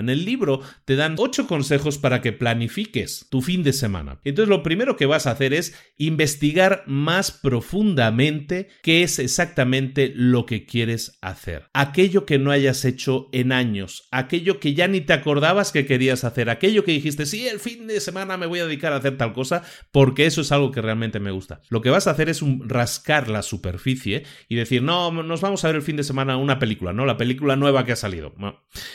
En 0.02 0.10
el 0.10 0.24
libro 0.24 0.60
te 0.84 0.96
dan 0.96 1.14
ocho 1.18 1.46
consejos 1.46 1.98
para 1.98 2.20
que 2.20 2.32
planifiques 2.32 3.26
tu 3.30 3.40
fin 3.40 3.62
de 3.62 3.72
semana. 3.72 4.20
Entonces 4.24 4.48
lo 4.48 4.62
primero 4.62 4.96
que 4.96 5.06
vas 5.06 5.26
a 5.26 5.30
hacer 5.30 5.54
es 5.54 5.74
investigar 5.96 6.82
más 6.86 7.30
profundamente 7.30 8.68
qué 8.82 9.02
es 9.02 9.18
exactamente 9.18 10.12
lo 10.14 10.44
que 10.44 10.66
quieres 10.66 11.18
hacer. 11.22 11.68
Aquello 11.72 12.26
que 12.26 12.38
no 12.38 12.50
hayas 12.50 12.84
hecho 12.84 13.28
en 13.32 13.52
años, 13.52 14.08
aquello 14.10 14.58
que 14.58 14.74
ya 14.74 14.88
ni 14.88 15.00
te 15.00 15.12
acordabas 15.12 15.72
que 15.72 15.86
querías 15.86 16.24
hacer, 16.24 16.50
aquello 16.50 16.84
que 16.84 16.92
dijiste, 16.92 17.26
sí, 17.26 17.46
el 17.46 17.60
fin 17.60 17.86
de 17.86 18.00
semana 18.00 18.36
me 18.36 18.46
voy 18.46 18.58
a 18.58 18.66
dedicar 18.66 18.92
a 18.92 18.96
hacer 18.96 19.16
tal 19.16 19.32
cosa 19.32 19.62
porque 19.92 20.26
eso 20.26 20.40
es 20.40 20.50
algo 20.50 20.72
que 20.72 20.82
realmente 20.82 21.20
me 21.20 21.30
gusta. 21.30 21.60
Lo 21.68 21.80
que 21.80 21.90
vas 21.90 22.06
a 22.06 22.10
hacer 22.10 22.28
es 22.28 22.42
rascar 22.66 23.28
la 23.28 23.42
superficie 23.42 24.24
y 24.48 24.56
decir, 24.56 24.82
no, 24.82 25.10
nos 25.10 25.40
vamos 25.40 25.64
a 25.64 25.68
ver 25.68 25.76
el 25.76 25.82
fin 25.82 25.96
de 25.96 26.04
semana 26.04 26.36
una 26.36 26.58
película, 26.58 26.92
¿no? 26.92 27.06
La 27.06 27.16
película 27.16 27.56
nueva 27.56 27.84
que 27.84 27.92
ha 27.92 27.96
salido. 27.96 28.34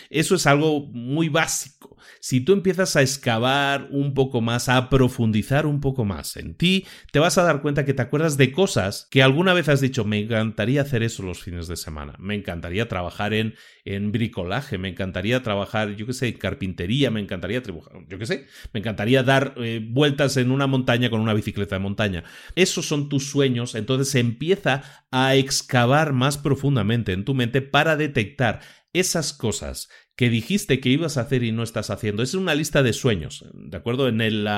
eso 0.10 0.36
es 0.36 0.48
algo 0.48 0.88
muy 0.98 1.30
básico. 1.30 1.98
Si 2.20 2.42
tú 2.42 2.54
empiezas 2.54 2.96
a 2.96 3.02
excavar 3.02 3.88
un 3.92 4.14
poco 4.14 4.42
más, 4.42 4.70
a 4.70 4.90
profundizar 4.90 5.66
un 5.66 5.80
poco 5.80 6.06
más 6.06 6.36
en 6.38 6.56
ti, 6.56 6.86
te 7.12 7.20
vas 7.20 7.38
a 7.38 7.44
dar 7.44 7.62
cuenta 7.62 7.86
que 7.86 7.94
te 7.94 8.02
acuerdas 8.02 8.38
de 8.38 8.52
cosas 8.52 9.08
que 9.12 9.24
alguna 9.24 9.54
vez 9.54 9.70
has 9.70 9.82
dicho, 9.82 10.06
me 10.06 10.20
encantaría 10.20 10.82
hacer 10.82 11.04
eso 11.04 11.24
los 11.24 11.42
fines 11.42 11.68
de 11.68 11.76
semana, 11.76 12.16
me 12.20 12.36
encantaría 12.36 12.88
trabajar 12.88 13.34
en, 13.34 13.56
en 13.86 14.12
bricolaje, 14.12 14.78
me 14.78 14.90
encantaría 14.90 15.44
trabajar, 15.44 15.96
yo 15.96 16.06
qué 16.06 16.14
sé, 16.14 16.28
en 16.30 16.38
carpintería, 16.38 17.12
me 17.12 17.20
encantaría 17.20 17.62
trabajar, 17.62 18.06
yo 18.08 18.18
qué 18.18 18.26
sé, 18.26 18.48
me 18.74 18.80
encantaría 18.80 19.24
dar 19.24 19.54
eh, 19.58 19.86
vueltas 19.88 20.38
en 20.38 20.52
una 20.52 20.68
montaña 20.68 21.10
con 21.10 21.22
una 21.22 21.34
bicicleta 21.34 21.76
de 21.76 21.80
montaña. 21.80 22.24
Esos 22.56 22.86
son 22.86 23.10
tus 23.10 23.30
sueños, 23.30 23.76
entonces 23.76 24.16
empieza 24.16 24.84
a 25.12 25.36
excavar 25.36 26.14
más 26.14 26.38
profundamente 26.38 27.14
en 27.14 27.26
tu 27.26 27.34
mente 27.34 27.62
para 27.62 27.96
detectar 27.96 28.62
esas 28.94 29.34
cosas 29.34 29.90
que 30.18 30.32
dijiste 30.32 30.80
que 30.80 30.90
ibas 30.90 31.16
a 31.18 31.22
hacer 31.22 31.44
y 31.44 31.52
no 31.52 31.62
estás 31.62 31.92
haciendo. 31.92 32.24
Es 32.24 32.34
una 32.34 32.56
lista 32.56 32.82
de 32.82 32.92
sueños, 32.92 33.46
¿de 33.54 33.78
acuerdo? 33.78 34.08
En, 34.08 34.20
el, 34.20 34.50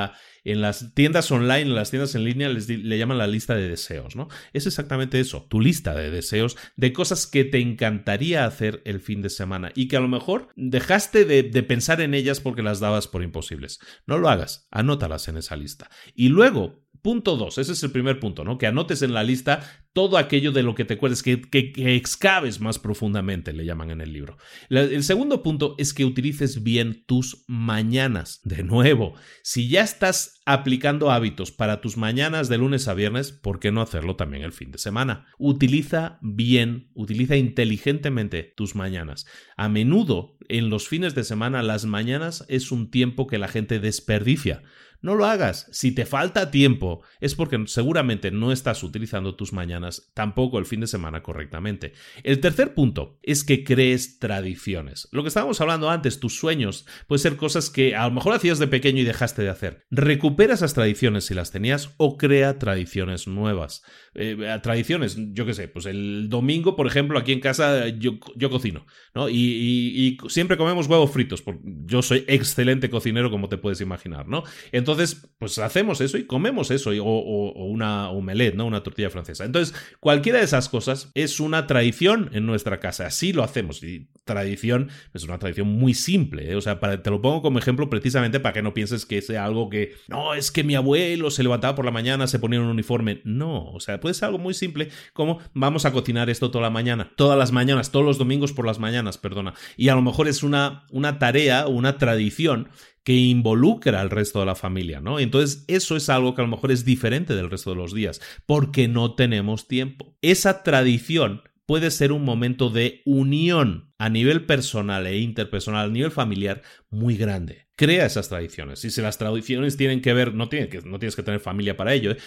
en 0.45 0.61
las 0.61 0.93
tiendas 0.95 1.29
online, 1.31 1.63
en 1.63 1.75
las 1.75 1.89
tiendas 1.89 2.15
en 2.15 2.23
línea, 2.23 2.47
les 2.47 2.69
le 2.69 2.97
llaman 2.97 3.17
la 3.17 3.27
lista 3.27 3.55
de 3.55 3.67
deseos, 3.67 4.15
¿no? 4.15 4.29
Es 4.53 4.67
exactamente 4.67 5.19
eso, 5.19 5.45
tu 5.49 5.59
lista 5.59 5.93
de 5.93 6.11
deseos 6.11 6.55
de 6.77 6.93
cosas 6.93 7.27
que 7.27 7.43
te 7.43 7.59
encantaría 7.59 8.45
hacer 8.45 8.81
el 8.85 9.01
fin 9.01 9.21
de 9.21 9.29
semana 9.29 9.73
y 9.75 9.89
que 9.89 9.97
a 9.97 9.99
lo 9.99 10.07
mejor 10.07 10.47
dejaste 10.55 11.25
de, 11.25 11.43
de 11.43 11.63
pensar 11.63 11.99
en 11.99 12.13
ellas 12.13 12.39
porque 12.39 12.63
las 12.63 12.79
dabas 12.79 13.09
por 13.09 13.21
imposibles. 13.21 13.81
No 14.07 14.17
lo 14.17 14.29
hagas, 14.29 14.65
anótalas 14.71 15.27
en 15.27 15.35
esa 15.35 15.57
lista. 15.57 15.89
Y 16.15 16.29
luego, 16.29 16.85
Punto 17.01 17.37
2, 17.37 17.57
ese 17.57 17.71
es 17.71 17.83
el 17.83 17.91
primer 17.91 18.19
punto, 18.19 18.43
¿no? 18.43 18.57
Que 18.57 18.67
anotes 18.67 19.01
en 19.01 19.13
la 19.13 19.23
lista 19.23 19.61
todo 19.93 20.17
aquello 20.17 20.51
de 20.51 20.63
lo 20.63 20.75
que 20.75 20.85
te 20.85 20.95
acuerdes, 20.95 21.23
que, 21.23 21.41
que, 21.41 21.95
excaves 21.95 22.59
más 22.59 22.77
profundamente, 22.77 23.53
le 23.53 23.65
llaman 23.65 23.91
en 23.91 24.01
el 24.01 24.13
libro. 24.13 24.37
el 24.69 25.03
segundo 25.03 25.41
punto 25.41 25.75
es 25.77 25.93
que 25.93 26.05
utilices 26.05 26.63
bien 26.63 27.03
tus 27.05 27.43
mañanas. 27.47 28.39
De 28.43 28.63
nuevo, 28.63 29.15
si 29.43 29.67
ya 29.67 29.81
estás 29.81 30.41
aplicando 30.45 31.11
hábitos 31.11 31.51
para 31.51 31.81
tus 31.81 31.97
mañanas 31.97 32.49
de 32.49 32.57
lunes 32.57 32.87
a 32.87 32.93
viernes, 32.93 33.31
¿por 33.31 33.59
qué 33.59 33.71
no 33.71 33.81
hacerlo 33.81 34.15
también 34.15 34.43
el 34.43 34.53
fin 34.53 34.71
de 34.71 34.77
semana? 34.77 35.27
Utiliza 35.37 36.19
bien, 36.21 36.91
utiliza 36.93 37.35
inteligentemente 37.35 38.53
tus 38.55 38.75
mañanas. 38.75 39.25
A 39.57 39.69
menudo, 39.69 40.37
en 40.47 40.69
los 40.69 40.87
fines 40.87 41.15
de 41.15 41.23
semana, 41.23 41.61
las 41.63 41.85
mañanas 41.85 42.45
es 42.47 42.71
un 42.71 42.89
tiempo 42.89 43.27
que 43.27 43.37
la 43.37 43.47
gente 43.47 43.79
desperdicia. 43.79 44.63
No 45.01 45.15
lo 45.15 45.25
hagas. 45.25 45.67
Si 45.71 45.91
te 45.91 46.05
falta 46.05 46.51
tiempo, 46.51 47.01
es 47.19 47.35
porque 47.35 47.63
seguramente 47.67 48.31
no 48.31 48.51
estás 48.51 48.83
utilizando 48.83 49.35
tus 49.35 49.53
mañanas, 49.53 50.11
tampoco 50.13 50.59
el 50.59 50.65
fin 50.65 50.81
de 50.81 50.87
semana 50.87 51.23
correctamente. 51.23 51.93
El 52.23 52.39
tercer 52.39 52.73
punto 52.73 53.17
es 53.23 53.43
que 53.43 53.63
crees 53.63 54.19
tradiciones. 54.19 55.07
Lo 55.11 55.23
que 55.23 55.29
estábamos 55.29 55.61
hablando 55.61 55.89
antes, 55.89 56.19
tus 56.19 56.37
sueños, 56.37 56.85
pueden 57.07 57.21
ser 57.21 57.37
cosas 57.37 57.69
que 57.69 57.95
a 57.95 58.07
lo 58.07 58.11
mejor 58.11 58.33
hacías 58.33 58.59
de 58.59 58.67
pequeño 58.67 59.01
y 59.01 59.05
dejaste 59.05 59.41
de 59.41 59.49
hacer. 59.49 59.85
Recupera 59.89 60.53
esas 60.53 60.73
tradiciones 60.73 61.25
si 61.25 61.33
las 61.33 61.51
tenías 61.51 61.91
o 61.97 62.17
crea 62.17 62.59
tradiciones 62.59 63.27
nuevas. 63.27 63.83
Eh, 64.15 64.37
tradiciones, 64.61 65.15
yo 65.33 65.45
qué 65.45 65.53
sé, 65.53 65.67
pues 65.67 65.85
el 65.85 66.27
domingo, 66.29 66.75
por 66.75 66.87
ejemplo, 66.87 67.17
aquí 67.17 67.31
en 67.31 67.39
casa 67.39 67.87
yo, 67.87 68.19
cocino, 68.49 68.85
¿no? 69.13 69.29
Y, 69.29 70.17
siempre 70.27 70.57
comemos 70.57 70.87
huevos 70.87 71.11
fritos, 71.11 71.41
porque 71.41 71.61
yo 71.85 72.01
soy 72.01 72.25
excelente 72.27 72.89
cocinero, 72.89 73.29
como 73.31 73.47
te 73.49 73.57
puedes 73.57 73.81
imaginar, 73.81 74.27
¿no? 74.27 74.43
Entonces, 74.71 74.88
pues 75.37 75.57
hacemos 75.59 76.01
eso 76.01 76.17
y 76.17 76.25
comemos 76.25 76.71
eso, 76.71 76.91
o, 77.01 77.65
una 77.65 78.09
omelette, 78.09 78.55
¿no? 78.55 78.65
Una 78.65 78.83
tortilla 78.83 79.09
francesa. 79.09 79.45
Entonces, 79.45 79.75
cualquiera 79.99 80.39
de 80.39 80.45
esas 80.45 80.69
cosas 80.69 81.11
es 81.13 81.39
una 81.39 81.67
tradición 81.67 82.29
en 82.33 82.45
nuestra 82.45 82.79
casa, 82.79 83.07
así 83.07 83.33
lo 83.33 83.43
hacemos. 83.43 83.83
Y 83.83 84.09
tradición 84.25 84.89
es 85.13 85.23
una 85.23 85.39
tradición 85.39 85.67
muy 85.67 85.93
simple, 85.93 86.51
¿eh? 86.51 86.55
o 86.55 86.61
sea, 86.61 86.79
te 86.79 87.09
lo 87.09 87.21
pongo 87.21 87.41
como 87.41 87.59
ejemplo 87.59 87.89
precisamente 87.89 88.39
para 88.39 88.53
que 88.53 88.61
no 88.61 88.73
pienses 88.73 89.05
que 89.05 89.21
sea 89.21 89.45
algo 89.45 89.69
que, 89.69 89.93
no, 90.07 90.33
es 90.33 90.51
que 90.51 90.63
mi 90.63 90.75
abuelo 90.75 91.31
se 91.31 91.43
levantaba 91.43 91.75
por 91.75 91.85
la 91.85 91.91
mañana, 91.91 92.27
se 92.27 92.39
ponía 92.39 92.61
un 92.61 92.67
uniforme. 92.67 93.21
No, 93.23 93.71
o 93.71 93.79
sea, 93.79 93.99
puede 93.99 94.13
ser 94.13 94.27
algo 94.27 94.37
muy 94.37 94.53
simple 94.53 94.89
como 95.13 95.39
vamos 95.53 95.85
a 95.85 95.91
cocinar 95.91 96.29
esto 96.29 96.51
toda 96.51 96.63
la 96.63 96.69
mañana, 96.69 97.11
todas 97.15 97.37
las 97.37 97.51
mañanas, 97.51 97.91
todos 97.91 98.05
los 98.05 98.17
domingos 98.17 98.53
por 98.53 98.65
las 98.65 98.79
mañanas, 98.79 99.17
perdona. 99.17 99.53
Y 99.77 99.89
a 99.89 99.95
lo 99.95 100.01
mejor 100.01 100.27
es 100.27 100.43
una, 100.43 100.85
una 100.91 101.19
tarea, 101.19 101.67
una 101.67 101.97
tradición 101.97 102.69
que 103.03 103.15
involucra 103.15 104.01
al 104.01 104.09
resto 104.09 104.39
de 104.39 104.45
la 104.45 104.55
familia, 104.55 105.01
¿no? 105.01 105.19
Entonces, 105.19 105.65
eso 105.67 105.95
es 105.95 106.09
algo 106.09 106.35
que 106.35 106.41
a 106.41 106.45
lo 106.45 106.51
mejor 106.51 106.71
es 106.71 106.85
diferente 106.85 107.35
del 107.35 107.49
resto 107.49 107.71
de 107.71 107.77
los 107.77 107.93
días, 107.93 108.21
porque 108.45 108.87
no 108.87 109.15
tenemos 109.15 109.67
tiempo. 109.67 110.15
Esa 110.21 110.63
tradición 110.63 111.41
puede 111.69 111.91
ser 111.91 112.11
un 112.13 112.25
momento 112.25 112.71
de 112.71 113.03
unión 113.05 113.93
a 113.99 114.09
nivel 114.09 114.47
personal 114.47 115.05
e 115.05 115.19
interpersonal, 115.19 115.85
a 115.85 115.91
nivel 115.91 116.09
familiar, 116.09 116.63
muy 116.89 117.15
grande. 117.15 117.67
Crea 117.75 118.07
esas 118.07 118.27
tradiciones. 118.27 118.83
Y 118.85 118.89
si 118.89 119.03
las 119.03 119.19
tradiciones 119.19 119.77
tienen 119.77 120.01
que 120.01 120.11
ver, 120.13 120.33
no, 120.33 120.49
que, 120.49 120.81
no 120.83 120.97
tienes 120.97 121.15
que 121.15 121.21
tener 121.21 121.39
familia 121.39 121.77
para 121.77 121.93
ello, 121.93 122.13
¿eh? 122.13 122.17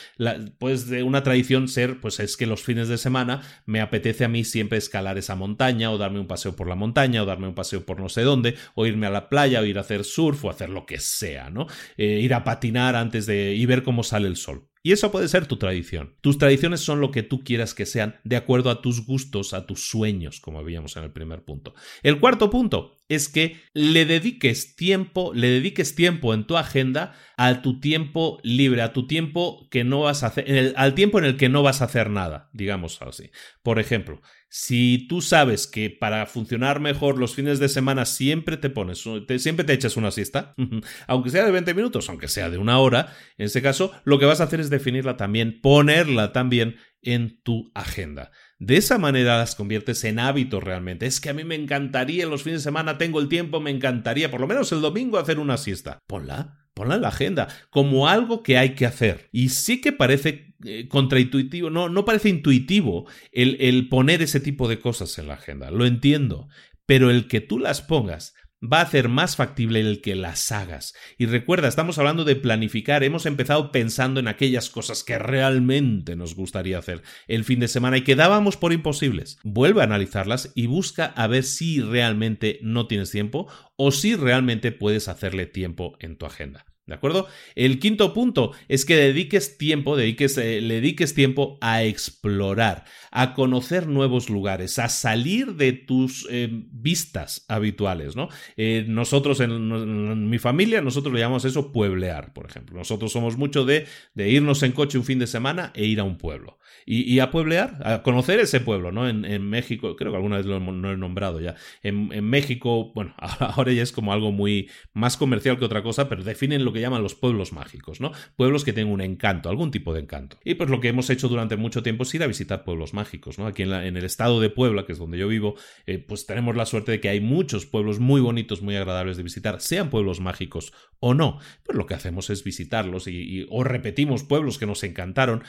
pues 0.61 0.87
de 0.87 1.03
una 1.03 1.25
tradición 1.25 1.67
ser, 1.67 2.01
pues 2.01 2.21
es 2.21 2.37
que 2.37 2.47
los 2.47 2.63
fines 2.63 2.87
de 2.87 2.99
semana 2.99 3.43
me 3.67 3.81
apetece 3.81 4.25
a 4.25 4.29
mí 4.29 4.45
siempre 4.45 4.79
escalar 4.79 5.19
esa 5.19 5.35
montaña, 5.35 5.91
o 5.91 5.99
darme 5.99 6.21
un 6.21 6.29
paseo 6.29 6.55
por 6.55 6.69
la 6.69 6.77
montaña, 6.77 7.25
o 7.25 7.27
darme 7.27 7.49
un 7.49 7.57
paseo 7.57 7.85
por 7.85 7.99
no 7.99 8.09
sé 8.09 8.23
dónde, 8.23 8.55
o 8.77 8.87
irme 8.87 9.09
a 9.09 9.11
la 9.11 9.29
playa, 9.29 9.61
o 9.61 9.65
ir 9.65 9.79
a 9.79 9.81
hacer 9.81 10.05
surf, 10.05 10.45
o 10.45 10.51
hacer 10.51 10.71
lo 10.71 10.87
que 10.87 11.01
sea, 11.01 11.51
¿no? 11.51 11.67
Eh, 11.97 12.21
ir 12.23 12.33
a 12.33 12.45
patinar 12.45 12.95
antes 12.95 13.27
de. 13.27 13.57
y 13.57 13.67
ver 13.67 13.83
cómo 13.83 14.05
sale 14.05 14.29
el 14.29 14.37
sol. 14.37 14.69
Y 14.85 14.91
eso 14.91 15.13
puede 15.13 15.29
ser 15.29 15.47
tu 15.47 15.59
tradición. 15.59 16.17
Tus 16.21 16.39
tradiciones 16.39 16.81
son 16.81 17.01
lo 17.01 17.13
que 17.13 17.23
tú 17.23 17.45
quieras 17.45 17.73
que 17.73 17.87
sean, 17.87 18.17
de 18.25 18.35
acuerdo 18.37 18.69
a 18.69 18.83
tus 18.83 19.07
gustos, 19.07 19.55
a 19.55 19.65
tus 19.65 19.87
sueños, 19.89 20.41
como 20.41 20.65
veíamos 20.65 20.97
en 20.97 21.05
el 21.05 21.13
primer 21.13 21.45
punto. 21.45 21.75
El 22.03 22.19
cuarto 22.19 22.51
punto 22.51 23.02
es 23.09 23.29
que 23.29 23.61
le 23.75 24.07
dediques 24.07 24.77
tiempo, 24.77 25.33
le 25.35 25.49
dediques 25.49 25.95
tiempo 25.95 26.35
en 26.35 26.47
tu 26.47 26.57
agenda 26.57 27.15
a 27.37 27.63
tu 27.63 27.81
tiempo 27.81 28.39
libre, 28.43 28.83
a 28.83 28.93
tu 28.93 29.07
tiempo 29.07 29.69
que 29.71 29.85
no 29.85 30.01
vas 30.01 30.23
a 30.23 30.29
hacer, 30.29 30.73
al 30.77 30.95
tiempo 30.95 31.19
en 31.19 31.25
el 31.25 31.37
que 31.37 31.49
no 31.49 31.63
vas 31.63 31.83
a 31.83 31.87
hacer 31.87 32.11
nada, 32.11 32.49
digamos 32.53 33.01
así. 33.03 33.31
Por 33.63 33.79
ejemplo, 33.79 34.23
si 34.49 35.07
tú 35.09 35.23
sabes 35.23 35.67
que 35.67 35.89
para 35.91 36.27
funcionar 36.27 36.79
mejor 36.79 37.19
los 37.19 37.35
fines 37.35 37.59
de 37.59 37.69
semana 37.69 38.05
siempre 38.05 38.57
te 38.57 38.71
pones, 38.71 39.03
siempre 39.39 39.65
te 39.65 39.73
echas 39.73 39.97
una 39.97 40.11
siesta, 40.11 40.55
aunque 41.07 41.31
sea 41.31 41.45
de 41.45 41.53
20 41.53 41.73
minutos, 41.75 42.09
aunque 42.09 42.29
sea 42.29 42.51
de 42.51 42.59
una 42.59 42.79
hora, 42.79 43.15
en 43.39 43.47
ese 43.47 43.63
caso, 43.63 43.93
lo 44.05 44.19
que 44.19 44.27
vas 44.27 44.41
a 44.41 44.45
hacer 44.45 44.61
es 44.61 44.71
definirla 44.71 45.17
también, 45.17 45.61
ponerla 45.61 46.33
también 46.33 46.77
en 47.01 47.41
tu 47.43 47.73
agenda. 47.75 48.31
De 48.63 48.77
esa 48.77 48.97
manera 48.97 49.39
las 49.39 49.57
conviertes 49.57 50.05
en 50.05 50.21
hábitos 50.21 50.63
realmente. 50.63 51.07
Es 51.07 51.21
que 51.21 51.31
a 51.31 51.35
mí 51.35 51.43
me 51.43 51.57
encantaría 51.57 52.23
en 52.23 52.31
los 52.31 52.45
fines 52.45 52.61
de 52.61 52.63
semana, 52.63 52.97
tengo 52.97 53.19
el 53.19 53.29
tiempo, 53.29 53.59
me 53.59 53.73
encantaría 53.73 54.31
por 54.31 54.41
lo 54.41 54.47
menos 54.47 54.71
el 54.71 54.81
domingo 54.81 55.19
hacer 55.19 55.41
una 55.41 55.57
siesta. 55.57 55.99
Ponla, 56.07 56.69
ponla 56.73 56.95
en 56.95 57.03
la 57.03 57.09
agenda 57.09 57.49
como 57.71 58.07
algo 58.07 58.45
que 58.45 58.59
hay 58.59 58.77
que 58.77 58.87
hacer. 58.87 59.29
Y 59.33 59.49
sí 59.49 59.81
que 59.81 59.91
parece 59.91 60.55
eh, 60.65 60.87
contraintuitivo, 60.87 61.71
no, 61.71 61.89
no 61.89 62.05
parece 62.05 62.29
intuitivo 62.29 63.09
el, 63.33 63.57
el 63.59 63.89
poner 63.89 64.23
ese 64.23 64.39
tipo 64.39 64.69
de 64.69 64.79
cosas 64.79 65.19
en 65.19 65.27
la 65.27 65.35
agenda, 65.35 65.73
lo 65.73 65.85
entiendo, 65.85 66.47
pero 66.87 67.11
el 67.11 67.27
que 67.27 67.41
tú 67.41 67.59
las 67.59 67.83
pongas 67.83 68.33
va 68.63 68.79
a 68.79 68.83
hacer 68.83 69.09
más 69.09 69.37
factible 69.37 69.81
el 69.81 70.01
que 70.01 70.15
las 70.15 70.53
hagas. 70.53 70.95
Y 71.19 71.27
recuerda, 71.27 71.69
estamos 71.69 71.99
hablando 71.99 72.25
de 72.25 72.37
planificar, 72.37 73.03
hemos 73.03 73.27
empezado 73.27 73.73
pensando 73.73 74.21
en 74.21 74.29
aquellas 74.29 74.71
cosas 74.71 75.03
que 75.03 75.19
realmente 75.19 76.17
nos 76.17 76.35
gustaría 76.35 76.79
hacer 76.79 77.03
el 77.27 77.45
fin 77.45 77.61
de 77.61 77.69
semana 77.69 77.99
y 77.99 78.05
que 78.05 78.17
dábamos 78.17 78.57
por 78.57 78.73
imposibles. 78.73 79.39
Vuelve 79.43 79.81
a 79.81 79.85
analizarlas 79.85 80.53
y 80.55 80.67
busca 80.67 81.07
a 81.07 81.27
ver 81.27 81.45
si 81.45 81.81
realmente 81.81 82.59
no 82.63 82.87
tienes 82.87 83.11
tiempo 83.11 83.49
o 83.77 83.91
si 83.91 84.15
realmente 84.15 84.73
puedes 84.73 85.09
hacerle 85.09 85.47
tiempo 85.47 85.97
en 86.01 86.17
tu 86.17 86.27
agenda. 86.27 86.72
¿De 86.93 86.97
acuerdo? 86.97 87.27
El 87.55 87.79
quinto 87.79 88.13
punto 88.13 88.53
es 88.69 88.85
que 88.85 88.97
dediques 88.97 89.57
tiempo, 89.57 89.97
dediques, 89.97 90.37
eh, 90.37 90.61
le 90.61 90.75
dediques 90.75 91.15
tiempo 91.15 91.57
a 91.63 91.85
explorar, 91.85 92.85
a 93.11 93.33
conocer 93.33 93.87
nuevos 93.87 94.29
lugares, 94.29 94.79
a 94.79 94.91
salir 94.91 95.55
de 95.55 95.73
tus 95.73 96.29
eh, 96.31 96.51
vistas 96.53 97.47
habituales, 97.49 98.15
¿no? 98.15 98.29
Eh, 98.59 98.85
nosotros 98.87 99.41
en, 99.41 100.29
mi 100.29 100.39
familia, 100.39 100.83
nosotros 100.83 101.15
le 101.15 101.21
llamamos 101.21 101.47
eso 101.47 101.73
pueblear, 101.73 102.35
por 102.35 102.45
ejemplo. 102.45 102.77
Nosotros 102.77 103.11
somos 103.11 103.39
mucho 103.39 103.65
de, 103.65 103.87
de 104.13 104.29
irnos 104.29 104.63
en 104.63 104.73
coche 104.73 104.99
un 104.99 105.05
fin 105.05 105.19
de 105.19 105.27
semana 105.27 105.73
e 105.75 105.87
ir 105.87 105.99
a 105.99 106.05
un 106.05 106.19
pueblo. 106.19 106.59
Y, 106.85 107.21
a 107.21 107.31
pueblear, 107.31 107.79
a 107.85 108.03
conocer 108.03 108.41
ese 108.41 108.61
pueblo, 108.61 108.93
¿no? 108.93 109.09
En, 109.09 109.43
México, 109.49 109.97
creo 109.97 110.11
que 110.13 110.17
alguna 110.17 110.39
vez 110.39 110.47
lo, 110.47 110.57
he 110.57 110.97
nombrado 110.97 111.41
ya. 111.41 111.55
En, 111.83 112.11
en 112.13 112.25
México, 112.25 112.93
bueno, 112.95 113.15
ahora 113.19 113.73
ya 113.73 113.83
es 113.83 113.93
como 113.93 114.13
algo 114.13 114.33
muy 114.33 114.69
más 114.93 115.17
comercial 115.17 115.59
que 115.59 115.65
otra 115.65 115.83
cosa, 115.83 116.09
pero 116.09 116.25
definen 116.25 116.65
lo 116.65 116.73
que 116.73 116.81
llaman 116.81 117.03
los 117.03 117.15
pueblos 117.15 117.53
mágicos, 117.53 118.01
¿no? 118.01 118.13
Pueblos 118.37 118.65
que 118.65 118.73
tienen 118.73 118.93
un 118.93 119.01
encanto, 119.01 119.49
algún 119.49 119.71
tipo 119.71 119.95
de 119.95 120.01
encanto. 120.01 120.39
Y 120.45 120.55
pues 120.55 120.71
lo 120.71 120.81
que 120.81 120.89
hemos 120.89 121.11
hecho 121.11 121.29
durante 121.29 121.57
mucho 121.57 121.83
tiempo 121.83 122.03
es 122.03 122.15
ir 122.15 122.23
a 122.23 122.27
visitar 122.27 122.65
pueblos 122.65 122.95
mágicos, 122.95 123.39
¿no? 123.39 123.47
Aquí 123.47 123.63
en, 123.63 123.73
en 123.73 123.97
el 123.97 124.05
estado 124.05 124.41
de 124.41 124.51
Puebla, 124.51 124.85
que 124.85 124.93
es 124.93 124.99
donde 124.99 125.19
yo 125.19 125.29
vivo, 125.29 125.55
eh, 125.87 125.99
pues 125.99 126.27
tenemos 126.27 126.57
la 126.57 126.67
suerte 126.67 126.93
de 126.93 127.01
que 127.01 127.09
hay 127.09 127.21
muchos 127.21 127.67
pueblos 127.67 127.99
muy 127.99 128.21
bonitos, 128.21 128.63
muy 128.63 128.77
agradables 128.77 129.17
de 129.17 129.23
visitar, 129.23 129.61
sean 129.61 129.91
pueblos 129.91 130.21
mágicos 130.21 130.73
o 131.01 131.15
no. 131.15 131.39
Pues 131.65 131.77
lo 131.77 131.87
que 131.87 131.95
hacemos 131.95 132.31
es 132.31 132.45
visitarlos 132.45 133.07
y, 133.07 133.47
o 133.51 133.65
repetimos 133.65 134.25
pueblos 134.25 134.59
que 134.59 134.67
nos 134.67 134.85
encantaron 134.85 135.43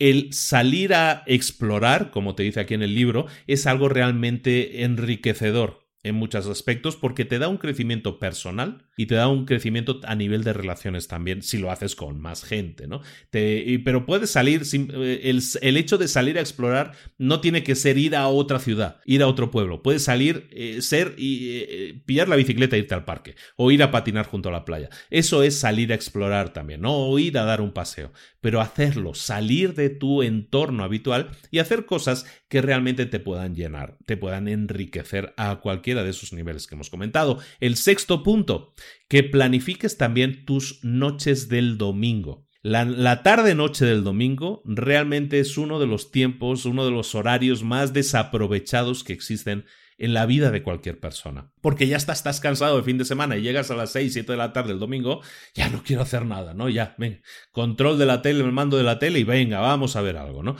el 0.00 0.32
salir 0.32 0.94
a 0.94 1.22
explorar, 1.26 2.10
como 2.10 2.34
te 2.34 2.42
dice 2.42 2.58
aquí 2.58 2.74
en 2.74 2.82
el 2.82 2.94
libro, 2.94 3.26
es 3.46 3.66
algo 3.68 3.88
realmente 3.88 4.82
enriquecedor 4.82 5.79
en 6.02 6.14
muchos 6.14 6.46
aspectos 6.46 6.96
porque 6.96 7.24
te 7.24 7.38
da 7.38 7.48
un 7.48 7.58
crecimiento 7.58 8.18
personal 8.18 8.86
y 8.96 9.06
te 9.06 9.16
da 9.16 9.28
un 9.28 9.44
crecimiento 9.44 10.00
a 10.04 10.14
nivel 10.14 10.44
de 10.44 10.52
relaciones 10.52 11.08
también 11.08 11.42
si 11.42 11.58
lo 11.58 11.70
haces 11.70 11.94
con 11.94 12.20
más 12.20 12.44
gente, 12.44 12.86
¿no? 12.86 13.02
pero 13.30 14.06
puedes 14.06 14.30
salir, 14.30 14.62
eh, 14.72 15.20
el, 15.24 15.42
el, 15.60 15.76
hecho 15.76 15.98
de 15.98 16.08
salir 16.08 16.38
a 16.38 16.40
explorar 16.40 16.92
no 17.18 17.40
tiene 17.40 17.62
que 17.62 17.74
ser 17.74 17.98
ir 17.98 18.16
a 18.16 18.28
otra 18.28 18.58
ciudad, 18.58 18.96
ir 19.04 19.22
a 19.22 19.26
otro 19.26 19.50
pueblo, 19.50 19.82
puedes 19.82 20.04
salir, 20.04 20.48
eh, 20.52 20.80
ser 20.80 21.14
y 21.18 21.64
eh, 21.68 22.02
pillar 22.06 22.28
la 22.28 22.36
bicicleta 22.36 22.76
e 22.76 22.80
irte 22.80 22.94
al 22.94 23.04
parque 23.04 23.34
o 23.56 23.70
ir 23.70 23.82
a 23.82 23.90
patinar 23.90 24.26
junto 24.26 24.48
a 24.48 24.52
la 24.52 24.64
playa. 24.64 24.88
Eso 25.10 25.42
es 25.42 25.58
salir 25.58 25.92
a 25.92 25.94
explorar 25.94 26.52
también, 26.52 26.80
no 26.80 26.96
o 26.96 27.18
ir 27.18 27.36
a 27.38 27.44
dar 27.44 27.60
un 27.60 27.72
paseo, 27.72 28.12
pero 28.40 28.60
hacerlo, 28.60 29.14
salir 29.14 29.74
de 29.74 29.90
tu 29.90 30.22
entorno 30.22 30.84
habitual 30.84 31.30
y 31.50 31.58
hacer 31.58 31.84
cosas 31.84 32.26
que 32.50 32.60
realmente 32.60 33.06
te 33.06 33.20
puedan 33.20 33.54
llenar, 33.54 33.96
te 34.06 34.16
puedan 34.16 34.48
enriquecer 34.48 35.32
a 35.36 35.60
cualquiera 35.60 36.02
de 36.02 36.10
esos 36.10 36.32
niveles 36.32 36.66
que 36.66 36.74
hemos 36.74 36.90
comentado. 36.90 37.38
El 37.60 37.76
sexto 37.76 38.24
punto, 38.24 38.74
que 39.08 39.22
planifiques 39.22 39.96
también 39.96 40.44
tus 40.44 40.84
noches 40.84 41.48
del 41.48 41.78
domingo. 41.78 42.48
La, 42.62 43.22
tarde-noche 43.22 43.86
del 43.86 44.02
domingo 44.02 44.62
realmente 44.66 45.38
es 45.38 45.56
uno 45.56 45.78
de 45.78 45.86
los 45.86 46.10
tiempos, 46.10 46.66
uno 46.66 46.84
de 46.84 46.90
los 46.90 47.14
horarios 47.14 47.62
más 47.62 47.92
desaprovechados 47.92 49.04
que 49.04 49.12
existen 49.12 49.64
en 49.96 50.12
la 50.12 50.26
vida 50.26 50.50
de 50.50 50.64
cualquier 50.64 50.98
persona. 50.98 51.52
Porque 51.60 51.86
ya 51.86 51.96
estás, 51.96 52.18
estás 52.18 52.40
cansado 52.40 52.76
de 52.76 52.82
fin 52.82 52.98
de 52.98 53.04
semana 53.04 53.36
y 53.36 53.42
llegas 53.42 53.70
a 53.70 53.76
las 53.76 53.92
6, 53.92 54.12
7 54.12 54.32
de 54.32 54.38
la 54.38 54.52
tarde 54.52 54.72
el 54.72 54.78
domingo, 54.80 55.22
ya 55.54 55.68
no 55.68 55.82
quiero 55.84 56.02
hacer 56.02 56.26
nada, 56.26 56.52
¿no? 56.52 56.68
Ya, 56.68 56.96
ven, 56.98 57.22
control 57.52 57.98
de 57.98 58.06
la 58.06 58.22
tele, 58.22 58.42
el 58.42 58.52
mando 58.52 58.76
de 58.76 58.82
la 58.82 58.98
tele 58.98 59.20
y 59.20 59.24
venga, 59.24 59.60
vamos 59.60 59.94
a 59.94 60.02
ver 60.02 60.16
algo, 60.16 60.42
¿no? 60.42 60.56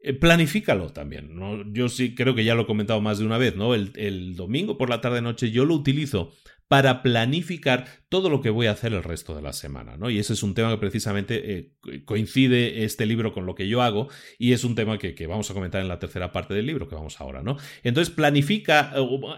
Eh, 0.00 0.12
planifícalo 0.12 0.92
también. 0.92 1.38
Yo 1.72 1.88
sí 1.88 2.14
creo 2.14 2.34
que 2.34 2.44
ya 2.44 2.54
lo 2.54 2.62
he 2.62 2.66
comentado 2.66 3.00
más 3.00 3.18
de 3.18 3.26
una 3.26 3.38
vez, 3.38 3.56
¿no? 3.56 3.74
El, 3.74 3.92
el 3.96 4.36
domingo 4.36 4.78
por 4.78 4.90
la 4.90 5.00
tarde-noche 5.00 5.50
yo 5.50 5.64
lo 5.64 5.74
utilizo 5.74 6.32
para 6.68 7.02
planificar 7.02 7.86
todo 8.08 8.30
lo 8.30 8.40
que 8.40 8.48
voy 8.48 8.66
a 8.66 8.70
hacer 8.70 8.94
el 8.94 9.02
resto 9.02 9.34
de 9.34 9.42
la 9.42 9.52
semana, 9.52 9.96
¿no? 9.98 10.08
Y 10.08 10.18
ese 10.18 10.32
es 10.32 10.42
un 10.42 10.54
tema 10.54 10.70
que 10.70 10.78
precisamente 10.78 11.58
eh, 11.58 12.02
coincide 12.06 12.84
este 12.84 13.04
libro 13.04 13.34
con 13.34 13.44
lo 13.44 13.54
que 13.54 13.68
yo 13.68 13.82
hago 13.82 14.08
y 14.38 14.52
es 14.52 14.64
un 14.64 14.74
tema 14.74 14.96
que, 14.98 15.26
vamos 15.26 15.50
a 15.50 15.54
comentar 15.54 15.82
en 15.82 15.88
la 15.88 15.98
tercera 15.98 16.32
parte 16.32 16.54
del 16.54 16.64
libro 16.64 16.88
que 16.88 16.94
vamos 16.94 17.20
ahora, 17.20 17.42
¿no? 17.42 17.58
Entonces 17.82 18.14
planifica, 18.14 18.94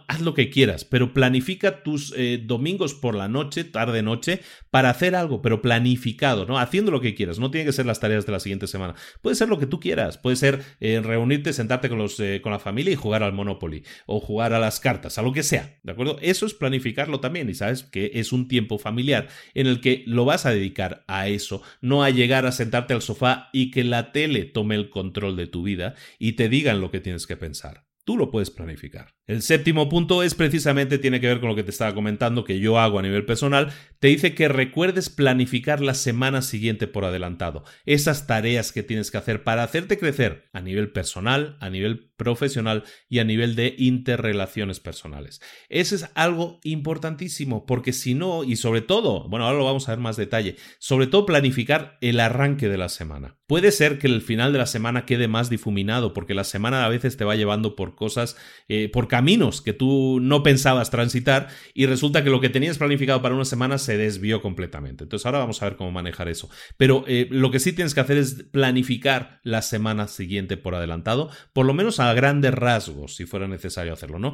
haz 0.06 0.20
lo 0.20 0.34
que 0.34 0.50
quieras, 0.50 0.84
pero 0.84 1.12
planifica 1.12 1.82
tus 1.82 2.14
eh, 2.16 2.40
domingos 2.42 2.94
por 2.94 3.16
la 3.16 3.28
noche, 3.28 3.64
tarde 3.64 4.02
noche, 4.02 4.40
para 4.70 4.90
hacer 4.90 5.16
algo, 5.16 5.42
pero 5.42 5.62
planificado, 5.62 6.46
¿no? 6.46 6.58
Haciendo 6.58 6.92
lo 6.92 7.00
que 7.00 7.16
quieras, 7.16 7.40
no 7.40 7.50
tiene 7.50 7.66
que 7.66 7.72
ser 7.72 7.86
las 7.86 7.98
tareas 7.98 8.24
de 8.24 8.32
la 8.32 8.40
siguiente 8.40 8.68
semana, 8.68 8.94
puede 9.20 9.34
ser 9.34 9.48
lo 9.48 9.58
que 9.58 9.66
tú 9.66 9.80
quieras, 9.80 10.16
puede 10.16 10.36
ser 10.36 10.62
eh, 10.78 11.00
reunirte, 11.02 11.52
sentarte 11.52 11.88
con, 11.88 11.98
los, 11.98 12.22
con 12.40 12.52
la 12.52 12.60
familia 12.60 12.92
y 12.92 12.96
jugar 12.96 13.24
al 13.24 13.32
Monopoly 13.32 13.82
o 14.06 14.20
jugar 14.20 14.52
a 14.52 14.60
las 14.60 14.78
cartas, 14.78 15.18
a 15.18 15.22
lo 15.22 15.32
que 15.32 15.42
sea, 15.42 15.80
¿de 15.82 15.90
acuerdo? 15.90 16.18
Eso 16.22 16.46
es 16.46 16.54
planificarlo 16.54 17.18
también 17.18 17.48
y 17.48 17.54
sabes 17.54 17.82
que 17.82 18.12
es 18.14 18.32
un 18.32 18.46
tiempo 18.46 18.59
familiar 18.78 19.28
en 19.54 19.66
el 19.66 19.80
que 19.80 20.04
lo 20.06 20.24
vas 20.24 20.46
a 20.46 20.50
dedicar 20.50 21.04
a 21.06 21.28
eso, 21.28 21.62
no 21.80 22.02
a 22.02 22.10
llegar 22.10 22.46
a 22.46 22.52
sentarte 22.52 22.94
al 22.94 23.02
sofá 23.02 23.48
y 23.52 23.70
que 23.70 23.84
la 23.84 24.12
tele 24.12 24.44
tome 24.44 24.74
el 24.74 24.90
control 24.90 25.36
de 25.36 25.46
tu 25.46 25.62
vida 25.62 25.94
y 26.18 26.32
te 26.32 26.48
digan 26.48 26.80
lo 26.80 26.90
que 26.90 27.00
tienes 27.00 27.26
que 27.26 27.36
pensar. 27.36 27.86
Tú 28.04 28.16
lo 28.16 28.30
puedes 28.30 28.50
planificar. 28.50 29.14
El 29.30 29.42
séptimo 29.42 29.88
punto 29.88 30.24
es 30.24 30.34
precisamente, 30.34 30.98
tiene 30.98 31.20
que 31.20 31.28
ver 31.28 31.38
con 31.38 31.50
lo 31.50 31.54
que 31.54 31.62
te 31.62 31.70
estaba 31.70 31.94
comentando, 31.94 32.42
que 32.42 32.58
yo 32.58 32.80
hago 32.80 32.98
a 32.98 33.02
nivel 33.02 33.24
personal. 33.24 33.72
Te 34.00 34.08
dice 34.08 34.34
que 34.34 34.48
recuerdes 34.48 35.08
planificar 35.08 35.80
la 35.80 35.94
semana 35.94 36.42
siguiente 36.42 36.88
por 36.88 37.04
adelantado. 37.04 37.62
Esas 37.86 38.26
tareas 38.26 38.72
que 38.72 38.82
tienes 38.82 39.12
que 39.12 39.18
hacer 39.18 39.44
para 39.44 39.62
hacerte 39.62 40.00
crecer 40.00 40.48
a 40.52 40.60
nivel 40.60 40.90
personal, 40.90 41.56
a 41.60 41.70
nivel 41.70 42.10
profesional 42.16 42.82
y 43.08 43.20
a 43.20 43.24
nivel 43.24 43.54
de 43.54 43.76
interrelaciones 43.78 44.80
personales. 44.80 45.40
Eso 45.68 45.94
es 45.94 46.10
algo 46.14 46.58
importantísimo 46.64 47.66
porque 47.66 47.92
si 47.92 48.14
no, 48.14 48.42
y 48.42 48.56
sobre 48.56 48.80
todo, 48.80 49.28
bueno, 49.28 49.46
ahora 49.46 49.58
lo 49.58 49.64
vamos 49.64 49.88
a 49.88 49.92
ver 49.92 50.00
más 50.00 50.16
detalle, 50.16 50.56
sobre 50.80 51.06
todo 51.06 51.24
planificar 51.24 51.98
el 52.00 52.18
arranque 52.18 52.68
de 52.68 52.78
la 52.78 52.88
semana. 52.88 53.38
Puede 53.46 53.72
ser 53.72 53.98
que 53.98 54.06
el 54.06 54.20
final 54.20 54.52
de 54.52 54.58
la 54.58 54.66
semana 54.66 55.06
quede 55.06 55.28
más 55.28 55.48
difuminado 55.48 56.12
porque 56.12 56.34
la 56.34 56.44
semana 56.44 56.84
a 56.84 56.88
veces 56.88 57.16
te 57.16 57.24
va 57.24 57.36
llevando 57.36 57.74
por 57.74 57.94
cosas, 57.94 58.36
eh, 58.68 58.90
por 58.90 59.08
caminos 59.20 59.60
que 59.60 59.74
tú 59.74 60.18
no 60.18 60.42
pensabas 60.42 60.88
transitar 60.88 61.48
y 61.74 61.84
resulta 61.84 62.24
que 62.24 62.30
lo 62.30 62.40
que 62.40 62.48
tenías 62.48 62.78
planificado 62.78 63.20
para 63.20 63.34
una 63.34 63.44
semana 63.44 63.76
se 63.76 63.98
desvió 63.98 64.40
completamente. 64.40 65.04
Entonces 65.04 65.26
ahora 65.26 65.40
vamos 65.40 65.60
a 65.60 65.66
ver 65.66 65.76
cómo 65.76 65.90
manejar 65.90 66.30
eso. 66.30 66.48
Pero 66.78 67.04
eh, 67.06 67.28
lo 67.30 67.50
que 67.50 67.60
sí 67.60 67.74
tienes 67.74 67.92
que 67.92 68.00
hacer 68.00 68.16
es 68.16 68.44
planificar 68.50 69.38
la 69.42 69.60
semana 69.60 70.08
siguiente 70.08 70.56
por 70.56 70.74
adelantado, 70.74 71.28
por 71.52 71.66
lo 71.66 71.74
menos 71.74 72.00
a 72.00 72.14
grandes 72.14 72.54
rasgos, 72.54 73.14
si 73.14 73.26
fuera 73.26 73.46
necesario 73.46 73.92
hacerlo, 73.92 74.18
¿no? 74.18 74.32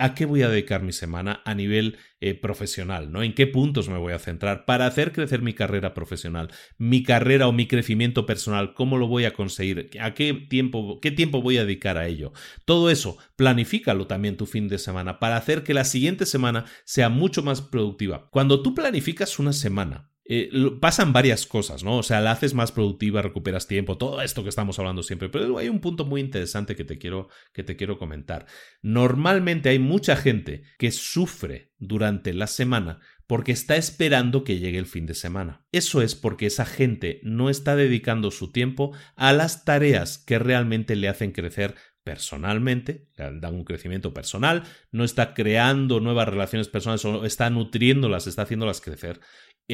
¿A 0.00 0.14
qué 0.14 0.26
voy 0.26 0.42
a 0.42 0.48
dedicar 0.48 0.82
mi 0.84 0.92
semana 0.92 1.42
a 1.44 1.54
nivel 1.54 1.98
eh, 2.20 2.34
profesional? 2.34 3.10
¿no? 3.10 3.24
¿En 3.24 3.34
qué 3.34 3.48
puntos 3.48 3.88
me 3.88 3.98
voy 3.98 4.12
a 4.12 4.20
centrar 4.20 4.64
para 4.64 4.86
hacer 4.86 5.10
crecer 5.10 5.42
mi 5.42 5.54
carrera 5.54 5.92
profesional? 5.92 6.52
Mi 6.76 7.02
carrera 7.02 7.48
o 7.48 7.52
mi 7.52 7.66
crecimiento 7.66 8.24
personal, 8.24 8.74
¿cómo 8.74 8.96
lo 8.96 9.08
voy 9.08 9.24
a 9.24 9.32
conseguir? 9.32 9.90
¿A 10.00 10.14
qué 10.14 10.34
tiempo, 10.34 11.00
qué 11.00 11.10
tiempo 11.10 11.42
voy 11.42 11.58
a 11.58 11.64
dedicar 11.64 11.98
a 11.98 12.06
ello? 12.06 12.32
Todo 12.64 12.90
eso, 12.90 13.18
planifícalo 13.34 14.06
también 14.06 14.36
tu 14.36 14.46
fin 14.46 14.68
de 14.68 14.78
semana 14.78 15.18
para 15.18 15.36
hacer 15.36 15.64
que 15.64 15.74
la 15.74 15.84
siguiente 15.84 16.26
semana 16.26 16.66
sea 16.84 17.08
mucho 17.08 17.42
más 17.42 17.60
productiva. 17.60 18.28
Cuando 18.30 18.62
tú 18.62 18.74
planificas 18.74 19.40
una 19.40 19.52
semana, 19.52 20.12
eh, 20.30 20.50
pasan 20.78 21.14
varias 21.14 21.46
cosas, 21.46 21.82
¿no? 21.82 21.96
O 21.96 22.02
sea, 22.02 22.20
la 22.20 22.32
haces 22.32 22.52
más 22.52 22.70
productiva, 22.70 23.22
recuperas 23.22 23.66
tiempo, 23.66 23.96
todo 23.96 24.20
esto 24.20 24.42
que 24.42 24.50
estamos 24.50 24.78
hablando 24.78 25.02
siempre. 25.02 25.30
Pero 25.30 25.56
hay 25.56 25.70
un 25.70 25.80
punto 25.80 26.04
muy 26.04 26.20
interesante 26.20 26.76
que 26.76 26.84
te 26.84 26.98
quiero, 26.98 27.30
que 27.54 27.64
te 27.64 27.76
quiero 27.76 27.98
comentar. 27.98 28.44
Normalmente 28.82 29.70
hay 29.70 29.78
mucha 29.78 30.16
gente 30.16 30.64
que 30.78 30.92
sufre 30.92 31.72
durante 31.78 32.34
la 32.34 32.46
semana 32.46 33.00
porque 33.26 33.52
está 33.52 33.76
esperando 33.76 34.44
que 34.44 34.58
llegue 34.58 34.78
el 34.78 34.86
fin 34.86 35.06
de 35.06 35.14
semana. 35.14 35.66
Eso 35.72 36.02
es 36.02 36.14
porque 36.14 36.46
esa 36.46 36.66
gente 36.66 37.20
no 37.22 37.48
está 37.48 37.74
dedicando 37.74 38.30
su 38.30 38.52
tiempo 38.52 38.92
a 39.16 39.32
las 39.32 39.64
tareas 39.64 40.18
que 40.18 40.38
realmente 40.38 40.94
le 40.94 41.08
hacen 41.08 41.32
crecer 41.32 41.74
personalmente, 42.08 43.10
dan 43.16 43.54
un 43.54 43.64
crecimiento 43.64 44.14
personal, 44.14 44.62
no 44.92 45.04
está 45.04 45.34
creando 45.34 46.00
nuevas 46.00 46.26
relaciones 46.26 46.66
personales, 46.66 47.04
está 47.30 47.50
nutriéndolas, 47.50 48.26
está 48.26 48.42
haciéndolas 48.42 48.80
crecer 48.80 49.20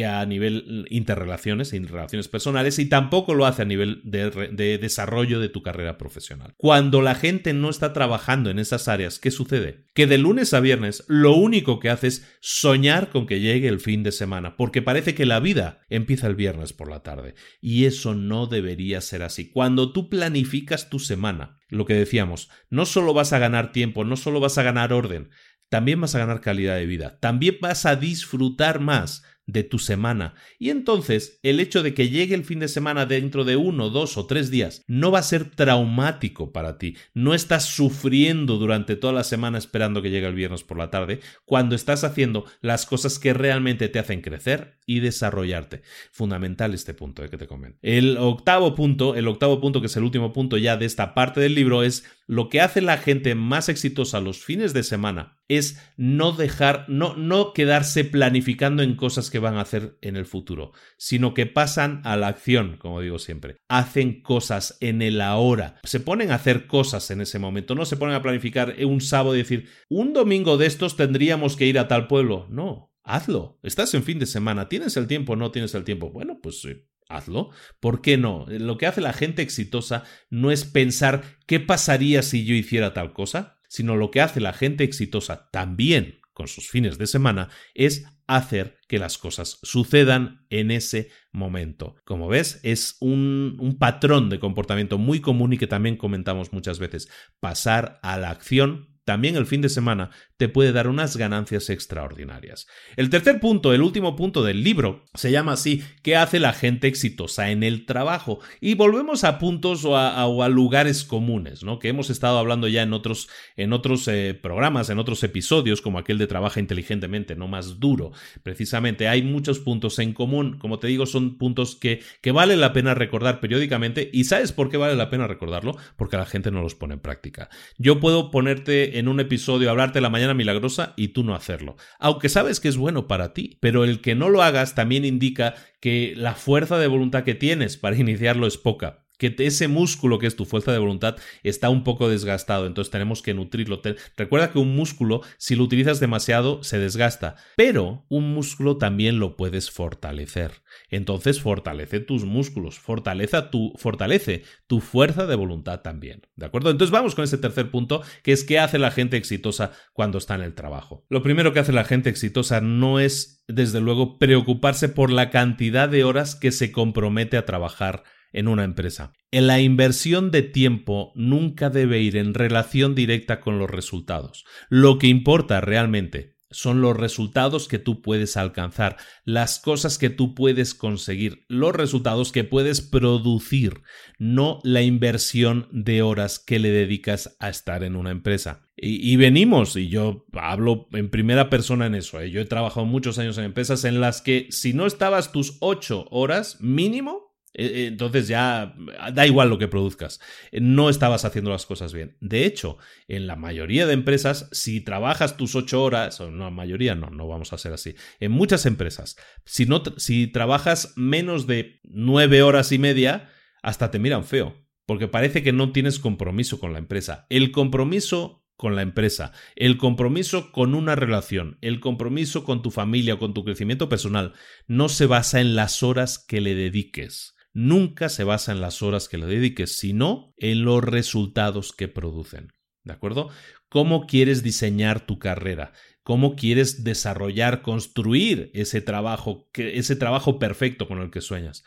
a 0.02 0.26
nivel 0.26 0.86
interrelaciones, 0.90 1.72
interrelaciones 1.72 2.26
personales, 2.26 2.80
y 2.80 2.86
tampoco 2.86 3.34
lo 3.34 3.46
hace 3.46 3.62
a 3.62 3.64
nivel 3.64 4.00
de, 4.02 4.78
desarrollo 4.78 5.38
de 5.38 5.48
tu 5.48 5.62
carrera 5.62 5.96
profesional. 5.98 6.54
Cuando 6.56 7.00
la 7.00 7.14
gente 7.14 7.52
no 7.52 7.70
está 7.70 7.92
trabajando 7.92 8.50
en 8.50 8.58
esas 8.58 8.88
áreas, 8.88 9.20
¿qué 9.20 9.30
sucede? 9.30 9.86
Que 9.94 10.08
de 10.08 10.18
lunes 10.18 10.52
a 10.52 10.58
viernes 10.58 11.04
lo 11.06 11.34
único 11.36 11.78
que 11.78 11.90
hace 11.90 12.08
es 12.08 12.28
soñar 12.40 13.10
con 13.10 13.26
que 13.26 13.38
llegue 13.38 13.68
el 13.68 13.78
fin 13.78 14.02
de 14.02 14.10
semana, 14.10 14.56
porque 14.56 14.82
parece 14.82 15.14
que 15.14 15.26
la 15.26 15.38
vida 15.38 15.82
empieza 15.88 16.26
el 16.26 16.34
viernes 16.34 16.72
por 16.72 16.90
la 16.90 17.04
tarde, 17.04 17.36
y 17.60 17.84
eso 17.84 18.14
no 18.14 18.48
debería 18.48 19.00
ser 19.00 19.22
así. 19.22 19.50
Cuando 19.50 19.92
tú 19.92 20.10
planificas 20.10 20.90
tu 20.90 20.98
semana, 20.98 21.60
lo 21.68 21.84
que 21.84 21.94
decíamos, 21.94 22.50
no 22.68 22.84
solo 22.84 23.14
vas 23.14 23.32
a 23.32 23.38
ganar 23.38 23.70
tiempo, 23.70 24.04
no 24.04 24.16
solo 24.16 24.40
vas 24.40 24.58
a 24.58 24.64
ganar 24.64 24.92
orden, 24.92 25.30
también 25.68 26.00
vas 26.00 26.14
a 26.14 26.18
ganar 26.18 26.40
calidad 26.40 26.76
de 26.76 26.86
vida, 26.86 27.18
también 27.20 27.58
vas 27.60 27.86
a 27.86 27.96
disfrutar 27.96 28.80
más 28.80 29.24
de 29.46 29.62
tu 29.62 29.78
semana. 29.78 30.34
Y 30.58 30.70
entonces 30.70 31.38
el 31.42 31.60
hecho 31.60 31.82
de 31.82 31.94
que 31.94 32.08
llegue 32.08 32.34
el 32.34 32.44
fin 32.44 32.60
de 32.60 32.68
semana 32.68 33.06
dentro 33.06 33.44
de 33.44 33.56
uno, 33.56 33.90
dos 33.90 34.16
o 34.16 34.26
tres 34.26 34.50
días 34.50 34.82
no 34.86 35.10
va 35.10 35.18
a 35.20 35.24
ser 35.24 35.50
traumático 35.50 36.52
para 36.52 36.78
ti. 36.78 36.96
No 37.12 37.34
estás 37.34 37.64
sufriendo 37.64 38.56
durante 38.56 38.96
toda 38.96 39.12
la 39.12 39.24
semana 39.24 39.58
esperando 39.58 40.02
que 40.02 40.10
llegue 40.10 40.26
el 40.26 40.34
viernes 40.34 40.62
por 40.62 40.78
la 40.78 40.90
tarde, 40.90 41.20
cuando 41.44 41.74
estás 41.74 42.04
haciendo 42.04 42.44
las 42.60 42.86
cosas 42.86 43.18
que 43.18 43.34
realmente 43.34 43.88
te 43.88 43.98
hacen 43.98 44.20
crecer 44.20 44.78
y 44.86 45.00
desarrollarte. 45.00 45.82
Fundamental 46.12 46.74
este 46.74 46.94
punto 46.94 47.24
eh, 47.24 47.28
que 47.28 47.38
te 47.38 47.46
comento. 47.46 47.78
El 47.82 48.16
octavo 48.18 48.74
punto, 48.74 49.14
el 49.14 49.28
octavo 49.28 49.60
punto 49.60 49.80
que 49.80 49.86
es 49.86 49.96
el 49.96 50.04
último 50.04 50.32
punto 50.32 50.56
ya 50.56 50.76
de 50.76 50.86
esta 50.86 51.14
parte 51.14 51.40
del 51.40 51.54
libro 51.54 51.82
es 51.82 52.04
lo 52.26 52.48
que 52.48 52.60
hace 52.60 52.80
la 52.80 52.98
gente 52.98 53.34
más 53.34 53.68
exitosa 53.68 54.20
los 54.20 54.42
fines 54.42 54.72
de 54.72 54.82
semana 54.82 55.38
es 55.48 55.78
no 55.96 56.32
dejar, 56.32 56.86
no, 56.88 57.16
no 57.16 57.52
quedarse 57.52 58.04
planificando 58.04 58.82
en 58.82 58.96
cosas 58.96 59.30
que 59.30 59.38
van 59.38 59.56
a 59.56 59.60
hacer 59.60 59.98
en 60.00 60.16
el 60.16 60.24
futuro, 60.24 60.72
sino 60.96 61.34
que 61.34 61.46
pasan 61.46 62.00
a 62.04 62.16
la 62.16 62.28
acción, 62.28 62.76
como 62.78 63.00
digo 63.00 63.18
siempre. 63.18 63.56
Hacen 63.68 64.22
cosas 64.22 64.78
en 64.80 65.02
el 65.02 65.20
ahora. 65.20 65.80
Se 65.84 66.00
ponen 66.00 66.30
a 66.30 66.36
hacer 66.36 66.66
cosas 66.66 67.10
en 67.10 67.20
ese 67.20 67.38
momento. 67.38 67.74
No 67.74 67.84
se 67.84 67.96
ponen 67.96 68.14
a 68.14 68.22
planificar 68.22 68.74
un 68.84 69.00
sábado 69.00 69.34
y 69.34 69.38
decir, 69.38 69.68
un 69.88 70.12
domingo 70.12 70.56
de 70.56 70.66
estos 70.66 70.96
tendríamos 70.96 71.56
que 71.56 71.66
ir 71.66 71.78
a 71.78 71.88
tal 71.88 72.06
pueblo. 72.06 72.46
No. 72.50 72.90
Hazlo. 73.04 73.58
Estás 73.62 73.92
en 73.92 74.02
fin 74.02 74.18
de 74.18 74.24
semana. 74.24 74.70
¿Tienes 74.70 74.96
el 74.96 75.06
tiempo 75.06 75.34
o 75.34 75.36
no 75.36 75.50
tienes 75.50 75.74
el 75.74 75.84
tiempo? 75.84 76.10
Bueno, 76.10 76.40
pues 76.42 76.66
hazlo. 77.08 77.50
¿Por 77.80 78.00
qué 78.00 78.16
no? 78.16 78.46
Lo 78.48 78.78
que 78.78 78.86
hace 78.86 79.00
la 79.00 79.12
gente 79.12 79.42
exitosa 79.42 80.04
no 80.30 80.50
es 80.50 80.64
pensar 80.64 81.22
qué 81.46 81.60
pasaría 81.60 82.22
si 82.22 82.44
yo 82.44 82.54
hiciera 82.54 82.94
tal 82.94 83.12
cosa, 83.12 83.58
sino 83.68 83.96
lo 83.96 84.10
que 84.10 84.20
hace 84.20 84.40
la 84.40 84.52
gente 84.52 84.84
exitosa 84.84 85.48
también 85.50 86.20
con 86.32 86.48
sus 86.48 86.68
fines 86.68 86.98
de 86.98 87.06
semana 87.06 87.48
es 87.74 88.04
hacer 88.26 88.78
que 88.88 88.98
las 88.98 89.18
cosas 89.18 89.58
sucedan 89.62 90.46
en 90.50 90.70
ese 90.70 91.10
momento. 91.32 91.96
Como 92.04 92.28
ves, 92.28 92.60
es 92.62 92.96
un, 93.00 93.56
un, 93.60 93.78
patrón 93.78 94.30
de 94.30 94.40
comportamiento 94.40 94.98
muy 94.98 95.20
común 95.20 95.52
y 95.52 95.58
que 95.58 95.66
también 95.66 95.96
comentamos 95.96 96.52
muchas 96.52 96.78
veces. 96.78 97.08
Pasar 97.40 98.00
a 98.02 98.18
la 98.18 98.30
acción 98.30 98.93
también 99.04 99.36
el 99.36 99.46
fin 99.46 99.60
de 99.60 99.68
semana 99.68 100.10
te 100.36 100.48
puede 100.48 100.72
dar 100.72 100.88
unas 100.88 101.16
ganancias 101.16 101.70
extraordinarias. 101.70 102.66
El 102.96 103.10
tercer 103.10 103.40
punto, 103.40 103.72
el 103.72 103.82
último 103.82 104.16
punto 104.16 104.42
del 104.42 104.64
libro, 104.64 105.04
se 105.14 105.30
llama 105.30 105.52
así, 105.52 105.82
¿qué 106.02 106.16
hace 106.16 106.40
la 106.40 106.52
gente 106.52 106.88
exitosa 106.88 107.50
en 107.50 107.62
el 107.62 107.86
trabajo? 107.86 108.40
Y 108.60 108.74
volvemos 108.74 109.24
a 109.24 109.38
puntos 109.38 109.84
o 109.84 109.96
a, 109.96 110.48
lugares 110.48 111.04
comunes, 111.04 111.62
¿no? 111.62 111.78
Que 111.78 111.88
hemos 111.88 112.10
estado 112.10 112.38
hablando 112.38 112.68
ya 112.68 112.82
en 112.82 112.92
otros, 112.92 113.28
en 113.56 113.72
otros 113.72 114.08
eh, 114.08 114.38
programas, 114.40 114.90
en 114.90 114.98
otros 114.98 115.22
episodios, 115.22 115.80
como 115.80 115.98
aquel 115.98 116.18
de 116.18 116.26
Trabaja 116.26 116.60
inteligentemente, 116.60 117.36
no 117.36 117.48
más 117.48 117.80
duro. 117.80 118.12
Precisamente 118.42 119.08
hay 119.08 119.22
muchos 119.22 119.58
puntos 119.58 119.98
en 119.98 120.12
común, 120.12 120.58
como 120.58 120.78
te 120.78 120.86
digo, 120.86 121.06
son 121.06 121.38
puntos 121.38 121.76
que, 121.76 122.02
que 122.20 122.32
vale 122.32 122.56
la 122.56 122.72
pena 122.72 122.94
recordar 122.94 123.40
periódicamente. 123.40 124.10
¿Y 124.12 124.24
sabes 124.24 124.52
por 124.52 124.70
qué 124.70 124.76
vale 124.76 124.96
la 124.96 125.10
pena 125.10 125.26
recordarlo? 125.26 125.76
Porque 125.96 126.16
la 126.16 126.26
gente 126.26 126.50
no 126.50 126.62
los 126.62 126.74
pone 126.74 126.94
en 126.94 127.00
práctica. 127.00 127.48
Yo 127.78 128.00
puedo 128.00 128.30
ponerte 128.30 128.93
en 128.94 129.08
un 129.08 129.20
episodio 129.20 129.70
hablarte 129.70 130.00
la 130.00 130.10
mañana 130.10 130.34
milagrosa 130.34 130.94
y 130.96 131.08
tú 131.08 131.24
no 131.24 131.34
hacerlo. 131.34 131.76
Aunque 131.98 132.28
sabes 132.28 132.60
que 132.60 132.68
es 132.68 132.76
bueno 132.76 133.06
para 133.06 133.34
ti, 133.34 133.58
pero 133.60 133.84
el 133.84 134.00
que 134.00 134.14
no 134.14 134.28
lo 134.28 134.42
hagas 134.42 134.74
también 134.74 135.04
indica 135.04 135.54
que 135.80 136.14
la 136.16 136.34
fuerza 136.34 136.78
de 136.78 136.86
voluntad 136.86 137.24
que 137.24 137.34
tienes 137.34 137.76
para 137.76 137.96
iniciarlo 137.96 138.46
es 138.46 138.56
poca 138.56 139.03
que 139.18 139.34
ese 139.38 139.68
músculo 139.68 140.18
que 140.18 140.26
es 140.26 140.36
tu 140.36 140.44
fuerza 140.44 140.72
de 140.72 140.78
voluntad 140.78 141.16
está 141.42 141.68
un 141.70 141.84
poco 141.84 142.08
desgastado, 142.08 142.66
entonces 142.66 142.90
tenemos 142.90 143.22
que 143.22 143.34
nutrirlo. 143.34 143.80
recuerda 144.16 144.50
que 144.50 144.58
un 144.58 144.74
músculo, 144.74 145.22
si 145.38 145.56
lo 145.56 145.64
utilizas 145.64 146.00
demasiado, 146.00 146.62
se 146.62 146.78
desgasta, 146.78 147.36
pero 147.56 148.04
un 148.08 148.34
músculo 148.34 148.78
también 148.78 149.18
lo 149.18 149.36
puedes 149.36 149.70
fortalecer. 149.70 150.62
Entonces 150.90 151.40
fortalece 151.40 152.00
tus 152.00 152.24
músculos, 152.24 152.78
fortalece 152.78 153.40
tu, 153.50 153.72
fortalece 153.76 154.44
tu 154.66 154.80
fuerza 154.80 155.26
de 155.26 155.36
voluntad 155.36 155.80
también. 155.80 156.22
¿De 156.36 156.46
acuerdo? 156.46 156.70
Entonces 156.70 156.92
vamos 156.92 157.14
con 157.14 157.24
ese 157.24 157.38
tercer 157.38 157.70
punto, 157.70 158.02
que 158.22 158.32
es 158.32 158.44
qué 158.44 158.58
hace 158.58 158.78
la 158.78 158.90
gente 158.90 159.16
exitosa 159.16 159.72
cuando 159.92 160.18
está 160.18 160.34
en 160.34 160.42
el 160.42 160.54
trabajo. 160.54 161.04
Lo 161.08 161.22
primero 161.22 161.52
que 161.52 161.60
hace 161.60 161.72
la 161.72 161.84
gente 161.84 162.10
exitosa 162.10 162.60
no 162.60 163.00
es, 163.00 163.44
desde 163.48 163.80
luego, 163.80 164.18
preocuparse 164.18 164.88
por 164.88 165.10
la 165.10 165.30
cantidad 165.30 165.88
de 165.88 166.04
horas 166.04 166.34
que 166.34 166.52
se 166.52 166.72
compromete 166.72 167.36
a 167.36 167.46
trabajar 167.46 168.04
en 168.34 168.48
una 168.48 168.64
empresa. 168.64 169.12
La 169.30 169.60
inversión 169.60 170.30
de 170.30 170.42
tiempo 170.42 171.12
nunca 171.14 171.70
debe 171.70 172.00
ir 172.00 172.16
en 172.16 172.34
relación 172.34 172.94
directa 172.94 173.40
con 173.40 173.58
los 173.58 173.70
resultados. 173.70 174.44
Lo 174.68 174.98
que 174.98 175.06
importa 175.06 175.60
realmente 175.60 176.34
son 176.54 176.80
los 176.80 176.96
resultados 176.96 177.68
que 177.68 177.78
tú 177.78 178.00
puedes 178.00 178.36
alcanzar, 178.36 178.96
las 179.24 179.58
cosas 179.58 179.98
que 179.98 180.10
tú 180.10 180.34
puedes 180.34 180.74
conseguir, 180.74 181.44
los 181.48 181.74
resultados 181.74 182.32
que 182.32 182.44
puedes 182.44 182.80
producir, 182.80 183.82
no 184.18 184.60
la 184.62 184.82
inversión 184.82 185.68
de 185.72 186.02
horas 186.02 186.38
que 186.38 186.58
le 186.58 186.70
dedicas 186.70 187.36
a 187.40 187.48
estar 187.48 187.82
en 187.82 187.96
una 187.96 188.10
empresa. 188.10 188.68
Y, 188.76 189.14
venimos, 189.16 189.76
y 189.76 189.88
yo 189.88 190.26
hablo 190.32 190.88
en 190.92 191.08
primera 191.08 191.48
persona 191.48 191.86
en 191.86 191.94
eso, 191.94 192.20
¿eh? 192.20 192.30
yo 192.30 192.40
he 192.40 192.44
trabajado 192.44 192.84
muchos 192.84 193.18
años 193.18 193.38
en 193.38 193.44
empresas 193.44 193.84
en 193.84 194.00
las 194.00 194.20
que 194.20 194.48
si 194.50 194.74
no 194.74 194.86
estabas 194.86 195.32
tus 195.32 195.58
ocho 195.60 196.06
horas 196.10 196.60
mínimo, 196.60 197.23
entonces 197.54 198.26
ya 198.26 198.74
da 199.12 199.26
igual 199.26 199.48
lo 199.48 199.58
que 199.58 199.68
produzcas. 199.68 200.20
No 200.52 200.90
estabas 200.90 201.24
haciendo 201.24 201.50
las 201.50 201.66
cosas 201.66 201.92
bien. 201.92 202.16
De 202.20 202.44
hecho, 202.44 202.78
en 203.06 203.26
la 203.26 203.36
mayoría 203.36 203.86
de 203.86 203.94
empresas, 203.94 204.48
si 204.52 204.80
trabajas 204.80 205.36
tus 205.36 205.54
ocho 205.54 205.82
horas, 205.82 206.20
o 206.20 206.30
no, 206.30 206.44
la 206.44 206.50
mayoría 206.50 206.94
no, 206.94 207.10
no 207.10 207.28
vamos 207.28 207.52
a 207.52 207.58
ser 207.58 207.72
así. 207.72 207.94
En 208.18 208.32
muchas 208.32 208.66
empresas, 208.66 209.16
si, 209.44 209.66
no, 209.66 209.82
si 209.96 210.26
trabajas 210.26 210.92
menos 210.96 211.46
de 211.46 211.80
nueve 211.84 212.42
horas 212.42 212.72
y 212.72 212.78
media, 212.78 213.30
hasta 213.62 213.90
te 213.90 213.98
miran 213.98 214.24
feo. 214.24 214.60
Porque 214.86 215.08
parece 215.08 215.42
que 215.42 215.52
no 215.52 215.72
tienes 215.72 215.98
compromiso 215.98 216.60
con 216.60 216.72
la 216.72 216.78
empresa. 216.78 217.26
El 217.30 217.52
compromiso 217.52 218.44
con 218.56 218.76
la 218.76 218.82
empresa, 218.82 219.32
el 219.56 219.78
compromiso 219.78 220.52
con 220.52 220.74
una 220.74 220.94
relación, 220.94 221.58
el 221.60 221.80
compromiso 221.80 222.44
con 222.44 222.62
tu 222.62 222.70
familia, 222.70 223.18
con 223.18 223.34
tu 223.34 223.44
crecimiento 223.44 223.88
personal, 223.88 224.32
no 224.68 224.88
se 224.88 225.06
basa 225.06 225.40
en 225.40 225.56
las 225.56 225.82
horas 225.82 226.18
que 226.18 226.40
le 226.40 226.54
dediques 226.54 227.34
nunca 227.54 228.08
se 228.10 228.24
basa 228.24 228.52
en 228.52 228.60
las 228.60 228.82
horas 228.82 229.08
que 229.08 229.16
le 229.16 229.26
dediques, 229.26 229.78
sino 229.78 230.34
en 230.36 230.64
los 230.64 230.84
resultados 230.84 231.72
que 231.72 231.88
producen. 231.88 232.52
¿De 232.82 232.92
acuerdo? 232.92 233.30
¿Cómo 233.70 234.06
quieres 234.06 234.42
diseñar 234.42 235.06
tu 235.06 235.18
carrera? 235.18 235.72
¿Cómo 236.02 236.36
quieres 236.36 236.84
desarrollar, 236.84 237.62
construir 237.62 238.50
ese 238.52 238.82
trabajo, 238.82 239.48
ese 239.54 239.96
trabajo 239.96 240.38
perfecto 240.38 240.86
con 240.86 241.00
el 241.00 241.10
que 241.10 241.22
sueñas? 241.22 241.64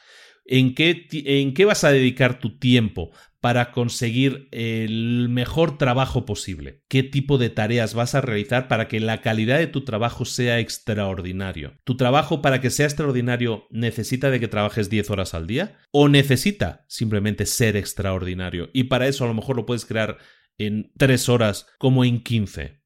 ¿En 0.47 0.75
qué, 0.75 1.07
¿En 1.11 1.53
qué 1.53 1.65
vas 1.65 1.83
a 1.83 1.91
dedicar 1.91 2.39
tu 2.39 2.57
tiempo 2.57 3.11
para 3.41 3.71
conseguir 3.71 4.47
el 4.51 5.27
mejor 5.29 5.77
trabajo 5.77 6.25
posible? 6.25 6.81
¿Qué 6.87 7.03
tipo 7.03 7.37
de 7.37 7.49
tareas 7.49 7.93
vas 7.93 8.15
a 8.15 8.21
realizar 8.21 8.69
para 8.69 8.87
que 8.87 9.01
la 9.01 9.21
calidad 9.21 9.59
de 9.59 9.67
tu 9.67 9.83
trabajo 9.83 10.23
sea 10.23 10.59
extraordinario? 10.59 11.77
¿Tu 11.83 11.97
trabajo 11.97 12.41
para 12.41 12.61
que 12.61 12.69
sea 12.69 12.85
extraordinario 12.85 13.67
necesita 13.71 14.31
de 14.31 14.39
que 14.39 14.47
trabajes 14.47 14.89
10 14.89 15.09
horas 15.09 15.33
al 15.33 15.47
día? 15.47 15.77
¿O 15.91 16.07
necesita 16.07 16.85
simplemente 16.87 17.45
ser 17.45 17.75
extraordinario? 17.75 18.69
Y 18.73 18.85
para 18.85 19.07
eso 19.07 19.25
a 19.25 19.27
lo 19.27 19.33
mejor 19.33 19.57
lo 19.57 19.65
puedes 19.65 19.85
crear 19.85 20.17
en 20.57 20.91
3 20.97 21.27
horas 21.29 21.67
como 21.77 22.05
en 22.05 22.23
15 22.23 22.76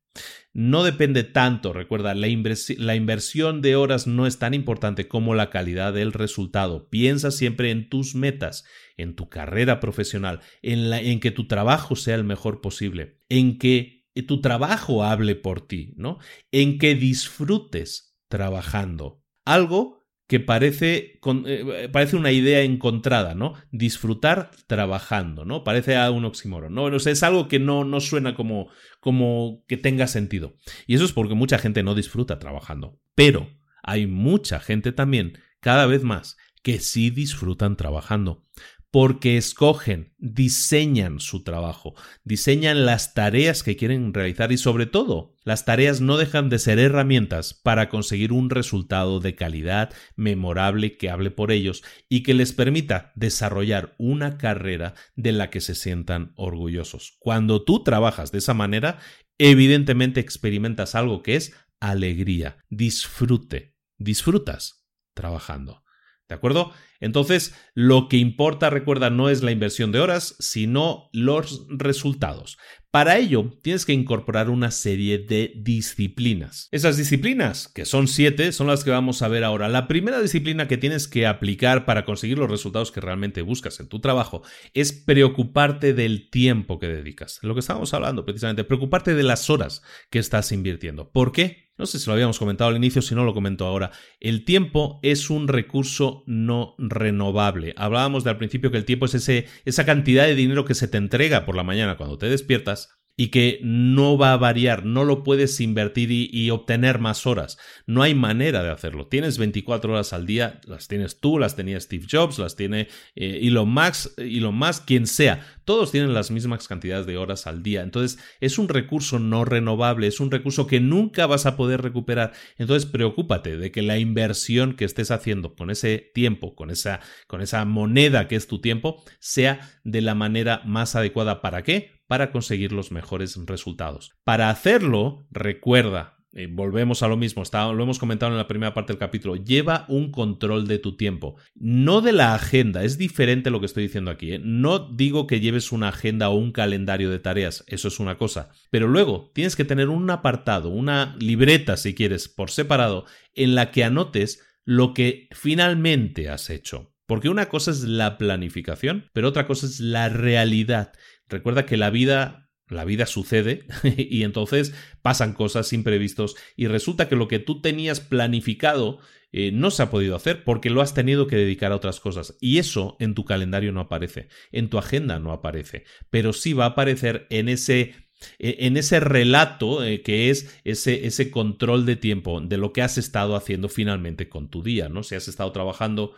no 0.54 0.84
depende 0.84 1.24
tanto, 1.24 1.72
recuerda, 1.72 2.14
la, 2.14 2.28
inversión 2.28 3.62
de 3.62 3.76
horas 3.78 4.06
no 4.06 4.28
es 4.28 4.38
tan 4.38 4.54
importante 4.54 5.08
como 5.08 5.34
la 5.34 5.49
calidad 5.49 5.93
del 5.93 6.12
resultado. 6.12 6.89
Piensa 6.89 7.32
siempre 7.32 7.72
en 7.72 7.88
tus 7.88 8.16
metas, 8.16 8.66
en 8.97 9.16
tu 9.16 9.30
carrera 9.30 9.80
profesional, 9.80 10.41
en, 10.62 10.91
en 10.91 11.20
que 11.22 11.32
tu 11.32 11.47
trabajo 11.47 11.95
sea 11.95 12.16
el 12.16 12.26
mejor 12.26 12.60
posible, 12.60 13.20
en 13.30 13.58
que 13.58 14.10
tu 14.28 14.41
trabajo 14.41 15.06
hable 15.06 15.36
por 15.36 15.66
ti, 15.66 15.93
¿no? 15.95 16.20
En 16.52 16.78
que 16.80 16.95
disfrutes 16.95 18.20
trabajando. 18.28 19.24
Algo 19.45 20.01
que 20.32 20.39
parece, 20.39 21.19
eh, 21.45 21.89
parece 21.91 22.15
una 22.15 22.32
idea 22.32 22.61
encontrada, 22.61 23.36
¿no? 23.36 23.55
Disfrutar 23.71 24.51
trabajando, 24.65 25.43
¿no? 25.43 25.65
Parece 25.65 25.97
a 25.97 26.09
un 26.09 26.23
oxímoron, 26.23 26.73
¿no? 26.73 26.88
es 26.95 27.23
algo 27.23 27.49
que 27.49 27.59
no, 27.59 27.84
no 27.84 27.99
suena 27.99 28.34
como, 28.34 28.69
como 29.01 29.65
que 29.67 29.75
tenga 29.75 30.07
sentido. 30.07 30.55
Y 30.88 30.95
eso 30.95 31.03
es 31.03 31.11
porque 31.11 31.36
mucha 31.36 31.57
gente 31.57 31.84
no 31.84 31.95
disfruta 31.95 32.39
trabajando. 32.39 32.97
Pero 33.13 33.49
hay 33.84 34.07
mucha 34.07 34.61
gente 34.61 34.93
también, 34.93 35.38
cada 35.59 35.86
vez 35.86 36.03
más, 36.03 36.38
que 36.63 36.79
sí 36.79 37.09
disfrutan 37.09 37.75
trabajando 37.75 38.45
porque 38.91 39.37
escogen, 39.37 40.13
diseñan 40.17 41.21
su 41.21 41.43
trabajo, 41.43 41.95
diseñan 42.25 42.85
las 42.85 43.13
tareas 43.13 43.63
que 43.63 43.77
quieren 43.77 44.13
realizar 44.13 44.51
y 44.51 44.57
sobre 44.57 44.85
todo, 44.85 45.33
las 45.45 45.63
tareas 45.63 46.01
no 46.01 46.17
dejan 46.17 46.49
de 46.49 46.59
ser 46.59 46.77
herramientas 46.77 47.53
para 47.53 47.87
conseguir 47.87 48.33
un 48.33 48.49
resultado 48.49 49.21
de 49.21 49.33
calidad, 49.33 49.93
memorable, 50.17 50.97
que 50.97 51.09
hable 51.09 51.31
por 51.31 51.51
ellos 51.51 51.83
y 52.09 52.21
que 52.23 52.33
les 52.33 52.51
permita 52.51 53.13
desarrollar 53.15 53.95
una 53.97 54.37
carrera 54.37 54.93
de 55.15 55.31
la 55.31 55.49
que 55.49 55.61
se 55.61 55.73
sientan 55.73 56.33
orgullosos. 56.35 57.15
Cuando 57.19 57.63
tú 57.63 57.83
trabajas 57.83 58.33
de 58.33 58.39
esa 58.39 58.53
manera, 58.53 58.99
evidentemente 59.37 60.19
experimentas 60.19 60.95
algo 60.95 61.23
que 61.23 61.37
es 61.37 61.53
alegría, 61.79 62.57
disfrute, 62.69 63.77
disfrutas 63.97 64.85
trabajando. 65.13 65.83
¿De 66.32 66.36
acuerdo? 66.36 66.71
Entonces, 67.01 67.53
lo 67.73 68.07
que 68.07 68.15
importa, 68.15 68.69
recuerda, 68.69 69.09
no 69.09 69.27
es 69.27 69.43
la 69.43 69.51
inversión 69.51 69.91
de 69.91 69.99
horas, 69.99 70.38
sino 70.39 71.09
los 71.11 71.65
resultados. 71.67 72.57
Para 72.89 73.17
ello, 73.17 73.51
tienes 73.61 73.86
que 73.86 73.91
incorporar 73.91 74.49
una 74.49 74.71
serie 74.71 75.17
de 75.17 75.51
disciplinas. 75.57 76.69
Esas 76.71 76.95
disciplinas, 76.95 77.67
que 77.67 77.84
son 77.84 78.07
siete, 78.07 78.53
son 78.53 78.67
las 78.67 78.86
que 78.86 78.91
vamos 78.91 79.21
a 79.21 79.27
ver 79.27 79.43
ahora. 79.43 79.67
La 79.67 79.89
primera 79.89 80.21
disciplina 80.21 80.69
que 80.69 80.77
tienes 80.77 81.09
que 81.09 81.27
aplicar 81.27 81.84
para 81.84 82.05
conseguir 82.05 82.38
los 82.38 82.49
resultados 82.49 82.93
que 82.93 83.01
realmente 83.01 83.41
buscas 83.41 83.82
en 83.82 83.89
tu 83.89 83.99
trabajo 83.99 84.41
es 84.73 84.93
preocuparte 84.93 85.93
del 85.93 86.29
tiempo 86.29 86.79
que 86.79 86.88
dedicas. 86.88 87.39
Lo 87.41 87.55
que 87.55 87.59
estábamos 87.59 87.93
hablando 87.93 88.23
precisamente, 88.23 88.63
preocuparte 88.63 89.15
de 89.15 89.23
las 89.23 89.49
horas 89.49 89.82
que 90.09 90.19
estás 90.19 90.53
invirtiendo. 90.53 91.11
¿Por 91.11 91.34
qué? 91.34 91.70
No 91.82 91.88
sé 91.88 91.97
si 91.97 92.05
lo 92.05 92.13
habíamos 92.13 92.38
comentado 92.38 92.69
al 92.69 92.77
inicio, 92.77 93.01
si 93.01 93.15
no 93.15 93.23
lo 93.23 93.34
comento 93.34 93.65
ahora. 93.65 93.89
El 94.19 94.45
tiempo 94.45 94.99
es 95.01 95.32
un 95.32 95.47
recurso 95.47 96.23
no 96.27 96.75
renovable. 96.77 97.73
Hablábamos 97.75 98.23
de 98.23 98.29
al 98.29 98.38
principio 98.38 98.69
que 98.69 98.77
el 98.77 98.86
tiempo 98.86 99.07
es 99.07 99.15
ese, 99.15 99.47
esa 99.65 99.84
cantidad 99.84 100.27
de 100.27 100.36
dinero 100.36 100.63
que 100.63 100.75
se 100.75 100.88
te 100.88 100.99
entrega 100.99 101.43
por 101.43 101.55
la 101.55 101.63
mañana 101.63 101.97
cuando 101.97 102.19
te 102.19 102.29
despiertas 102.29 103.01
y 103.18 103.28
que 103.28 103.59
no 103.62 104.18
va 104.18 104.34
a 104.34 104.38
variar, 104.38 104.86
no 104.86 105.03
lo 105.03 105.24
puedes 105.24 105.59
invertir 105.59 106.12
y, 106.12 106.49
obtener 106.49 106.99
más 106.99 107.28
horas. 107.28 107.57
No 107.86 108.01
hay 108.01 108.16
manera 108.16 108.64
de 108.64 108.72
hacerlo. 108.72 109.07
Tienes 109.07 109.38
24 109.38 109.93
horas 109.93 110.12
al 110.12 110.26
día, 110.26 110.59
las 110.66 110.88
tienes 110.88 111.20
tú, 111.20 111.38
las 111.38 111.55
tenía 111.55 111.80
Steve 111.80 112.05
Jobs, 112.09 112.39
las 112.39 112.55
tiene 112.55 112.88
eh, 113.16 113.39
Elon 113.43 113.70
Musk, 113.70 114.18
Elon 114.18 114.55
Musk, 114.55 114.86
quien 114.86 115.07
sea. 115.07 115.45
Todos 115.66 115.91
tienen 115.91 116.14
las 116.14 116.32
mismas 116.32 116.68
cantidades 116.68 117.05
de 117.05 117.18
horas 117.18 117.47
al 117.47 117.64
día. 117.64 117.84
Entonces, 117.84 118.20
es 118.39 118.57
un 118.57 118.68
recurso 118.68 119.20
no 119.20 119.45
renovable, 119.45 120.07
es 120.07 120.20
un 120.20 120.32
recurso 120.32 120.68
que 120.68 120.80
nunca 120.80 121.28
vas 121.28 121.45
a 121.45 121.55
poder 121.55 121.82
recuperar. 121.82 122.34
Entonces, 122.57 122.89
preocúpate 122.89 123.57
de 123.57 123.72
que 123.72 123.82
la 123.82 123.99
inversión 123.99 124.76
que 124.76 124.86
estés 124.86 125.12
haciendo 125.12 125.55
con 125.55 125.70
ese 125.70 126.12
tiempo, 126.14 126.55
con 126.55 126.72
esa, 126.72 127.01
con 127.28 127.41
esa 127.41 127.64
moneda 127.66 128.28
que 128.28 128.36
es 128.36 128.47
tu 128.47 128.62
tiempo, 128.62 129.03
sea 129.20 129.59
de 129.84 130.01
la 130.01 130.16
manera 130.16 130.62
más 130.66 130.95
adecuada. 130.95 131.41
¿Para 131.41 131.64
qué? 131.64 132.01
Para 132.12 132.30
conseguir 132.30 132.74
los 132.74 132.91
mejores 132.91 133.39
resultados. 133.45 134.12
Para 134.26 134.49
hacerlo, 134.49 135.26
recuerda, 135.32 136.18
eh, 136.34 136.49
volvemos 136.51 137.03
a 137.03 137.07
lo 137.07 137.16
mismo, 137.16 137.41
lo 137.53 137.84
hemos 137.84 137.99
comentado 137.99 138.34
en 138.34 138.38
la 138.38 138.49
primera 138.49 138.74
parte 138.74 138.91
del 138.91 138.99
capítulo, 138.99 139.38
lleva 139.38 139.86
un 139.88 140.12
control 140.12 140.68
de 140.68 140.78
tu 140.78 140.97
tiempo, 140.97 141.38
no 141.55 142.01
de 142.01 142.12
la 142.12 142.36
agenda, 142.36 142.84
es 142.84 142.97
diferente 142.97 143.49
lo 143.49 143.62
que 143.62 143.66
estoy 143.68 143.84
diciendo 143.84 144.12
aquí, 144.12 144.34
¿eh? 144.34 144.41
no 144.43 144.80
digo 144.93 145.26
que 145.26 145.39
lleves 145.39 145.72
una 145.72 145.88
agenda 145.88 146.28
o 146.28 146.36
un 146.36 146.51
calendario 146.51 147.09
de 147.09 147.20
tareas, 147.20 147.64
eso 147.68 147.88
es 147.88 147.97
una 148.01 148.18
cosa, 148.18 148.49
pero 148.72 148.89
luego 148.89 149.32
tienes 149.34 149.55
que 149.55 149.64
tener 149.64 149.88
un 149.88 150.09
apartado, 150.09 150.68
una 150.68 151.16
libreta 151.18 151.78
si 151.78 151.95
quieres, 151.95 152.28
por 152.28 152.51
separado, 152.51 153.05
en 153.36 153.55
la 153.55 153.72
que 153.72 153.86
anotes 153.86 154.43
lo 154.66 154.93
que 154.93 155.30
finalmente 155.32 156.28
has 156.28 156.49
hecho. 156.49 156.91
Porque 157.12 157.28
una 157.28 157.49
cosa 157.49 157.72
es 157.72 157.84
la 157.84 158.18
planificación, 158.18 159.09
pero 159.12 159.28
otra 159.28 159.45
cosa 159.45 159.66
es 159.66 159.82
la 159.82 160.07
realidad. 160.07 160.93
Recuerda 161.32 161.65
que 161.65 161.77
la 161.77 161.89
vida 161.89 162.49
la 162.71 162.86
vida 162.86 163.05
sucede 163.05 163.65
y 163.97 164.23
entonces 164.23 164.73
pasan 165.01 165.34
cosas 165.34 165.73
imprevistos 165.73 166.36
y 166.55 166.67
resulta 166.67 167.09
que 167.09 167.15
lo 167.15 167.27
que 167.27 167.39
tú 167.39 167.61
tenías 167.61 167.99
planificado 167.99 168.99
eh, 169.34 169.51
no 169.51 169.71
se 169.71 169.84
ha 169.84 169.89
podido 169.89 170.15
hacer 170.15 170.43
porque 170.43 170.69
lo 170.69 170.82
has 170.82 170.93
tenido 170.93 171.27
que 171.27 171.36
dedicar 171.36 171.71
a 171.71 171.75
otras 171.75 171.99
cosas 171.99 172.38
y 172.39 172.57
eso 172.57 172.95
en 172.99 173.13
tu 173.13 173.25
calendario 173.25 173.71
no 173.71 173.82
aparece, 173.82 174.29
en 174.51 174.69
tu 174.69 174.77
agenda 174.77 175.19
no 175.19 175.32
aparece, 175.32 175.84
pero 176.09 176.34
sí 176.34 176.53
va 176.53 176.65
a 176.65 176.69
aparecer 176.69 177.27
en 177.29 177.49
ese 177.49 177.93
e, 178.39 178.67
en 178.67 178.77
ese 178.77 178.99
relato 178.99 179.84
eh, 179.84 180.01
que 180.01 180.29
es 180.29 180.59
ese, 180.63 181.07
ese 181.07 181.32
control 181.32 181.86
de 181.86 181.95
tiempo 181.95 182.39
de 182.39 182.57
lo 182.57 182.71
que 182.71 182.82
has 182.82 182.97
estado 182.97 183.36
haciendo 183.36 183.67
finalmente 183.67 184.29
con 184.29 184.49
tu 184.49 184.63
día, 184.63 184.89
¿no? 184.89 185.03
Si 185.03 185.15
has 185.15 185.27
estado 185.27 185.51
trabajando 185.51 186.13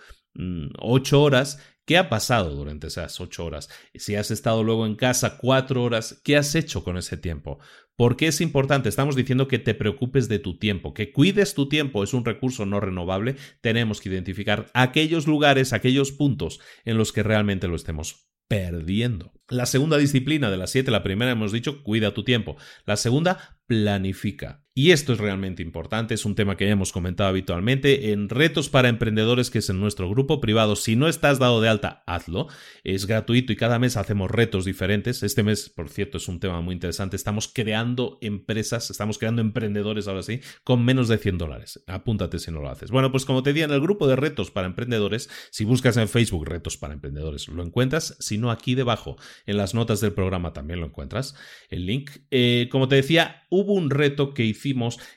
ocho 0.80 1.22
horas, 1.22 1.60
¿Qué 1.86 1.98
ha 1.98 2.08
pasado 2.08 2.56
durante 2.56 2.88
esas 2.88 3.20
ocho 3.20 3.44
horas? 3.44 3.70
Si 3.94 4.16
has 4.16 4.32
estado 4.32 4.64
luego 4.64 4.86
en 4.86 4.96
casa 4.96 5.38
cuatro 5.38 5.84
horas, 5.84 6.22
¿qué 6.24 6.38
has 6.38 6.56
hecho 6.56 6.82
con 6.82 6.96
ese 6.96 7.18
tiempo? 7.18 7.60
¿Por 7.98 8.16
qué 8.16 8.28
es 8.28 8.40
importante? 8.40 8.88
Estamos 8.88 9.18
diciendo 9.18 9.50
que 9.50 9.60
te 9.60 9.74
preocupes 9.76 10.30
de 10.30 10.40
tu 10.40 10.58
tiempo, 10.58 10.94
que 10.94 11.12
cuides 11.12 11.54
tu 11.54 11.68
tiempo, 11.68 12.02
es 12.02 12.14
un 12.14 12.24
recurso 12.24 12.66
no 12.66 12.80
renovable. 12.80 13.36
Tenemos 13.60 14.00
que 14.00 14.08
identificar 14.08 14.72
aquellos 14.74 15.28
lugares, 15.28 15.74
aquellos 15.74 16.14
puntos 16.14 16.62
en 16.86 16.98
los 16.98 17.12
que 17.12 17.22
realmente 17.22 17.68
lo 17.68 17.76
estemos 17.76 18.30
perdiendo. 18.48 19.34
La 19.50 19.66
segunda 19.66 19.98
disciplina 19.98 20.50
de 20.50 20.58
las 20.58 20.72
siete, 20.72 20.90
la 20.90 21.04
primera 21.04 21.32
hemos 21.32 21.52
dicho, 21.52 21.84
cuida 21.84 22.14
tu 22.14 22.24
tiempo. 22.24 22.56
La 22.86 22.96
segunda, 22.96 23.60
planifica. 23.68 24.63
Y 24.76 24.90
esto 24.90 25.14
es 25.14 25.20
realmente 25.20 25.62
importante, 25.62 26.16
es 26.16 26.26
un 26.26 26.34
tema 26.34 26.58
que 26.58 26.66
ya 26.66 26.72
hemos 26.72 26.92
comentado 26.92 27.30
habitualmente 27.30 28.12
en 28.12 28.28
Retos 28.28 28.70
para 28.70 28.90
Emprendedores, 28.90 29.52
que 29.52 29.60
es 29.60 29.70
en 29.70 29.80
nuestro 29.80 30.10
grupo 30.10 30.42
privado. 30.42 30.76
Si 30.76 30.96
no 30.96 31.08
estás 31.08 31.38
dado 31.38 31.62
de 31.62 31.70
alta, 31.70 32.04
hazlo. 32.08 32.48
Es 32.84 33.06
gratuito 33.06 33.54
y 33.54 33.56
cada 33.56 33.78
mes 33.78 33.98
hacemos 33.98 34.32
retos 34.32 34.66
diferentes. 34.66 35.22
Este 35.22 35.44
mes, 35.44 35.70
por 35.70 35.90
cierto, 35.90 36.18
es 36.18 36.28
un 36.28 36.40
tema 36.40 36.60
muy 36.62 36.74
interesante. 36.74 37.16
Estamos 37.16 37.48
creando 37.54 38.18
empresas, 38.22 38.90
estamos 38.90 39.20
creando 39.20 39.44
emprendedores 39.44 40.08
ahora 40.08 40.24
sí, 40.24 40.40
con 40.64 40.84
menos 40.84 41.08
de 41.08 41.20
100 41.20 41.38
dólares. 41.38 41.84
Apúntate 41.86 42.40
si 42.40 42.50
no 42.50 42.60
lo 42.60 42.70
haces. 42.70 42.90
Bueno, 42.90 43.12
pues 43.12 43.26
como 43.26 43.44
te 43.44 43.52
decía, 43.52 43.66
en 43.66 43.72
el 43.72 43.82
grupo 43.82 44.08
de 44.08 44.16
Retos 44.16 44.50
para 44.50 44.66
Emprendedores, 44.66 45.30
si 45.52 45.66
buscas 45.66 45.98
en 45.98 46.10
Facebook 46.10 46.48
Retos 46.48 46.78
para 46.78 46.96
Emprendedores, 46.96 47.48
lo 47.48 47.62
encuentras. 47.62 48.18
Si 48.20 48.40
no, 48.40 48.50
aquí 48.50 48.74
debajo, 48.74 49.18
en 49.46 49.58
las 49.58 49.76
notas 49.76 50.02
del 50.02 50.14
programa 50.14 50.52
también 50.52 50.80
lo 50.80 50.88
encuentras. 50.88 51.36
El 51.70 51.86
link. 51.86 52.10
Eh, 52.32 52.70
como 52.72 52.88
te 52.88 52.96
decía, 52.96 53.46
hubo 53.52 53.74
un 53.74 53.92
reto 53.92 54.34
que 54.34 54.44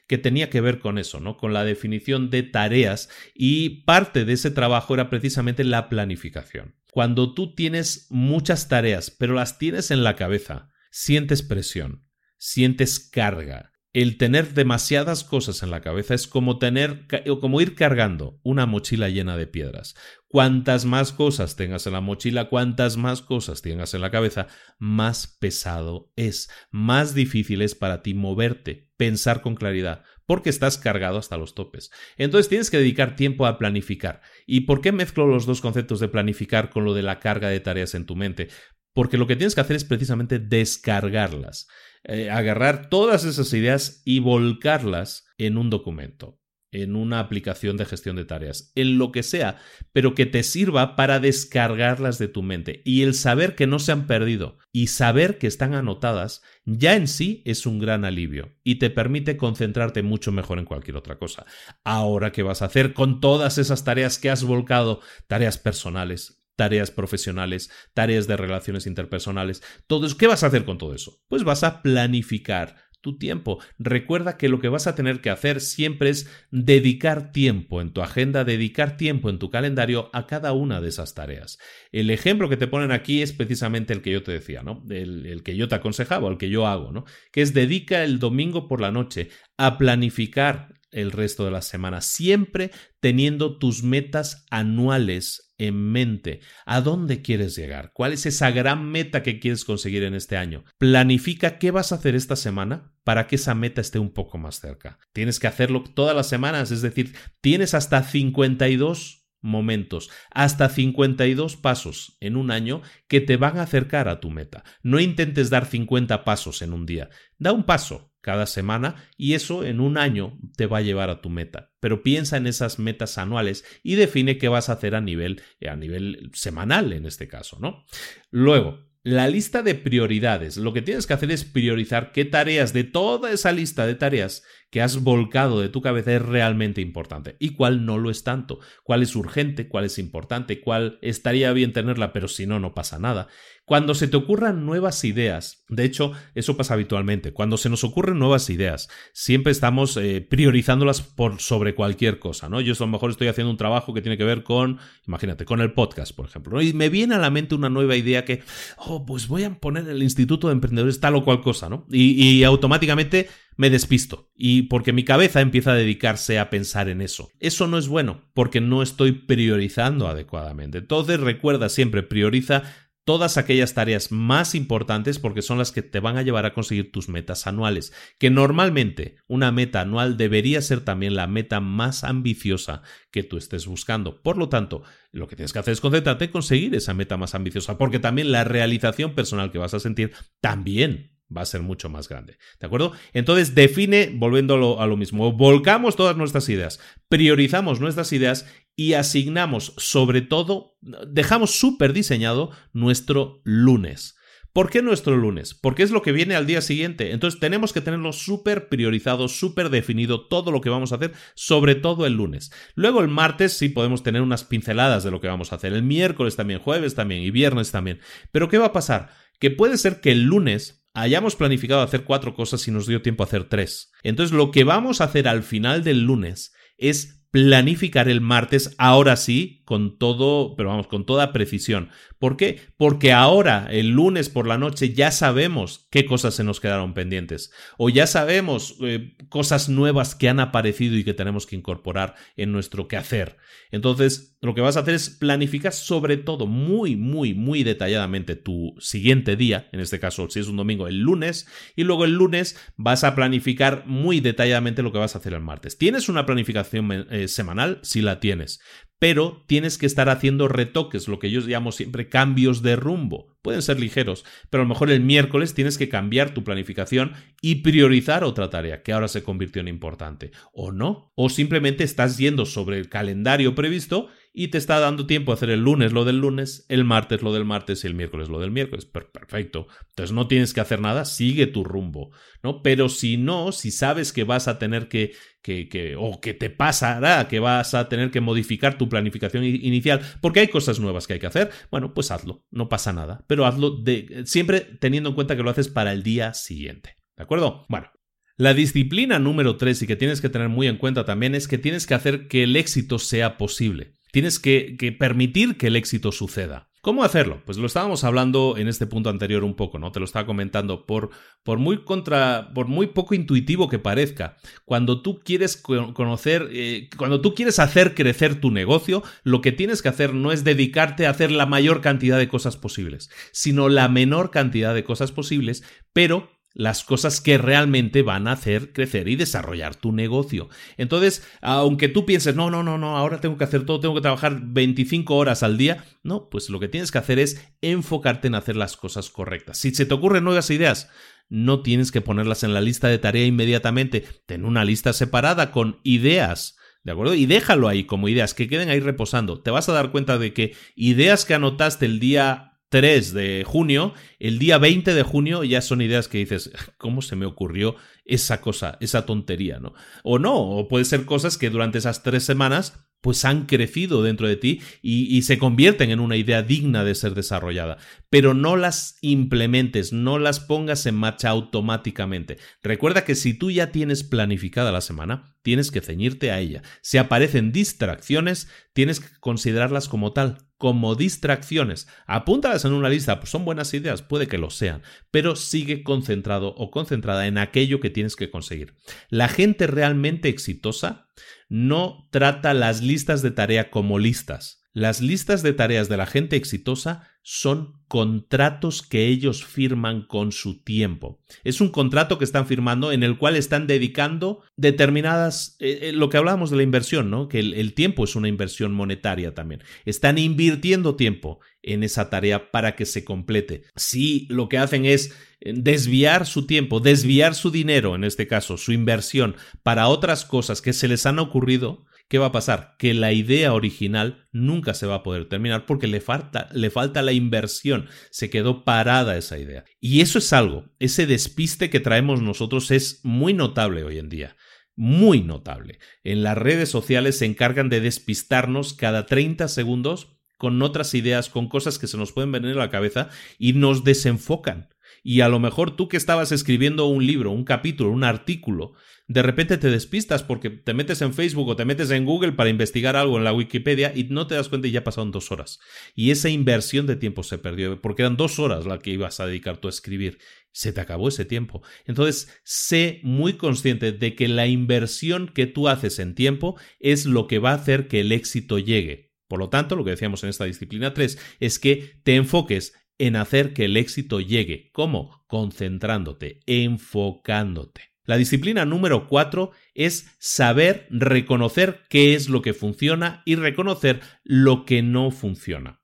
que 0.06 0.18
tenía 0.18 0.50
que 0.50 0.60
ver 0.60 0.78
con 0.78 0.98
eso, 0.98 1.20
¿no? 1.20 1.36
Con 1.36 1.52
la 1.52 1.64
definición 1.64 2.30
de 2.30 2.42
tareas 2.42 3.08
y 3.34 3.82
parte 3.84 4.24
de 4.24 4.32
ese 4.34 4.50
trabajo 4.50 4.94
era 4.94 5.10
precisamente 5.10 5.64
la 5.64 5.88
planificación. 5.88 6.74
Cuando 6.90 7.34
tú 7.34 7.54
tienes 7.54 8.06
muchas 8.10 8.68
tareas, 8.68 9.10
pero 9.10 9.34
las 9.34 9.58
tienes 9.58 9.90
en 9.90 10.02
la 10.02 10.16
cabeza, 10.16 10.70
sientes 10.90 11.42
presión, 11.42 12.06
sientes 12.38 12.98
carga, 12.98 13.72
el 13.96 14.18
tener 14.18 14.52
demasiadas 14.52 15.24
cosas 15.24 15.62
en 15.62 15.70
la 15.70 15.80
cabeza 15.80 16.12
es 16.12 16.26
como 16.26 16.58
tener 16.58 17.06
como 17.40 17.62
ir 17.62 17.74
cargando 17.74 18.38
una 18.42 18.66
mochila 18.66 19.08
llena 19.08 19.38
de 19.38 19.46
piedras. 19.46 19.94
Cuantas 20.28 20.84
más 20.84 21.12
cosas 21.12 21.56
tengas 21.56 21.86
en 21.86 21.94
la 21.94 22.02
mochila, 22.02 22.50
cuantas 22.50 22.98
más 22.98 23.22
cosas 23.22 23.62
tengas 23.62 23.94
en 23.94 24.02
la 24.02 24.10
cabeza, 24.10 24.48
más 24.78 25.26
pesado 25.26 26.12
es, 26.14 26.50
más 26.70 27.14
difícil 27.14 27.62
es 27.62 27.74
para 27.74 28.02
ti 28.02 28.12
moverte, 28.12 28.90
pensar 28.98 29.40
con 29.40 29.54
claridad, 29.54 30.02
porque 30.26 30.50
estás 30.50 30.76
cargado 30.76 31.16
hasta 31.16 31.38
los 31.38 31.54
topes. 31.54 31.90
Entonces 32.18 32.50
tienes 32.50 32.68
que 32.68 32.76
dedicar 32.76 33.16
tiempo 33.16 33.46
a 33.46 33.56
planificar. 33.56 34.20
¿Y 34.46 34.62
por 34.62 34.82
qué 34.82 34.92
mezclo 34.92 35.26
los 35.26 35.46
dos 35.46 35.62
conceptos 35.62 36.00
de 36.00 36.08
planificar 36.08 36.68
con 36.68 36.84
lo 36.84 36.92
de 36.92 37.02
la 37.02 37.18
carga 37.18 37.48
de 37.48 37.60
tareas 37.60 37.94
en 37.94 38.04
tu 38.04 38.14
mente? 38.14 38.48
Porque 38.92 39.16
lo 39.16 39.26
que 39.26 39.36
tienes 39.36 39.54
que 39.54 39.62
hacer 39.62 39.76
es 39.76 39.84
precisamente 39.84 40.38
descargarlas. 40.38 41.66
Eh, 42.08 42.30
agarrar 42.30 42.88
todas 42.88 43.24
esas 43.24 43.52
ideas 43.52 44.02
y 44.04 44.20
volcarlas 44.20 45.26
en 45.38 45.58
un 45.58 45.70
documento, 45.70 46.40
en 46.70 46.94
una 46.94 47.18
aplicación 47.18 47.76
de 47.76 47.84
gestión 47.84 48.14
de 48.14 48.24
tareas, 48.24 48.70
en 48.76 48.96
lo 48.96 49.10
que 49.10 49.24
sea, 49.24 49.58
pero 49.92 50.14
que 50.14 50.24
te 50.24 50.44
sirva 50.44 50.94
para 50.94 51.18
descargarlas 51.18 52.18
de 52.18 52.28
tu 52.28 52.44
mente. 52.44 52.80
Y 52.84 53.02
el 53.02 53.14
saber 53.14 53.56
que 53.56 53.66
no 53.66 53.80
se 53.80 53.90
han 53.90 54.06
perdido 54.06 54.56
y 54.72 54.86
saber 54.86 55.38
que 55.38 55.48
están 55.48 55.74
anotadas 55.74 56.42
ya 56.64 56.94
en 56.94 57.08
sí 57.08 57.42
es 57.44 57.66
un 57.66 57.80
gran 57.80 58.04
alivio 58.04 58.52
y 58.62 58.76
te 58.76 58.88
permite 58.88 59.36
concentrarte 59.36 60.04
mucho 60.04 60.30
mejor 60.30 60.60
en 60.60 60.64
cualquier 60.64 60.96
otra 60.96 61.18
cosa. 61.18 61.44
Ahora, 61.82 62.30
¿qué 62.30 62.44
vas 62.44 62.62
a 62.62 62.66
hacer 62.66 62.92
con 62.92 63.20
todas 63.20 63.58
esas 63.58 63.82
tareas 63.82 64.20
que 64.20 64.30
has 64.30 64.44
volcado? 64.44 65.00
Tareas 65.26 65.58
personales, 65.58 66.45
tareas 66.56 66.90
profesionales, 66.90 67.70
tareas 67.94 68.26
de 68.26 68.36
relaciones 68.36 68.86
interpersonales, 68.86 69.62
todo 69.86 70.06
eso. 70.06 70.16
¿Qué 70.16 70.26
vas 70.26 70.42
a 70.42 70.48
hacer 70.48 70.64
con 70.64 70.78
todo 70.78 70.94
eso? 70.94 71.22
Pues 71.28 71.44
vas 71.44 71.62
a 71.62 71.82
planificar 71.82 72.86
tu 73.06 73.18
tiempo. 73.18 73.60
Recuerda 73.78 74.36
que 74.36 74.48
lo 74.48 74.58
que 74.58 74.68
vas 74.68 74.88
a 74.88 74.96
tener 74.96 75.20
que 75.20 75.30
hacer 75.30 75.60
siempre 75.60 76.10
es 76.10 76.28
dedicar 76.50 77.30
tiempo 77.30 77.80
en 77.80 77.92
tu 77.92 78.02
agenda, 78.02 78.42
dedicar 78.42 78.96
tiempo 78.96 79.30
en 79.30 79.38
tu 79.38 79.48
calendario 79.48 80.10
a 80.12 80.26
cada 80.26 80.52
una 80.52 80.80
de 80.80 80.88
esas 80.88 81.14
tareas. 81.14 81.58
El 81.92 82.10
ejemplo 82.10 82.48
que 82.48 82.56
te 82.56 82.66
ponen 82.66 82.90
aquí 82.90 83.22
es 83.22 83.32
precisamente 83.32 83.92
el 83.92 84.02
que 84.02 84.10
yo 84.10 84.24
te 84.24 84.32
decía, 84.32 84.64
¿no? 84.64 84.82
El, 84.90 85.24
el 85.26 85.44
que 85.44 85.56
yo 85.56 85.68
te 85.68 85.76
aconsejaba, 85.76 86.28
el 86.28 86.36
que 86.36 86.50
yo 86.50 86.66
hago, 86.66 86.90
¿no? 86.90 87.04
Que 87.30 87.42
es 87.42 87.54
dedica 87.54 88.02
el 88.02 88.18
domingo 88.18 88.66
por 88.66 88.80
la 88.80 88.90
noche 88.90 89.28
a 89.56 89.78
planificar 89.78 90.75
el 90.90 91.12
resto 91.12 91.44
de 91.44 91.50
la 91.50 91.62
semana, 91.62 92.00
siempre 92.00 92.70
teniendo 93.00 93.58
tus 93.58 93.82
metas 93.82 94.46
anuales 94.50 95.54
en 95.58 95.90
mente. 95.90 96.40
¿A 96.64 96.80
dónde 96.80 97.22
quieres 97.22 97.56
llegar? 97.56 97.92
¿Cuál 97.94 98.12
es 98.12 98.26
esa 98.26 98.50
gran 98.50 98.90
meta 98.90 99.22
que 99.22 99.38
quieres 99.40 99.64
conseguir 99.64 100.02
en 100.02 100.14
este 100.14 100.36
año? 100.36 100.64
Planifica 100.78 101.58
qué 101.58 101.70
vas 101.70 101.92
a 101.92 101.96
hacer 101.96 102.14
esta 102.14 102.36
semana 102.36 102.94
para 103.04 103.26
que 103.26 103.36
esa 103.36 103.54
meta 103.54 103.80
esté 103.80 103.98
un 103.98 104.12
poco 104.12 104.38
más 104.38 104.60
cerca. 104.60 104.98
Tienes 105.12 105.38
que 105.38 105.46
hacerlo 105.46 105.82
todas 105.82 106.14
las 106.14 106.28
semanas, 106.28 106.70
es 106.70 106.82
decir, 106.82 107.14
tienes 107.40 107.74
hasta 107.74 108.02
52 108.02 109.26
momentos, 109.40 110.10
hasta 110.30 110.68
52 110.68 111.56
pasos 111.56 112.16
en 112.20 112.36
un 112.36 112.50
año 112.50 112.82
que 113.08 113.20
te 113.20 113.36
van 113.36 113.58
a 113.58 113.62
acercar 113.62 114.08
a 114.08 114.20
tu 114.20 114.30
meta. 114.30 114.64
No 114.82 114.98
intentes 114.98 115.50
dar 115.50 115.66
50 115.66 116.24
pasos 116.24 116.62
en 116.62 116.72
un 116.72 116.84
día. 116.84 117.08
Da 117.38 117.52
un 117.52 117.64
paso 117.64 118.12
cada 118.26 118.46
semana 118.46 118.96
y 119.16 119.34
eso 119.34 119.64
en 119.64 119.78
un 119.78 119.96
año 119.96 120.36
te 120.56 120.66
va 120.66 120.78
a 120.78 120.82
llevar 120.82 121.10
a 121.10 121.20
tu 121.20 121.30
meta. 121.30 121.70
Pero 121.78 122.02
piensa 122.02 122.36
en 122.36 122.48
esas 122.48 122.80
metas 122.80 123.18
anuales 123.18 123.64
y 123.84 123.94
define 123.94 124.36
qué 124.36 124.48
vas 124.48 124.68
a 124.68 124.72
hacer 124.72 124.96
a 124.96 125.00
nivel, 125.00 125.42
a 125.64 125.76
nivel 125.76 126.32
semanal 126.32 126.92
en 126.92 127.06
este 127.06 127.28
caso, 127.28 127.58
¿no? 127.60 127.84
Luego, 128.32 128.80
la 129.04 129.28
lista 129.28 129.62
de 129.62 129.76
prioridades. 129.76 130.56
Lo 130.56 130.72
que 130.72 130.82
tienes 130.82 131.06
que 131.06 131.12
hacer 131.12 131.30
es 131.30 131.44
priorizar 131.44 132.10
qué 132.10 132.24
tareas 132.24 132.72
de 132.72 132.82
toda 132.82 133.30
esa 133.30 133.52
lista 133.52 133.86
de 133.86 133.94
tareas 133.94 134.42
que 134.70 134.82
has 134.82 135.04
volcado 135.04 135.60
de 135.60 135.68
tu 135.68 135.80
cabeza 135.80 136.16
es 136.16 136.22
realmente 136.22 136.80
importante 136.80 137.36
y 137.38 137.50
cuál 137.50 137.86
no 137.86 137.98
lo 137.98 138.10
es 138.10 138.24
tanto, 138.24 138.58
cuál 138.82 139.04
es 139.04 139.14
urgente, 139.14 139.68
cuál 139.68 139.84
es 139.84 140.00
importante, 140.00 140.60
cuál 140.60 140.98
estaría 141.02 141.52
bien 141.52 141.72
tenerla, 141.72 142.12
pero 142.12 142.26
si 142.26 142.46
no, 142.46 142.58
no 142.58 142.74
pasa 142.74 142.98
nada. 142.98 143.28
Cuando 143.66 143.96
se 143.96 144.06
te 144.06 144.16
ocurran 144.16 144.64
nuevas 144.64 145.02
ideas, 145.02 145.64
de 145.68 145.84
hecho, 145.84 146.12
eso 146.36 146.56
pasa 146.56 146.74
habitualmente, 146.74 147.32
cuando 147.32 147.56
se 147.56 147.68
nos 147.68 147.82
ocurren 147.82 148.16
nuevas 148.16 148.48
ideas, 148.48 148.88
siempre 149.12 149.50
estamos 149.50 149.96
eh, 149.96 150.20
priorizándolas 150.20 151.12
sobre 151.38 151.74
cualquier 151.74 152.20
cosa, 152.20 152.48
¿no? 152.48 152.60
Yo 152.60 152.74
a 152.74 152.76
lo 152.78 152.86
mejor 152.86 153.10
estoy 153.10 153.26
haciendo 153.26 153.50
un 153.50 153.56
trabajo 153.56 153.92
que 153.92 154.02
tiene 154.02 154.16
que 154.16 154.22
ver 154.22 154.44
con, 154.44 154.78
imagínate, 155.04 155.44
con 155.44 155.60
el 155.60 155.72
podcast, 155.72 156.14
por 156.14 156.26
ejemplo, 156.26 156.62
y 156.62 156.74
me 156.74 156.90
viene 156.90 157.16
a 157.16 157.18
la 157.18 157.30
mente 157.30 157.56
una 157.56 157.68
nueva 157.68 157.96
idea 157.96 158.24
que, 158.24 158.44
oh, 158.76 159.04
pues 159.04 159.26
voy 159.26 159.42
a 159.42 159.58
poner 159.58 159.88
el 159.88 160.00
Instituto 160.00 160.46
de 160.46 160.52
Emprendedores 160.52 161.00
tal 161.00 161.16
o 161.16 161.24
cual 161.24 161.40
cosa, 161.40 161.68
¿no? 161.68 161.86
y 161.90 162.44
automáticamente 162.44 163.28
me 163.56 163.70
despisto 163.70 164.30
y 164.36 164.62
porque 164.62 164.92
mi 164.92 165.04
cabeza 165.04 165.40
empieza 165.40 165.72
a 165.72 165.76
dedicarse 165.76 166.38
a 166.38 166.50
pensar 166.50 166.88
en 166.88 167.00
eso. 167.00 167.30
Eso 167.40 167.66
no 167.66 167.78
es 167.78 167.88
bueno 167.88 168.22
porque 168.34 168.60
no 168.60 168.82
estoy 168.82 169.12
priorizando 169.12 170.08
adecuadamente. 170.08 170.78
Entonces 170.78 171.20
recuerda 171.20 171.68
siempre, 171.68 172.02
prioriza 172.02 172.64
todas 173.06 173.38
aquellas 173.38 173.72
tareas 173.72 174.10
más 174.10 174.56
importantes 174.56 175.20
porque 175.20 175.40
son 175.40 175.58
las 175.58 175.70
que 175.70 175.80
te 175.80 176.00
van 176.00 176.18
a 176.18 176.22
llevar 176.22 176.44
a 176.44 176.52
conseguir 176.52 176.90
tus 176.90 177.08
metas 177.08 177.46
anuales, 177.46 177.92
que 178.18 178.30
normalmente 178.30 179.16
una 179.28 179.52
meta 179.52 179.80
anual 179.80 180.16
debería 180.16 180.60
ser 180.60 180.80
también 180.80 181.14
la 181.14 181.28
meta 181.28 181.60
más 181.60 182.02
ambiciosa 182.02 182.82
que 183.12 183.22
tú 183.22 183.36
estés 183.36 183.66
buscando. 183.66 184.22
Por 184.22 184.36
lo 184.36 184.48
tanto, 184.48 184.82
lo 185.12 185.28
que 185.28 185.36
tienes 185.36 185.52
que 185.52 185.60
hacer 185.60 185.72
es 185.72 185.80
concentrarte 185.80 186.24
en 186.24 186.32
conseguir 186.32 186.74
esa 186.74 186.94
meta 186.94 187.16
más 187.16 187.36
ambiciosa, 187.36 187.78
porque 187.78 188.00
también 188.00 188.32
la 188.32 188.42
realización 188.42 189.14
personal 189.14 189.52
que 189.52 189.58
vas 189.58 189.72
a 189.72 189.80
sentir 189.80 190.12
también 190.40 191.15
va 191.34 191.42
a 191.42 191.46
ser 191.46 191.62
mucho 191.62 191.88
más 191.88 192.08
grande. 192.08 192.38
¿De 192.60 192.66
acuerdo? 192.66 192.92
Entonces 193.12 193.54
define, 193.54 194.12
volviendo 194.14 194.80
a 194.80 194.86
lo, 194.86 194.96
mismo, 194.96 195.32
volcamos 195.32 195.96
todas 195.96 196.16
nuestras 196.16 196.48
ideas, 196.48 196.80
priorizamos 197.08 197.80
nuestras 197.80 198.12
ideas 198.12 198.46
y 198.76 198.92
asignamos 198.92 199.74
sobre 199.78 200.20
todo, 200.20 200.76
dejamos 201.08 201.52
súper 201.58 201.92
diseñado 201.92 202.50
nuestro 202.72 203.40
lunes. 203.44 204.16
¿Por 204.56 204.70
qué 204.70 204.80
nuestro 204.80 205.18
lunes? 205.18 205.52
Porque 205.52 205.82
es 205.82 205.90
lo 205.90 206.00
que 206.00 206.12
viene 206.12 206.34
al 206.34 206.46
día 206.46 206.62
siguiente. 206.62 207.12
Entonces 207.12 207.38
tenemos 207.38 207.74
que 207.74 207.82
tenerlo 207.82 208.14
súper 208.14 208.70
priorizado, 208.70 209.28
súper 209.28 209.68
definido 209.68 210.28
todo 210.28 210.50
lo 210.50 210.62
que 210.62 210.70
vamos 210.70 210.92
a 210.92 210.94
hacer, 210.94 211.12
sobre 211.34 211.74
todo 211.74 212.06
el 212.06 212.14
lunes. 212.14 212.50
Luego 212.74 213.02
el 213.02 213.08
martes 213.08 213.52
sí 213.52 213.68
podemos 213.68 214.02
tener 214.02 214.22
unas 214.22 214.44
pinceladas 214.44 215.04
de 215.04 215.10
lo 215.10 215.20
que 215.20 215.28
vamos 215.28 215.52
a 215.52 215.56
hacer. 215.56 215.74
El 215.74 215.82
miércoles 215.82 216.36
también, 216.36 216.58
jueves 216.58 216.94
también 216.94 217.20
y 217.20 217.30
viernes 217.30 217.70
también. 217.70 218.00
Pero 218.32 218.48
¿qué 218.48 218.56
va 218.56 218.66
a 218.66 218.72
pasar? 218.72 219.10
Que 219.38 219.50
puede 219.50 219.76
ser 219.76 220.00
que 220.00 220.12
el 220.12 220.22
lunes 220.22 220.85
hayamos 220.96 221.36
planificado 221.36 221.82
hacer 221.82 222.04
cuatro 222.04 222.34
cosas 222.34 222.66
y 222.66 222.70
nos 222.70 222.86
dio 222.86 223.02
tiempo 223.02 223.22
a 223.22 223.26
hacer 223.26 223.44
tres. 223.44 223.92
Entonces 224.02 224.34
lo 224.34 224.50
que 224.50 224.64
vamos 224.64 225.00
a 225.00 225.04
hacer 225.04 225.28
al 225.28 225.42
final 225.42 225.84
del 225.84 226.00
lunes 226.00 226.54
es 226.78 227.22
planificar 227.30 228.08
el 228.08 228.22
martes, 228.22 228.74
ahora 228.78 229.16
sí, 229.16 229.62
con 229.66 229.98
todo, 229.98 230.54
pero 230.56 230.70
vamos, 230.70 230.86
con 230.86 231.04
toda 231.04 231.32
precisión. 231.32 231.90
¿Por 232.18 232.36
qué? 232.36 232.60
Porque 232.78 233.12
ahora, 233.12 233.66
el 233.68 233.90
lunes 233.90 234.30
por 234.30 234.46
la 234.46 234.58
noche, 234.58 234.94
ya 234.94 235.10
sabemos 235.10 235.88
qué 235.90 236.06
cosas 236.06 236.34
se 236.34 236.44
nos 236.44 236.60
quedaron 236.60 236.94
pendientes. 236.94 237.50
O 237.76 237.90
ya 237.90 238.06
sabemos 238.06 238.76
eh, 238.80 239.16
cosas 239.28 239.68
nuevas 239.68 240.14
que 240.14 240.28
han 240.28 240.38
aparecido 240.38 240.96
y 240.96 241.02
que 241.02 241.14
tenemos 241.14 241.46
que 241.46 241.56
incorporar 241.56 242.14
en 242.36 242.52
nuestro 242.52 242.86
quehacer. 242.86 243.36
Entonces, 243.72 244.38
lo 244.40 244.54
que 244.54 244.60
vas 244.60 244.76
a 244.76 244.80
hacer 244.80 244.94
es 244.94 245.10
planificar 245.10 245.72
sobre 245.72 246.16
todo 246.16 246.46
muy, 246.46 246.94
muy, 246.94 247.34
muy 247.34 247.64
detalladamente 247.64 248.36
tu 248.36 248.74
siguiente 248.78 249.34
día, 249.34 249.68
en 249.72 249.80
este 249.80 249.98
caso, 249.98 250.30
si 250.30 250.38
es 250.38 250.46
un 250.46 250.56
domingo, 250.56 250.86
el 250.86 251.00
lunes, 251.00 251.48
y 251.74 251.82
luego 251.82 252.04
el 252.04 252.12
lunes 252.12 252.56
vas 252.76 253.02
a 253.02 253.16
planificar 253.16 253.84
muy 253.86 254.20
detalladamente 254.20 254.82
lo 254.82 254.92
que 254.92 254.98
vas 254.98 255.16
a 255.16 255.18
hacer 255.18 255.34
el 255.34 255.40
martes. 255.40 255.76
¿Tienes 255.76 256.08
una 256.08 256.24
planificación 256.24 257.06
eh, 257.10 257.26
semanal? 257.26 257.80
Si 257.82 258.00
la 258.00 258.20
tienes 258.20 258.60
pero 258.98 259.44
tienes 259.46 259.78
que 259.78 259.86
estar 259.86 260.08
haciendo 260.08 260.48
retoques, 260.48 261.08
lo 261.08 261.18
que 261.18 261.30
yo 261.30 261.40
llamo 261.40 261.72
siempre 261.72 262.08
cambios 262.08 262.62
de 262.62 262.76
rumbo. 262.76 263.36
Pueden 263.42 263.62
ser 263.62 263.78
ligeros, 263.78 264.24
pero 264.50 264.62
a 264.62 264.64
lo 264.64 264.68
mejor 264.68 264.90
el 264.90 265.00
miércoles 265.00 265.54
tienes 265.54 265.78
que 265.78 265.88
cambiar 265.88 266.34
tu 266.34 266.44
planificación 266.44 267.12
y 267.40 267.56
priorizar 267.56 268.24
otra 268.24 268.50
tarea 268.50 268.82
que 268.82 268.92
ahora 268.92 269.08
se 269.08 269.22
convirtió 269.22 269.60
en 269.60 269.68
importante. 269.68 270.32
O 270.52 270.72
no, 270.72 271.12
o 271.14 271.28
simplemente 271.28 271.84
estás 271.84 272.16
yendo 272.18 272.46
sobre 272.46 272.78
el 272.78 272.88
calendario 272.88 273.54
previsto 273.54 274.08
y 274.38 274.48
te 274.48 274.58
está 274.58 274.78
dando 274.78 275.06
tiempo 275.06 275.32
a 275.32 275.34
hacer 275.34 275.48
el 275.48 275.60
lunes 275.60 275.94
lo 275.94 276.04
del 276.04 276.18
lunes, 276.18 276.66
el 276.68 276.84
martes 276.84 277.22
lo 277.22 277.32
del 277.32 277.46
martes 277.46 277.82
y 277.82 277.86
el 277.86 277.94
miércoles 277.94 278.28
lo 278.28 278.38
del 278.38 278.50
miércoles. 278.50 278.84
Perfecto. 278.84 279.66
Entonces 279.88 280.12
no 280.14 280.28
tienes 280.28 280.52
que 280.52 280.60
hacer 280.60 280.78
nada, 280.78 281.06
sigue 281.06 281.46
tu 281.46 281.64
rumbo, 281.64 282.10
¿no? 282.42 282.60
Pero 282.60 282.90
si 282.90 283.16
no, 283.16 283.50
si 283.50 283.70
sabes 283.70 284.12
que 284.12 284.24
vas 284.24 284.46
a 284.46 284.58
tener 284.58 284.88
que, 284.88 285.14
que, 285.40 285.70
que 285.70 285.96
o 285.96 286.20
que 286.20 286.34
te 286.34 286.50
pasará, 286.50 287.28
que 287.28 287.40
vas 287.40 287.72
a 287.72 287.88
tener 287.88 288.10
que 288.10 288.20
modificar 288.20 288.76
tu 288.76 288.90
planificación 288.90 289.42
inicial, 289.42 290.02
porque 290.20 290.40
hay 290.40 290.48
cosas 290.48 290.80
nuevas 290.80 291.06
que 291.06 291.14
hay 291.14 291.18
que 291.18 291.28
hacer, 291.28 291.50
bueno, 291.70 291.94
pues 291.94 292.10
hazlo, 292.10 292.44
no 292.50 292.68
pasa 292.68 292.92
nada, 292.92 293.24
pero 293.26 293.46
hazlo 293.46 293.70
de, 293.70 294.24
siempre 294.26 294.60
teniendo 294.60 295.08
en 295.08 295.14
cuenta 295.14 295.34
que 295.34 295.44
lo 295.44 295.50
haces 295.50 295.68
para 295.68 295.94
el 295.94 296.02
día 296.02 296.34
siguiente. 296.34 296.98
¿De 297.16 297.22
acuerdo? 297.22 297.64
Bueno, 297.70 297.90
la 298.36 298.52
disciplina 298.52 299.18
número 299.18 299.56
3 299.56 299.80
y 299.80 299.86
que 299.86 299.96
tienes 299.96 300.20
que 300.20 300.28
tener 300.28 300.50
muy 300.50 300.66
en 300.66 300.76
cuenta 300.76 301.06
también 301.06 301.34
es 301.34 301.48
que 301.48 301.56
tienes 301.56 301.86
que 301.86 301.94
hacer 301.94 302.28
que 302.28 302.42
el 302.42 302.54
éxito 302.54 302.98
sea 302.98 303.38
posible. 303.38 303.96
Tienes 304.16 304.38
que, 304.38 304.96
permitir 304.98 305.58
que 305.58 305.66
el 305.66 305.76
éxito 305.76 306.10
suceda. 306.10 306.70
¿Cómo 306.80 307.04
hacerlo? 307.04 307.42
Pues 307.44 307.58
lo 307.58 307.66
estábamos 307.66 308.02
hablando 308.02 308.54
en 308.56 308.66
este 308.66 308.86
punto 308.86 309.10
anterior 309.10 309.44
un 309.44 309.52
poco, 309.52 309.78
¿no? 309.78 309.92
Te 309.92 309.98
lo 309.98 310.06
estaba 310.06 310.24
comentando. 310.24 310.86
Por, 310.86 311.10
por, 311.42 311.58
muy 311.58 311.84
contra. 311.84 312.50
por 312.54 312.66
muy 312.66 312.86
poco 312.86 313.14
intuitivo 313.14 313.68
que 313.68 313.78
parezca. 313.78 314.38
Cuando 314.64 315.02
tú 315.02 315.20
quieres 315.22 315.58
conocer. 315.58 316.48
Eh, 316.50 316.88
cuando 316.96 317.20
tú 317.20 317.34
quieres 317.34 317.58
hacer 317.58 317.94
crecer 317.94 318.40
tu 318.40 318.50
negocio, 318.50 319.02
lo 319.22 319.42
que 319.42 319.52
tienes 319.52 319.82
que 319.82 319.90
hacer 319.90 320.14
no 320.14 320.32
es 320.32 320.44
dedicarte 320.44 321.06
a 321.06 321.10
hacer 321.10 321.30
la 321.30 321.44
mayor 321.44 321.82
cantidad 321.82 322.16
de 322.16 322.28
cosas 322.28 322.56
posibles, 322.56 323.10
sino 323.32 323.68
la 323.68 323.90
menor 323.90 324.30
cantidad 324.30 324.74
de 324.74 324.82
cosas 324.82 325.12
posibles, 325.12 325.62
pero 325.92 326.35
las 326.56 326.84
cosas 326.84 327.20
que 327.20 327.36
realmente 327.36 328.00
van 328.00 328.26
a 328.26 328.32
hacer 328.32 328.72
crecer 328.72 329.08
y 329.08 329.16
desarrollar 329.16 329.74
tu 329.74 329.92
negocio. 329.92 330.48
Entonces, 330.78 331.22
aunque 331.42 331.88
tú 331.88 332.06
pienses, 332.06 332.34
no, 332.34 332.50
no, 332.50 332.62
no, 332.62 332.78
no, 332.78 332.96
ahora 332.96 333.20
tengo 333.20 333.36
que 333.36 333.44
hacer 333.44 333.66
todo, 333.66 333.78
tengo 333.78 333.94
que 333.94 334.00
trabajar 334.00 334.40
25 334.42 335.14
horas 335.14 335.42
al 335.42 335.58
día, 335.58 335.84
no, 336.02 336.30
pues 336.30 336.48
lo 336.48 336.58
que 336.58 336.68
tienes 336.68 336.90
que 336.90 336.96
hacer 336.96 337.18
es 337.18 337.46
enfocarte 337.60 338.28
en 338.28 338.36
hacer 338.36 338.56
las 338.56 338.78
cosas 338.78 339.10
correctas. 339.10 339.58
Si 339.58 339.74
se 339.74 339.84
te 339.84 339.92
ocurren 339.92 340.24
nuevas 340.24 340.48
ideas, 340.48 340.88
no 341.28 341.60
tienes 341.60 341.92
que 341.92 342.00
ponerlas 342.00 342.42
en 342.42 342.54
la 342.54 342.62
lista 342.62 342.88
de 342.88 342.98
tarea 342.98 343.26
inmediatamente, 343.26 344.06
ten 344.24 344.46
una 344.46 344.64
lista 344.64 344.94
separada 344.94 345.50
con 345.50 345.78
ideas. 345.82 346.56
¿De 346.84 346.92
acuerdo? 346.92 347.14
Y 347.14 347.26
déjalo 347.26 347.68
ahí 347.68 347.84
como 347.84 348.08
ideas, 348.08 348.32
que 348.32 348.48
queden 348.48 348.70
ahí 348.70 348.80
reposando. 348.80 349.42
Te 349.42 349.50
vas 349.50 349.68
a 349.68 349.72
dar 349.72 349.90
cuenta 349.90 350.18
de 350.18 350.32
que 350.32 350.54
ideas 350.74 351.24
que 351.24 351.34
anotaste 351.34 351.84
el 351.84 351.98
día 351.98 352.55
3 352.68 353.12
de 353.12 353.44
junio, 353.46 353.94
el 354.18 354.38
día 354.38 354.58
20 354.58 354.94
de 354.94 355.02
junio 355.02 355.44
ya 355.44 355.60
son 355.60 355.80
ideas 355.80 356.08
que 356.08 356.18
dices, 356.18 356.50
¿cómo 356.78 357.02
se 357.02 357.16
me 357.16 357.26
ocurrió 357.26 357.76
esa 358.04 358.40
cosa, 358.40 358.76
esa 358.80 359.06
tontería, 359.06 359.60
¿no? 359.60 359.74
O 360.02 360.18
no, 360.18 360.36
o 360.36 360.68
puede 360.68 360.84
ser 360.84 361.04
cosas 361.04 361.38
que 361.38 361.50
durante 361.50 361.78
esas 361.78 362.02
tres 362.02 362.24
semanas 362.24 362.86
pues 363.06 363.24
han 363.24 363.46
crecido 363.46 364.02
dentro 364.02 364.26
de 364.26 364.34
ti 364.34 364.62
y, 364.82 365.22
se 365.22 365.38
convierten 365.38 365.92
en 365.92 366.00
una 366.00 366.16
idea 366.16 366.42
digna 366.42 366.82
de 366.82 366.96
ser 366.96 367.14
desarrollada. 367.14 367.78
Pero 368.16 368.32
no 368.32 368.56
las 368.56 368.96
implementes, 369.02 369.92
no 369.92 370.18
las 370.18 370.40
pongas 370.40 370.86
en 370.86 370.94
marcha 370.94 371.28
automáticamente. 371.28 372.38
Recuerda 372.62 373.04
que 373.04 373.14
si 373.14 373.34
tú 373.34 373.50
ya 373.50 373.72
tienes 373.72 374.04
planificada 374.04 374.72
la 374.72 374.80
semana, 374.80 375.36
tienes 375.42 375.70
que 375.70 375.82
ceñirte 375.82 376.30
a 376.30 376.40
ella. 376.40 376.62
Si 376.80 376.96
aparecen 376.96 377.52
distracciones, 377.52 378.48
tienes 378.72 379.00
que 379.00 379.08
considerarlas 379.20 379.90
como 379.90 380.14
tal, 380.14 380.38
como 380.56 380.94
distracciones. 380.94 381.88
Apúntalas 382.06 382.64
en 382.64 382.72
una 382.72 382.88
lista, 382.88 383.20
pues 383.20 383.28
son 383.28 383.44
buenas 383.44 383.74
ideas, 383.74 384.00
puede 384.00 384.28
que 384.28 384.38
lo 384.38 384.48
sean, 384.48 384.80
pero 385.10 385.36
sigue 385.36 385.82
concentrado 385.82 386.54
o 386.56 386.70
concentrada 386.70 387.26
en 387.26 387.36
aquello 387.36 387.80
que 387.80 387.90
tienes 387.90 388.16
que 388.16 388.30
conseguir. 388.30 388.76
La 389.10 389.28
gente 389.28 389.66
realmente 389.66 390.30
exitosa 390.30 391.08
no 391.50 392.08
trata 392.10 392.54
las 392.54 392.80
listas 392.80 393.20
de 393.20 393.32
tarea 393.32 393.70
como 393.70 393.98
listas, 393.98 394.62
Las 394.76 395.00
listas 395.00 395.42
de 395.42 395.54
tareas 395.54 395.88
de 395.88 395.96
la 395.96 396.04
gente 396.04 396.36
exitosa 396.36 397.08
son 397.22 397.80
contratos 397.88 398.82
que 398.82 399.06
ellos 399.06 399.42
firman 399.42 400.02
con 400.02 400.32
su 400.32 400.62
tiempo. 400.64 401.18
Es 401.44 401.62
un 401.62 401.70
contrato 401.70 402.18
que 402.18 402.26
están 402.26 402.46
firmando 402.46 402.92
en 402.92 403.02
el 403.02 403.16
cual 403.16 403.36
están 403.36 403.66
dedicando 403.66 404.42
determinadas, 404.54 405.56
eh, 405.60 405.78
eh, 405.80 405.92
lo 405.92 406.10
que 406.10 406.18
hablábamos 406.18 406.50
de 406.50 406.58
la 406.58 406.62
inversión, 406.62 407.08
¿no? 407.08 407.26
Que 407.26 407.38
el, 407.38 407.72
tiempo 407.72 408.04
es 408.04 408.16
una 408.16 408.28
inversión 408.28 408.74
monetaria 408.74 409.34
también. 409.34 409.62
Están 409.86 410.18
invirtiendo 410.18 410.94
tiempo 410.94 411.40
en 411.62 411.82
esa 411.82 412.10
tarea 412.10 412.50
para 412.50 412.76
que 412.76 412.84
se 412.84 413.02
complete. 413.02 413.62
Si 413.76 414.26
lo 414.28 414.50
que 414.50 414.58
hacen 414.58 414.84
es 414.84 415.16
eh, 415.40 415.54
desviar 415.56 416.26
su 416.26 416.46
tiempo, 416.46 416.80
desviar 416.80 417.34
su 417.34 417.50
dinero, 417.50 417.94
en 417.94 418.04
este 418.04 418.26
caso, 418.26 418.58
su 418.58 418.72
inversión, 418.72 419.36
para 419.62 419.88
otras 419.88 420.26
cosas 420.26 420.60
que 420.60 420.74
se 420.74 420.86
les 420.86 421.06
han 421.06 421.18
ocurrido, 421.18 421.85
¿qué 422.08 422.18
va 422.18 422.26
a 422.26 422.32
pasar? 422.32 422.76
Que 422.78 422.94
la 422.94 423.12
idea 423.12 423.52
original 423.52 424.28
nunca 424.32 424.74
se 424.74 424.86
va 424.86 424.96
a 424.96 425.02
poder 425.02 425.28
terminar 425.28 425.66
porque 425.66 425.86
le 425.86 426.00
falta, 426.00 426.48
le 426.52 426.70
falta 426.70 427.02
la 427.02 427.12
inversión, 427.12 427.88
se 428.10 428.30
quedó 428.30 428.64
parada 428.64 429.16
esa 429.16 429.38
idea. 429.38 429.64
Y 429.80 430.00
eso 430.00 430.18
es 430.18 430.32
algo, 430.32 430.66
ese 430.78 431.06
despiste 431.06 431.70
que 431.70 431.80
traemos 431.80 432.22
nosotros 432.22 432.70
es 432.70 433.00
muy 433.04 433.34
notable 433.34 433.84
hoy 433.84 433.98
en 433.98 434.08
día 434.08 434.36
muy 434.78 435.22
notable. 435.22 435.78
En 436.04 436.22
las 436.22 436.36
redes 436.36 436.68
sociales 436.68 437.18
se 437.18 437.24
encargan 437.24 437.70
de 437.70 437.80
despistarnos 437.80 438.74
cada 438.74 439.06
30 439.06 439.48
segundos 439.48 440.16
con 440.36 440.60
otras 440.62 440.94
ideas, 440.94 441.30
con 441.30 441.48
cosas 441.48 441.78
que 441.78 441.86
se 441.86 441.96
nos 441.96 442.12
pueden 442.12 442.30
venir 442.30 442.52
a 442.52 442.58
la 442.58 442.70
cabeza 442.70 443.08
y 443.38 443.54
nos 443.54 443.84
desenfocan. 443.84 444.68
Y 445.02 445.20
a 445.20 445.28
lo 445.28 445.38
mejor 445.38 445.76
tú 445.76 445.88
que 445.88 445.96
estabas 445.96 446.32
escribiendo 446.32 446.86
un 446.86 447.06
libro, 447.06 447.30
un 447.30 447.44
capítulo, 447.44 447.90
un 447.90 448.04
artículo, 448.04 448.74
de 449.08 449.22
repente 449.22 449.56
te 449.56 449.70
despistas 449.70 450.24
porque 450.24 450.50
te 450.50 450.74
metes 450.74 451.00
en 451.00 451.14
Facebook 451.14 451.48
o 451.48 451.56
te 451.56 451.64
metes 451.64 451.90
en 451.90 452.04
Google 452.04 452.32
para 452.32 452.50
investigar 452.50 452.96
algo 452.96 453.18
en 453.18 453.24
la 453.24 453.32
Wikipedia 453.32 453.92
y 453.94 454.04
no 454.04 454.26
te 454.26 454.34
das 454.34 454.48
cuenta 454.48 454.66
y 454.66 454.72
ya 454.72 454.82
pasaron 454.82 455.12
dos 455.12 455.30
horas. 455.30 455.60
Y 455.94 456.10
esa 456.10 456.28
inversión 456.28 456.86
de 456.86 456.96
tiempo 456.96 457.22
se 457.22 457.38
perdió 457.38 457.80
porque 457.80 458.02
eran 458.02 458.16
dos 458.16 458.38
horas 458.38 458.66
las 458.66 458.80
que 458.80 458.90
ibas 458.90 459.20
a 459.20 459.26
dedicar 459.26 459.58
tú 459.58 459.68
a 459.68 459.70
escribir. 459.70 460.18
Se 460.50 460.72
te 460.72 460.80
acabó 460.80 461.08
ese 461.08 461.24
tiempo. 461.24 461.62
Entonces, 461.84 462.40
sé 462.42 463.00
muy 463.04 463.34
consciente 463.34 463.92
de 463.92 464.14
que 464.14 464.26
la 464.26 464.46
inversión 464.46 465.28
que 465.28 465.46
tú 465.46 465.68
haces 465.68 465.98
en 465.98 466.14
tiempo 466.14 466.58
es 466.80 467.06
lo 467.06 467.28
que 467.28 467.38
va 467.38 467.50
a 467.50 467.56
hacer 467.56 467.88
que 467.88 468.00
el 468.00 468.10
éxito 468.10 468.58
llegue. 468.58 469.12
Por 469.28 469.38
lo 469.38 469.50
tanto, 469.50 469.76
lo 469.76 469.84
que 469.84 469.90
decíamos 469.90 470.22
en 470.24 470.30
esta 470.30 470.44
disciplina 470.44 470.94
3 470.94 471.18
es 471.40 471.58
que 471.58 472.00
te 472.02 472.16
enfoques 472.16 472.72
en 472.98 473.16
hacer 473.16 473.52
que 473.52 473.66
el 473.66 473.76
éxito 473.76 474.20
llegue. 474.20 474.70
¿Cómo? 474.72 475.24
Concentrándote, 475.26 476.40
enfocándote. 476.46 477.95
La 478.06 478.16
disciplina 478.16 478.64
número 478.64 479.08
cuatro 479.08 479.50
es 479.74 480.16
saber 480.18 480.86
reconocer 480.90 481.82
qué 481.90 482.14
es 482.14 482.28
lo 482.28 482.40
que 482.40 482.54
funciona 482.54 483.22
y 483.26 483.34
reconocer 483.34 484.00
lo 484.22 484.64
que 484.64 484.82
no 484.82 485.10
funciona. 485.10 485.80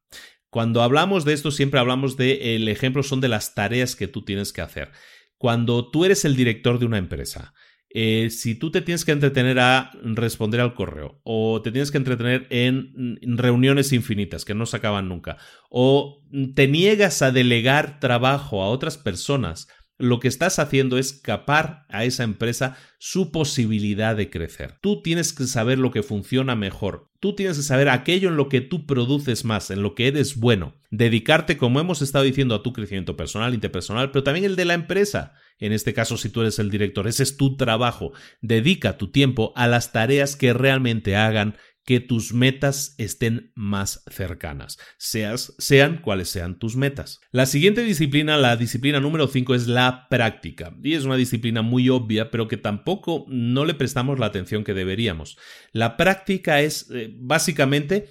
Cuando 0.49 0.83
hablamos 0.83 1.25
de 1.25 1.33
esto 1.33 1.51
siempre 1.51 1.81
hablamos 1.81 2.17
de 2.17 2.57
el 2.57 2.69
ejemplo 2.69 3.03
son 3.03 3.21
de 3.21 3.29
las 3.29 3.55
tareas 3.55 3.97
que 3.97 4.09
tú 4.09 4.25
tienes 4.25 4.53
que 4.53 4.61
hacer. 4.61 4.93
Cuando 5.37 5.91
tú 5.91 6.05
eres 6.05 6.25
el 6.25 6.37
director 6.37 6.79
de 6.79 6.87
una 6.87 6.99
empresa, 6.99 7.55
eh, 7.95 8.31
si 8.31 8.55
tú 8.55 8.71
te 8.71 8.81
tienes 8.81 9.05
que 9.05 9.13
entretener 9.13 9.59
a 9.59 9.91
responder 10.03 10.61
al 10.61 10.75
correo 10.75 11.21
o 11.25 11.61
te 11.61 11.73
tienes 11.73 11.91
que 11.91 11.99
entretener 11.99 12.47
en 12.49 13.19
reuniones 13.37 13.93
infinitas 13.93 14.47
que 14.47 14.55
no 14.55 14.65
se 14.65 14.79
acaban 14.79 15.09
nunca 15.09 15.37
o 15.69 16.23
te 16.55 16.69
niegas 16.69 17.21
a 17.21 17.33
delegar 17.33 18.01
trabajo 18.01 18.63
a 18.63 18.69
otras 18.69 18.97
personas 18.97 19.69
lo 19.99 20.21
que 20.21 20.29
estás 20.29 20.59
haciendo 20.59 20.99
es 20.99 21.13
capar 21.13 21.87
a 21.89 22.05
esa 22.05 22.25
empresa 22.25 22.77
su 22.99 23.31
posibilidad 23.31 24.17
de 24.17 24.31
crecer. 24.31 24.77
Tú 24.81 25.03
tienes 25.03 25.33
que 25.33 25.47
saber 25.47 25.79
lo 25.79 25.91
que 25.91 26.03
funciona 26.03 26.57
mejor. 26.57 27.11
Tú 27.21 27.37
tienes 27.37 27.57
que 27.57 27.63
saber 27.63 27.89
aquello 27.89 28.29
en 28.29 28.37
lo 28.37 28.49
que 28.49 28.61
tú 28.61 28.85
produces 28.85 29.45
más, 29.45 29.71
en 29.71 29.83
lo 29.83 29.95
que 29.95 30.09
eres 30.09 30.37
bueno. 30.37 30.75
Dedicarte, 30.91 31.57
como 31.57 31.79
hemos 31.79 32.03
estado 32.03 32.25
diciendo, 32.25 32.55
a 32.55 32.63
tu 32.63 32.73
crecimiento 32.73 33.17
personal, 33.17 33.55
interpersonal, 33.55 34.11
pero 34.11 34.25
también 34.25 34.45
el 34.45 34.57
de 34.57 34.65
la 34.65 34.75
empresa. 34.75 35.35
En 35.59 35.73
este 35.73 35.95
caso, 35.95 36.17
si 36.17 36.31
tú 36.31 36.41
eres 36.41 36.59
el 36.59 36.71
director, 36.71 37.07
ese 37.07 37.23
es 37.23 37.37
tu 37.37 37.57
trabajo. 37.57 38.13
Dedica 38.41 38.99
tu 38.99 39.13
tiempo 39.13 39.53
a 39.55 39.69
las 39.69 39.93
tareas 39.93 40.35
que 40.35 40.53
realmente 40.53 41.15
hagan 41.15 41.57
que 41.85 42.01
tus 42.01 42.33
metas 42.33 42.95
estén 42.99 43.53
más 43.55 44.05
cercanas, 44.11 44.79
seas, 44.99 45.55
sean 45.59 46.01
cuales 46.01 46.29
sean 46.29 46.59
tus 46.59 46.77
metas. 46.77 47.21
La 47.33 47.47
siguiente 47.47 47.83
disciplina, 47.83 48.37
la 48.37 48.57
disciplina 48.57 49.01
número 49.01 49.27
5, 49.27 49.55
es 49.55 49.67
la 49.67 50.07
práctica. 50.09 50.77
Y 50.83 50.95
es 50.95 51.05
una 51.05 51.17
disciplina 51.17 51.63
muy 51.63 51.89
obvia, 51.89 52.31
pero 52.31 52.49
que 52.49 52.57
tampoco 52.57 53.25
no 53.29 53.65
le 53.65 53.75
prestamos 53.75 54.19
la 54.19 54.27
atención 54.27 54.65
que 54.65 54.75
deberíamos. 54.75 55.39
La 55.73 55.97
práctica 55.97 56.61
es 56.61 56.89
eh, 56.93 57.13
básicamente 57.19 58.11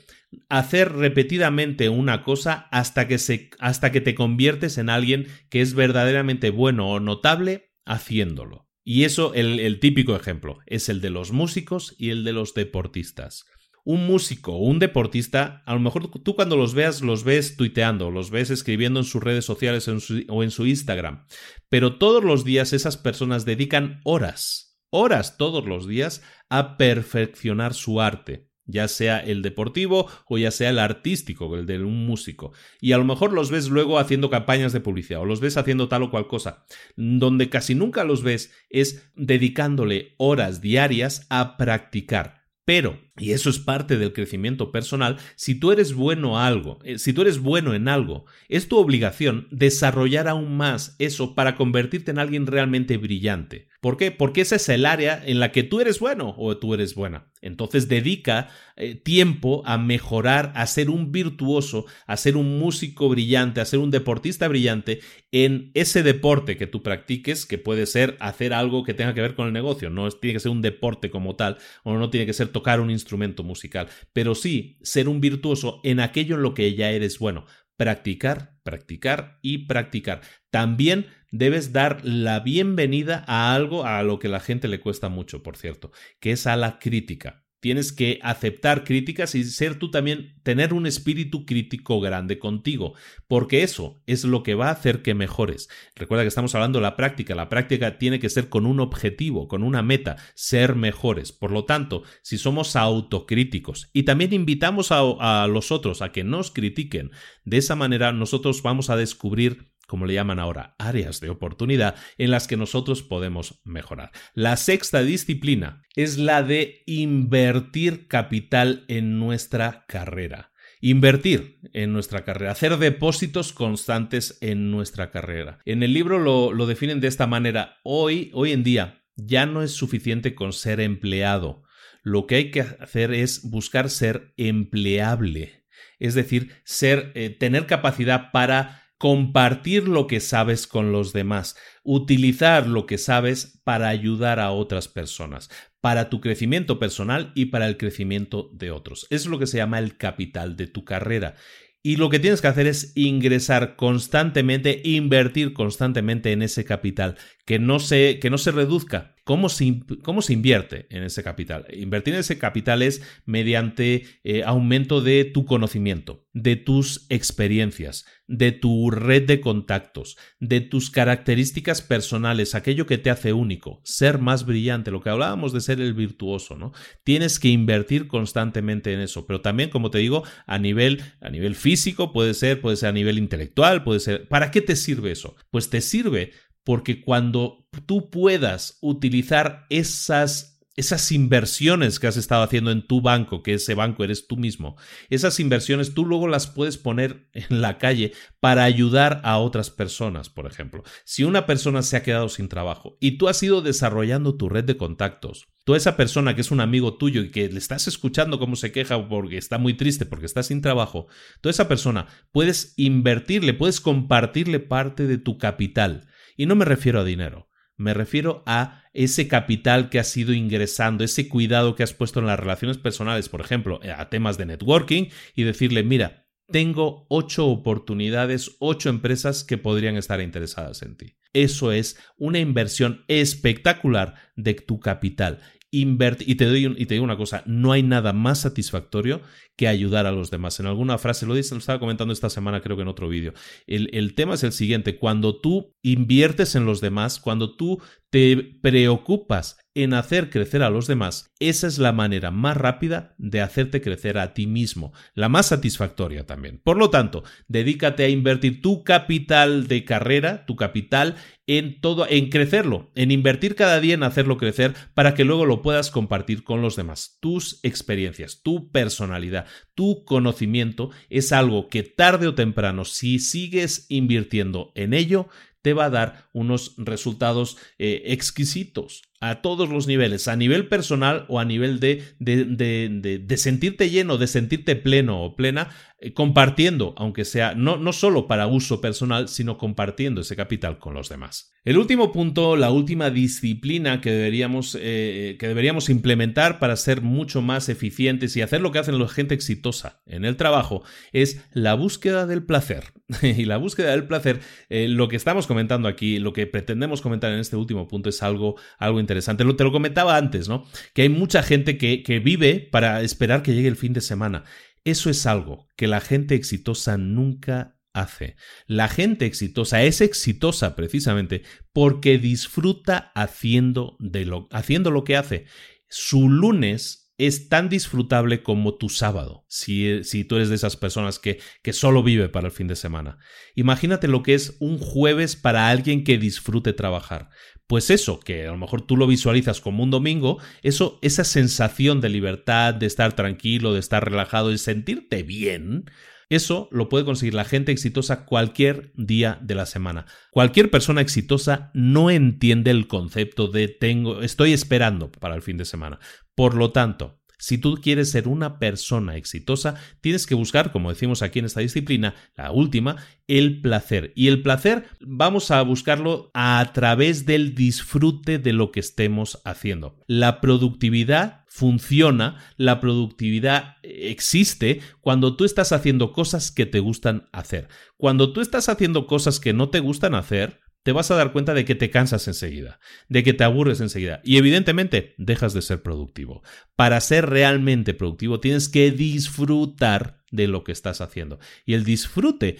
hacer 0.50 0.94
repetidamente 0.94 1.90
una 1.90 2.24
cosa 2.24 2.68
hasta 2.72 3.08
que, 3.08 3.18
se, 3.18 3.50
hasta 3.60 3.92
que 3.92 4.02
te 4.02 4.16
conviertes 4.16 4.78
en 4.78 4.90
alguien 4.90 5.28
que 5.50 5.62
es 5.62 5.74
verdaderamente 5.74 6.50
bueno 6.50 6.90
o 6.90 7.00
notable 7.00 7.74
haciéndolo. 7.86 8.70
Y 8.84 9.04
eso, 9.04 9.34
el 9.36 9.80
típico 9.80 10.16
ejemplo, 10.16 10.58
es 10.66 10.90
el 10.90 11.02
de 11.02 11.12
los 11.12 11.32
músicos 11.32 11.94
y 12.00 12.10
el 12.10 12.24
de 12.24 12.34
los 12.34 12.56
deportistas 12.56 13.46
un 13.84 14.06
músico 14.06 14.54
o 14.54 14.66
un 14.66 14.80
deportista, 14.80 15.64
a 15.66 15.74
lo 15.74 15.80
mejor 15.80 16.10
tú 16.22 16.36
cuando 16.36 16.56
los 16.56 16.74
veas 16.74 17.02
los 17.02 17.24
ves 17.24 17.58
tuiteando, 17.58 18.12
los 18.12 18.30
ves 18.30 18.50
escribiendo 18.50 19.00
en 19.00 19.06
sus 19.06 19.24
redes 19.24 19.46
sociales 19.46 19.88
o 19.88 20.44
en 20.44 20.52
su 20.52 20.66
Instagram, 20.66 21.26
pero 21.70 21.98
todos 21.98 22.24
los 22.24 22.44
días 22.44 22.74
esas 22.74 22.98
personas 22.98 23.46
dedican 23.46 24.02
horas, 24.04 24.80
horas 24.90 25.38
todos 25.38 25.66
los 25.66 25.88
días 25.88 26.22
a 26.50 26.78
perfeccionar 26.78 27.74
su 27.74 28.02
arte 28.02 28.52
ya 28.72 28.88
sea 28.88 29.20
el 29.20 29.42
deportivo 29.42 30.08
o 30.28 30.38
ya 30.38 30.50
sea 30.50 30.70
el 30.70 30.80
artístico, 30.80 31.54
el 31.56 31.66
de 31.66 31.84
un 31.84 32.06
músico. 32.06 32.54
Y 32.80 32.94
a 32.94 32.98
lo 32.98 33.04
mejor 33.04 33.34
los 33.34 33.52
ves 33.52 33.68
luego 33.68 34.00
haciendo 34.00 34.30
campañas 34.30 34.72
de 34.72 34.80
publicidad 34.80 35.20
o 35.20 35.26
los 35.26 35.42
ves 35.42 35.58
haciendo 35.58 35.90
tal 35.90 36.04
o 36.04 36.12
cual 36.12 36.28
cosa. 36.28 36.66
Donde 36.96 37.50
casi 37.50 37.76
nunca 37.76 38.06
los 38.06 38.24
ves 38.24 38.54
es 38.70 39.12
dedicándole 39.16 40.16
horas 40.18 40.62
diarias 40.62 41.28
a 41.30 41.58
practicar 41.58 42.42
pero, 42.66 43.00
y 43.18 43.32
eso 43.32 43.49
es 43.49 43.59
parte 43.59 43.97
del 43.97 44.14
crecimiento 44.14 44.72
personal, 44.72 45.18
si 45.36 45.55
tú 45.55 45.72
eres 45.72 45.93
bueno 45.93 46.39
a 46.39 46.47
algo, 46.47 46.80
eh, 46.84 46.97
si 46.97 47.12
tú 47.14 47.22
eres 47.22 47.39
bueno 47.39 47.74
en 47.74 47.88
algo, 47.88 48.26
es 48.47 48.68
tu 48.68 48.78
obligación 48.78 49.47
desarrollar 49.51 50.28
aún 50.28 50.55
más 50.55 50.95
eso 50.97 51.36
para 51.36 51.55
convertirte 51.55 52.12
en 52.12 52.20
alguien 52.20 52.47
realmente 52.47 52.97
brillante. 52.97 53.68
¿Por 53.82 53.97
qué? 53.97 54.12
Porque 54.12 54.41
esa 54.41 54.57
es 54.57 54.70
el 54.70 54.86
área 54.86 55.22
en 55.26 55.39
la 55.39 55.51
que 55.51 55.64
tú 55.64 55.82
eres 55.82 55.99
bueno 55.99 56.36
o 56.38 56.55
tú 56.57 56.74
eres 56.74 56.93
buena. 56.93 57.32
Entonces 57.41 57.88
dedica 57.88 58.49
eh, 58.76 58.93
tiempo 58.93 59.64
a 59.66 59.80
mejorar, 59.80 60.53
a 60.55 60.68
ser 60.68 60.91
un 60.91 61.12
virtuoso, 61.12 61.88
a 62.05 62.16
ser 62.16 62.38
un 62.38 62.59
músico 62.59 63.09
brillante, 63.09 63.59
a 63.59 63.66
ser 63.66 63.80
un 63.80 63.89
deportista 63.89 64.47
brillante 64.47 64.99
en 65.32 65.72
ese 65.74 66.03
deporte 66.03 66.57
que 66.57 66.68
tú 66.68 66.84
practiques, 66.84 67.47
que 67.47 67.57
puede 67.57 67.88
ser 67.88 68.18
hacer 68.20 68.53
algo 68.53 68.84
que 68.84 68.93
tenga 68.93 69.16
que 69.16 69.22
ver 69.22 69.34
con 69.34 69.47
el 69.47 69.53
negocio. 69.53 69.89
No 69.89 70.09
tiene 70.12 70.36
que 70.36 70.39
ser 70.39 70.51
un 70.51 70.62
deporte 70.62 71.09
como 71.09 71.36
tal, 71.36 71.57
o 71.82 71.97
no 71.97 72.12
tiene 72.12 72.28
que 72.28 72.34
ser 72.34 72.49
tocar 72.49 72.80
un 72.80 72.91
instrumento 72.91 73.01
musical, 73.43 73.88
pero 74.14 74.36
sí 74.36 74.78
ser 74.82 75.08
un 75.10 75.22
virtuoso 75.22 75.80
en 75.84 75.99
aquello 75.99 76.36
en 76.36 76.43
lo 76.43 76.54
que 76.54 76.74
ya 76.76 76.91
eres 76.91 77.20
bueno. 77.20 77.45
Practicar, 77.78 78.58
practicar 78.64 79.39
y 79.41 79.66
practicar. 79.66 80.22
También 80.52 81.08
debes 81.32 81.74
dar 81.74 82.06
la 82.06 82.39
bienvenida 82.41 83.24
a 83.28 83.56
algo 83.56 83.86
a 83.86 84.04
lo 84.04 84.20
que 84.20 84.28
la 84.28 84.39
gente 84.39 84.68
le 84.68 84.80
cuesta 84.80 85.10
mucho, 85.10 85.41
por 85.41 85.58
cierto, 85.58 85.91
que 86.20 86.34
es 86.34 86.45
a 86.45 86.56
la 86.58 86.78
crítica. 86.78 87.41
Tienes 87.62 87.93
que 87.93 88.20
aceptar 88.24 88.84
críticas 88.84 89.36
y 89.36 89.43
ser 89.45 89.76
tú 89.76 89.89
también, 89.91 90.36
tener 90.43 90.74
un 90.74 90.86
espíritu 90.86 91.45
crítico 91.45 92.01
grande 92.01 92.39
contigo, 92.39 92.95
porque 93.28 93.64
eso 93.64 94.01
es 94.07 94.26
lo 94.26 94.43
que 94.43 94.55
va 94.55 94.68
a 94.68 94.72
hacer 94.72 95.01
que 95.01 95.14
mejores. 95.14 95.70
Recuerda 95.95 96.24
que 96.24 96.28
estamos 96.28 96.53
hablando 96.55 96.80
de 96.80 96.84
la 96.84 96.97
práctica. 96.97 97.36
La 97.36 97.49
práctica 97.49 97.97
tiene 97.97 98.20
que 98.20 98.30
ser 98.30 98.49
con 98.49 98.66
un 98.66 98.80
objetivo, 98.80 99.47
con 99.47 99.64
una 99.64 99.82
meta, 99.82 100.18
ser 100.34 100.76
mejores. 100.76 101.32
Por 101.32 101.51
lo 101.51 101.64
tanto, 101.64 102.03
si 102.24 102.38
somos 102.38 102.76
autocríticos 102.76 103.89
y 103.93 104.03
también 104.03 104.34
invitamos 104.34 104.91
a, 104.91 105.43
a 105.43 105.47
los 105.47 105.72
otros 105.72 106.01
a 106.01 106.12
que 106.12 106.24
nos 106.24 106.51
critiquen, 106.51 107.12
de 107.45 107.57
esa 107.57 107.76
manera 107.76 108.12
nosotros 108.12 108.62
vamos 108.64 108.89
a 108.89 108.97
descubrir 108.97 109.71
como 109.92 110.06
le 110.06 110.14
llaman 110.14 110.39
ahora, 110.39 110.74
áreas 110.80 111.20
de 111.20 111.30
oportunidad 111.30 111.96
en 112.18 112.32
las 112.32 112.48
que 112.48 112.56
nosotros 112.56 113.04
podemos 113.04 113.60
mejorar. 113.66 114.12
La 114.34 114.56
sexta 114.56 115.04
disciplina 115.04 115.84
es 115.98 116.18
la 116.18 116.44
de 116.44 116.82
invertir 116.86 118.08
capital 118.08 118.86
en 118.88 119.20
nuestra 119.20 119.84
carrera. 119.89 120.54
Invertir 120.80 121.60
en 121.74 121.92
nuestra 121.92 122.24
carrera, 122.24 122.54
hacer 122.54 122.78
depósitos 122.78 123.52
constantes 123.52 124.38
en 124.39 124.72
nuestra 124.72 125.12
carrera. 125.12 125.60
En 125.66 125.84
el 125.84 125.94
libro 125.94 126.20
lo, 126.20 126.54
lo 126.54 126.68
definen 126.68 127.02
de 127.02 127.10
esta 127.10 127.28
manera. 127.28 127.76
Hoy, 127.84 128.32
hoy 128.34 128.54
en 128.54 128.64
día, 128.64 129.04
ya 129.18 129.46
no 129.46 129.62
es 129.62 129.74
suficiente 129.74 130.36
con 130.36 130.54
ser 130.54 130.80
empleado. 130.80 131.64
Lo 132.02 132.28
que 132.28 132.36
hay 132.36 132.50
que 132.50 132.62
hacer 132.62 133.12
es 133.12 133.42
buscar 133.44 133.89
ser 133.89 134.34
empleable. 134.38 135.66
Es 136.00 136.14
decir, 136.14 136.54
ser, 136.64 137.12
eh, 137.14 137.30
tener 137.30 137.66
capacidad 137.66 138.32
para 138.32 138.81
compartir 139.02 139.88
lo 139.88 140.06
que 140.06 140.20
sabes 140.20 140.68
con 140.68 140.91
los 140.91 141.12
demás, 141.12 141.56
utilizar 141.82 142.68
lo 142.68 142.86
que 142.86 142.99
sabes 142.99 143.60
para 143.64 143.89
ayudar 143.89 144.39
a 144.39 144.52
otras 144.52 144.88
personas, 144.88 145.49
para 145.82 146.12
tu 146.12 146.22
crecimiento 146.22 146.78
personal 146.78 147.32
y 147.34 147.45
para 147.45 147.68
el 147.68 147.78
crecimiento 147.78 148.52
de 148.54 148.70
otros. 148.70 149.08
Es 149.10 149.26
lo 149.26 149.39
que 149.39 149.47
se 149.47 149.58
llama 149.58 149.80
el 149.80 149.97
capital 149.97 150.56
de 150.56 150.68
tu 150.68 150.86
carrera. 150.86 151.34
Y 151.82 151.95
lo 151.95 152.10
que 152.12 152.20
tienes 152.20 152.41
que 152.41 152.47
hacer 152.47 152.68
es 152.68 152.91
ingresar 152.95 153.76
constantemente, 153.76 154.84
invertir 154.84 155.54
constantemente 155.54 156.32
en 156.32 156.43
ese 156.43 156.64
capital, 156.64 157.18
que 157.47 157.58
no 157.58 157.80
se, 157.80 158.20
que 158.20 158.30
no 158.30 158.38
se 158.38 158.52
reduzca. 158.52 159.16
¿Cómo 159.32 159.48
se, 159.48 159.80
¿Cómo 160.04 160.22
se, 160.22 160.34
invierte 160.34 160.88
en 160.90 161.04
ese 161.04 161.24
capital? 161.24 161.66
Invertir 161.72 162.16
en 162.16 162.20
ese 162.20 162.38
capital 162.38 162.82
es 162.82 163.02
mediante 163.26 164.04
eh, 164.26 164.44
aumento 164.44 165.00
de 165.00 165.24
tu 165.24 165.46
conocimiento, 165.46 166.28
de 166.34 166.58
tus 166.58 167.06
experiencias, 167.08 168.06
de 168.28 168.52
tu 168.52 168.92
red 168.92 169.26
de 169.26 169.40
contactos, 169.40 170.18
de 170.42 170.60
tus 170.60 170.92
características 170.92 171.82
personales, 171.82 172.56
aquello 172.56 172.86
que 172.86 172.98
te 172.98 173.10
hace 173.10 173.32
único, 173.32 173.80
ser 173.86 174.20
más 174.20 174.46
brillante, 174.46 174.92
lo 174.92 175.00
que 175.00 175.12
hablábamos 175.12 175.54
de 175.54 175.62
ser 175.62 175.80
el 175.80 175.94
virtuoso, 175.94 176.58
¿no? 176.58 176.74
Tienes 177.06 177.40
que 177.40 177.48
invertir 177.48 178.08
constantemente 178.10 178.92
en 178.92 179.00
eso, 179.00 179.26
pero 179.26 179.40
también, 179.40 179.70
como 179.70 179.92
te 179.92 180.00
digo, 180.00 180.26
a 180.46 180.60
nivel, 180.60 181.04
a 181.22 181.30
nivel 181.30 181.56
físico, 181.56 182.12
puede 182.12 182.34
ser, 182.34 182.60
puede 182.60 182.76
ser 182.76 182.90
a 182.90 182.92
nivel 182.92 183.18
intelectual, 183.18 183.86
puede 183.86 184.02
ser. 184.02 184.28
¿Para 184.28 184.52
qué 184.52 184.60
te 184.60 184.76
sirve 184.76 185.12
eso? 185.12 185.38
Pues 185.51 185.70
te 185.70 185.80
sirve 185.80 186.34
porque 186.63 187.01
cuando 187.01 187.67
tú 187.86 188.09
puedas 188.09 188.78
utilizar 188.82 189.66
esas, 189.70 190.62
esas 190.75 191.12
inversiones 191.12 192.00
que 192.00 192.08
has 192.08 192.17
estado 192.17 192.43
haciendo 192.43 192.71
en 192.71 192.86
tu 192.86 193.01
banco, 193.01 193.42
que 193.42 193.55
ese 193.55 193.74
banco 193.74 194.04
eres 194.04 194.28
tú 194.28 194.38
mismo, 194.38 194.75
esas 195.09 195.39
inversiones 195.39 195.93
tú 195.93 196.05
luego 196.05 196.28
las 196.28 196.47
puedes 196.47 196.78
poner 196.78 197.29
en 197.33 197.62
la 197.62 197.78
calle 197.78 198.13
para 198.39 198.63
ayudar 198.63 199.21
a 199.24 199.38
otras 199.38 199.70
personas, 199.70 200.29
por 200.29 200.46
ejemplo. 200.46 200.83
Si 201.04 201.24
una 201.24 201.46
persona 201.46 201.82
se 201.82 201.97
ha 201.97 202.04
quedado 202.04 202.29
sin 202.29 202.47
trabajo 202.47 202.97
y 203.00 203.17
tú 203.17 203.28
has 203.28 203.42
ido 203.42 203.62
desarrollando 203.62 204.36
tu 204.36 204.47
red 204.47 204.66
de 204.66 204.78
contactos, 204.78 205.47
tú 205.63 205.74
esa 205.75 205.97
persona 205.97 206.36
que 206.36 206.42
es 206.42 206.51
un 206.51 206.59
amigo 206.59 206.96
tuyo 206.96 207.21
y 207.21 207.32
que 207.32 207.50
le 207.50 207.58
estás 207.58 207.88
escuchando 207.88 208.38
cómo 208.38 208.55
se 208.55 208.71
queja 208.71 209.08
porque 209.08 209.38
está 209.38 209.58
muy 209.58 209.74
triste 209.74 210.05
porque 210.05 210.25
está 210.25 210.43
sin 210.43 210.62
trabajo, 210.62 211.08
tú 211.42 211.50
esa 211.50 211.67
persona 211.67 212.08
puedes 212.32 212.74
invertirle, 212.78 213.54
puedes 213.54 213.82
compartirle 213.82 214.59
parte 214.59 215.08
de 215.08 215.17
tu 215.17 215.38
capital 215.38 216.08
y 216.37 216.45
no 216.45 216.55
me 216.55 216.66
refiero 216.66 216.99
a 216.99 217.03
dinero, 217.03 217.49
me 217.78 217.93
refiero 217.93 218.43
a 218.45 218.83
ese 218.93 219.28
capital 219.28 219.89
que 219.89 219.99
has 219.99 220.16
ido 220.16 220.33
ingresando, 220.33 221.03
ese 221.03 221.28
cuidado 221.28 221.75
que 221.75 221.83
has 221.83 221.93
puesto 221.93 222.20
en 222.20 222.28
las 222.28 222.39
relaciones 222.39 222.78
personales, 222.78 223.29
por 223.29 223.41
ejemplo, 223.41 223.79
a 223.97 224.09
temas 224.09 224.37
de 224.37 224.45
networking 224.45 225.05
y 225.36 225.43
decirle, 225.43 225.83
mira, 225.83 226.28
tengo 226.51 227.08
ocho 227.09 227.47
oportunidades, 227.47 228.55
ocho 228.59 228.89
empresas 228.89 229.43
que 229.43 229.58
podrían 229.58 229.95
estar 229.95 230.21
interesadas 230.21 230.82
en 230.83 230.97
ti. 230.97 231.17
Eso 231.33 231.71
es 231.71 231.97
una 232.17 232.39
inversión 232.39 233.05
espectacular 233.08 234.16
de 234.36 234.53
tu 234.53 234.79
capital 234.79 235.39
y 235.74 236.36
te, 236.36 236.46
doy 236.46 236.76
y 236.78 236.86
te 236.86 236.96
digo 236.96 237.06
una 237.06 237.16
cosa, 237.16 237.43
no 237.46 237.72
hay 237.72 237.82
nada 237.82 238.12
más 238.12 238.42
satisfactorio 238.42 239.22
que 239.56 239.70
ayudar 239.70 240.06
a 240.06 240.12
los 240.12 240.30
demás. 240.30 240.60
En 240.60 240.66
alguna 240.66 240.98
frase, 240.98 241.26
lo, 241.26 241.34
lo 241.34 241.39
estaba 241.39 241.80
comentando 241.80 242.14
esta 242.14 242.30
semana 242.30 242.62
creo 242.62 242.76
que 242.76 242.82
en 242.82 242.89
otro 242.89 243.08
vídeo, 243.08 243.34
el, 243.68 243.89
el 243.93 244.14
tema 244.14 244.34
es 244.34 244.43
el 244.43 244.52
siguiente, 244.52 244.98
cuando 244.98 245.39
tú 245.39 245.74
inviertes 245.82 246.56
en 246.56 246.66
los 246.66 246.82
demás, 246.82 247.20
cuando 247.20 247.56
tú 247.56 247.82
te 248.10 248.36
preocupas 248.62 249.58
en 249.74 249.93
hacer 249.93 250.30
crecer 250.30 250.64
a 250.64 250.70
los 250.70 250.88
demás, 250.88 251.32
esa 251.39 251.68
es 251.68 251.80
la 251.80 251.93
manera 251.93 252.30
más 252.30 252.58
rápida 252.58 253.16
de 253.18 253.39
hacerte 253.39 253.82
crecer 253.82 254.18
a 254.18 254.34
ti 254.34 254.48
mismo, 254.48 254.92
la 255.14 255.30
más 255.30 255.48
satisfactoria 255.48 256.26
también. 256.26 256.60
Por 256.62 256.78
lo 256.78 256.89
tanto, 256.89 257.24
dedícate 257.48 258.04
a 258.04 258.10
invertir 258.10 258.62
tu 258.62 258.84
capital 258.84 259.68
de 259.68 259.86
carrera, 259.86 260.46
tu 260.46 260.58
capital 260.58 261.16
en 261.58 261.82
todo, 261.82 262.08
en 262.10 262.30
crecerlo, 262.30 262.92
en 262.96 263.12
invertir 263.12 263.56
cada 263.56 263.82
día 263.82 263.96
en 263.96 264.04
hacerlo 264.04 264.38
crecer 264.38 264.74
para 264.94 265.16
que 265.16 265.26
luego 265.26 265.46
lo 265.46 265.62
puedas 265.62 265.92
compartir 265.92 266.46
con 266.46 266.62
los 266.62 266.78
demás. 266.78 267.18
Tus 267.20 267.60
experiencias, 267.64 268.42
tu 268.42 268.72
personalidad, 268.72 269.48
tu 269.76 270.06
conocimiento 270.06 270.92
es 271.10 271.34
algo 271.34 271.68
que 271.68 271.84
tarde 271.84 272.28
o 272.28 272.36
temprano, 272.36 272.86
si 272.86 273.20
sigues 273.20 273.86
invirtiendo 273.90 274.72
en 274.76 274.94
ello, 274.94 275.28
te 275.62 275.74
va 275.74 275.86
a 275.86 275.90
dar 275.90 276.30
unos 276.32 276.74
resultados 276.78 277.58
eh, 277.78 278.04
exquisitos 278.06 279.11
a 279.22 279.42
todos 279.42 279.70
los 279.70 279.88
niveles, 279.88 280.28
a 280.28 280.36
nivel 280.36 280.68
personal 280.68 281.26
o 281.30 281.39
a 281.39 281.46
nivel 281.46 281.80
de, 281.80 282.04
de, 282.20 282.43
de, 282.46 283.20
de 283.20 283.38
sentirte 283.38 283.89
lleno, 283.92 284.18
de 284.18 284.28
sentirte 284.28 284.76
pleno 284.76 285.24
o 285.24 285.36
plena, 285.36 285.70
eh, 286.04 286.14
compartiendo, 286.14 286.96
aunque 286.98 287.26
sea 287.26 287.54
no, 287.54 287.78
no 287.78 287.93
solo 287.93 288.26
para 288.26 288.48
uso 288.48 288.82
personal, 288.82 289.28
sino 289.28 289.60
compartiendo 289.60 290.22
ese 290.22 290.36
capital 290.36 290.80
con 290.80 290.96
los 290.96 291.10
demás. 291.10 291.54
El 291.64 291.78
último 291.78 292.12
punto, 292.12 292.56
la 292.56 292.72
última 292.72 293.12
disciplina 293.12 294.02
que 294.02 294.12
deberíamos, 294.12 294.76
eh, 294.82 295.38
que 295.39 295.48
deberíamos 295.48 295.89
implementar 295.89 296.58
para 296.58 296.76
ser 296.76 297.02
mucho 297.02 297.43
más 297.43 297.70
eficientes 297.70 298.36
y 298.36 298.42
hacer 298.42 298.62
lo 298.62 298.72
que 298.72 298.80
hacen 298.80 298.98
la 298.98 299.08
gente 299.08 299.36
exitosa 299.36 300.02
en 300.08 300.26
el 300.26 300.38
trabajo 300.38 300.84
es 301.14 301.46
la 301.54 301.76
búsqueda 301.76 302.26
del 302.26 302.43
placer. 302.43 302.93
y 303.22 303.46
la 303.46 303.58
búsqueda 303.58 303.92
del 303.92 304.08
placer, 304.08 304.39
eh, 304.70 304.88
lo 304.88 305.08
que 305.08 305.18
estamos 305.18 305.46
comentando 305.46 305.88
aquí, 305.88 306.18
lo 306.18 306.34
que 306.34 306.48
pretendemos 306.48 307.02
comentar 307.02 307.32
en 307.32 307.39
este 307.39 307.58
último 307.58 307.88
punto 307.88 308.10
es 308.10 308.24
algo, 308.24 308.56
algo 308.80 309.00
interesante. 309.00 309.11
Lo, 309.16 309.55
te 309.55 309.63
lo 309.63 309.71
comentaba 309.71 310.17
antes, 310.17 310.47
¿no? 310.47 310.66
Que 310.93 311.04
hay 311.04 311.09
mucha 311.09 311.43
gente 311.43 311.78
que, 311.78 312.04
que 312.04 312.20
vive 312.20 312.67
para 312.71 313.01
esperar 313.01 313.43
que 313.43 313.54
llegue 313.54 313.67
el 313.67 313.75
fin 313.75 313.93
de 313.93 314.01
semana. 314.01 314.43
Eso 314.83 315.09
es 315.09 315.25
algo 315.25 315.67
que 315.75 315.88
la 315.88 316.01
gente 316.01 316.36
exitosa 316.36 316.97
nunca 316.97 317.78
hace. 317.93 318.36
La 318.67 318.88
gente 318.88 319.25
exitosa 319.25 319.83
es 319.83 320.01
exitosa 320.01 320.75
precisamente 320.75 321.43
porque 321.74 322.17
disfruta 322.17 323.12
haciendo, 323.16 323.97
de 324.00 324.25
lo, 324.25 324.47
haciendo 324.51 324.92
lo 324.92 325.04
que 325.04 325.17
hace. 325.17 325.46
Su 325.89 326.29
lunes 326.29 327.01
es 327.17 327.50
tan 327.50 327.70
disfrutable 327.70 328.42
como 328.42 328.78
tu 328.78 328.89
sábado, 328.89 329.46
si, 329.47 330.04
si 330.04 330.24
tú 330.24 330.38
eres 330.38 330.50
de 330.50 330.55
esas 330.55 330.75
personas 330.75 331.20
que, 331.20 331.39
que, 331.62 331.71
solo 331.71 332.01
vive 332.01 332.29
para 332.29 332.47
el 332.47 332.51
fin 332.51 332.66
de 332.66 332.75
semana. 332.75 333.20
Imagínate 333.54 334.08
lo 334.08 334.24
que 334.24 334.33
es 334.33 334.58
un 334.59 334.79
jueves 334.79 335.36
para 335.36 335.70
alguien 335.70 336.04
que 336.04 336.17
disfrute 336.17 336.74
trabajar. 336.74 337.29
Pues 337.72 337.89
eso, 337.89 338.20
que 338.20 338.48
a 338.48 338.52
lo 338.52 338.58
mejor 338.58 338.82
tú 338.82 338.98
lo 338.98 339.08
visualizas 339.08 339.62
como 339.62 339.82
un 339.82 339.92
domingo, 339.92 340.39
eso, 340.62 341.00
esa 341.02 341.24
sensación 341.24 342.02
de 342.02 342.10
libertad, 342.10 342.74
de 342.74 342.86
estar 342.86 343.14
tranquilo, 343.16 343.72
de 343.72 343.80
estar 343.80 344.04
relajado, 344.04 344.50
de 344.50 344.58
sentirte 344.58 345.24
bien, 345.24 345.86
eso 346.28 346.68
lo 346.70 346.89
puede 346.89 347.06
conseguir 347.06 347.34
la 347.34 347.46
gente 347.46 347.72
exitosa 347.72 348.26
cualquier 348.26 348.92
día 348.96 349.39
de 349.42 349.56
la 349.56 349.66
semana. 349.66 350.06
Cualquier 350.32 350.70
persona 350.70 351.00
exitosa 351.00 351.72
no 351.74 352.10
entiende 352.10 352.72
el 352.72 352.89
concepto 352.89 353.48
de 353.48 353.70
tengo, 353.70 354.22
estoy 354.22 354.52
esperando 354.52 355.10
para 355.10 355.36
el 355.36 355.42
fin 355.42 355.56
de 355.56 355.64
semana. 355.64 356.02
Por 356.36 356.56
lo 356.56 356.74
tanto, 356.74 357.21
si 357.42 357.58
tú 357.58 357.80
quieres 357.82 358.12
ser 358.12 358.28
una 358.28 358.59
persona 358.59 359.18
exitosa, 359.18 359.74
tienes 360.00 360.28
que 360.28 360.36
buscar, 360.36 360.72
como 360.72 360.92
decimos 360.92 361.24
aquí 361.24 361.39
en 361.39 361.46
esta 361.46 361.59
disciplina, 361.59 362.13
la 362.38 362.51
última, 362.51 362.97
el 363.28 363.62
placer. 363.62 364.13
Y 364.16 364.28
el 364.28 364.43
placer 364.43 364.86
vamos 365.00 365.50
a 365.50 365.59
buscarlo 365.63 366.30
a 366.36 366.70
través 366.72 367.26
del 367.26 367.55
disfrute 367.55 368.38
de 368.38 368.54
lo 368.54 368.72
que 368.72 368.80
estemos 368.80 369.42
haciendo. 369.43 369.97
La 370.05 370.39
productividad 370.39 371.43
funciona, 371.47 372.38
la 372.58 372.80
productividad 372.80 373.78
existe 373.82 374.82
cuando 375.01 375.36
tú 375.36 375.43
estás 375.43 375.72
haciendo 375.72 376.13
cosas 376.13 376.51
que 376.51 376.68
te 376.68 376.80
gustan 376.80 377.28
hacer. 377.32 377.70
Cuando 377.97 378.34
tú 378.34 378.42
estás 378.42 378.70
haciendo 378.70 379.08
cosas 379.08 379.39
que 379.39 379.51
no 379.51 379.70
te 379.70 379.80
gustan 379.80 380.13
hacer, 380.13 380.59
te 380.83 380.91
vas 380.91 381.12
a 381.12 381.16
dar 381.16 381.32
cuenta 381.32 381.53
de 381.53 381.66
que 381.66 381.75
te 381.75 381.89
cansas 381.89 382.28
enseguida, 382.28 382.79
de 383.08 383.24
que 383.24 383.33
te 383.33 383.43
aburres 383.43 383.82
enseguida 383.82 384.21
y 384.24 384.37
evidentemente 384.37 385.13
dejas 385.17 385.53
de 385.53 385.62
ser 385.62 385.82
productivo. 385.83 386.41
Para 386.75 386.99
ser 387.01 387.29
realmente 387.29 387.93
productivo 387.93 388.39
tienes 388.39 388.70
que 388.70 388.91
disfrutar 388.91 390.21
de 390.32 390.47
lo 390.47 390.63
que 390.63 390.71
estás 390.71 391.01
haciendo. 391.01 391.39
Y 391.66 391.74
el 391.74 391.83
disfrute, 391.83 392.58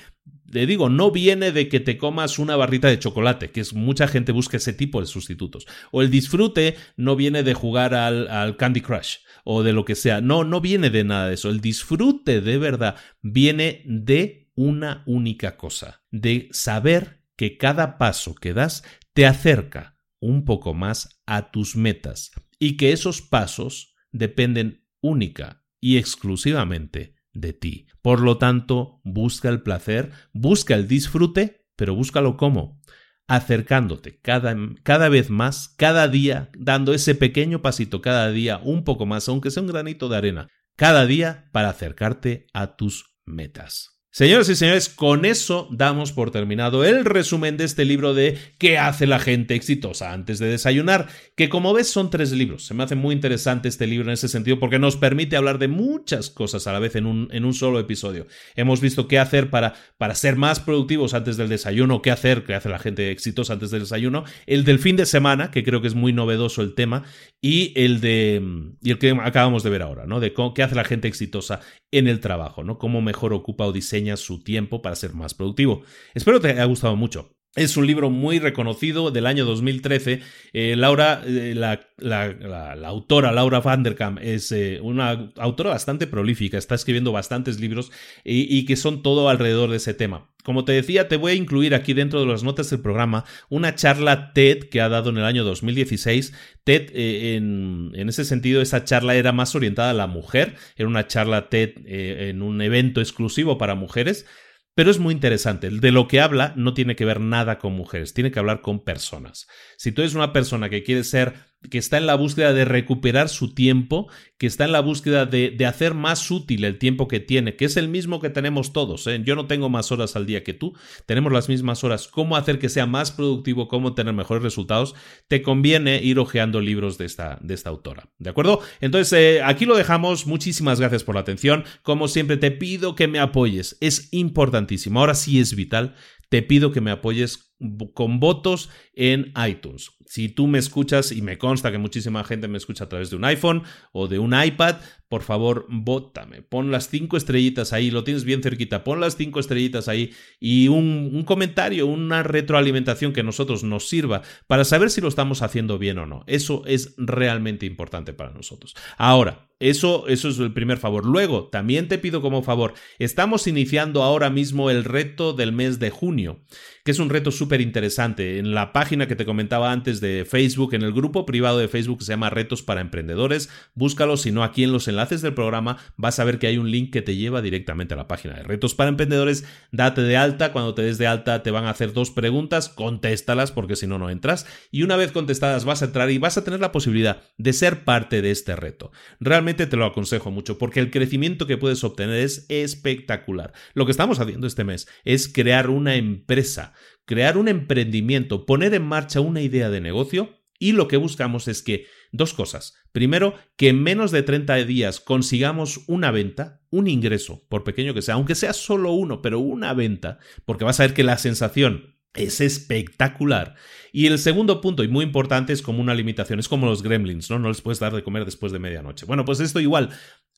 le 0.52 0.66
digo, 0.66 0.90
no 0.90 1.12
viene 1.12 1.52
de 1.52 1.70
que 1.70 1.80
te 1.80 1.98
comas 1.98 2.38
una 2.38 2.56
barrita 2.56 2.90
de 2.90 3.00
chocolate, 3.00 3.52
que 3.52 3.62
es 3.62 3.74
mucha 3.74 4.08
gente 4.08 4.34
busca 4.34 4.58
ese 4.58 4.74
tipo 4.74 5.00
de 5.00 5.08
sustitutos. 5.08 5.66
O 5.92 6.02
el 6.02 6.12
disfrute 6.12 6.76
no 6.98 7.16
viene 7.16 7.44
de 7.44 7.54
jugar 7.54 7.94
al, 7.96 8.28
al 8.28 8.58
Candy 8.58 8.82
Crush 8.82 9.18
o 9.46 9.64
de 9.64 9.74
lo 9.74 9.86
que 9.86 9.96
sea. 9.96 10.22
No, 10.22 10.44
no 10.44 10.62
viene 10.62 10.90
de 10.90 11.04
nada 11.04 11.30
de 11.30 11.36
eso. 11.36 11.50
El 11.50 11.62
disfrute 11.62 12.42
de 12.42 12.58
verdad 12.58 12.98
viene 13.22 13.82
de 13.86 14.50
una 14.54 15.04
única 15.06 15.56
cosa, 15.56 16.04
de 16.12 16.50
saber 16.52 17.21
que 17.42 17.58
cada 17.58 17.98
paso 17.98 18.36
que 18.36 18.54
das 18.54 18.84
te 19.14 19.26
acerca 19.26 19.98
un 20.20 20.46
poco 20.46 20.76
más 20.76 21.24
a 21.26 21.50
tus 21.50 21.76
metas 21.76 22.30
y 22.60 22.78
que 22.78 22.92
esos 22.92 23.24
pasos 23.24 23.96
dependen 24.12 24.86
única 25.02 25.66
y 25.80 25.98
exclusivamente 25.98 27.16
de 27.34 27.54
ti. 27.54 27.88
Por 28.04 28.22
lo 28.22 28.38
tanto, 28.38 29.02
busca 29.04 29.50
el 29.50 29.64
placer, 29.64 30.12
busca 30.34 30.76
el 30.76 30.88
disfrute, 30.88 31.66
pero 31.76 31.96
búscalo 31.96 32.38
cómo? 32.38 32.80
acercándote 33.28 34.20
cada, 34.20 34.56
cada, 34.84 35.10
vez 35.10 35.32
más, 35.32 35.70
cada 35.78 36.08
día, 36.08 36.52
dando 36.56 36.94
ese 36.94 37.16
pequeño 37.16 37.64
pasito 37.64 38.02
cada 38.02 38.30
día 38.30 38.60
un 38.64 38.84
poco 38.84 39.08
más, 39.08 39.28
aunque 39.28 39.50
sea 39.50 39.64
un 39.64 39.70
granito 39.70 40.10
de 40.10 40.18
arena, 40.18 40.48
cada 40.76 41.08
día 41.08 41.50
para 41.52 41.70
acercarte 41.70 42.46
a 42.54 42.76
tus 42.76 43.16
metas. 43.26 44.01
Señoras 44.14 44.50
y 44.50 44.58
señores, 44.58 44.90
con 44.90 45.24
eso 45.24 45.70
damos 45.72 46.12
por 46.12 46.32
terminado 46.32 46.84
el 46.84 47.06
resumen 47.06 47.56
de 47.56 47.64
este 47.64 47.86
libro 47.86 48.14
de 48.14 48.38
¿Qué 48.58 48.78
hace 48.78 49.08
la 49.08 49.20
gente 49.20 49.56
exitosa 49.56 50.12
antes 50.12 50.38
de 50.38 50.48
desayunar? 50.48 51.08
Que 51.38 51.48
como 51.48 51.72
ves 51.72 51.88
son 51.88 52.10
tres 52.10 52.34
libros. 52.34 52.66
Se 52.66 52.74
me 52.74 52.84
hace 52.84 52.96
muy 52.96 53.16
interesante 53.16 53.70
este 53.70 53.88
libro 53.88 54.10
en 54.10 54.16
ese 54.16 54.28
sentido 54.28 54.60
porque 54.60 54.80
nos 54.80 54.98
permite 54.98 55.38
hablar 55.38 55.60
de 55.60 55.70
muchas 55.70 56.30
cosas 56.30 56.68
a 56.68 56.74
la 56.74 56.80
vez 56.80 56.98
en 56.98 57.06
un, 57.06 57.30
en 57.32 57.46
un 57.46 57.54
solo 57.54 57.80
episodio. 57.80 58.28
Hemos 58.58 58.82
visto 58.82 59.08
qué 59.08 59.18
hacer 59.18 59.50
para, 59.50 59.76
para 59.98 60.14
ser 60.14 60.36
más 60.36 60.60
productivos 60.60 61.14
antes 61.14 61.38
del 61.38 61.48
desayuno, 61.48 62.02
qué 62.02 62.12
hacer, 62.12 62.44
qué 62.44 62.54
hace 62.54 62.68
la 62.68 62.80
gente 62.80 63.12
exitosa 63.12 63.54
antes 63.54 63.72
del 63.72 63.84
desayuno, 63.84 64.26
el 64.46 64.66
del 64.66 64.80
fin 64.80 64.98
de 64.98 65.06
semana, 65.06 65.52
que 65.52 65.64
creo 65.64 65.80
que 65.80 65.88
es 65.88 65.96
muy 65.96 66.12
novedoso 66.12 66.62
el 66.62 66.76
tema, 66.76 67.06
y 67.40 67.72
el 67.82 68.02
de 68.02 68.44
y 68.84 68.92
el 68.92 68.98
que 69.00 69.12
acabamos 69.12 69.64
de 69.64 69.70
ver 69.70 69.84
ahora, 69.84 70.06
¿no? 70.06 70.20
De 70.20 70.34
qué 70.54 70.64
hace 70.64 70.76
la 70.76 70.84
gente 70.84 71.08
exitosa 71.08 71.62
en 71.92 72.08
el 72.08 72.20
trabajo, 72.20 72.64
¿no? 72.64 72.78
Cómo 72.78 73.02
mejor 73.02 73.34
ocupa 73.34 73.66
o 73.66 73.72
diseña 73.72 74.18
su 74.18 74.44
tiempo 74.44 74.82
para 74.82 74.96
ser 74.96 75.14
más 75.14 75.34
productivo. 75.34 75.84
Espero 76.14 76.40
te 76.40 76.50
haya 76.52 76.66
gustado 76.66 76.96
mucho. 76.96 77.36
Es 77.54 77.76
un 77.76 77.86
libro 77.86 78.10
muy 78.10 78.40
reconocido 78.40 79.12
del 79.12 79.26
año 79.26 79.44
2013. 79.44 80.22
Eh, 80.54 80.76
Laura, 80.78 81.22
eh, 81.26 81.54
la, 81.54 82.86
autora 82.86 83.34
Laura 83.34 83.60
Vanderkam, 83.60 84.20
es 84.20 84.54
eh, 84.54 84.80
una 84.82 85.34
autora 85.36 85.72
bastante 85.72 86.08
prolífica, 86.08 86.58
está 86.58 86.76
escribiendo 86.76 87.12
bastantes 87.12 87.60
libros 87.60 87.92
y, 88.24 88.66
que 88.66 88.78
son 88.78 89.04
todo 89.04 89.28
alrededor 89.28 89.70
de 89.70 89.78
ese 89.78 89.94
tema. 89.94 90.30
Como 90.46 90.64
te 90.64 90.72
decía, 90.72 91.10
te 91.10 91.18
voy 91.18 91.34
a 91.34 91.36
incluir 91.36 91.76
aquí 91.76 91.94
dentro 91.94 92.22
de 92.22 92.26
las 92.26 92.42
notas 92.42 92.70
del 92.70 92.80
programa 92.80 93.26
una 93.50 93.76
charla 93.76 94.32
TED 94.32 94.70
que 94.70 94.80
ha 94.80 94.88
dado 94.88 95.10
en 95.10 95.18
el 95.18 95.26
año 95.26 95.44
2016. 95.44 96.34
TED, 96.64 96.90
en, 96.96 97.92
ese 98.08 98.24
sentido, 98.24 98.62
esa 98.62 98.86
charla 98.86 99.16
era 99.16 99.34
más 99.34 99.56
orientada 99.56 99.90
a 99.90 99.94
la 99.94 100.08
mujer, 100.08 100.56
era 100.78 100.88
una 100.88 101.06
charla 101.06 101.50
TED 101.50 101.72
en 101.86 102.44
un 102.44 102.62
evento 102.62 103.02
exclusivo 103.02 103.58
para 103.58 103.76
mujeres. 103.76 104.26
Pero 104.74 104.90
es 104.90 105.00
muy 105.00 105.14
interesante. 105.14 105.70
De 105.70 105.92
lo 105.92 106.08
que 106.08 106.22
habla 106.22 106.54
no 106.56 106.74
tiene 106.74 106.96
que 106.96 107.06
ver 107.06 107.20
nada 107.20 107.58
con 107.58 107.74
mujeres, 107.74 108.14
tiene 108.14 108.32
que 108.32 108.40
hablar 108.40 108.62
con 108.62 108.84
personas. 108.84 109.48
Si 109.82 109.92
tú 109.92 110.04
eres 110.04 110.14
una 110.14 110.32
persona 110.32 110.70
que 110.70 110.84
quiere 110.84 111.04
ser 111.04 111.34
que 111.72 111.80
está 111.80 111.98
en 111.98 112.06
la 112.06 112.14
búsqueda 112.14 112.54
de 112.54 112.66
recuperar 112.66 113.30
su 113.30 113.56
tiempo, 113.56 114.12
que 114.38 114.46
está 114.46 114.66
en 114.66 114.74
la 114.74 114.80
búsqueda 114.80 115.26
de, 115.26 115.58
hacer 115.66 115.96
más 115.96 116.30
útil 116.30 116.66
el 116.66 116.78
tiempo 116.78 117.08
que 117.08 117.20
tiene, 117.20 117.56
que 117.56 117.66
es 117.66 117.78
el 117.78 117.88
mismo 117.90 118.20
que 118.20 118.30
tenemos 118.30 118.74
todos. 118.74 119.08
¿eh? 119.08 119.20
Yo 119.26 119.36
no 119.36 119.48
tengo 119.48 119.70
más 119.70 119.92
horas 119.92 120.16
al 120.16 120.28
día 120.28 120.44
que 120.44 120.54
tú, 120.54 120.78
tenemos 121.08 121.32
las 121.32 121.50
mismas 121.50 121.84
horas. 121.84 122.08
¿Cómo 122.08 122.38
hacer 122.38 122.60
que 122.60 122.70
sea 122.70 122.86
más 122.86 123.12
productivo, 123.12 123.68
cómo 123.68 123.96
tener 123.96 124.14
mejores 124.14 124.44
resultados? 124.44 124.94
Te 125.28 125.42
conviene 125.42 126.00
ir 126.04 126.20
hojeando 126.20 126.62
libros 126.62 127.00
de 127.00 127.06
esta, 127.06 127.40
de 127.42 127.56
esta 127.56 127.72
autora. 127.72 128.12
¿De 128.20 128.30
acuerdo? 128.30 128.60
Entonces, 128.82 129.14
eh, 129.14 129.42
aquí 129.44 129.66
lo 129.66 129.76
dejamos. 129.76 130.28
Muchísimas 130.28 130.80
gracias 130.80 131.04
por 131.04 131.16
la 131.16 131.22
atención. 131.22 131.64
Como 131.82 132.08
siempre, 132.08 132.38
te 132.38 132.52
pido 132.52 132.94
que 132.94 133.08
me 133.08 133.18
apoyes. 133.18 133.78
Es 133.82 134.10
importantísimo. 134.12 135.00
Ahora 135.00 135.16
sí 135.16 135.40
es 135.40 135.56
vital. 135.56 135.96
Te 136.30 136.44
pido 136.44 136.72
que 136.72 136.82
me 136.82 136.92
apoyes 136.92 137.51
con 137.94 138.20
votos 138.20 138.70
en 138.94 139.34
iTunes. 139.48 139.92
Si 140.06 140.28
tú 140.28 140.48
me 140.48 140.60
escuchas, 140.60 141.12
y 141.12 141.22
me 141.22 141.38
consta 141.38 141.72
que 141.72 141.78
muchísima 141.78 142.24
gente 142.24 142.48
me 142.48 142.58
escucha 142.58 142.84
a 142.84 142.90
través 142.90 143.10
de 143.10 143.16
un 143.16 143.24
iPhone 143.24 143.64
o 143.94 144.08
de 144.08 144.20
un 144.20 144.34
iPad, 144.34 144.76
por 145.08 145.24
favor, 145.24 145.66
vótame. 145.70 146.42
Pon 146.42 146.72
las 146.72 146.90
cinco 146.90 147.18
estrellitas 147.18 147.74
ahí, 147.74 147.92
lo 147.92 148.04
tienes 148.04 148.24
bien 148.24 148.42
cerquita, 148.42 148.84
pon 148.84 149.00
las 149.00 149.18
cinco 149.18 149.40
estrellitas 149.40 149.88
ahí 149.88 150.14
y 150.40 150.68
un, 150.70 151.24
comentario, 151.26 151.86
una 151.86 152.24
retroalimentación 152.24 153.12
que 153.14 153.24
nosotros 153.24 153.64
nos 153.64 153.90
sirva 153.90 154.22
para 154.48 154.64
saber 154.64 154.90
si 154.90 155.02
lo 155.02 155.08
estamos 155.08 155.42
haciendo 155.42 155.78
bien 155.78 155.98
o 155.98 156.06
no. 156.06 156.24
Eso 156.28 156.64
es 156.66 156.94
realmente 156.98 157.66
importante 157.66 158.14
para 158.14 158.32
nosotros. 158.32 158.74
Ahora, 158.98 159.50
eso, 159.60 160.08
eso 160.08 160.30
es 160.30 160.40
el 160.40 160.54
primer 160.54 160.78
favor. 160.78 161.06
Luego, 161.06 161.50
también 161.50 161.88
te 161.88 161.98
pido 161.98 162.22
como 162.22 162.42
favor, 162.42 162.74
estamos 162.98 163.48
iniciando 163.48 164.04
ahora 164.04 164.30
mismo 164.30 164.70
el 164.70 164.84
reto 164.84 165.34
del 165.34 165.52
mes 165.52 165.80
de 165.80 165.90
junio 165.90 166.40
que 166.84 166.92
es 166.92 167.00
un 167.00 167.10
reto 167.10 167.32
súper 167.32 167.51
interesante. 167.60 168.38
En 168.38 168.54
la 168.54 168.72
página 168.72 169.08
que 169.08 169.18
te 169.18 169.26
comentaba 169.26 169.74
antes 169.74 170.00
de 170.00 170.26
Facebook, 170.26 170.74
en 170.74 170.84
el 170.84 170.94
grupo 170.94 171.26
privado 171.26 171.58
de 171.58 171.68
Facebook 171.68 172.00
que 172.00 172.06
se 172.06 172.14
llama 172.14 172.30
Retos 172.30 172.62
para 172.62 172.80
Emprendedores, 172.80 173.50
búscalo, 173.74 174.16
si 174.16 174.32
no 174.32 174.44
aquí 174.44 174.64
en 174.64 174.72
los 174.72 174.88
enlaces 174.88 175.22
del 175.22 175.34
programa 175.34 175.78
vas 175.98 176.20
a 176.20 176.24
ver 176.24 176.40
que 176.40 176.48
hay 176.48 176.58
un 176.58 176.72
link 176.72 176.94
que 176.94 177.02
te 177.02 177.16
lleva 177.16 177.42
directamente 177.42 177.96
a 177.96 177.98
la 177.98 178.08
página 178.08 178.36
de 178.36 178.44
Retos 178.44 178.76
para 178.76 178.90
Emprendedores. 178.90 179.44
Date 179.72 180.02
de 180.02 180.16
alta, 180.16 180.54
cuando 180.54 180.74
te 180.76 180.84
des 180.84 180.98
de 180.98 181.08
alta 181.08 181.44
te 181.44 181.52
van 181.52 181.66
a 181.66 181.72
hacer 181.72 181.92
dos 181.92 182.12
preguntas, 182.12 182.70
contéstalas 182.70 183.52
porque 183.52 183.76
si 183.76 183.88
no, 183.88 183.98
no 183.98 184.10
entras. 184.10 184.46
Y 184.72 184.84
una 184.84 184.96
vez 184.96 185.12
contestadas 185.12 185.66
vas 185.66 185.82
a 185.82 185.86
entrar 185.86 186.12
y 186.12 186.20
vas 186.20 186.38
a 186.38 186.44
tener 186.44 186.60
la 186.60 186.72
posibilidad 186.72 187.22
de 187.38 187.54
ser 187.54 187.84
parte 187.84 188.22
de 188.22 188.32
este 188.32 188.56
reto. 188.56 188.92
Realmente 189.20 189.66
te 189.66 189.78
lo 189.78 189.86
aconsejo 189.86 190.30
mucho 190.30 190.58
porque 190.58 190.80
el 190.80 190.92
crecimiento 190.92 191.48
que 191.48 191.58
puedes 191.58 191.84
obtener 191.84 192.20
es 192.20 192.46
espectacular. 192.50 193.54
Lo 193.74 193.86
que 193.86 193.92
estamos 193.92 194.20
haciendo 194.20 194.48
este 194.48 194.64
mes 194.64 194.88
es 195.04 195.28
crear 195.28 195.70
una 195.70 195.96
empresa 195.96 196.74
crear 197.12 197.38
un 197.38 197.50
emprendimiento, 197.50 198.46
poner 198.46 198.74
en 198.74 198.84
marcha 198.84 199.20
una 199.20 199.42
idea 199.42 199.70
de 199.70 199.82
negocio 199.82 200.30
y 200.58 200.72
lo 200.72 200.88
que 200.88 200.96
buscamos 200.96 201.50
es 201.50 201.62
que 201.62 201.86
dos 202.14 202.34
cosas. 202.34 202.74
Primero, 202.94 203.36
que 203.58 203.68
en 203.68 203.84
menos 203.84 204.12
de 204.12 204.24
30 204.24 204.56
días 204.64 205.02
consigamos 205.02 205.82
una 205.88 206.10
venta, 206.12 206.62
un 206.70 206.88
ingreso, 206.88 207.46
por 207.50 207.66
pequeño 207.66 207.94
que 207.94 208.02
sea, 208.02 208.14
aunque 208.16 208.34
sea 208.34 208.54
solo 208.54 208.94
uno, 208.94 209.22
pero 209.22 209.40
una 209.40 209.74
venta, 209.74 210.20
porque 210.46 210.64
vas 210.64 210.80
a 210.80 210.84
ver 210.84 210.94
que 210.94 211.04
la 211.04 211.18
sensación 211.18 211.98
es 212.14 212.42
espectacular. 212.42 213.56
Y 213.92 214.08
el 214.08 214.20
segundo 214.20 214.62
punto, 214.62 214.84
y 214.84 214.88
muy 214.88 215.04
importante, 215.04 215.54
es 215.54 215.62
como 215.62 215.82
una 215.82 215.96
limitación, 215.96 216.40
es 216.40 216.50
como 216.50 216.66
los 216.66 216.84
gremlins, 216.84 217.30
¿no? 217.30 217.40
No 217.40 217.50
les 217.50 217.62
puedes 217.62 217.80
dar 217.80 217.94
de 217.94 218.04
comer 218.04 218.26
después 218.26 218.52
de 218.52 218.60
medianoche. 218.60 219.06
Bueno, 219.06 219.26
pues 219.26 219.40
esto 219.40 219.60
igual, 219.60 219.90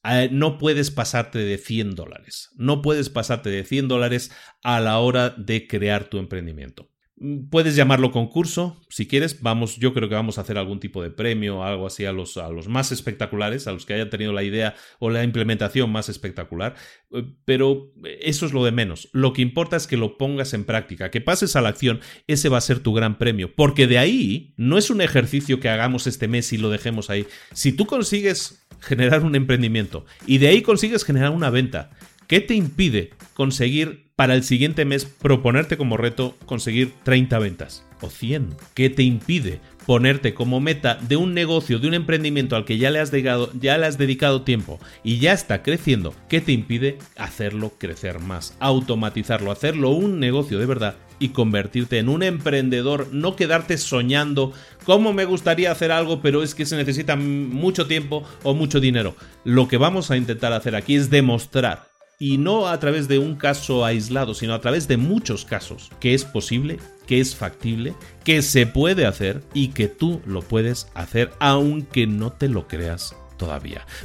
eh, 0.04 0.30
no 0.32 0.58
puedes 0.58 0.92
pasarte 0.92 1.40
de 1.40 1.58
100 1.58 1.96
dólares. 1.96 2.50
No 2.56 2.82
puedes 2.82 3.10
pasarte 3.10 3.50
de 3.50 3.64
100 3.64 3.88
dólares 3.88 4.32
a 4.64 4.80
la 4.80 5.00
hora 5.00 5.32
de 5.32 5.68
crear 5.68 6.06
tu 6.06 6.18
emprendimiento. 6.18 6.93
Mm, 7.24 7.50
puedes 7.50 7.78
llamarlo 7.78 8.12
concurso, 8.12 8.82
si 8.90 9.08
quieres. 9.08 9.42
Vamos, 9.42 9.78
yo 9.78 9.94
creo 9.94 10.10
que 10.10 10.16
vamos 10.16 10.38
a 10.38 10.42
hacer 10.42 10.58
algún 10.58 10.82
tipo 10.82 11.02
de 11.02 11.10
premio 11.10 11.64
algo 11.64 11.88
así 11.88 12.04
a 12.04 12.12
los, 12.12 12.36
a 12.36 12.50
los 12.50 12.68
más 12.68 12.92
espectaculares, 12.92 13.66
a 13.66 13.72
los 13.72 13.86
que 13.86 13.94
hayan 13.94 14.10
tenido 14.10 14.34
la 14.34 14.44
idea 14.44 14.76
o 15.00 15.10
la 15.10 15.24
implementación 15.24 15.90
más 15.90 16.10
espectacular. 16.10 16.76
Eh, 17.12 17.24
pero 17.46 17.94
eso 18.20 18.46
es 18.46 18.52
lo 18.52 18.66
de 18.66 18.74
menos. 18.74 19.08
Lo 19.14 19.32
que 19.32 19.42
importa 19.42 19.78
es 19.78 19.88
que 19.88 19.96
lo 19.96 20.18
pongas 20.18 20.54
en 20.54 20.66
práctica, 20.66 21.12
que 21.12 21.22
pases 21.22 21.56
a 21.56 21.62
la 21.62 21.70
acción. 21.70 22.02
Ese 22.28 22.50
va 22.50 22.58
a 22.58 22.62
ser 22.62 22.80
tu 22.80 22.94
gran 22.94 23.18
premio. 23.18 23.56
Porque 23.56 23.88
de 23.88 24.00
ahí 24.00 24.54
no 24.58 24.78
es 24.78 24.90
un 24.90 25.00
ejercicio 25.00 25.62
que 25.62 25.70
hagamos 25.70 26.08
este 26.08 26.28
mes 26.28 26.52
y 26.52 26.58
lo 26.58 26.70
dejemos 26.70 27.10
ahí. 27.10 27.26
Si 27.54 27.72
tú 27.72 27.86
consigues 27.86 28.68
generar 28.82 29.24
un 29.24 29.36
emprendimiento 29.36 30.06
y 30.28 30.40
de 30.40 30.50
ahí 30.50 30.62
consigues 30.62 31.06
generar 31.06 31.32
una 31.32 31.50
venta. 31.50 31.92
¿Qué 32.28 32.40
te 32.40 32.56
impide 32.56 33.12
conseguir 33.34 34.12
para 34.16 34.36
el 34.36 34.44
siguiente 34.44 34.86
mes 34.86 35.06
proponerte 35.06 35.78
como 35.78 35.98
reto 35.98 36.38
conseguir 36.46 36.94
30 37.04 37.38
ventas 37.40 37.86
o 38.02 38.10
100? 38.10 38.56
¿Qué 38.74 38.90
te 38.90 39.04
impide 39.04 39.60
ponerte 39.86 40.34
como 40.34 40.62
meta 40.62 40.96
de 40.96 41.18
un 41.18 41.34
negocio, 41.34 41.80
de 41.80 41.88
un 41.90 41.94
emprendimiento 41.94 42.56
al 42.56 42.64
que 42.64 42.78
ya 42.78 42.92
le 42.92 43.00
has 43.00 43.12
dedicado, 43.12 43.52
ya 43.60 43.78
le 43.78 43.88
has 43.88 43.98
dedicado 43.98 44.44
tiempo 44.44 44.80
y 45.04 45.20
ya 45.20 45.34
está 45.34 45.64
creciendo? 45.64 46.16
¿Qué 46.30 46.40
te 46.40 46.54
impide 46.54 46.98
hacerlo 47.18 47.74
crecer 47.78 48.20
más, 48.20 48.56
automatizarlo, 48.60 49.52
hacerlo 49.52 49.90
un 49.90 50.20
negocio 50.20 50.60
de 50.60 50.66
verdad 50.66 50.96
y 51.20 51.30
convertirte 51.30 52.00
en 52.00 52.10
un 52.10 52.24
emprendedor, 52.24 53.10
no 53.12 53.36
quedarte 53.36 53.78
soñando 53.78 54.54
cómo 54.86 55.14
me 55.14 55.26
gustaría 55.26 55.72
hacer 55.72 55.92
algo, 55.92 56.22
pero 56.22 56.44
es 56.44 56.56
que 56.56 56.66
se 56.66 56.76
necesita 56.78 57.16
mucho 57.16 57.88
tiempo 57.88 58.24
o 58.44 58.54
mucho 58.54 58.80
dinero. 58.80 59.16
Lo 59.44 59.68
que 59.68 59.78
vamos 59.78 60.10
a 60.10 60.18
intentar 60.18 60.54
hacer 60.54 60.76
aquí 60.76 60.96
es 60.96 61.10
demostrar 61.10 61.93
y 62.24 62.38
no 62.38 62.70
a 62.70 62.80
través 62.80 63.10
de 63.10 63.20
un 63.20 63.36
caso 63.36 63.84
aislado, 63.84 64.34
sino 64.34 64.54
a 64.54 64.62
través 64.62 64.88
de 64.88 64.96
muchos 64.96 65.44
casos, 65.44 65.92
que 66.00 66.14
es 66.14 66.24
posible, 66.24 66.78
que 67.06 67.20
es 67.20 67.36
factible, 67.36 67.96
que 68.24 68.42
se 68.42 68.66
puede 68.66 69.06
hacer 69.06 69.44
y 69.54 69.70
que 69.70 69.90
tú 69.90 70.22
lo 70.26 70.42
puedes 70.42 70.88
hacer 70.94 71.32
aunque 71.42 72.08
no 72.08 72.32
te 72.32 72.48
lo 72.48 72.66
creas 72.70 73.14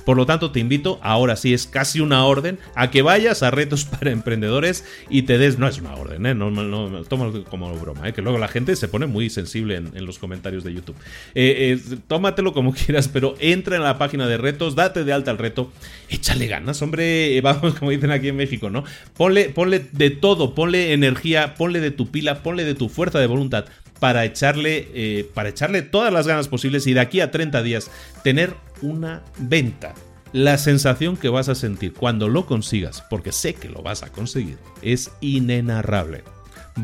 Por 0.05 0.17
lo 0.17 0.27
tanto, 0.27 0.51
te 0.51 0.61
invito, 0.61 0.99
ahora 1.03 1.37
sí 1.37 1.55
es 1.55 1.67
casi 1.67 2.01
una 2.01 2.25
orden, 2.25 2.59
a 2.75 2.91
que 2.91 3.03
vayas 3.03 3.43
a 3.43 3.51
retos 3.51 3.85
para 3.85 4.11
emprendedores 4.11 4.85
y 5.11 5.23
te 5.23 5.39
des, 5.39 5.59
no 5.59 5.69
es 5.69 5.79
una 5.79 5.95
orden, 5.95 6.27
¿eh? 6.27 6.35
no, 6.35 6.51
no, 6.51 7.05
tómalo 7.05 7.45
como 7.45 7.75
broma, 7.77 8.09
¿eh? 8.09 8.13
que 8.13 8.23
luego 8.23 8.39
la 8.39 8.49
gente 8.49 8.77
se 8.77 8.89
pone 8.89 9.07
muy 9.07 9.31
sensible 9.31 9.77
en, 9.77 10.07
los 10.07 10.19
comentarios 10.19 10.65
de 10.65 10.73
YouTube. 10.73 10.97
Eh, 11.35 11.79
eh, 11.91 11.99
tómatelo 12.07 12.53
como 12.53 12.73
quieras, 12.87 13.09
pero 13.09 13.35
entra 13.41 13.77
en 13.77 13.83
la 13.83 13.99
página 13.99 14.27
de 14.27 14.37
retos, 14.37 14.75
date 14.75 15.05
de 15.05 15.13
alta 15.13 15.31
al 15.31 15.39
reto, 15.39 15.73
échale 16.09 16.47
ganas, 16.47 16.81
hombre, 16.83 17.41
vamos, 17.41 17.75
como 17.75 17.91
dicen 17.91 18.11
aquí 18.11 18.29
en 18.29 18.37
México, 18.37 18.71
¿no? 18.71 18.85
Ponle, 19.17 19.51
ponle 19.51 19.87
de 19.93 20.11
todo, 20.11 20.55
ponle 20.55 20.93
energía, 20.93 21.55
ponle 21.55 21.81
de 21.81 21.91
tu 21.91 22.11
pila, 22.11 22.43
ponle 22.43 22.65
de 22.65 22.75
tu 22.75 22.89
fuerza 22.89 23.19
de 23.19 23.27
voluntad 23.27 23.67
para 24.01 24.25
echarle, 24.25 24.89
eh, 24.95 25.31
para 25.35 25.49
echarle 25.49 25.83
todas 25.83 26.13
las 26.13 26.27
ganas 26.27 26.49
posibles 26.49 26.87
y 26.87 26.95
de 26.95 27.01
aquí 27.01 27.21
a 27.21 27.31
30 27.31 27.63
días 27.63 27.91
tener 28.23 28.55
una 28.83 29.23
venta. 29.39 29.95
La 30.33 30.59
sensación 30.59 31.17
que 31.17 31.31
vas 31.31 31.49
a 31.49 31.55
sentir 31.55 31.95
cuando 31.95 32.29
lo 32.29 32.45
consigas, 32.45 33.03
porque 33.09 33.33
sé 33.33 33.55
que 33.55 33.71
lo 33.71 33.83
vas 33.83 34.03
a 34.03 34.13
conseguir, 34.13 34.59
es 34.83 35.11
inenarrable. 35.21 36.23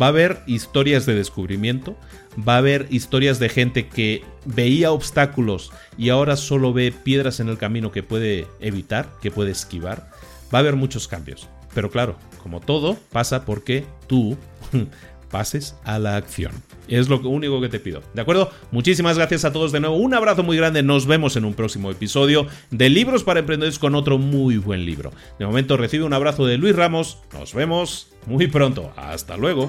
Va 0.00 0.06
a 0.06 0.08
haber 0.08 0.40
historias 0.46 1.06
de 1.06 1.14
descubrimiento, 1.14 1.96
va 2.36 2.54
a 2.54 2.58
haber 2.58 2.86
historias 2.90 3.38
de 3.38 3.48
gente 3.48 3.86
que 3.86 4.24
veía 4.44 4.90
obstáculos 4.90 5.72
y 5.96 6.08
ahora 6.08 6.36
solo 6.36 6.72
ve 6.72 6.90
piedras 6.90 7.38
en 7.38 7.48
el 7.48 7.58
camino 7.58 7.92
que 7.92 8.02
puede 8.02 8.48
evitar, 8.60 9.10
que 9.20 9.30
puede 9.30 9.52
esquivar. 9.52 10.10
Va 10.52 10.58
a 10.58 10.60
haber 10.60 10.74
muchos 10.74 11.06
cambios. 11.06 11.48
Pero 11.74 11.90
claro, 11.90 12.16
como 12.42 12.60
todo, 12.60 12.96
pasa 13.10 13.44
porque 13.44 13.84
tú 14.06 14.36
pases 15.34 15.74
a 15.82 15.98
la 15.98 16.14
acción. 16.14 16.52
Es 16.86 17.08
lo 17.08 17.18
único 17.18 17.60
que 17.60 17.68
te 17.68 17.80
pido. 17.80 18.04
¿De 18.14 18.22
acuerdo? 18.22 18.52
Muchísimas 18.70 19.16
gracias 19.16 19.44
a 19.44 19.52
todos 19.52 19.72
de 19.72 19.80
nuevo. 19.80 19.96
Un 19.96 20.14
abrazo 20.14 20.44
muy 20.44 20.56
grande. 20.56 20.84
Nos 20.84 21.08
vemos 21.08 21.34
en 21.34 21.44
un 21.44 21.54
próximo 21.54 21.90
episodio 21.90 22.46
de 22.70 22.88
Libros 22.88 23.24
para 23.24 23.40
Emprendedores 23.40 23.80
con 23.80 23.96
otro 23.96 24.16
muy 24.16 24.58
buen 24.58 24.86
libro. 24.86 25.10
De 25.40 25.44
momento 25.44 25.76
recibe 25.76 26.04
un 26.04 26.12
abrazo 26.12 26.46
de 26.46 26.56
Luis 26.56 26.76
Ramos. 26.76 27.18
Nos 27.32 27.52
vemos 27.52 28.12
muy 28.26 28.46
pronto. 28.46 28.92
Hasta 28.96 29.36
luego. 29.36 29.68